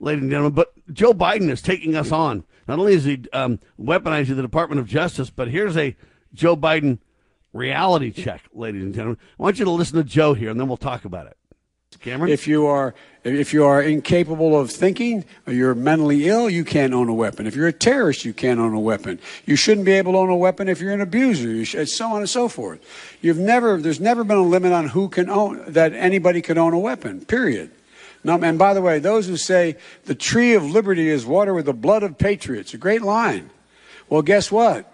ladies 0.00 0.22
and 0.22 0.30
gentlemen. 0.30 0.52
But 0.54 0.72
Joe 0.92 1.12
Biden 1.12 1.50
is 1.50 1.62
taking 1.62 1.96
us 1.96 2.12
on. 2.12 2.44
Not 2.66 2.78
only 2.78 2.94
is 2.94 3.04
he 3.04 3.24
um, 3.32 3.60
weaponizing 3.80 4.36
the 4.36 4.42
Department 4.42 4.80
of 4.80 4.86
Justice, 4.86 5.30
but 5.30 5.48
here's 5.48 5.76
a 5.76 5.96
Joe 6.34 6.56
Biden 6.56 6.98
reality 7.52 8.10
check, 8.10 8.42
ladies 8.52 8.82
and 8.82 8.94
gentlemen. 8.94 9.18
I 9.38 9.42
want 9.42 9.58
you 9.58 9.64
to 9.64 9.70
listen 9.70 9.96
to 9.96 10.04
Joe 10.04 10.34
here, 10.34 10.50
and 10.50 10.60
then 10.60 10.68
we'll 10.68 10.76
talk 10.76 11.04
about 11.04 11.26
it. 11.26 11.38
Cameron? 12.00 12.30
If 12.30 12.46
you 12.46 12.66
are 12.66 12.94
if 13.24 13.52
you 13.52 13.64
are 13.64 13.82
incapable 13.82 14.58
of 14.58 14.70
thinking 14.70 15.24
or 15.46 15.52
you're 15.52 15.74
mentally 15.74 16.28
ill, 16.28 16.48
you 16.48 16.64
can't 16.64 16.94
own 16.94 17.08
a 17.08 17.14
weapon. 17.14 17.46
If 17.46 17.56
you're 17.56 17.66
a 17.66 17.72
terrorist, 17.72 18.24
you 18.24 18.32
can't 18.32 18.60
own 18.60 18.72
a 18.72 18.80
weapon. 18.80 19.18
You 19.46 19.56
shouldn't 19.56 19.84
be 19.84 19.92
able 19.92 20.12
to 20.12 20.18
own 20.18 20.30
a 20.30 20.36
weapon 20.36 20.68
if 20.68 20.80
you're 20.80 20.92
an 20.92 21.00
abuser, 21.00 21.64
should, 21.64 21.88
so 21.88 22.06
on 22.08 22.18
and 22.18 22.30
so 22.30 22.48
forth. 22.48 22.80
You've 23.20 23.38
never 23.38 23.78
there's 23.78 24.00
never 24.00 24.22
been 24.22 24.36
a 24.36 24.42
limit 24.42 24.72
on 24.72 24.88
who 24.88 25.08
can 25.08 25.28
own 25.28 25.64
that 25.66 25.92
anybody 25.92 26.40
can 26.40 26.56
own 26.58 26.72
a 26.72 26.78
weapon. 26.78 27.24
Period. 27.24 27.70
Now, 28.24 28.38
and 28.40 28.58
by 28.58 28.74
the 28.74 28.82
way, 28.82 28.98
those 28.98 29.26
who 29.26 29.36
say 29.36 29.76
the 30.04 30.14
tree 30.14 30.54
of 30.54 30.64
liberty 30.64 31.08
is 31.08 31.24
water 31.24 31.54
with 31.54 31.66
the 31.66 31.72
blood 31.72 32.02
of 32.02 32.18
patriots, 32.18 32.74
a 32.74 32.78
great 32.78 33.02
line. 33.02 33.50
Well, 34.08 34.22
guess 34.22 34.50
what? 34.50 34.92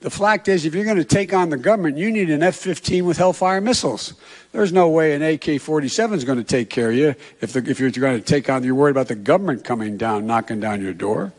The 0.00 0.10
fact 0.10 0.46
is, 0.46 0.66
if 0.66 0.74
you're 0.74 0.84
going 0.84 0.98
to 0.98 1.04
take 1.04 1.32
on 1.32 1.48
the 1.48 1.56
government, 1.56 1.96
you 1.96 2.10
need 2.10 2.28
an 2.28 2.42
F 2.42 2.56
15 2.56 3.06
with 3.06 3.16
Hellfire 3.16 3.62
missiles. 3.62 4.14
There's 4.52 4.72
no 4.72 4.88
way 4.88 5.14
an 5.14 5.22
AK 5.22 5.60
47 5.60 6.18
is 6.18 6.24
going 6.24 6.38
to 6.38 6.44
take 6.44 6.68
care 6.68 6.90
of 6.90 6.96
you 6.96 7.14
if, 7.40 7.54
the, 7.54 7.68
if 7.68 7.80
you're 7.80 7.90
going 7.90 8.18
to 8.18 8.24
take 8.24 8.50
on, 8.50 8.62
you're 8.62 8.74
worried 8.74 8.90
about 8.90 9.08
the 9.08 9.14
government 9.14 9.64
coming 9.64 9.96
down, 9.96 10.26
knocking 10.26 10.60
down 10.60 10.82
your 10.82 10.92
door. 10.92 11.32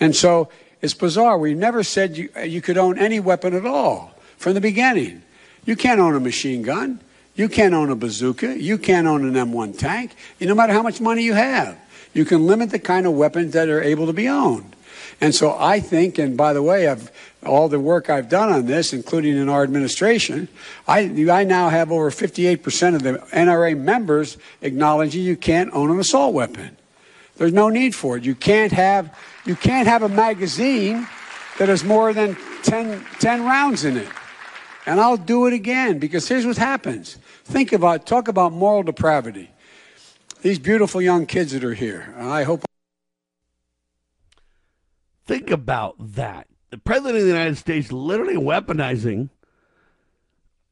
And 0.00 0.14
so 0.14 0.50
it's 0.82 0.92
bizarre. 0.92 1.38
We 1.38 1.54
never 1.54 1.82
said 1.82 2.16
you, 2.16 2.28
you 2.44 2.60
could 2.60 2.76
own 2.76 2.98
any 2.98 3.20
weapon 3.20 3.54
at 3.54 3.64
all 3.64 4.12
from 4.36 4.52
the 4.52 4.60
beginning. 4.60 5.22
You 5.64 5.74
can't 5.74 5.98
own 5.98 6.14
a 6.14 6.20
machine 6.20 6.62
gun. 6.62 7.00
You 7.34 7.48
can't 7.48 7.74
own 7.74 7.90
a 7.90 7.96
bazooka. 7.96 8.60
You 8.60 8.78
can't 8.78 9.06
own 9.06 9.24
an 9.24 9.34
M1 9.34 9.76
tank, 9.76 10.14
no 10.40 10.54
matter 10.54 10.72
how 10.72 10.82
much 10.82 11.00
money 11.00 11.22
you 11.22 11.34
have. 11.34 11.76
You 12.12 12.24
can 12.24 12.46
limit 12.46 12.70
the 12.70 12.78
kind 12.78 13.06
of 13.06 13.12
weapons 13.14 13.52
that 13.54 13.68
are 13.68 13.82
able 13.82 14.06
to 14.06 14.12
be 14.12 14.28
owned. 14.28 14.74
And 15.20 15.34
so 15.34 15.56
I 15.58 15.80
think, 15.80 16.18
and 16.18 16.36
by 16.36 16.52
the 16.52 16.62
way, 16.62 16.88
I've, 16.88 17.10
all 17.44 17.68
the 17.68 17.80
work 17.80 18.08
I've 18.08 18.28
done 18.28 18.50
on 18.50 18.66
this, 18.66 18.92
including 18.92 19.36
in 19.36 19.48
our 19.48 19.62
administration, 19.62 20.48
I, 20.86 21.00
I 21.30 21.44
now 21.44 21.68
have 21.68 21.90
over 21.90 22.10
58% 22.10 22.94
of 22.94 23.02
the 23.02 23.14
NRA 23.32 23.76
members 23.76 24.36
acknowledging 24.62 25.22
you 25.22 25.36
can't 25.36 25.72
own 25.72 25.90
an 25.90 25.98
assault 25.98 26.34
weapon. 26.34 26.76
There's 27.36 27.52
no 27.52 27.68
need 27.68 27.94
for 27.94 28.16
it. 28.16 28.24
You 28.24 28.34
can't 28.34 28.72
have, 28.72 29.16
you 29.44 29.56
can't 29.56 29.88
have 29.88 30.02
a 30.02 30.08
magazine 30.08 31.06
that 31.58 31.68
has 31.68 31.84
more 31.84 32.12
than 32.12 32.36
10, 32.62 33.04
10 33.18 33.44
rounds 33.44 33.84
in 33.84 33.96
it. 33.96 34.08
And 34.86 35.00
I'll 35.00 35.16
do 35.16 35.46
it 35.46 35.52
again 35.52 35.98
because 35.98 36.28
here's 36.28 36.46
what 36.46 36.56
happens. 36.56 37.16
Think 37.44 37.72
about, 37.72 38.06
talk 38.06 38.26
about 38.26 38.52
moral 38.52 38.82
depravity. 38.82 39.50
These 40.42 40.58
beautiful 40.58 41.00
young 41.00 41.26
kids 41.26 41.52
that 41.52 41.64
are 41.64 41.74
here, 41.74 42.14
I 42.18 42.42
hope. 42.42 42.64
Think 45.26 45.50
about 45.50 45.94
that. 45.98 46.48
The 46.70 46.78
President 46.78 47.16
of 47.16 47.22
the 47.22 47.28
United 47.28 47.56
States 47.56 47.92
literally 47.92 48.34
weaponizing 48.34 49.30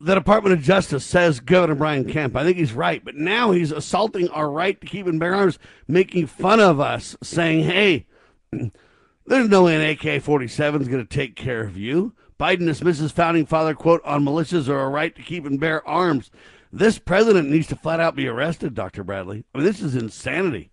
the 0.01 0.15
Department 0.15 0.53
of 0.53 0.63
Justice, 0.63 1.05
says 1.05 1.39
Governor 1.39 1.77
Brian 1.77 2.05
Kemp. 2.05 2.35
I 2.35 2.43
think 2.43 2.57
he's 2.57 2.73
right, 2.73 3.05
but 3.05 3.15
now 3.15 3.53
he's 3.53 3.71
assaulting 3.71 4.29
our 4.29 4.51
right 4.51 4.81
to 4.81 4.87
keep 4.87 5.07
and 5.07 5.21
bear 5.21 5.35
arms, 5.35 5.61
making 5.87 6.27
fun 6.27 6.59
of 6.59 6.81
us, 6.81 7.17
saying, 7.23 7.65
hey, 7.65 8.07
there's 9.27 9.49
no 9.49 9.65
way 9.65 9.77
an 9.77 9.91
AK 9.91 10.21
47 10.21 10.83
is 10.83 10.89
going 10.89 11.07
to 11.07 11.09
take 11.09 11.37
care 11.37 11.63
of 11.63 11.77
you. 11.77 12.15
Biden 12.39 12.67
dismisses 12.67 13.13
founding 13.13 13.47
father 13.47 13.75
quote 13.75 14.03
on 14.05 14.25
militias 14.25 14.69
or 14.69 14.81
a 14.81 14.89
right 14.89 15.15
to 15.15 15.23
keep 15.23 15.47
and 15.47 15.61
bear 15.61 15.87
arms. 15.87 16.33
This 16.73 16.99
president 16.99 17.51
needs 17.51 17.67
to 17.69 17.77
flat 17.77 18.01
out 18.01 18.17
be 18.17 18.27
arrested, 18.27 18.75
Dr. 18.75 19.05
Bradley. 19.05 19.45
I 19.55 19.59
mean, 19.59 19.67
this 19.67 19.83
is 19.83 19.95
insanity. 19.95 20.71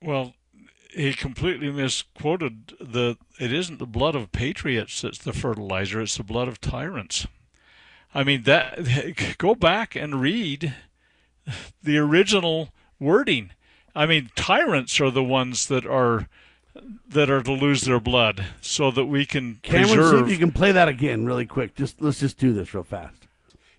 Well, 0.00 0.34
he 0.92 1.12
completely 1.14 1.70
misquoted 1.70 2.74
the 2.80 3.16
it 3.40 3.52
isn't 3.52 3.78
the 3.78 3.86
blood 3.86 4.14
of 4.14 4.32
patriots 4.32 5.00
that's 5.00 5.18
the 5.18 5.32
fertilizer 5.32 6.00
it's 6.00 6.16
the 6.16 6.22
blood 6.22 6.48
of 6.48 6.60
tyrants 6.60 7.26
i 8.14 8.22
mean 8.22 8.42
that 8.42 9.34
go 9.38 9.54
back 9.54 9.96
and 9.96 10.20
read 10.20 10.74
the 11.82 11.98
original 11.98 12.70
wording 13.00 13.50
i 13.94 14.06
mean 14.06 14.30
tyrants 14.36 15.00
are 15.00 15.10
the 15.10 15.24
ones 15.24 15.66
that 15.68 15.86
are 15.86 16.28
that 17.06 17.30
are 17.30 17.42
to 17.42 17.52
lose 17.52 17.82
their 17.82 18.00
blood 18.00 18.44
so 18.60 18.90
that 18.90 19.04
we 19.06 19.26
can 19.26 19.56
Cameron, 19.62 19.94
preserve 19.94 20.18
see 20.18 20.24
if 20.24 20.30
you 20.30 20.38
can 20.38 20.52
play 20.52 20.72
that 20.72 20.88
again 20.88 21.24
really 21.24 21.46
quick 21.46 21.74
just 21.74 22.00
let's 22.00 22.20
just 22.20 22.38
do 22.38 22.52
this 22.52 22.74
real 22.74 22.84
fast 22.84 23.21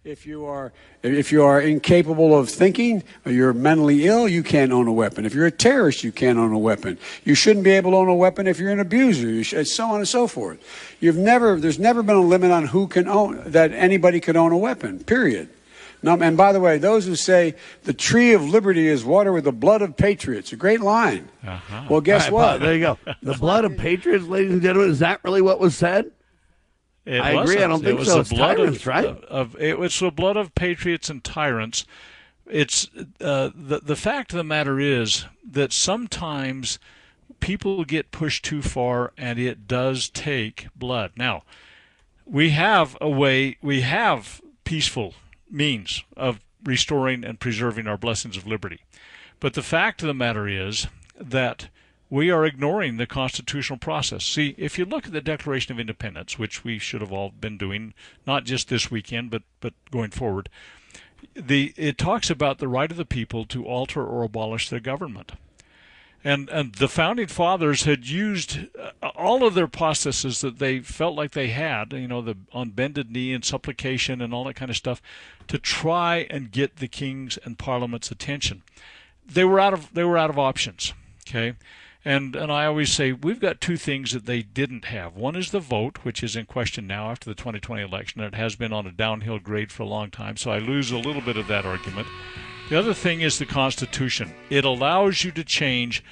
If 0.06 0.26
you 0.26 0.46
are 0.48 0.74
if 1.02 1.32
you 1.32 1.46
are 1.46 1.62
incapable 1.62 2.38
of 2.38 2.50
thinking 2.50 3.04
or 3.26 3.32
you're 3.32 3.54
mentally 3.54 4.06
ill, 4.06 4.28
you 4.28 4.44
can't 4.44 4.74
own 4.74 4.86
a 4.86 4.92
weapon. 4.92 5.26
If 5.26 5.34
you're 5.34 5.46
a 5.46 5.52
terrorist, 5.52 6.04
you 6.04 6.12
can't 6.12 6.38
own 6.38 6.52
a 6.52 6.58
weapon. 6.58 6.98
You 7.24 7.36
shouldn't 7.36 7.64
be 7.64 7.72
able 7.72 7.92
to 7.92 7.98
own 7.98 8.10
a 8.10 8.16
weapon 8.16 8.46
if 8.46 8.60
you're 8.60 8.72
an 8.72 8.82
abuser, 8.82 9.30
you 9.30 9.44
should, 9.44 9.66
so 9.66 9.86
on 9.86 9.96
and 9.96 10.08
so 10.08 10.28
forth. 10.28 10.60
You've 11.00 11.16
never 11.16 11.58
there's 11.58 11.80
never 11.80 12.04
been 12.04 12.18
a 12.18 12.22
limit 12.22 12.52
on 12.52 12.68
who 12.68 12.88
can 12.88 13.08
own 13.08 13.44
that 13.46 13.72
anybody 13.72 14.20
could 14.20 14.36
own 14.36 14.52
a 14.52 14.58
weapon. 14.58 15.00
Period. 15.06 15.48
Now, 16.02 16.18
and 16.18 16.36
by 16.36 16.52
the 16.52 16.60
way, 16.60 16.80
those 16.80 17.06
who 17.06 17.16
say 17.16 17.56
the 17.84 17.94
tree 17.94 18.34
of 18.34 18.44
liberty 18.44 18.90
is 18.90 19.06
water 19.06 19.32
with 19.32 19.46
the 19.46 19.54
blood 19.54 19.82
of 19.82 19.96
patriots, 19.96 20.52
a 20.52 20.58
great 20.58 20.82
line. 20.82 21.30
Uh-huh. 21.48 21.86
Well, 21.90 22.02
guess 22.02 22.28
All 22.30 22.40
right, 22.40 22.52
what? 22.52 22.60
There 22.60 22.74
you 22.74 22.82
go. 22.82 22.98
The 23.22 23.36
blood 23.36 23.64
of 23.64 23.78
patriots, 23.78 24.26
ladies 24.26 24.52
and 24.52 24.62
gentlemen. 24.62 24.92
Is 24.92 25.00
that 25.00 25.24
really 25.24 25.42
what 25.42 25.62
was 25.62 25.78
said? 25.78 26.12
It 27.06 27.20
I 27.20 27.32
agree. 27.32 27.62
I 27.62 27.68
wasn't. 27.68 27.70
don't 27.70 27.82
It 27.82 27.84
think 27.86 28.00
was 28.00 28.08
so. 28.10 28.14
the 28.16 28.20
It's 28.22 28.30
blood 28.30 28.56
tyrants, 28.58 28.80
of, 28.80 28.88
right? 28.88 29.06
Of 29.06 29.56
it 29.60 29.78
was 29.80 30.00
the 30.00 30.12
blood 30.12 30.38
of 30.38 30.56
patriots 30.56 31.10
and 31.10 31.24
tyrants. 31.24 31.86
It's 32.50 32.90
uh, 33.22 33.50
the 33.56 33.80
the 33.84 33.96
fact 33.96 34.32
of 34.34 34.38
the 34.38 34.44
matter 34.44 34.80
is 34.80 35.26
that 35.50 35.74
sometimes 35.74 36.80
people 37.40 37.84
get 37.86 38.12
pushed 38.12 38.46
too 38.46 38.62
far, 38.62 39.12
and 39.18 39.40
it 39.40 39.68
does 39.68 40.10
take 40.10 40.68
blood. 40.76 41.12
Now, 41.18 41.44
we 42.26 42.52
have 42.52 42.98
a 43.02 43.10
way. 43.10 43.58
We 43.62 43.82
have 43.82 44.42
peaceful 44.64 45.14
means 45.50 46.04
of 46.16 46.40
restoring 46.64 47.26
and 47.26 47.40
preserving 47.40 47.88
our 47.88 47.98
blessings 47.98 48.38
of 48.38 48.48
liberty, 48.48 48.82
but 49.42 49.54
the 49.54 49.62
fact 49.62 50.02
of 50.02 50.08
the 50.08 50.14
matter 50.14 50.48
is 50.48 50.88
that 51.20 51.68
we 52.14 52.30
are 52.30 52.46
ignoring 52.46 52.98
the 52.98 53.08
constitutional 53.08 53.80
process. 53.80 54.24
See, 54.24 54.54
if 54.56 54.78
you 54.78 54.86
look 54.86 55.08
at 55.08 55.14
the 55.14 55.20
Declaration 55.20 55.74
of 55.74 55.80
Independence, 55.80 56.38
which 56.38 56.64
we 56.64 56.78
should 56.78 57.02
have 57.02 57.12
all 57.12 57.32
been 57.32 57.58
doing, 57.58 57.96
not 58.28 58.44
just 58.44 58.70
this 58.70 58.92
weekend, 58.92 59.32
but 59.32 59.42
but 59.62 59.74
going 59.90 60.12
forward, 60.12 60.48
the 61.34 61.74
it 61.76 61.98
talks 61.98 62.30
about 62.30 62.60
the 62.60 62.68
right 62.68 62.92
of 62.92 62.98
the 62.98 63.04
people 63.04 63.46
to 63.46 63.66
alter 63.66 64.06
or 64.06 64.22
abolish 64.22 64.70
their 64.70 64.80
government. 64.80 65.32
And 66.24 66.50
and 66.52 66.76
the 66.76 66.88
founding 66.88 67.26
fathers 67.26 67.86
had 67.86 68.06
used 68.06 68.68
uh, 68.80 69.08
all 69.16 69.44
of 69.44 69.56
their 69.56 69.68
processes 69.68 70.42
that 70.42 70.60
they 70.60 70.82
felt 70.82 71.16
like 71.16 71.32
they 71.32 71.48
had, 71.48 71.94
you 71.94 72.08
know, 72.08 72.22
the 72.22 72.38
on 72.52 72.70
bended 72.70 73.10
knee 73.10 73.34
and 73.34 73.44
supplication 73.44 74.22
and 74.22 74.36
all 74.36 74.44
that 74.44 74.54
kind 74.54 74.70
of 74.70 74.78
stuff, 74.78 75.02
to 75.48 75.58
try 75.58 76.28
and 76.30 76.52
get 76.52 76.76
the 76.76 76.88
king's 76.88 77.40
and 77.44 77.58
parliament's 77.58 78.12
attention. 78.12 78.62
They 79.26 79.46
were 79.46 79.60
out 79.60 79.74
of 79.74 79.92
they 79.96 80.04
were 80.04 80.20
out 80.20 80.30
of 80.30 80.38
options. 80.38 80.94
Okay. 81.28 81.56
And 82.06 82.36
and 82.36 82.52
I 82.52 82.66
always 82.66 82.92
say 82.92 83.14
we've 83.14 83.40
got 83.40 83.62
two 83.62 83.78
things 83.78 84.12
that 84.12 84.26
they 84.26 84.42
didn't 84.42 84.86
have. 84.86 85.16
One 85.16 85.36
is 85.36 85.52
the 85.52 85.60
vote, 85.60 86.00
which 86.04 86.22
is 86.22 86.36
in 86.36 86.46
question 86.46 86.86
now 86.86 87.10
after 87.10 87.30
the 87.30 87.36
2020 87.36 87.82
election. 87.82 88.22
It 88.22 88.36
has 88.36 88.56
been 88.56 88.74
on 88.74 88.86
a 88.86 88.92
downhill 88.92 89.40
grade 89.40 89.72
for 89.72 89.84
a 89.84 89.88
long 89.88 90.12
time, 90.12 90.36
so 90.36 90.52
I 90.52 90.60
lose 90.60 90.92
a 90.92 90.98
little 90.98 91.22
bit 91.22 91.38
of 91.38 91.48
that 91.48 91.66
argument. 91.66 92.08
The 92.70 92.78
other 92.78 92.94
thing 92.94 93.22
is 93.22 93.40
the 93.40 93.46
Constitution. 93.46 94.34
It 94.50 94.66
allows 94.66 95.24
you 95.24 95.32
to 95.32 95.44
change, 95.44 96.04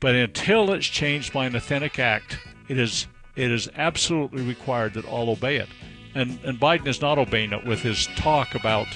but 0.00 0.14
until 0.14 0.72
it's 0.72 0.86
changed 0.86 1.32
by 1.32 1.46
an 1.46 1.54
authentic 1.54 1.98
act, 1.98 2.38
it 2.68 2.78
is 2.78 3.06
it 3.36 3.52
is 3.52 3.68
absolutely 3.76 4.42
required 4.42 4.94
that 4.94 5.04
all 5.04 5.30
obey 5.30 5.56
it. 5.56 5.68
And 6.16 6.40
and 6.42 6.58
Biden 6.58 6.88
is 6.88 7.00
not 7.00 7.18
obeying 7.18 7.52
it 7.52 7.64
with 7.64 7.82
his 7.82 8.08
talk 8.16 8.56
about 8.56 8.88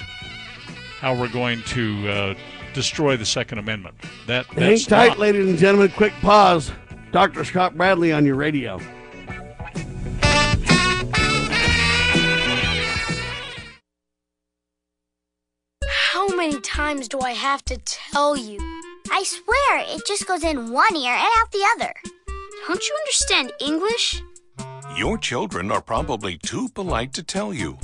how 0.99 1.15
we're 1.15 1.29
going 1.29 1.63
to 1.63 2.09
uh, 2.09 2.33
destroy 2.73 3.17
the 3.17 3.25
Second 3.25 3.57
Amendment. 3.59 3.95
That 4.27 4.45
Hang 4.47 4.69
that's 4.69 4.85
tight, 4.85 5.07
not- 5.09 5.19
ladies 5.19 5.47
and 5.47 5.57
gentlemen. 5.57 5.89
Quick 5.91 6.13
pause. 6.21 6.71
Dr. 7.11 7.43
Scott 7.43 7.75
Bradley 7.75 8.11
on 8.13 8.25
your 8.25 8.35
radio. 8.35 8.79
How 15.87 16.27
many 16.35 16.59
times 16.61 17.07
do 17.07 17.19
I 17.19 17.31
have 17.31 17.63
to 17.65 17.77
tell 17.77 18.37
you? 18.37 18.57
I 19.11 19.23
swear, 19.23 19.85
it 19.95 20.05
just 20.05 20.27
goes 20.27 20.43
in 20.43 20.71
one 20.71 20.95
ear 20.95 21.13
and 21.13 21.27
out 21.39 21.51
the 21.51 21.65
other. 21.75 21.93
Don't 22.67 22.87
you 22.87 22.95
understand 23.01 23.51
English? 23.59 24.21
Your 24.97 25.17
children 25.17 25.71
are 25.71 25.81
probably 25.81 26.37
too 26.37 26.69
polite 26.69 27.13
to 27.13 27.23
tell 27.23 27.53
you, 27.53 27.77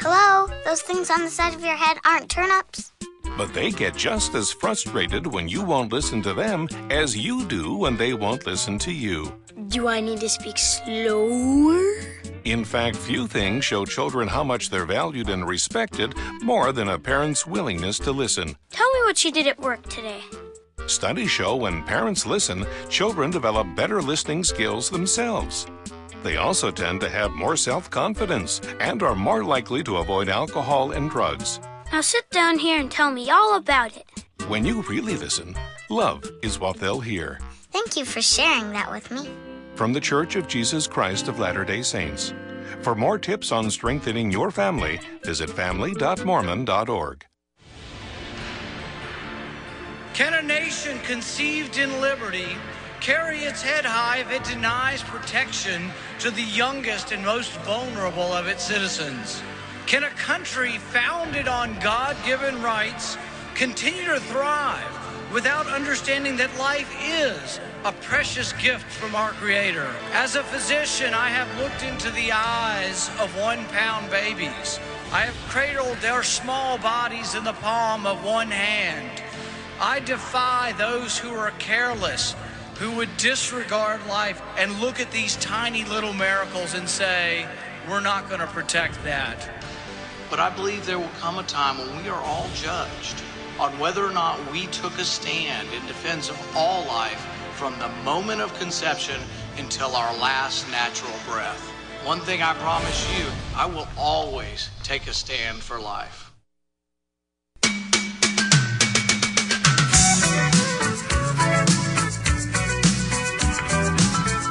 Hello? 0.00 0.48
Those 0.64 0.82
things 0.82 1.10
on 1.10 1.22
the 1.22 1.30
side 1.30 1.54
of 1.54 1.60
your 1.62 1.76
head 1.76 1.98
aren't 2.04 2.28
turnips? 2.30 2.92
But 3.36 3.52
they 3.52 3.70
get 3.70 3.96
just 3.96 4.34
as 4.34 4.52
frustrated 4.52 5.26
when 5.26 5.48
you 5.48 5.62
won't 5.62 5.92
listen 5.92 6.22
to 6.22 6.32
them 6.32 6.68
as 6.90 7.16
you 7.16 7.44
do 7.46 7.76
when 7.76 7.96
they 7.96 8.14
won't 8.14 8.46
listen 8.46 8.78
to 8.80 8.92
you. 8.92 9.32
Do 9.68 9.88
I 9.88 10.00
need 10.00 10.20
to 10.20 10.28
speak 10.28 10.58
slower? 10.58 11.82
In 12.44 12.64
fact, 12.64 12.96
few 12.96 13.26
things 13.26 13.64
show 13.64 13.84
children 13.84 14.28
how 14.28 14.44
much 14.44 14.68
they're 14.68 14.84
valued 14.84 15.30
and 15.30 15.48
respected 15.48 16.14
more 16.42 16.72
than 16.72 16.88
a 16.88 16.98
parent's 16.98 17.46
willingness 17.46 17.98
to 18.00 18.12
listen. 18.12 18.54
Tell 18.70 18.90
me 18.92 19.00
what 19.04 19.24
you 19.24 19.32
did 19.32 19.46
at 19.46 19.58
work 19.58 19.82
today. 19.88 20.20
Studies 20.86 21.30
show 21.30 21.56
when 21.56 21.82
parents 21.84 22.26
listen, 22.26 22.66
children 22.90 23.30
develop 23.30 23.66
better 23.74 24.02
listening 24.02 24.44
skills 24.44 24.90
themselves. 24.90 25.66
They 26.22 26.36
also 26.36 26.70
tend 26.70 27.00
to 27.00 27.08
have 27.08 27.32
more 27.32 27.56
self 27.56 27.90
confidence 27.90 28.60
and 28.80 29.02
are 29.02 29.14
more 29.14 29.44
likely 29.44 29.82
to 29.84 29.98
avoid 29.98 30.28
alcohol 30.28 30.92
and 30.92 31.10
drugs. 31.10 31.60
Now 31.94 32.00
sit 32.00 32.28
down 32.30 32.58
here 32.58 32.80
and 32.80 32.90
tell 32.90 33.12
me 33.12 33.30
all 33.30 33.54
about 33.54 33.96
it. 33.96 34.24
When 34.48 34.64
you 34.64 34.82
really 34.82 35.16
listen, 35.16 35.54
love 35.88 36.28
is 36.42 36.58
what 36.58 36.78
they'll 36.78 36.98
hear. 36.98 37.38
Thank 37.70 37.96
you 37.96 38.04
for 38.04 38.20
sharing 38.20 38.72
that 38.72 38.90
with 38.90 39.12
me. 39.12 39.30
From 39.76 39.92
the 39.92 40.00
Church 40.00 40.34
of 40.34 40.48
Jesus 40.48 40.88
Christ 40.88 41.28
of 41.28 41.38
Latter 41.38 41.64
day 41.64 41.82
Saints. 41.82 42.34
For 42.80 42.96
more 42.96 43.16
tips 43.16 43.52
on 43.52 43.70
strengthening 43.70 44.32
your 44.32 44.50
family, 44.50 44.98
visit 45.22 45.48
family.mormon.org. 45.48 47.24
Can 50.14 50.34
a 50.34 50.42
nation 50.42 50.98
conceived 51.04 51.78
in 51.78 52.00
liberty 52.00 52.56
carry 53.00 53.44
its 53.44 53.62
head 53.62 53.84
high 53.84 54.18
if 54.18 54.32
it 54.32 54.42
denies 54.42 55.04
protection 55.04 55.92
to 56.18 56.32
the 56.32 56.42
youngest 56.42 57.12
and 57.12 57.24
most 57.24 57.52
vulnerable 57.58 58.32
of 58.32 58.48
its 58.48 58.64
citizens? 58.64 59.40
Can 59.86 60.02
a 60.02 60.10
country 60.10 60.78
founded 60.78 61.46
on 61.46 61.78
God 61.78 62.16
given 62.24 62.62
rights 62.62 63.18
continue 63.54 64.06
to 64.06 64.18
thrive 64.18 64.82
without 65.30 65.66
understanding 65.66 66.38
that 66.38 66.58
life 66.58 66.90
is 67.02 67.60
a 67.84 67.92
precious 67.92 68.54
gift 68.54 68.90
from 68.90 69.14
our 69.14 69.32
Creator? 69.32 69.94
As 70.12 70.36
a 70.36 70.42
physician, 70.42 71.12
I 71.12 71.28
have 71.28 71.60
looked 71.60 71.82
into 71.82 72.10
the 72.12 72.32
eyes 72.32 73.10
of 73.20 73.38
one 73.38 73.62
pound 73.66 74.10
babies. 74.10 74.80
I 75.12 75.20
have 75.20 75.50
cradled 75.50 75.98
their 75.98 76.22
small 76.22 76.78
bodies 76.78 77.34
in 77.34 77.44
the 77.44 77.52
palm 77.52 78.06
of 78.06 78.24
one 78.24 78.50
hand. 78.50 79.22
I 79.78 80.00
defy 80.00 80.72
those 80.78 81.18
who 81.18 81.34
are 81.34 81.50
careless, 81.58 82.34
who 82.78 82.92
would 82.92 83.14
disregard 83.18 84.06
life 84.06 84.40
and 84.56 84.80
look 84.80 84.98
at 84.98 85.12
these 85.12 85.36
tiny 85.36 85.84
little 85.84 86.14
miracles 86.14 86.72
and 86.72 86.88
say, 86.88 87.46
we're 87.88 88.00
not 88.00 88.28
going 88.28 88.40
to 88.40 88.46
protect 88.46 89.04
that. 89.04 89.53
But 90.34 90.40
I 90.40 90.50
believe 90.50 90.84
there 90.84 90.98
will 90.98 91.20
come 91.20 91.38
a 91.38 91.44
time 91.44 91.78
when 91.78 92.02
we 92.02 92.08
are 92.08 92.20
all 92.20 92.48
judged 92.56 93.22
on 93.60 93.78
whether 93.78 94.04
or 94.04 94.10
not 94.10 94.36
we 94.50 94.66
took 94.66 94.98
a 94.98 95.04
stand 95.04 95.68
in 95.72 95.86
defense 95.86 96.28
of 96.28 96.56
all 96.56 96.84
life 96.86 97.24
from 97.54 97.72
the 97.78 97.88
moment 98.02 98.40
of 98.40 98.52
conception 98.58 99.20
until 99.58 99.94
our 99.94 100.12
last 100.16 100.68
natural 100.72 101.12
breath. 101.30 101.60
One 102.02 102.18
thing 102.18 102.42
I 102.42 102.52
promise 102.54 103.16
you, 103.16 103.26
I 103.54 103.66
will 103.66 103.86
always 103.96 104.70
take 104.82 105.06
a 105.06 105.12
stand 105.12 105.58
for 105.58 105.78
life. 105.78 106.32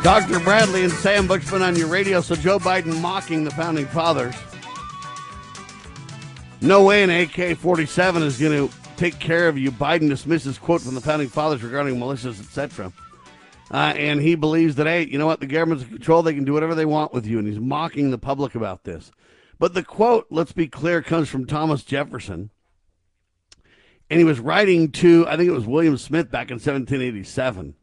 Dr. 0.01 0.39
Bradley 0.39 0.85
and 0.85 0.93
Sam 0.93 1.27
Bushman 1.27 1.61
on 1.61 1.75
your 1.75 1.87
radio. 1.87 2.21
So 2.21 2.35
Joe 2.35 2.57
Biden 2.57 3.01
mocking 3.01 3.43
the 3.43 3.51
founding 3.51 3.87
fathers. 3.87 4.33
No 6.63 6.85
way 6.85 7.03
an 7.03 7.09
AK 7.09 7.57
47 7.57 8.23
is 8.23 8.39
going 8.39 8.69
to 8.69 8.73
take 8.95 9.19
care 9.19 9.49
of 9.49 9.57
you. 9.57 9.69
Biden 9.69 10.07
dismisses 10.07 10.57
quote 10.57 10.79
from 10.79 10.95
the 10.95 11.01
founding 11.01 11.27
fathers 11.27 11.61
regarding 11.61 11.97
militias, 11.97 12.39
etc. 12.39 12.93
Uh, 13.69 13.93
and 13.97 14.21
he 14.21 14.35
believes 14.35 14.75
that, 14.75 14.87
hey, 14.87 15.05
you 15.05 15.17
know 15.17 15.25
what? 15.25 15.41
The 15.41 15.45
government's 15.45 15.83
in 15.83 15.89
control. 15.89 16.23
They 16.23 16.33
can 16.33 16.45
do 16.45 16.53
whatever 16.53 16.73
they 16.73 16.85
want 16.85 17.13
with 17.13 17.25
you. 17.25 17.37
And 17.37 17.45
he's 17.45 17.59
mocking 17.59 18.11
the 18.11 18.17
public 18.17 18.55
about 18.55 18.85
this. 18.85 19.11
But 19.59 19.73
the 19.73 19.83
quote, 19.83 20.27
let's 20.29 20.53
be 20.53 20.69
clear, 20.69 21.01
comes 21.01 21.27
from 21.27 21.45
Thomas 21.45 21.83
Jefferson. 21.83 22.49
And 24.09 24.19
he 24.19 24.23
was 24.23 24.39
writing 24.39 24.89
to, 24.93 25.27
I 25.27 25.35
think 25.35 25.49
it 25.49 25.53
was 25.53 25.67
William 25.67 25.97
Smith 25.97 26.31
back 26.31 26.49
in 26.49 26.55
1787. 26.55 27.75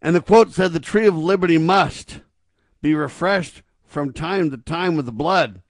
And 0.00 0.16
the 0.16 0.22
quote 0.22 0.54
said, 0.54 0.72
The 0.72 0.80
tree 0.80 1.06
of 1.06 1.14
liberty 1.14 1.58
must 1.58 2.20
be 2.80 2.94
refreshed 2.94 3.60
from 3.84 4.14
time 4.14 4.50
to 4.50 4.56
time 4.56 4.96
with 4.96 5.04
the 5.04 5.12
blood 5.12 5.60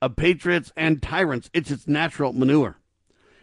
of 0.00 0.16
patriots 0.16 0.72
and 0.76 1.02
tyrants. 1.02 1.50
It's 1.52 1.70
its 1.70 1.86
natural 1.86 2.32
manure. 2.32 2.78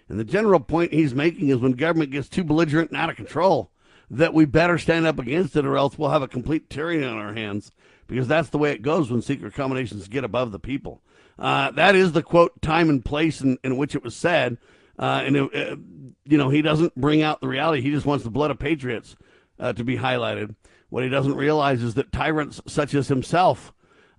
And 0.07 0.19
the 0.19 0.23
general 0.23 0.59
point 0.59 0.93
he's 0.93 1.15
making 1.15 1.49
is 1.49 1.57
when 1.57 1.73
government 1.73 2.11
gets 2.11 2.29
too 2.29 2.43
belligerent 2.43 2.91
and 2.91 2.99
out 2.99 3.09
of 3.09 3.15
control, 3.15 3.71
that 4.09 4.33
we 4.33 4.45
better 4.45 4.77
stand 4.77 5.07
up 5.07 5.19
against 5.19 5.55
it 5.55 5.65
or 5.65 5.77
else 5.77 5.97
we'll 5.97 6.11
have 6.11 6.21
a 6.21 6.27
complete 6.27 6.69
tyranny 6.69 7.03
on 7.03 7.17
our 7.17 7.33
hands 7.33 7.71
because 8.07 8.27
that's 8.27 8.49
the 8.49 8.57
way 8.57 8.71
it 8.71 8.83
goes 8.83 9.09
when 9.09 9.21
secret 9.21 9.53
combinations 9.53 10.07
get 10.07 10.23
above 10.23 10.51
the 10.51 10.59
people. 10.59 11.01
Uh, 11.39 11.71
that 11.71 11.95
is 11.95 12.11
the 12.11 12.23
quote, 12.23 12.61
time 12.61 12.89
and 12.89 13.03
place 13.03 13.41
in, 13.41 13.57
in 13.63 13.77
which 13.77 13.95
it 13.95 14.03
was 14.03 14.15
said. 14.15 14.57
Uh, 14.97 15.23
and, 15.25 15.35
it, 15.35 15.55
uh, 15.55 15.75
you 16.23 16.37
know, 16.37 16.49
he 16.49 16.61
doesn't 16.61 16.95
bring 16.95 17.21
out 17.21 17.41
the 17.41 17.47
reality. 17.47 17.81
He 17.81 17.91
just 17.91 18.05
wants 18.05 18.23
the 18.23 18.29
blood 18.29 18.51
of 18.51 18.59
patriots 18.59 19.15
uh, 19.59 19.73
to 19.73 19.83
be 19.83 19.97
highlighted. 19.97 20.55
What 20.89 21.03
he 21.03 21.09
doesn't 21.09 21.35
realize 21.35 21.81
is 21.81 21.95
that 21.95 22.11
tyrants 22.11 22.61
such 22.67 22.93
as 22.93 23.07
himself, 23.07 23.73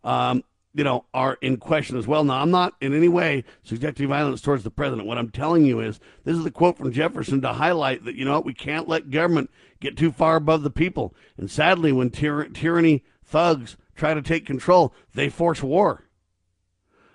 um, 0.05 0.43
you 0.77 0.85
know, 0.85 1.07
are 1.15 1.39
in 1.41 1.57
question 1.57 1.97
as 1.97 2.07
well. 2.07 2.23
Now, 2.23 2.43
I'm 2.43 2.51
not 2.51 2.75
in 2.81 2.95
any 2.95 3.09
way 3.09 3.45
subjecting 3.63 4.09
violence 4.09 4.43
towards 4.43 4.63
the 4.63 4.71
president. 4.71 5.09
What 5.09 5.17
I'm 5.17 5.31
telling 5.31 5.65
you 5.65 5.81
is 5.81 5.99
this 6.25 6.37
is 6.37 6.45
the 6.45 6.51
quote 6.51 6.77
from 6.77 6.93
Jefferson 6.93 7.41
to 7.41 7.55
highlight 7.55 8.05
that, 8.05 8.15
you 8.15 8.27
know, 8.27 8.41
we 8.41 8.53
can't 8.53 8.87
let 8.87 9.11
government 9.11 9.51
get 9.81 9.97
too 9.97 10.13
far 10.13 10.37
above 10.37 10.63
the 10.63 10.71
people. 10.71 11.15
And 11.39 11.51
sadly, 11.51 11.93
when 11.93 12.11
tyr- 12.11 12.51
tyranny 12.53 13.05
thugs 13.25 13.79
try 13.95 14.13
to 14.13 14.21
take 14.21 14.45
control, 14.45 14.93
they 15.15 15.31
force 15.31 15.63
war. 15.63 16.05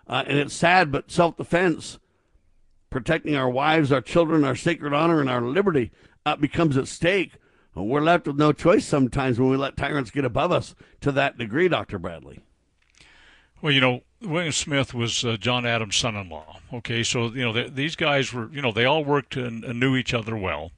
Uh, 0.08 0.24
and 0.26 0.40
it's 0.40 0.56
sad, 0.56 0.92
but 0.92 1.12
self 1.12 1.38
defense, 1.38 2.00
protecting 2.90 3.36
our 3.36 3.50
wives, 3.50 3.92
our 3.92 4.02
children, 4.02 4.44
our 4.44 4.56
sacred 4.56 4.94
honor, 4.94 5.22
and 5.22 5.30
our 5.30 5.42
liberty 5.42 5.92
uh, 6.26 6.36
becomes 6.36 6.78
at 6.78 6.88
stake 6.88 7.34
we're 7.74 8.02
left 8.02 8.28
with 8.28 8.38
no 8.38 8.52
choice 8.52 8.86
sometimes 8.86 9.40
when 9.40 9.50
we 9.50 9.56
let 9.56 9.78
tyrants 9.78 10.12
get 10.12 10.26
above 10.26 10.52
us 10.52 10.76
to 11.00 11.12
that 11.14 11.38
degree, 11.38 11.70
Dr. 11.70 11.98
Bradley. 11.98 12.42
Well, 13.62 13.72
you 13.72 13.82
know, 13.82 14.02
William 14.22 14.52
Smith 14.52 14.94
was 14.94 15.24
uh, 15.24 15.38
John 15.38 15.66
Adams' 15.66 15.96
son-in-law. 15.96 16.60
Okay, 16.74 17.04
so 17.04 17.28
you 17.28 17.44
know 17.44 17.68
these 17.68 17.96
guys 17.96 18.34
were, 18.34 18.50
you 18.52 18.62
know, 18.62 18.72
they 18.72 18.86
all 18.86 19.04
worked 19.04 19.36
and, 19.36 19.64
and, 19.64 19.80
knew 19.80 19.96
each 19.96 20.14
other 20.14 20.36
well. 20.36 20.72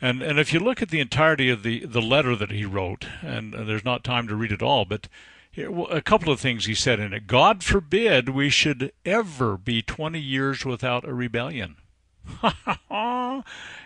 And 0.00 0.22
and 0.22 0.38
if 0.38 0.52
you 0.52 0.60
look 0.60 0.82
at 0.82 0.90
the 0.90 1.00
entirety 1.00 1.48
of 1.48 1.62
the 1.62 1.84
the 1.84 2.02
letter 2.02 2.36
that 2.36 2.50
he 2.50 2.64
wrote, 2.64 3.06
and, 3.22 3.52
there's 3.52 3.84
not 3.84 4.04
time 4.04 4.28
to 4.28 4.36
read 4.36 4.52
it 4.52 4.62
all, 4.62 4.84
but 4.84 5.08
a 5.56 6.00
couple 6.00 6.32
of 6.32 6.40
things 6.40 6.64
he 6.64 6.74
said 6.74 6.98
in 6.98 7.12
it. 7.12 7.26
God 7.26 7.62
forbid 7.62 8.30
we 8.30 8.48
should 8.48 8.92
ever 9.04 9.58
be 9.58 9.82
20 9.82 10.18
years 10.18 10.64
without 10.64 11.06
a 11.06 11.12
rebellion. 11.12 11.76
Ha 12.38 12.78
ha 12.88 13.42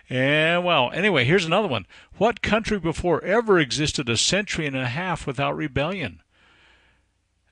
And 0.08 0.64
well, 0.64 0.90
anyway, 0.92 1.24
here's 1.24 1.44
another 1.44 1.68
one. 1.68 1.86
What 2.18 2.42
country 2.42 2.78
before 2.78 3.22
ever 3.24 3.58
existed 3.58 4.08
a 4.08 4.16
century 4.16 4.66
and 4.66 4.76
a 4.76 4.86
half 4.86 5.26
without 5.26 5.56
rebellion? 5.56 6.20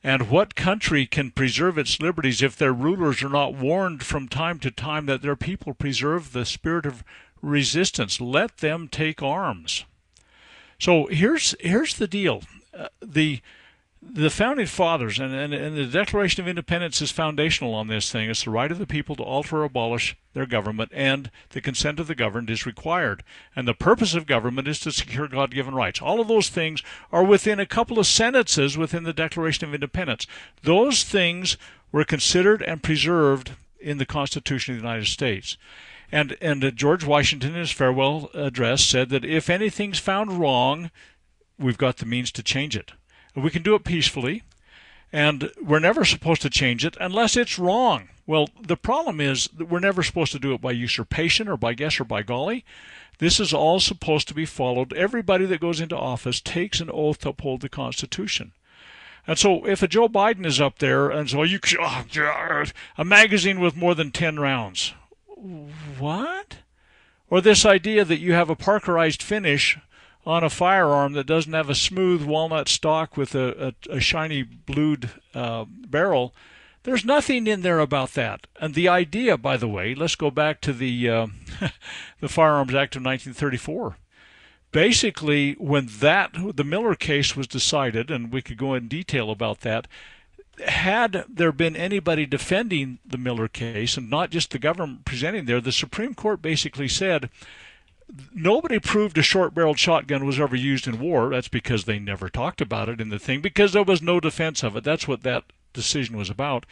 And 0.06 0.28
what 0.28 0.54
country 0.54 1.06
can 1.06 1.30
preserve 1.30 1.78
its 1.78 1.98
liberties 1.98 2.42
if 2.42 2.56
their 2.56 2.74
rulers 2.74 3.22
are 3.22 3.30
not 3.30 3.54
warned 3.54 4.02
from 4.02 4.28
time 4.28 4.58
to 4.58 4.70
time 4.70 5.06
that 5.06 5.22
their 5.22 5.34
people 5.34 5.72
preserve 5.72 6.32
the 6.32 6.44
spirit 6.44 6.84
of 6.84 7.02
resistance? 7.40 8.20
Let 8.20 8.58
them 8.58 8.86
take 8.86 9.22
arms. 9.22 9.86
So 10.78 11.06
here's 11.06 11.54
here's 11.58 11.94
the 11.94 12.06
deal. 12.06 12.42
Uh, 12.78 12.88
the 13.00 13.40
the 14.12 14.30
founding 14.30 14.66
fathers 14.66 15.18
and, 15.18 15.34
and, 15.34 15.52
and, 15.52 15.76
the 15.76 15.86
Declaration 15.86 16.42
of 16.42 16.48
Independence 16.48 17.00
is 17.02 17.10
foundational 17.10 17.74
on 17.74 17.88
this 17.88 18.12
thing. 18.12 18.30
It's 18.30 18.44
the 18.44 18.50
right 18.50 18.70
of 18.70 18.78
the 18.78 18.86
people 18.86 19.16
to 19.16 19.22
alter 19.22 19.58
or 19.58 19.64
abolish 19.64 20.16
their 20.34 20.46
government, 20.46 20.92
and 20.94 21.30
the 21.50 21.60
consent 21.60 21.98
of 21.98 22.06
the 22.06 22.14
governed 22.14 22.50
is 22.50 22.66
required. 22.66 23.22
And 23.56 23.66
the 23.66 23.74
purpose 23.74 24.14
of 24.14 24.26
government 24.26 24.68
is 24.68 24.78
to 24.80 24.92
secure 24.92 25.28
God 25.28 25.50
given 25.50 25.74
rights. 25.74 26.00
All 26.00 26.20
of 26.20 26.28
those 26.28 26.48
things 26.48 26.82
are 27.10 27.24
within 27.24 27.58
a 27.58 27.66
couple 27.66 27.98
of 27.98 28.06
sentences 28.06 28.78
within 28.78 29.04
the 29.04 29.12
Declaration 29.12 29.66
of 29.66 29.74
Independence. 29.74 30.26
Those 30.62 31.02
things 31.02 31.56
were 31.90 32.04
considered 32.04 32.62
and 32.62 32.82
preserved 32.82 33.52
in 33.80 33.98
the 33.98 34.06
Constitution 34.06 34.74
of 34.74 34.80
the 34.80 34.86
United 34.86 35.06
States. 35.06 35.56
And, 36.12 36.36
and 36.40 36.64
uh, 36.64 36.70
George 36.70 37.04
Washington, 37.04 37.54
in 37.54 37.60
his 37.60 37.72
farewell 37.72 38.30
address, 38.34 38.84
said 38.84 39.08
that 39.08 39.24
if 39.24 39.50
anything's 39.50 39.98
found 39.98 40.38
wrong, 40.38 40.90
we've 41.58 41.78
got 41.78 41.96
the 41.96 42.06
means 42.06 42.30
to 42.32 42.42
change 42.42 42.76
it. 42.76 42.92
We 43.34 43.50
can 43.50 43.62
do 43.62 43.74
it 43.74 43.84
peacefully, 43.84 44.42
and 45.12 45.50
we're 45.60 45.80
never 45.80 46.04
supposed 46.04 46.42
to 46.42 46.50
change 46.50 46.84
it 46.84 46.96
unless 47.00 47.36
it's 47.36 47.58
wrong. 47.58 48.08
Well, 48.26 48.48
the 48.60 48.76
problem 48.76 49.20
is 49.20 49.48
that 49.56 49.68
we're 49.68 49.80
never 49.80 50.02
supposed 50.02 50.32
to 50.32 50.38
do 50.38 50.54
it 50.54 50.60
by 50.60 50.72
usurpation 50.72 51.48
or 51.48 51.56
by 51.56 51.74
guess 51.74 52.00
or 52.00 52.04
by 52.04 52.22
golly. 52.22 52.64
This 53.18 53.38
is 53.38 53.52
all 53.52 53.80
supposed 53.80 54.28
to 54.28 54.34
be 54.34 54.46
followed. 54.46 54.92
Everybody 54.92 55.46
that 55.46 55.60
goes 55.60 55.80
into 55.80 55.96
office 55.96 56.40
takes 56.40 56.80
an 56.80 56.90
oath 56.92 57.18
to 57.20 57.30
uphold 57.30 57.60
the 57.60 57.68
Constitution. 57.68 58.52
And 59.26 59.38
so 59.38 59.66
if 59.66 59.82
a 59.82 59.88
Joe 59.88 60.08
Biden 60.08 60.44
is 60.44 60.60
up 60.60 60.78
there 60.78 61.10
and 61.10 61.30
so 61.30 61.42
you 61.42 61.58
oh, 61.80 62.04
a 62.98 63.04
magazine 63.04 63.60
with 63.60 63.76
more 63.76 63.94
than 63.94 64.10
10 64.10 64.38
rounds. 64.38 64.94
What? 65.98 66.58
Or 67.30 67.40
this 67.40 67.64
idea 67.64 68.04
that 68.04 68.18
you 68.18 68.32
have 68.32 68.50
a 68.50 68.56
parkerized 68.56 69.22
finish 69.22 69.78
on 70.26 70.42
a 70.42 70.50
firearm 70.50 71.12
that 71.12 71.26
doesn't 71.26 71.52
have 71.52 71.68
a 71.68 71.74
smooth 71.74 72.22
walnut 72.22 72.68
stock 72.68 73.16
with 73.16 73.34
a, 73.34 73.74
a, 73.88 73.96
a 73.96 74.00
shiny 74.00 74.42
blued 74.42 75.10
uh, 75.34 75.64
barrel. 75.68 76.34
There's 76.84 77.04
nothing 77.04 77.46
in 77.46 77.62
there 77.62 77.80
about 77.80 78.12
that. 78.12 78.46
And 78.60 78.74
the 78.74 78.88
idea, 78.88 79.36
by 79.36 79.56
the 79.56 79.68
way, 79.68 79.94
let's 79.94 80.16
go 80.16 80.30
back 80.30 80.60
to 80.62 80.72
the 80.72 81.08
uh, 81.08 81.26
the 82.20 82.28
Firearms 82.28 82.74
Act 82.74 82.96
of 82.96 83.04
1934. 83.04 83.96
Basically, 84.70 85.52
when 85.54 85.88
that 86.00 86.32
the 86.34 86.64
Miller 86.64 86.94
case 86.94 87.36
was 87.36 87.46
decided, 87.46 88.10
and 88.10 88.32
we 88.32 88.42
could 88.42 88.58
go 88.58 88.74
in 88.74 88.88
detail 88.88 89.30
about 89.30 89.60
that, 89.60 89.86
had 90.66 91.24
there 91.28 91.52
been 91.52 91.76
anybody 91.76 92.26
defending 92.26 92.98
the 93.04 93.18
Miller 93.18 93.48
case 93.48 93.96
and 93.96 94.10
not 94.10 94.30
just 94.30 94.50
the 94.50 94.58
government 94.58 95.04
presenting 95.04 95.44
there, 95.46 95.60
the 95.60 95.72
Supreme 95.72 96.14
Court 96.14 96.42
basically 96.42 96.88
said 96.88 97.30
nobody 98.34 98.78
proved 98.78 99.18
a 99.18 99.22
short 99.22 99.54
barreled 99.54 99.78
shotgun 99.78 100.24
was 100.24 100.40
ever 100.40 100.56
used 100.56 100.86
in 100.86 101.00
war. 101.00 101.30
That's 101.30 101.48
because 101.48 101.84
they 101.84 101.98
never 101.98 102.28
talked 102.28 102.60
about 102.60 102.88
it 102.88 103.00
in 103.00 103.08
the 103.08 103.18
thing, 103.18 103.40
because 103.40 103.72
there 103.72 103.82
was 103.82 104.02
no 104.02 104.20
defense 104.20 104.62
of 104.62 104.76
it. 104.76 104.84
That's 104.84 105.08
what 105.08 105.22
that 105.22 105.44
decision 105.72 106.16
was 106.16 106.30
about. 106.30 106.66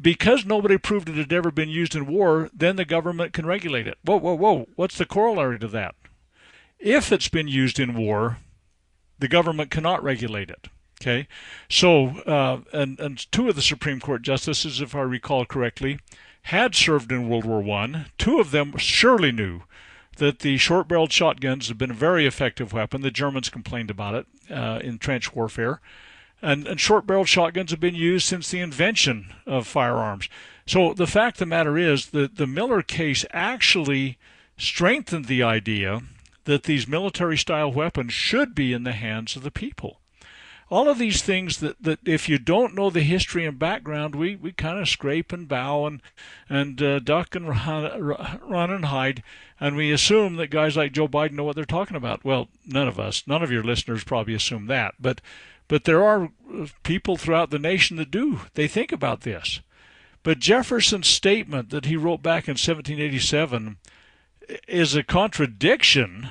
Because 0.00 0.44
nobody 0.44 0.78
proved 0.78 1.08
it 1.08 1.16
had 1.16 1.32
ever 1.32 1.50
been 1.50 1.68
used 1.68 1.96
in 1.96 2.06
war, 2.06 2.50
then 2.54 2.76
the 2.76 2.84
government 2.84 3.32
can 3.32 3.46
regulate 3.46 3.88
it. 3.88 3.98
Whoa, 4.04 4.18
whoa, 4.18 4.34
whoa. 4.34 4.68
What's 4.76 4.96
the 4.96 5.04
corollary 5.04 5.58
to 5.58 5.68
that? 5.68 5.96
If 6.78 7.10
it's 7.10 7.28
been 7.28 7.48
used 7.48 7.80
in 7.80 7.94
war, 7.94 8.38
the 9.18 9.28
government 9.28 9.70
cannot 9.70 10.02
regulate 10.02 10.50
it. 10.50 10.68
Okay, 11.00 11.26
so 11.68 12.20
uh, 12.26 12.60
and 12.72 13.00
and 13.00 13.30
two 13.32 13.48
of 13.48 13.56
the 13.56 13.62
Supreme 13.62 13.98
Court 13.98 14.22
justices, 14.22 14.80
if 14.80 14.94
I 14.94 15.00
recall 15.00 15.44
correctly, 15.44 15.98
had 16.42 16.76
served 16.76 17.10
in 17.10 17.28
World 17.28 17.44
War 17.44 17.60
One. 17.60 18.06
Two 18.18 18.38
of 18.38 18.52
them 18.52 18.76
surely 18.76 19.32
knew 19.32 19.62
that 20.16 20.40
the 20.40 20.56
short-barreled 20.56 21.12
shotguns 21.12 21.68
have 21.68 21.78
been 21.78 21.90
a 21.90 21.94
very 21.94 22.26
effective 22.26 22.72
weapon. 22.72 23.00
The 23.00 23.10
Germans 23.10 23.48
complained 23.48 23.90
about 23.90 24.14
it 24.14 24.26
uh, 24.50 24.80
in 24.82 24.98
trench 24.98 25.34
warfare, 25.34 25.80
and, 26.40 26.66
and 26.66 26.78
short-barreled 26.78 27.28
shotguns 27.28 27.70
have 27.70 27.80
been 27.80 27.94
used 27.94 28.26
since 28.26 28.50
the 28.50 28.60
invention 28.60 29.32
of 29.46 29.66
firearms. 29.66 30.28
So 30.66 30.92
the 30.92 31.06
fact 31.06 31.36
of 31.36 31.40
the 31.40 31.46
matter 31.46 31.78
is 31.78 32.10
that 32.10 32.36
the 32.36 32.46
Miller 32.46 32.82
case 32.82 33.24
actually 33.32 34.18
strengthened 34.56 35.24
the 35.26 35.42
idea 35.42 36.02
that 36.44 36.64
these 36.64 36.86
military-style 36.86 37.72
weapons 37.72 38.12
should 38.12 38.54
be 38.54 38.72
in 38.72 38.84
the 38.84 38.92
hands 38.92 39.36
of 39.36 39.42
the 39.42 39.50
people 39.50 40.01
all 40.72 40.88
of 40.88 40.96
these 40.96 41.20
things 41.20 41.58
that, 41.58 41.82
that 41.82 41.98
if 42.06 42.30
you 42.30 42.38
don't 42.38 42.74
know 42.74 42.88
the 42.88 43.02
history 43.02 43.44
and 43.44 43.58
background, 43.58 44.14
we, 44.14 44.36
we 44.36 44.52
kind 44.52 44.78
of 44.78 44.88
scrape 44.88 45.30
and 45.30 45.46
bow 45.46 45.84
and 45.84 46.00
and 46.48 46.82
uh, 46.82 46.98
duck 46.98 47.34
and 47.34 47.46
run, 47.46 48.40
run 48.42 48.70
and 48.70 48.86
hide, 48.86 49.22
and 49.60 49.76
we 49.76 49.92
assume 49.92 50.36
that 50.36 50.46
guys 50.46 50.74
like 50.74 50.92
Joe 50.92 51.06
Biden 51.06 51.32
know 51.32 51.44
what 51.44 51.56
they're 51.56 51.66
talking 51.66 51.96
about. 51.96 52.24
Well, 52.24 52.48
none 52.66 52.88
of 52.88 52.98
us, 52.98 53.24
none 53.26 53.42
of 53.42 53.52
your 53.52 53.62
listeners 53.62 54.02
probably 54.02 54.32
assume 54.32 54.66
that, 54.68 54.94
but 54.98 55.20
but 55.68 55.84
there 55.84 56.02
are 56.02 56.30
uh, 56.50 56.66
people 56.84 57.18
throughout 57.18 57.50
the 57.50 57.58
nation 57.58 57.98
that 57.98 58.10
do. 58.10 58.40
They 58.54 58.66
think 58.66 58.92
about 58.92 59.20
this. 59.20 59.60
But 60.22 60.38
Jefferson's 60.38 61.06
statement 61.06 61.68
that 61.68 61.84
he 61.84 61.96
wrote 61.96 62.22
back 62.22 62.48
in 62.48 62.52
1787 62.52 63.76
is 64.66 64.94
a 64.94 65.02
contradiction 65.02 66.30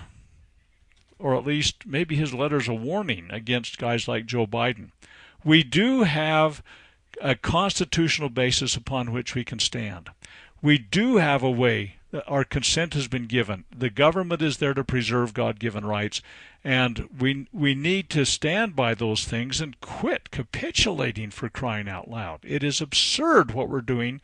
or 1.22 1.36
at 1.36 1.46
least 1.46 1.86
maybe 1.86 2.16
his 2.16 2.34
letter's 2.34 2.68
a 2.68 2.74
warning 2.74 3.28
against 3.30 3.78
guys 3.78 4.08
like 4.08 4.26
Joe 4.26 4.48
Biden. 4.48 4.92
We 5.44 5.64
do 5.64 6.04
have 6.04 6.64
a 7.22 7.36
constitutional 7.36 8.30
basis 8.30 8.76
upon 8.76 9.12
which 9.12 9.36
we 9.36 9.44
can 9.44 9.60
stand. 9.60 10.10
We 10.62 10.78
do 10.78 11.18
have 11.18 11.44
a 11.44 11.50
way. 11.50 11.96
Our 12.28 12.44
consent 12.44 12.94
has 12.94 13.08
been 13.08 13.26
given. 13.26 13.64
The 13.76 13.90
government 13.90 14.42
is 14.42 14.58
there 14.58 14.74
to 14.74 14.84
preserve 14.84 15.34
God-given 15.34 15.86
rights, 15.86 16.22
and 16.64 17.08
we 17.18 17.48
we 17.54 17.74
need 17.74 18.10
to 18.10 18.26
stand 18.26 18.76
by 18.76 18.94
those 18.94 19.24
things 19.24 19.62
and 19.62 19.80
quit 19.80 20.30
capitulating 20.30 21.32
for 21.32 21.48
crying 21.48 21.88
out 21.88 22.10
loud. 22.10 22.42
It 22.44 22.64
is 22.64 22.82
absurd 22.82 23.54
what 23.54 23.70
we're 23.70 23.82
doing 23.82 24.20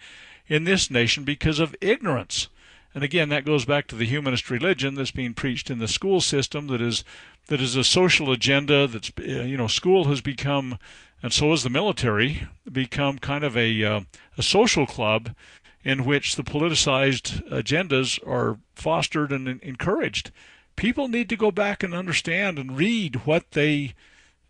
in 0.47 0.65
this 0.65 0.91
nation 0.91 1.23
because 1.23 1.59
of 1.59 1.75
ignorance. 1.79 2.49
And 2.97 3.03
again, 3.03 3.29
that 3.29 3.45
goes 3.45 3.63
back 3.63 3.85
to 3.87 3.95
the 3.95 4.07
humanist 4.07 4.49
religion 4.49 4.95
that's 4.95 5.11
being 5.11 5.35
preached 5.35 5.69
in 5.69 5.77
the 5.77 5.87
school 5.87 6.19
system 6.19 6.65
that 6.65 6.81
is 6.81 7.03
that 7.45 7.61
is 7.61 7.75
a 7.75 7.83
social 7.83 8.31
agenda 8.31 8.87
that's 8.87 9.11
uh, 9.19 9.43
you 9.43 9.55
know 9.55 9.67
school 9.67 10.05
has 10.05 10.19
become 10.19 10.79
and 11.21 11.31
so 11.31 11.51
has 11.51 11.61
the 11.61 11.69
military 11.69 12.47
become 12.71 13.19
kind 13.19 13.43
of 13.43 13.55
a 13.55 13.83
uh, 13.83 14.01
a 14.35 14.41
social 14.41 14.87
club 14.87 15.35
in 15.83 16.05
which 16.05 16.37
the 16.37 16.43
politicized 16.43 17.47
agendas 17.51 18.17
are 18.27 18.57
fostered 18.73 19.31
and 19.31 19.47
encouraged. 19.61 20.31
People 20.75 21.07
need 21.07 21.29
to 21.29 21.37
go 21.37 21.51
back 21.51 21.83
and 21.83 21.93
understand 21.93 22.57
and 22.57 22.79
read 22.79 23.27
what 23.27 23.51
they 23.51 23.93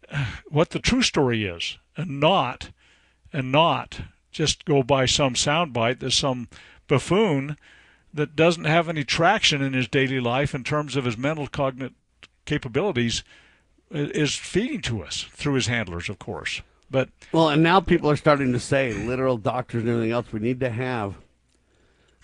what 0.48 0.69
the 0.69 0.80
true 0.80 1.02
story 1.02 1.44
is 1.44 1.78
and 1.98 2.22
not 2.22 2.69
and 3.34 3.52
not 3.52 4.03
just 4.32 4.64
go 4.64 4.84
by 4.84 5.06
some 5.06 5.34
soundbite 5.34 5.99
that 5.99 6.11
some 6.11 6.48
buffoon 6.88 7.57
that 8.18 8.35
doesn't 8.35 8.65
have 8.65 8.89
any 8.89 9.03
traction 9.03 9.61
in 9.61 9.73
his 9.73 9.88
daily 9.88 10.19
life 10.19 10.53
in 10.53 10.64
terms 10.64 10.95
of 10.95 11.06
his 11.06 11.18
mental 11.18 11.48
cognitive 11.48 11.95
capabilities 12.45 13.23
is 13.91 14.35
feeding 14.35 14.81
to 14.81 15.03
us 15.03 15.27
through 15.31 15.53
his 15.53 15.68
handlers, 15.68 16.10
of 16.10 16.19
course. 16.19 16.61
But 16.89 17.10
well, 17.31 17.49
and 17.49 17.61
now 17.61 17.80
people 17.80 18.10
are 18.10 18.15
starting 18.15 18.53
to 18.53 18.60
say, 18.60 18.94
literal 18.94 19.38
doctors 19.38 19.84
and 19.84 19.89
everything 19.89 20.11
else, 20.11 20.31
we 20.31 20.39
need 20.39 20.60
to 20.61 20.69
have 20.69 21.15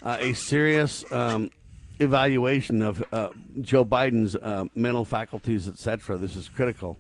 uh, 0.02 0.18
a 0.20 0.34
serious 0.34 1.10
um, 1.12 1.52
evaluation 2.00 2.82
of 2.82 3.04
uh, 3.12 3.30
Joe 3.62 3.86
Biden's 3.86 4.36
uh, 4.36 4.66
mental 4.74 5.06
faculties, 5.06 5.68
etc. 5.68 6.18
This 6.18 6.36
is 6.36 6.50
critical. 6.50 6.98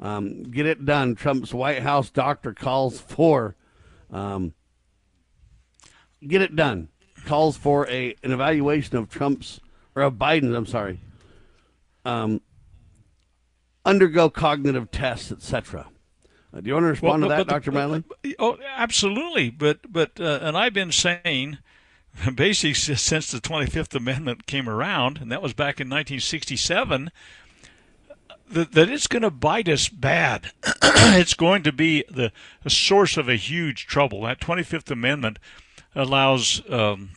Um, 0.00 0.44
get 0.44 0.66
it 0.66 0.84
done. 0.84 1.14
Trump's 1.14 1.52
White 1.52 1.82
House 1.82 2.10
doctor 2.10 2.54
calls 2.54 3.00
for. 3.00 3.56
Um, 4.10 4.54
get 6.26 6.42
it 6.42 6.54
done 6.54 6.88
calls 7.24 7.56
for 7.56 7.88
a 7.88 8.16
an 8.22 8.32
evaluation 8.32 8.96
of 8.96 9.08
Trump's 9.08 9.60
or 9.94 10.02
of 10.02 10.14
Biden's. 10.14 10.54
I'm 10.54 10.66
sorry. 10.66 11.00
Um, 12.04 12.40
undergo 13.84 14.30
cognitive 14.30 14.90
tests, 14.90 15.30
etc. 15.32 15.88
Uh, 16.54 16.60
do 16.60 16.68
you 16.68 16.74
want 16.74 16.84
to 16.84 16.88
respond 16.88 17.22
well, 17.22 17.30
to 17.30 17.44
that, 17.44 17.50
Dr. 17.50 17.72
Bradley? 17.72 18.04
Oh, 18.38 18.58
absolutely. 18.76 19.50
But 19.50 19.92
but 19.92 20.20
uh, 20.20 20.40
and 20.42 20.56
I've 20.56 20.74
been 20.74 20.92
saying 20.92 21.58
basically 22.34 22.74
since 22.74 23.30
the 23.30 23.40
25th 23.40 23.94
Amendment 23.94 24.46
came 24.46 24.68
around, 24.68 25.18
and 25.18 25.32
that 25.32 25.42
was 25.42 25.54
back 25.54 25.80
in 25.80 25.88
1967. 25.88 27.10
That, 28.50 28.72
that 28.72 28.90
it's 28.90 29.06
going 29.06 29.22
to 29.22 29.30
bite 29.30 29.66
us 29.66 29.88
bad. 29.88 30.52
it's 30.82 31.32
going 31.32 31.62
to 31.62 31.72
be 31.72 32.04
the, 32.10 32.32
the 32.62 32.68
source 32.68 33.16
of 33.16 33.26
a 33.26 33.36
huge 33.36 33.86
trouble. 33.86 34.22
That 34.22 34.40
25th 34.40 34.90
Amendment 34.90 35.38
allows 35.94 36.62
um, 36.70 37.10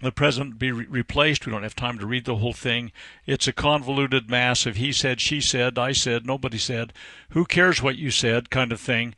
the 0.00 0.12
president 0.12 0.54
to 0.54 0.58
be 0.58 0.72
re- 0.72 0.86
replaced. 0.88 1.46
We 1.46 1.52
don't 1.52 1.62
have 1.62 1.76
time 1.76 1.98
to 1.98 2.06
read 2.06 2.24
the 2.24 2.36
whole 2.36 2.52
thing. 2.52 2.92
It's 3.26 3.48
a 3.48 3.52
convoluted 3.52 4.30
mass 4.30 4.66
of 4.66 4.76
he 4.76 4.92
said, 4.92 5.20
she 5.20 5.40
said, 5.40 5.78
I 5.78 5.92
said, 5.92 6.26
nobody 6.26 6.58
said, 6.58 6.92
who 7.30 7.44
cares 7.44 7.82
what 7.82 7.96
you 7.96 8.10
said 8.10 8.50
kind 8.50 8.72
of 8.72 8.80
thing. 8.80 9.14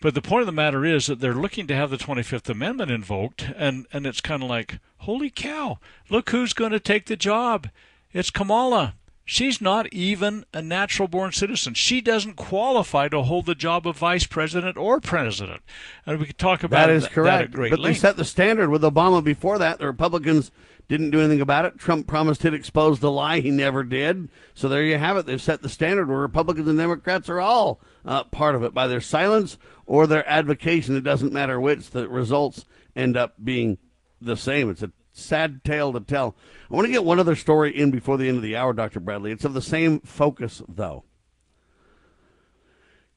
But 0.00 0.14
the 0.14 0.22
point 0.22 0.40
of 0.40 0.46
the 0.46 0.52
matter 0.52 0.84
is 0.84 1.06
that 1.06 1.20
they're 1.20 1.34
looking 1.34 1.66
to 1.66 1.76
have 1.76 1.90
the 1.90 1.98
25th 1.98 2.48
Amendment 2.48 2.90
invoked, 2.90 3.50
and, 3.54 3.86
and 3.92 4.06
it's 4.06 4.22
kind 4.22 4.42
of 4.42 4.48
like, 4.48 4.78
holy 4.98 5.28
cow, 5.28 5.78
look 6.08 6.30
who's 6.30 6.54
going 6.54 6.72
to 6.72 6.80
take 6.80 7.06
the 7.06 7.16
job. 7.16 7.68
It's 8.12 8.30
Kamala. 8.30 8.94
She's 9.32 9.60
not 9.60 9.86
even 9.92 10.44
a 10.52 10.60
natural 10.60 11.06
born 11.06 11.30
citizen. 11.30 11.74
She 11.74 12.00
doesn't 12.00 12.34
qualify 12.34 13.06
to 13.10 13.22
hold 13.22 13.46
the 13.46 13.54
job 13.54 13.86
of 13.86 13.96
vice 13.96 14.26
president 14.26 14.76
or 14.76 15.00
president. 15.00 15.62
And 16.04 16.18
we 16.18 16.26
could 16.26 16.36
talk 16.36 16.64
about 16.64 16.88
that 16.88 16.90
is 16.90 17.04
th- 17.04 17.12
correct. 17.12 17.52
That 17.52 17.70
but 17.70 17.78
length. 17.78 17.82
they 17.82 17.94
set 17.94 18.16
the 18.16 18.24
standard 18.24 18.70
with 18.70 18.82
Obama 18.82 19.22
before 19.22 19.56
that. 19.58 19.78
The 19.78 19.86
Republicans 19.86 20.50
didn't 20.88 21.10
do 21.10 21.20
anything 21.20 21.40
about 21.40 21.64
it. 21.64 21.78
Trump 21.78 22.08
promised 22.08 22.42
he'd 22.42 22.54
expose 22.54 22.98
the 22.98 23.08
lie. 23.12 23.38
He 23.38 23.52
never 23.52 23.84
did. 23.84 24.30
So 24.52 24.68
there 24.68 24.82
you 24.82 24.98
have 24.98 25.16
it. 25.16 25.26
They've 25.26 25.40
set 25.40 25.62
the 25.62 25.68
standard 25.68 26.08
where 26.08 26.18
Republicans 26.18 26.66
and 26.66 26.76
Democrats 26.76 27.28
are 27.28 27.40
all 27.40 27.80
uh, 28.04 28.24
part 28.24 28.56
of 28.56 28.64
it 28.64 28.74
by 28.74 28.88
their 28.88 29.00
silence 29.00 29.58
or 29.86 30.08
their 30.08 30.28
advocation. 30.28 30.96
It 30.96 31.04
doesn't 31.04 31.32
matter 31.32 31.60
which. 31.60 31.90
The 31.90 32.08
results 32.08 32.64
end 32.96 33.16
up 33.16 33.34
being 33.44 33.78
the 34.20 34.36
same. 34.36 34.68
It's 34.70 34.82
a 34.82 34.90
sad 35.12 35.64
tale 35.64 35.92
to 35.92 36.00
tell. 36.00 36.36
I 36.70 36.74
want 36.74 36.86
to 36.86 36.92
get 36.92 37.04
one 37.04 37.18
other 37.18 37.36
story 37.36 37.76
in 37.76 37.90
before 37.90 38.18
the 38.18 38.28
end 38.28 38.36
of 38.36 38.42
the 38.42 38.56
hour, 38.56 38.72
Dr. 38.72 39.00
Bradley. 39.00 39.32
It's 39.32 39.44
of 39.44 39.54
the 39.54 39.62
same 39.62 40.00
focus, 40.00 40.62
though. 40.68 41.04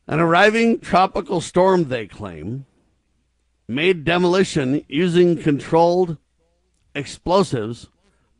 An 0.07 0.19
arriving 0.19 0.79
tropical 0.79 1.39
storm, 1.39 1.85
they 1.85 2.07
claim, 2.07 2.65
made 3.67 4.03
demolition 4.03 4.83
using 4.89 5.37
controlled 5.37 6.17
explosives 6.93 7.89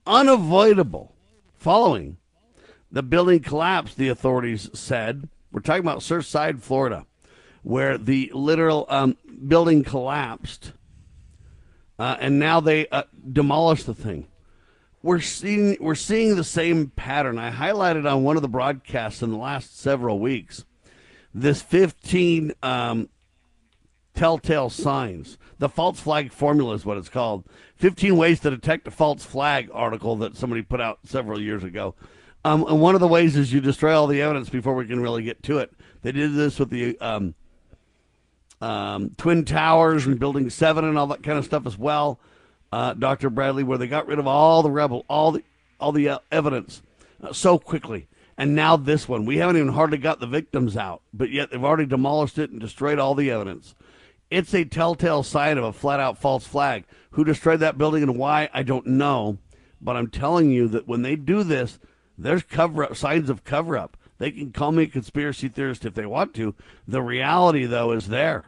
unavoidable 0.06 1.16
following 1.56 2.18
the 2.92 3.02
building 3.02 3.40
collapse, 3.40 3.96
the 3.96 4.10
authorities 4.10 4.70
said. 4.74 5.28
We're 5.52 5.62
talking 5.62 5.82
about 5.82 6.00
Surfside, 6.00 6.62
Florida, 6.62 7.06
where 7.64 7.98
the 7.98 8.32
literal 8.36 8.86
um, 8.90 9.18
building 9.48 9.84
collapsed 9.84 10.74
uh, 12.04 12.18
and 12.20 12.38
now 12.38 12.60
they 12.60 12.86
uh, 12.90 13.04
demolished 13.32 13.86
the 13.86 13.94
thing. 13.94 14.28
We're 15.02 15.22
seeing 15.22 15.78
we're 15.80 15.96
seeing 15.96 16.36
the 16.36 16.44
same 16.44 16.90
pattern. 16.90 17.40
I 17.40 17.50
highlighted 17.50 18.12
on 18.12 18.24
one 18.24 18.36
of 18.36 18.42
the 18.42 18.50
broadcasts 18.50 19.22
in 19.22 19.32
the 19.32 19.38
last 19.38 19.80
several 19.80 20.20
weeks 20.20 20.66
this 21.34 21.62
15 21.62 22.52
um, 22.62 23.08
telltale 24.16 24.70
signs. 24.70 25.38
The 25.60 25.70
false 25.70 26.02
flag 26.02 26.34
formula 26.34 26.74
is 26.74 26.86
what 26.86 26.98
it's 26.98 27.08
called. 27.08 27.46
15 27.78 28.18
ways 28.18 28.42
to 28.42 28.50
detect 28.50 28.86
a 28.86 28.92
false 28.92 29.24
flag 29.24 29.70
article 29.74 30.18
that 30.18 30.36
somebody 30.36 30.62
put 30.62 30.82
out 30.82 31.00
several 31.06 31.40
years 31.40 31.64
ago. 31.64 31.96
Um, 32.44 32.66
and 32.68 32.82
one 32.82 32.96
of 32.96 33.02
the 33.02 33.08
ways 33.08 33.38
is 33.38 33.54
you 33.54 33.62
destroy 33.62 33.98
all 33.98 34.08
the 34.08 34.22
evidence 34.22 34.50
before 34.50 34.76
we 34.76 34.88
can 34.88 35.00
really 35.00 35.24
get 35.24 35.42
to 35.44 35.60
it. 35.60 35.72
They 36.02 36.12
did 36.12 36.34
this 36.36 36.60
with 36.60 36.70
the 36.70 37.00
um, 37.00 37.36
um, 38.64 39.10
Twin 39.18 39.44
Towers 39.44 40.06
and 40.06 40.18
Building 40.18 40.50
7 40.50 40.86
and 40.86 40.98
all 40.98 41.08
that 41.08 41.22
kind 41.22 41.38
of 41.38 41.44
stuff 41.44 41.66
as 41.66 41.78
well, 41.78 42.18
uh, 42.72 42.94
Dr. 42.94 43.30
Bradley, 43.30 43.64
where 43.64 43.78
they 43.78 43.88
got 43.88 44.08
rid 44.08 44.20
of 44.20 44.28
all 44.28 44.64
the 44.64 44.72
rebel, 44.72 45.06
all 45.10 45.34
the, 45.34 45.44
all 45.82 45.92
the 45.92 46.08
uh, 46.08 46.20
evidence 46.32 46.82
uh, 47.22 47.34
so 47.34 47.60
quickly. 47.60 48.08
And 48.38 48.56
now 48.56 48.78
this 48.78 49.08
one. 49.08 49.26
We 49.26 49.38
haven't 49.38 49.58
even 49.58 49.74
hardly 49.74 49.98
got 49.98 50.22
the 50.22 50.28
victims 50.28 50.78
out, 50.78 51.02
but 51.14 51.30
yet 51.30 51.52
they've 51.52 51.64
already 51.64 51.86
demolished 51.86 52.40
it 52.40 52.52
and 52.52 52.60
destroyed 52.62 53.00
all 53.00 53.16
the 53.16 53.30
evidence. 53.30 53.76
It's 54.32 54.54
a 54.54 54.64
telltale 54.64 55.24
sign 55.24 55.58
of 55.58 55.66
a 55.66 55.74
flat 55.74 56.00
out 56.00 56.18
false 56.18 56.48
flag. 56.48 56.86
Who 57.12 57.26
destroyed 57.26 57.60
that 57.60 57.78
building 57.78 58.02
and 58.02 58.18
why, 58.18 58.50
I 58.54 58.64
don't 58.64 58.88
know. 58.88 59.40
But 59.82 59.98
I'm 59.98 60.08
telling 60.08 60.50
you 60.52 60.70
that 60.70 60.88
when 60.88 61.02
they 61.02 61.18
do 61.18 61.44
this, 61.44 61.80
there's 62.18 62.44
cover 62.44 62.86
up 62.86 62.96
signs 62.96 63.30
of 63.30 63.44
cover 63.44 63.78
up. 63.78 63.98
They 64.20 64.32
can 64.32 64.54
call 64.54 64.72
me 64.72 64.84
a 64.84 64.88
conspiracy 64.88 65.50
theorist 65.50 65.84
if 65.84 65.96
they 65.96 66.06
want 66.06 66.34
to. 66.36 66.56
The 66.88 67.02
reality, 67.02 67.66
though, 67.66 67.92
is 67.92 68.08
there. 68.08 68.46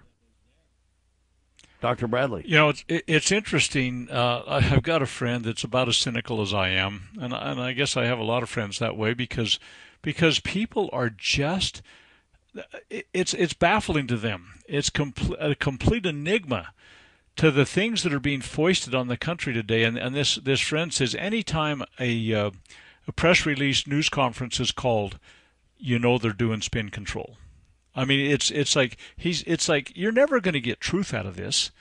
Dr. 1.85 2.07
Bradley. 2.07 2.41
You 2.47 2.55
know, 2.55 2.69
it's 2.69 2.83
it's 2.87 3.31
interesting. 3.31 4.09
Uh, 4.09 4.41
I've 4.47 4.81
got 4.81 5.03
a 5.03 5.05
friend 5.05 5.45
that's 5.45 5.63
about 5.63 5.87
as 5.87 5.97
cynical 5.97 6.41
as 6.41 6.51
I 6.51 6.69
am, 6.69 7.09
and 7.21 7.31
and 7.31 7.61
I 7.61 7.73
guess 7.73 7.95
I 7.95 8.05
have 8.05 8.17
a 8.17 8.23
lot 8.23 8.41
of 8.41 8.49
friends 8.49 8.79
that 8.79 8.97
way 8.97 9.13
because 9.13 9.59
because 10.01 10.39
people 10.39 10.89
are 10.91 11.11
just 11.11 11.83
it's 12.89 13.35
it's 13.35 13.53
baffling 13.53 14.07
to 14.07 14.17
them. 14.17 14.55
It's 14.67 14.89
compl- 14.89 15.35
a 15.39 15.53
complete 15.53 16.07
enigma 16.07 16.73
to 17.35 17.51
the 17.51 17.67
things 17.67 18.01
that 18.01 18.13
are 18.13 18.19
being 18.19 18.41
foisted 18.41 18.95
on 18.95 19.07
the 19.07 19.15
country 19.15 19.53
today. 19.53 19.83
And 19.83 19.95
and 19.95 20.15
this 20.15 20.37
this 20.37 20.61
friend 20.61 20.91
says 20.91 21.13
anytime 21.13 21.83
a 21.99 22.33
uh, 22.33 22.49
a 23.07 23.11
press 23.11 23.45
release 23.45 23.85
news 23.85 24.09
conference 24.09 24.59
is 24.59 24.71
called, 24.71 25.19
you 25.77 25.99
know 25.99 26.17
they're 26.17 26.33
doing 26.33 26.61
spin 26.61 26.89
control. 26.89 27.37
I 27.95 28.05
mean, 28.05 28.19
it's 28.31 28.51
it's 28.51 28.75
like 28.75 28.97
he's 29.15 29.43
it's 29.43 29.69
like 29.69 29.95
you're 29.95 30.11
never 30.11 30.39
going 30.39 30.53
to 30.53 30.59
get 30.59 30.81
truth 30.81 31.13
out 31.13 31.25
of 31.25 31.35
this 31.35 31.71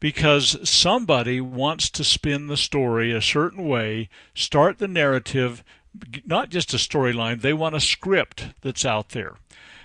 because 0.00 0.56
somebody 0.68 1.40
wants 1.40 1.90
to 1.90 2.02
spin 2.02 2.46
the 2.46 2.56
story 2.56 3.12
a 3.12 3.22
certain 3.22 3.68
way, 3.68 4.08
start 4.34 4.78
the 4.78 4.88
narrative, 4.88 5.62
not 6.24 6.48
just 6.48 6.74
a 6.74 6.78
storyline. 6.78 7.40
They 7.40 7.52
want 7.52 7.76
a 7.76 7.80
script 7.80 8.48
that's 8.62 8.84
out 8.84 9.10
there. 9.10 9.34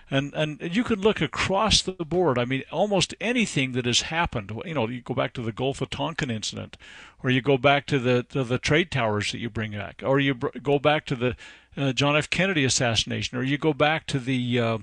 And, 0.10 0.34
and 0.36 0.60
you 0.62 0.84
can 0.84 1.02
look 1.02 1.20
across 1.20 1.82
the 1.82 1.94
board. 1.94 2.38
I 2.38 2.46
mean, 2.46 2.64
almost 2.72 3.16
anything 3.20 3.72
that 3.72 3.88
has 3.88 4.02
happened. 4.02 4.52
You 4.64 4.76
know, 4.76 4.88
you 4.88 5.02
go 5.02 5.16
back 5.16 5.34
to 5.34 5.42
the 5.42 5.52
Gulf 5.52 5.82
of 5.82 5.90
Tonkin 5.90 6.30
incident, 6.30 6.78
or 7.24 7.32
you 7.32 7.42
go 7.42 7.58
back 7.58 7.88
to 7.88 7.98
the 7.98 8.22
to 8.24 8.44
the 8.44 8.60
trade 8.60 8.92
towers 8.92 9.32
that 9.32 9.40
you 9.40 9.50
bring 9.50 9.72
back, 9.72 10.04
or 10.06 10.20
you 10.20 10.36
br- 10.36 10.60
go 10.62 10.78
back 10.78 11.06
to 11.08 11.16
the 11.16 11.36
uh, 11.76 11.92
John 11.92 12.16
F. 12.16 12.30
Kennedy 12.30 12.64
assassination, 12.64 13.36
or 13.36 13.42
you 13.42 13.58
go 13.58 13.74
back 13.74 14.06
to 14.06 14.20
the 14.20 14.60
uh, 14.60 14.78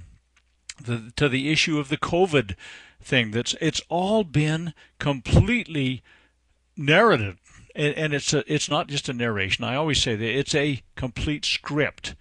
the, 0.80 1.12
to 1.16 1.28
the 1.28 1.50
issue 1.50 1.78
of 1.78 1.88
the 1.88 1.96
COVID 1.96 2.54
thing. 3.00 3.30
That's 3.30 3.54
it's 3.60 3.82
all 3.88 4.24
been 4.24 4.74
completely 4.98 6.02
narrated, 6.76 7.38
and, 7.74 7.94
and 7.94 8.14
it's 8.14 8.32
a, 8.32 8.52
it's 8.52 8.70
not 8.70 8.88
just 8.88 9.08
a 9.08 9.12
narration. 9.12 9.64
I 9.64 9.76
always 9.76 10.02
say 10.02 10.16
that 10.16 10.38
it's 10.38 10.54
a 10.54 10.82
complete 10.96 11.44
script, 11.44 12.14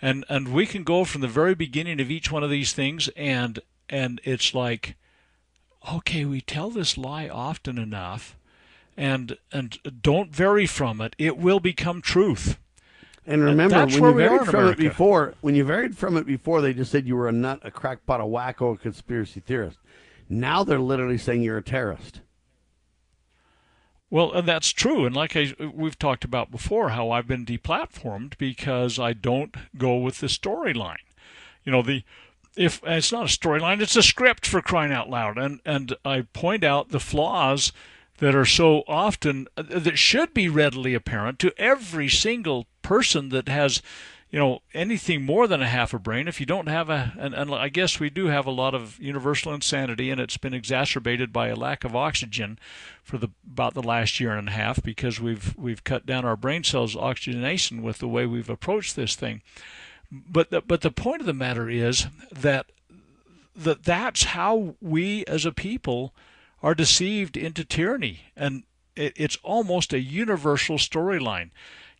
and 0.00 0.24
and 0.28 0.48
we 0.48 0.66
can 0.66 0.84
go 0.84 1.04
from 1.04 1.20
the 1.20 1.28
very 1.28 1.54
beginning 1.54 2.00
of 2.00 2.10
each 2.10 2.30
one 2.30 2.44
of 2.44 2.50
these 2.50 2.72
things, 2.72 3.08
and 3.16 3.60
and 3.88 4.20
it's 4.24 4.54
like, 4.54 4.96
okay, 5.92 6.24
we 6.24 6.40
tell 6.40 6.70
this 6.70 6.98
lie 6.98 7.28
often 7.28 7.78
enough, 7.78 8.36
and 8.96 9.36
and 9.52 9.78
don't 10.02 10.34
vary 10.34 10.66
from 10.66 11.00
it. 11.00 11.14
It 11.18 11.38
will 11.38 11.60
become 11.60 12.02
truth. 12.02 12.58
And 13.28 13.44
remember, 13.44 13.84
when 13.84 13.90
you 13.90 14.14
varied 14.14 14.46
from 14.46 14.54
America. 14.54 14.70
it 14.70 14.78
before, 14.78 15.34
when 15.42 15.54
you 15.54 15.62
varied 15.62 15.98
from 15.98 16.16
it 16.16 16.24
before, 16.24 16.62
they 16.62 16.72
just 16.72 16.90
said 16.90 17.06
you 17.06 17.14
were 17.14 17.28
a 17.28 17.32
nut, 17.32 17.60
a 17.62 17.70
crackpot, 17.70 18.22
a 18.22 18.24
wacko, 18.24 18.74
a 18.74 18.78
conspiracy 18.78 19.40
theorist. 19.40 19.78
Now 20.30 20.64
they're 20.64 20.78
literally 20.78 21.18
saying 21.18 21.42
you're 21.42 21.58
a 21.58 21.62
terrorist. 21.62 22.22
Well, 24.08 24.32
and 24.32 24.48
that's 24.48 24.70
true. 24.70 25.04
And 25.04 25.14
like 25.14 25.36
I, 25.36 25.52
we've 25.74 25.98
talked 25.98 26.24
about 26.24 26.50
before, 26.50 26.88
how 26.88 27.10
I've 27.10 27.28
been 27.28 27.44
deplatformed 27.44 28.38
because 28.38 28.98
I 28.98 29.12
don't 29.12 29.54
go 29.76 29.98
with 29.98 30.20
the 30.20 30.28
storyline. 30.28 30.96
You 31.64 31.72
know, 31.72 31.82
the 31.82 32.04
if 32.56 32.80
it's 32.82 33.12
not 33.12 33.24
a 33.24 33.38
storyline, 33.38 33.82
it's 33.82 33.94
a 33.94 34.02
script 34.02 34.46
for 34.46 34.62
crying 34.62 34.90
out 34.90 35.10
loud. 35.10 35.36
And 35.36 35.60
and 35.66 35.94
I 36.02 36.22
point 36.22 36.64
out 36.64 36.88
the 36.88 36.98
flaws 36.98 37.72
that 38.18 38.34
are 38.34 38.44
so 38.44 38.82
often 38.86 39.46
uh, 39.56 39.62
that 39.62 39.98
should 39.98 40.34
be 40.34 40.48
readily 40.48 40.94
apparent 40.94 41.38
to 41.38 41.58
every 41.58 42.08
single 42.08 42.66
person 42.82 43.30
that 43.30 43.48
has 43.48 43.82
you 44.30 44.38
know 44.38 44.60
anything 44.74 45.24
more 45.24 45.46
than 45.46 45.62
a 45.62 45.68
half 45.68 45.94
a 45.94 45.98
brain. 45.98 46.28
If 46.28 46.38
you 46.38 46.46
don't 46.46 46.68
have 46.68 46.90
a 46.90 47.14
and, 47.18 47.34
i 47.34 47.68
guess 47.68 47.98
we 47.98 48.10
do 48.10 48.26
have 48.26 48.46
a 48.46 48.50
lot 48.50 48.74
of 48.74 48.98
universal 49.00 49.54
insanity 49.54 50.10
and 50.10 50.20
it's 50.20 50.36
been 50.36 50.54
exacerbated 50.54 51.32
by 51.32 51.48
a 51.48 51.56
lack 51.56 51.84
of 51.84 51.96
oxygen 51.96 52.58
for 53.02 53.16
the 53.18 53.28
about 53.46 53.74
the 53.74 53.82
last 53.82 54.20
year 54.20 54.32
and 54.32 54.48
a 54.48 54.52
half 54.52 54.82
because 54.82 55.20
we've 55.20 55.56
we've 55.56 55.84
cut 55.84 56.04
down 56.04 56.24
our 56.24 56.36
brain 56.36 56.62
cells 56.62 56.94
oxygenation 56.94 57.82
with 57.82 57.98
the 57.98 58.08
way 58.08 58.26
we've 58.26 58.50
approached 58.50 58.96
this 58.96 59.14
thing. 59.16 59.42
But 60.10 60.50
the, 60.50 60.60
but 60.62 60.80
the 60.80 60.90
point 60.90 61.20
of 61.20 61.26
the 61.26 61.34
matter 61.34 61.68
is 61.68 62.06
that 62.32 62.66
that 63.56 63.84
that's 63.84 64.24
how 64.24 64.76
we 64.80 65.24
as 65.26 65.44
a 65.44 65.52
people 65.52 66.14
are 66.62 66.74
deceived 66.74 67.36
into 67.36 67.64
tyranny 67.64 68.20
and 68.36 68.64
it, 68.96 69.12
it's 69.16 69.38
almost 69.42 69.92
a 69.92 70.00
universal 70.00 70.76
storyline 70.76 71.50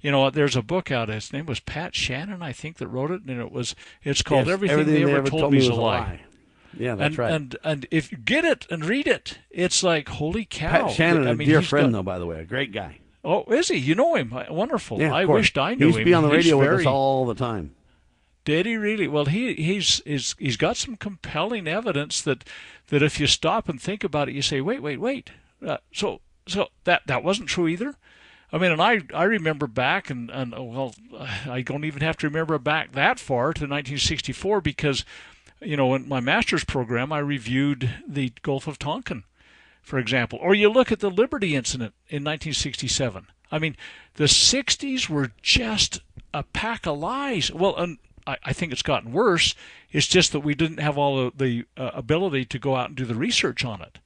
you 0.01 0.10
know, 0.10 0.30
there's 0.30 0.56
a 0.56 0.62
book 0.62 0.90
out. 0.90 1.09
His 1.09 1.32
name 1.32 1.47
was 1.47 1.60
Pat 1.60 1.94
Shannon, 1.94 2.43
I 2.43 2.52
think, 2.52 2.76
that 2.78 2.89
wrote 2.89 3.10
it, 3.10 3.22
and 3.26 3.40
it 3.40 3.51
was 3.51 3.74
it's 4.02 4.22
called 4.22 4.47
Yes, 4.47 4.52
Everything, 4.55 4.86
They 4.86 5.02
Ever 5.02 5.28
Told, 5.28 5.52
Me 5.52 5.59
Is 5.59 5.68
a 5.68 5.74
Lie. 5.74 6.20
Yeah, 6.76 6.94
that's 6.94 7.09
and, 7.09 7.18
right. 7.18 7.32
And 7.32 7.56
and 7.64 7.86
if 7.90 8.12
you 8.12 8.18
get 8.18 8.44
it 8.44 8.66
and 8.70 8.85
read 8.85 9.09
it, 9.09 9.39
it's 9.51 9.82
like 9.82 10.09
holy 10.09 10.44
cow! 10.44 10.86
Pat 10.86 10.90
Shannon, 10.93 11.26
I 11.26 11.30
a 11.30 11.35
mean, 11.35 11.48
dear 11.48 11.62
friend, 11.62 11.86
got- 11.86 11.98
though, 11.98 12.02
by 12.05 12.18
the 12.18 12.26
way, 12.26 12.40
a 12.40 12.44
great 12.44 12.72
guy. 12.72 12.98
Oh, 13.24 13.44
is 13.47 13.68
he? 13.68 13.76
You 13.76 13.97
know 13.97 14.14
him? 14.14 14.32
Wonderful. 14.48 15.01
Yeah, 15.01 15.09
of 15.09 15.14
I 15.14 15.24
wished 15.24 15.59
I 15.59 15.70
He 15.70 15.76
knew 15.76 15.86
used 15.86 15.98
him. 15.98 16.02
to 16.02 16.10
be 16.10 16.14
on 16.14 16.22
the 16.22 16.30
radio 16.30 16.56
with 16.59 16.80
us 16.80 16.86
all 16.86 17.26
the 17.26 17.35
time. 17.35 17.74
Did 18.49 18.65
he 18.65 18.79
really? 18.79 19.07
Well, 19.07 19.27
he 19.27 19.53
he's 19.53 20.01
he's 20.07 20.35
he's 20.39 20.57
got 20.57 20.79
some 20.79 20.97
compelling 20.97 21.69
evidence 21.69 22.23
that 22.23 22.45
that 22.87 23.03
if 23.03 23.20
you 23.20 23.27
stop 23.27 23.69
and 23.69 23.79
think 23.79 24.03
about 24.03 24.31
it, 24.31 24.35
you 24.35 24.41
say, 24.41 24.62
wait, 24.62 24.81
wait, 24.81 24.99
wait. 24.99 25.33
Uh, 25.62 25.77
so 25.93 26.23
so 26.47 26.69
that 26.85 27.03
that 27.05 27.23
wasn't 27.23 27.51
true 27.51 27.69
either. 27.69 27.97
I 28.51 28.57
mean, 28.57 28.73
and 28.73 28.81
I 28.81 29.03
I 29.12 29.25
remember 29.25 29.66
back 29.66 30.09
and 30.09 30.31
and 30.31 30.55
uh, 30.55 30.62
well, 30.62 30.95
I 31.47 31.61
don't 31.61 31.85
even 31.85 32.01
have 32.01 32.16
to 32.16 32.27
remember 32.27 32.59
back 32.59 32.93
that 32.93 33.20
far 33.20 33.53
to 33.53 33.65
1964 33.65 34.62
because, 34.62 35.05
you 35.61 35.77
know, 35.77 35.95
in 35.95 36.09
my 36.09 36.20
master's 36.20 36.65
program 36.65 37.12
I 37.12 37.19
reviewed 37.19 37.97
the 38.09 38.33
Gulf 38.41 38.66
of 38.66 38.79
Tonkin, 38.79 39.25
for 39.83 39.99
example, 39.99 40.39
or 40.41 40.55
you 40.55 40.70
look 40.70 40.91
at 40.91 41.01
the 41.01 41.11
Liberty 41.11 41.55
incident 41.55 41.93
in 42.09 42.25
1967. 42.25 43.27
I 43.53 43.59
mean, 43.59 43.77
the 44.15 44.25
60s 44.25 45.11
were 45.11 45.33
just 45.43 46.01
a 46.33 46.45
pack 46.45 46.87
of 46.87 46.97
lies. 46.99 47.53
Well, 47.53 47.77
and 47.77 47.99
I, 48.28 48.36
I 48.44 48.52
think 48.52 48.72
it's 48.72 48.82
gotten 48.82 49.12
worse. 49.12 49.55
It's 49.90 50.06
just 50.06 50.32
that 50.32 50.40
we 50.40 50.55
didn't 50.55 50.80
have 50.80 50.98
all 50.98 51.18
of 51.18 51.38
the 51.38 51.64
uh, 51.76 51.90
ability 51.94 52.44
to 52.44 52.59
go 52.59 52.76
out 52.76 52.88
and 52.88 52.96
do 52.96 53.06
the 53.06 53.14
research 53.14 53.64
on 53.64 53.80
it. 53.80 53.98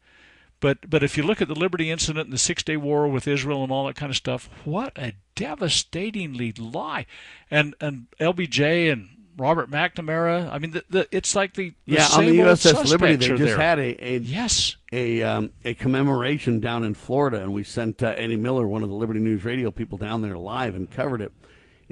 But 0.61 0.89
but 0.89 1.03
if 1.03 1.17
you 1.17 1.25
look 1.25 1.43
at 1.43 1.49
the 1.49 1.57
Liberty 1.59 1.91
incident 1.91 2.27
and 2.27 2.33
the 2.33 2.39
Six 2.39 2.63
Day 2.63 2.77
War 2.77 3.09
with 3.09 3.27
Israel 3.27 3.65
and 3.65 3.73
all 3.73 3.87
that 3.87 3.97
kind 3.97 4.11
of 4.11 4.17
stuff, 4.17 4.49
what 4.65 4.97
a 4.97 5.15
devastatingly 5.35 6.53
lie! 6.53 7.05
And 7.51 7.75
and 7.81 8.07
LBJ 8.21 8.93
and 8.93 9.09
Robert 9.37 9.69
McNamara. 9.71 10.53
I 10.53 10.59
mean, 10.59 10.71
the, 10.71 10.85
the, 10.89 11.09
it's 11.11 11.35
like 11.35 11.55
the, 11.55 11.71
the 11.87 11.95
Yeah, 11.95 12.07
on 12.13 12.27
the 12.27 12.39
USS 12.39 12.91
Liberty, 12.91 13.17
they 13.17 13.29
just 13.29 13.43
there. 13.43 13.57
had 13.57 13.81
a, 13.81 14.07
a 14.07 14.19
yes 14.19 14.77
a 14.93 15.23
um, 15.23 15.51
a 15.65 15.75
commemoration 15.75 16.61
down 16.61 16.85
in 16.85 16.95
Florida, 16.95 17.43
and 17.43 17.53
we 17.53 17.65
sent 17.65 18.01
uh, 18.01 18.15
Eddie 18.17 18.37
Miller, 18.37 18.69
one 18.69 18.85
of 18.85 18.89
the 18.89 18.95
Liberty 18.95 19.19
News 19.19 19.45
Radio 19.45 19.73
people, 19.73 19.99
down 19.99 20.23
there 20.23 20.39
live 20.39 20.77
and 20.77 20.89
covered 20.89 21.23
it. 21.23 21.33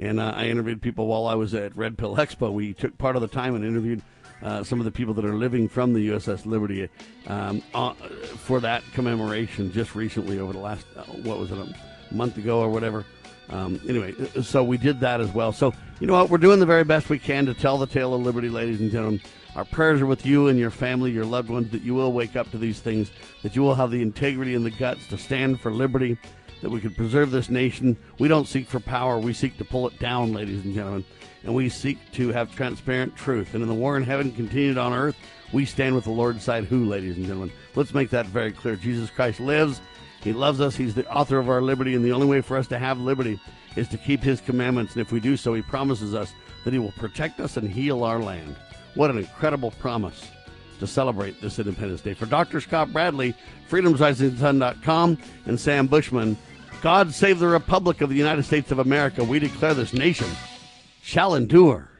And 0.01 0.19
uh, 0.19 0.33
I 0.35 0.47
interviewed 0.47 0.81
people 0.81 1.05
while 1.05 1.27
I 1.27 1.35
was 1.35 1.53
at 1.53 1.77
Red 1.77 1.97
Pill 1.97 2.15
Expo. 2.17 2.51
We 2.51 2.73
took 2.73 2.97
part 2.97 3.15
of 3.15 3.21
the 3.21 3.27
time 3.27 3.55
and 3.55 3.63
interviewed 3.63 4.01
uh, 4.41 4.63
some 4.63 4.79
of 4.79 4.85
the 4.85 4.91
people 4.91 5.13
that 5.13 5.23
are 5.23 5.35
living 5.35 5.69
from 5.69 5.93
the 5.93 6.09
USS 6.09 6.47
Liberty 6.47 6.89
um, 7.27 7.61
uh, 7.75 7.93
for 7.93 8.59
that 8.59 8.83
commemoration 8.93 9.71
just 9.71 9.93
recently 9.93 10.39
over 10.39 10.51
the 10.51 10.59
last 10.59 10.87
uh, 10.97 11.03
what 11.03 11.37
was 11.37 11.51
it 11.51 11.57
a 11.59 12.13
month 12.13 12.37
ago 12.37 12.59
or 12.59 12.69
whatever. 12.69 13.05
Um, 13.49 13.79
anyway, 13.87 14.13
so 14.41 14.63
we 14.63 14.77
did 14.77 14.99
that 15.01 15.21
as 15.21 15.31
well. 15.31 15.51
So 15.51 15.73
you 15.99 16.07
know 16.07 16.13
what? 16.13 16.29
We're 16.29 16.39
doing 16.39 16.59
the 16.59 16.65
very 16.65 16.83
best 16.83 17.09
we 17.09 17.19
can 17.19 17.45
to 17.45 17.53
tell 17.53 17.77
the 17.77 17.85
tale 17.85 18.15
of 18.15 18.21
liberty, 18.21 18.49
ladies 18.49 18.79
and 18.79 18.89
gentlemen. 18.89 19.21
Our 19.55 19.65
prayers 19.65 20.01
are 20.01 20.05
with 20.05 20.25
you 20.25 20.47
and 20.47 20.57
your 20.57 20.71
family, 20.71 21.11
your 21.11 21.25
loved 21.25 21.49
ones, 21.49 21.69
that 21.71 21.81
you 21.81 21.93
will 21.93 22.13
wake 22.13 22.37
up 22.37 22.49
to 22.51 22.57
these 22.57 22.79
things, 22.79 23.11
that 23.43 23.55
you 23.55 23.61
will 23.61 23.75
have 23.75 23.91
the 23.91 24.01
integrity 24.01 24.55
and 24.55 24.65
the 24.65 24.71
guts 24.71 25.05
to 25.07 25.17
stand 25.17 25.59
for 25.59 25.71
liberty, 25.71 26.17
that 26.61 26.69
we 26.69 26.79
could 26.79 26.95
preserve 26.95 27.31
this 27.31 27.49
nation. 27.49 27.97
We 28.19 28.27
don't 28.27 28.47
seek 28.47 28.67
for 28.67 28.79
power, 28.79 29.19
we 29.19 29.33
seek 29.33 29.57
to 29.57 29.65
pull 29.65 29.87
it 29.87 29.99
down, 29.99 30.33
ladies 30.33 30.63
and 30.63 30.73
gentlemen. 30.73 31.05
And 31.43 31.55
we 31.55 31.69
seek 31.69 31.97
to 32.13 32.29
have 32.29 32.55
transparent 32.55 33.15
truth. 33.15 33.53
And 33.53 33.63
in 33.63 33.67
the 33.67 33.75
war 33.75 33.97
in 33.97 34.03
heaven 34.03 34.31
continued 34.31 34.77
on 34.77 34.93
earth, 34.93 35.15
we 35.51 35.65
stand 35.65 35.95
with 35.95 36.03
the 36.03 36.11
Lord's 36.11 36.43
side, 36.43 36.65
who, 36.65 36.85
ladies 36.85 37.17
and 37.17 37.25
gentlemen? 37.25 37.51
Let's 37.75 37.93
make 37.93 38.09
that 38.11 38.27
very 38.27 38.51
clear. 38.51 38.75
Jesus 38.75 39.09
Christ 39.09 39.39
lives. 39.39 39.81
He 40.21 40.33
loves 40.33 40.61
us. 40.61 40.75
He's 40.75 40.93
the 40.93 41.09
author 41.11 41.39
of 41.39 41.49
our 41.49 41.61
liberty. 41.61 41.95
And 41.95 42.05
the 42.05 42.11
only 42.11 42.27
way 42.27 42.41
for 42.41 42.57
us 42.57 42.67
to 42.67 42.77
have 42.77 42.99
liberty 42.99 43.39
is 43.75 43.87
to 43.89 43.97
keep 43.97 44.21
his 44.21 44.39
commandments. 44.39 44.93
And 44.93 45.01
if 45.01 45.11
we 45.11 45.19
do 45.19 45.35
so, 45.35 45.53
he 45.53 45.61
promises 45.61 46.13
us 46.13 46.31
that 46.63 46.73
he 46.73 46.79
will 46.79 46.91
protect 46.93 47.39
us 47.39 47.57
and 47.57 47.69
heal 47.69 48.03
our 48.03 48.19
land. 48.19 48.55
What 48.93 49.09
an 49.09 49.17
incredible 49.17 49.71
promise 49.71 50.29
to 50.79 50.87
celebrate 50.87 51.39
this 51.41 51.59
Independence 51.59 52.01
Day. 52.01 52.13
For 52.13 52.25
Dr. 52.25 52.59
Scott 52.59 52.91
Bradley, 52.91 53.33
freedomsrisingsun.com, 53.69 55.17
and 55.45 55.59
Sam 55.59 55.87
Bushman, 55.87 56.37
God 56.81 57.13
save 57.13 57.37
the 57.37 57.47
Republic 57.47 58.01
of 58.01 58.09
the 58.09 58.15
United 58.15 58.43
States 58.43 58.71
of 58.71 58.79
America. 58.79 59.23
We 59.23 59.37
declare 59.37 59.75
this 59.75 59.93
nation 59.93 60.27
shall 61.03 61.35
endure. 61.35 61.90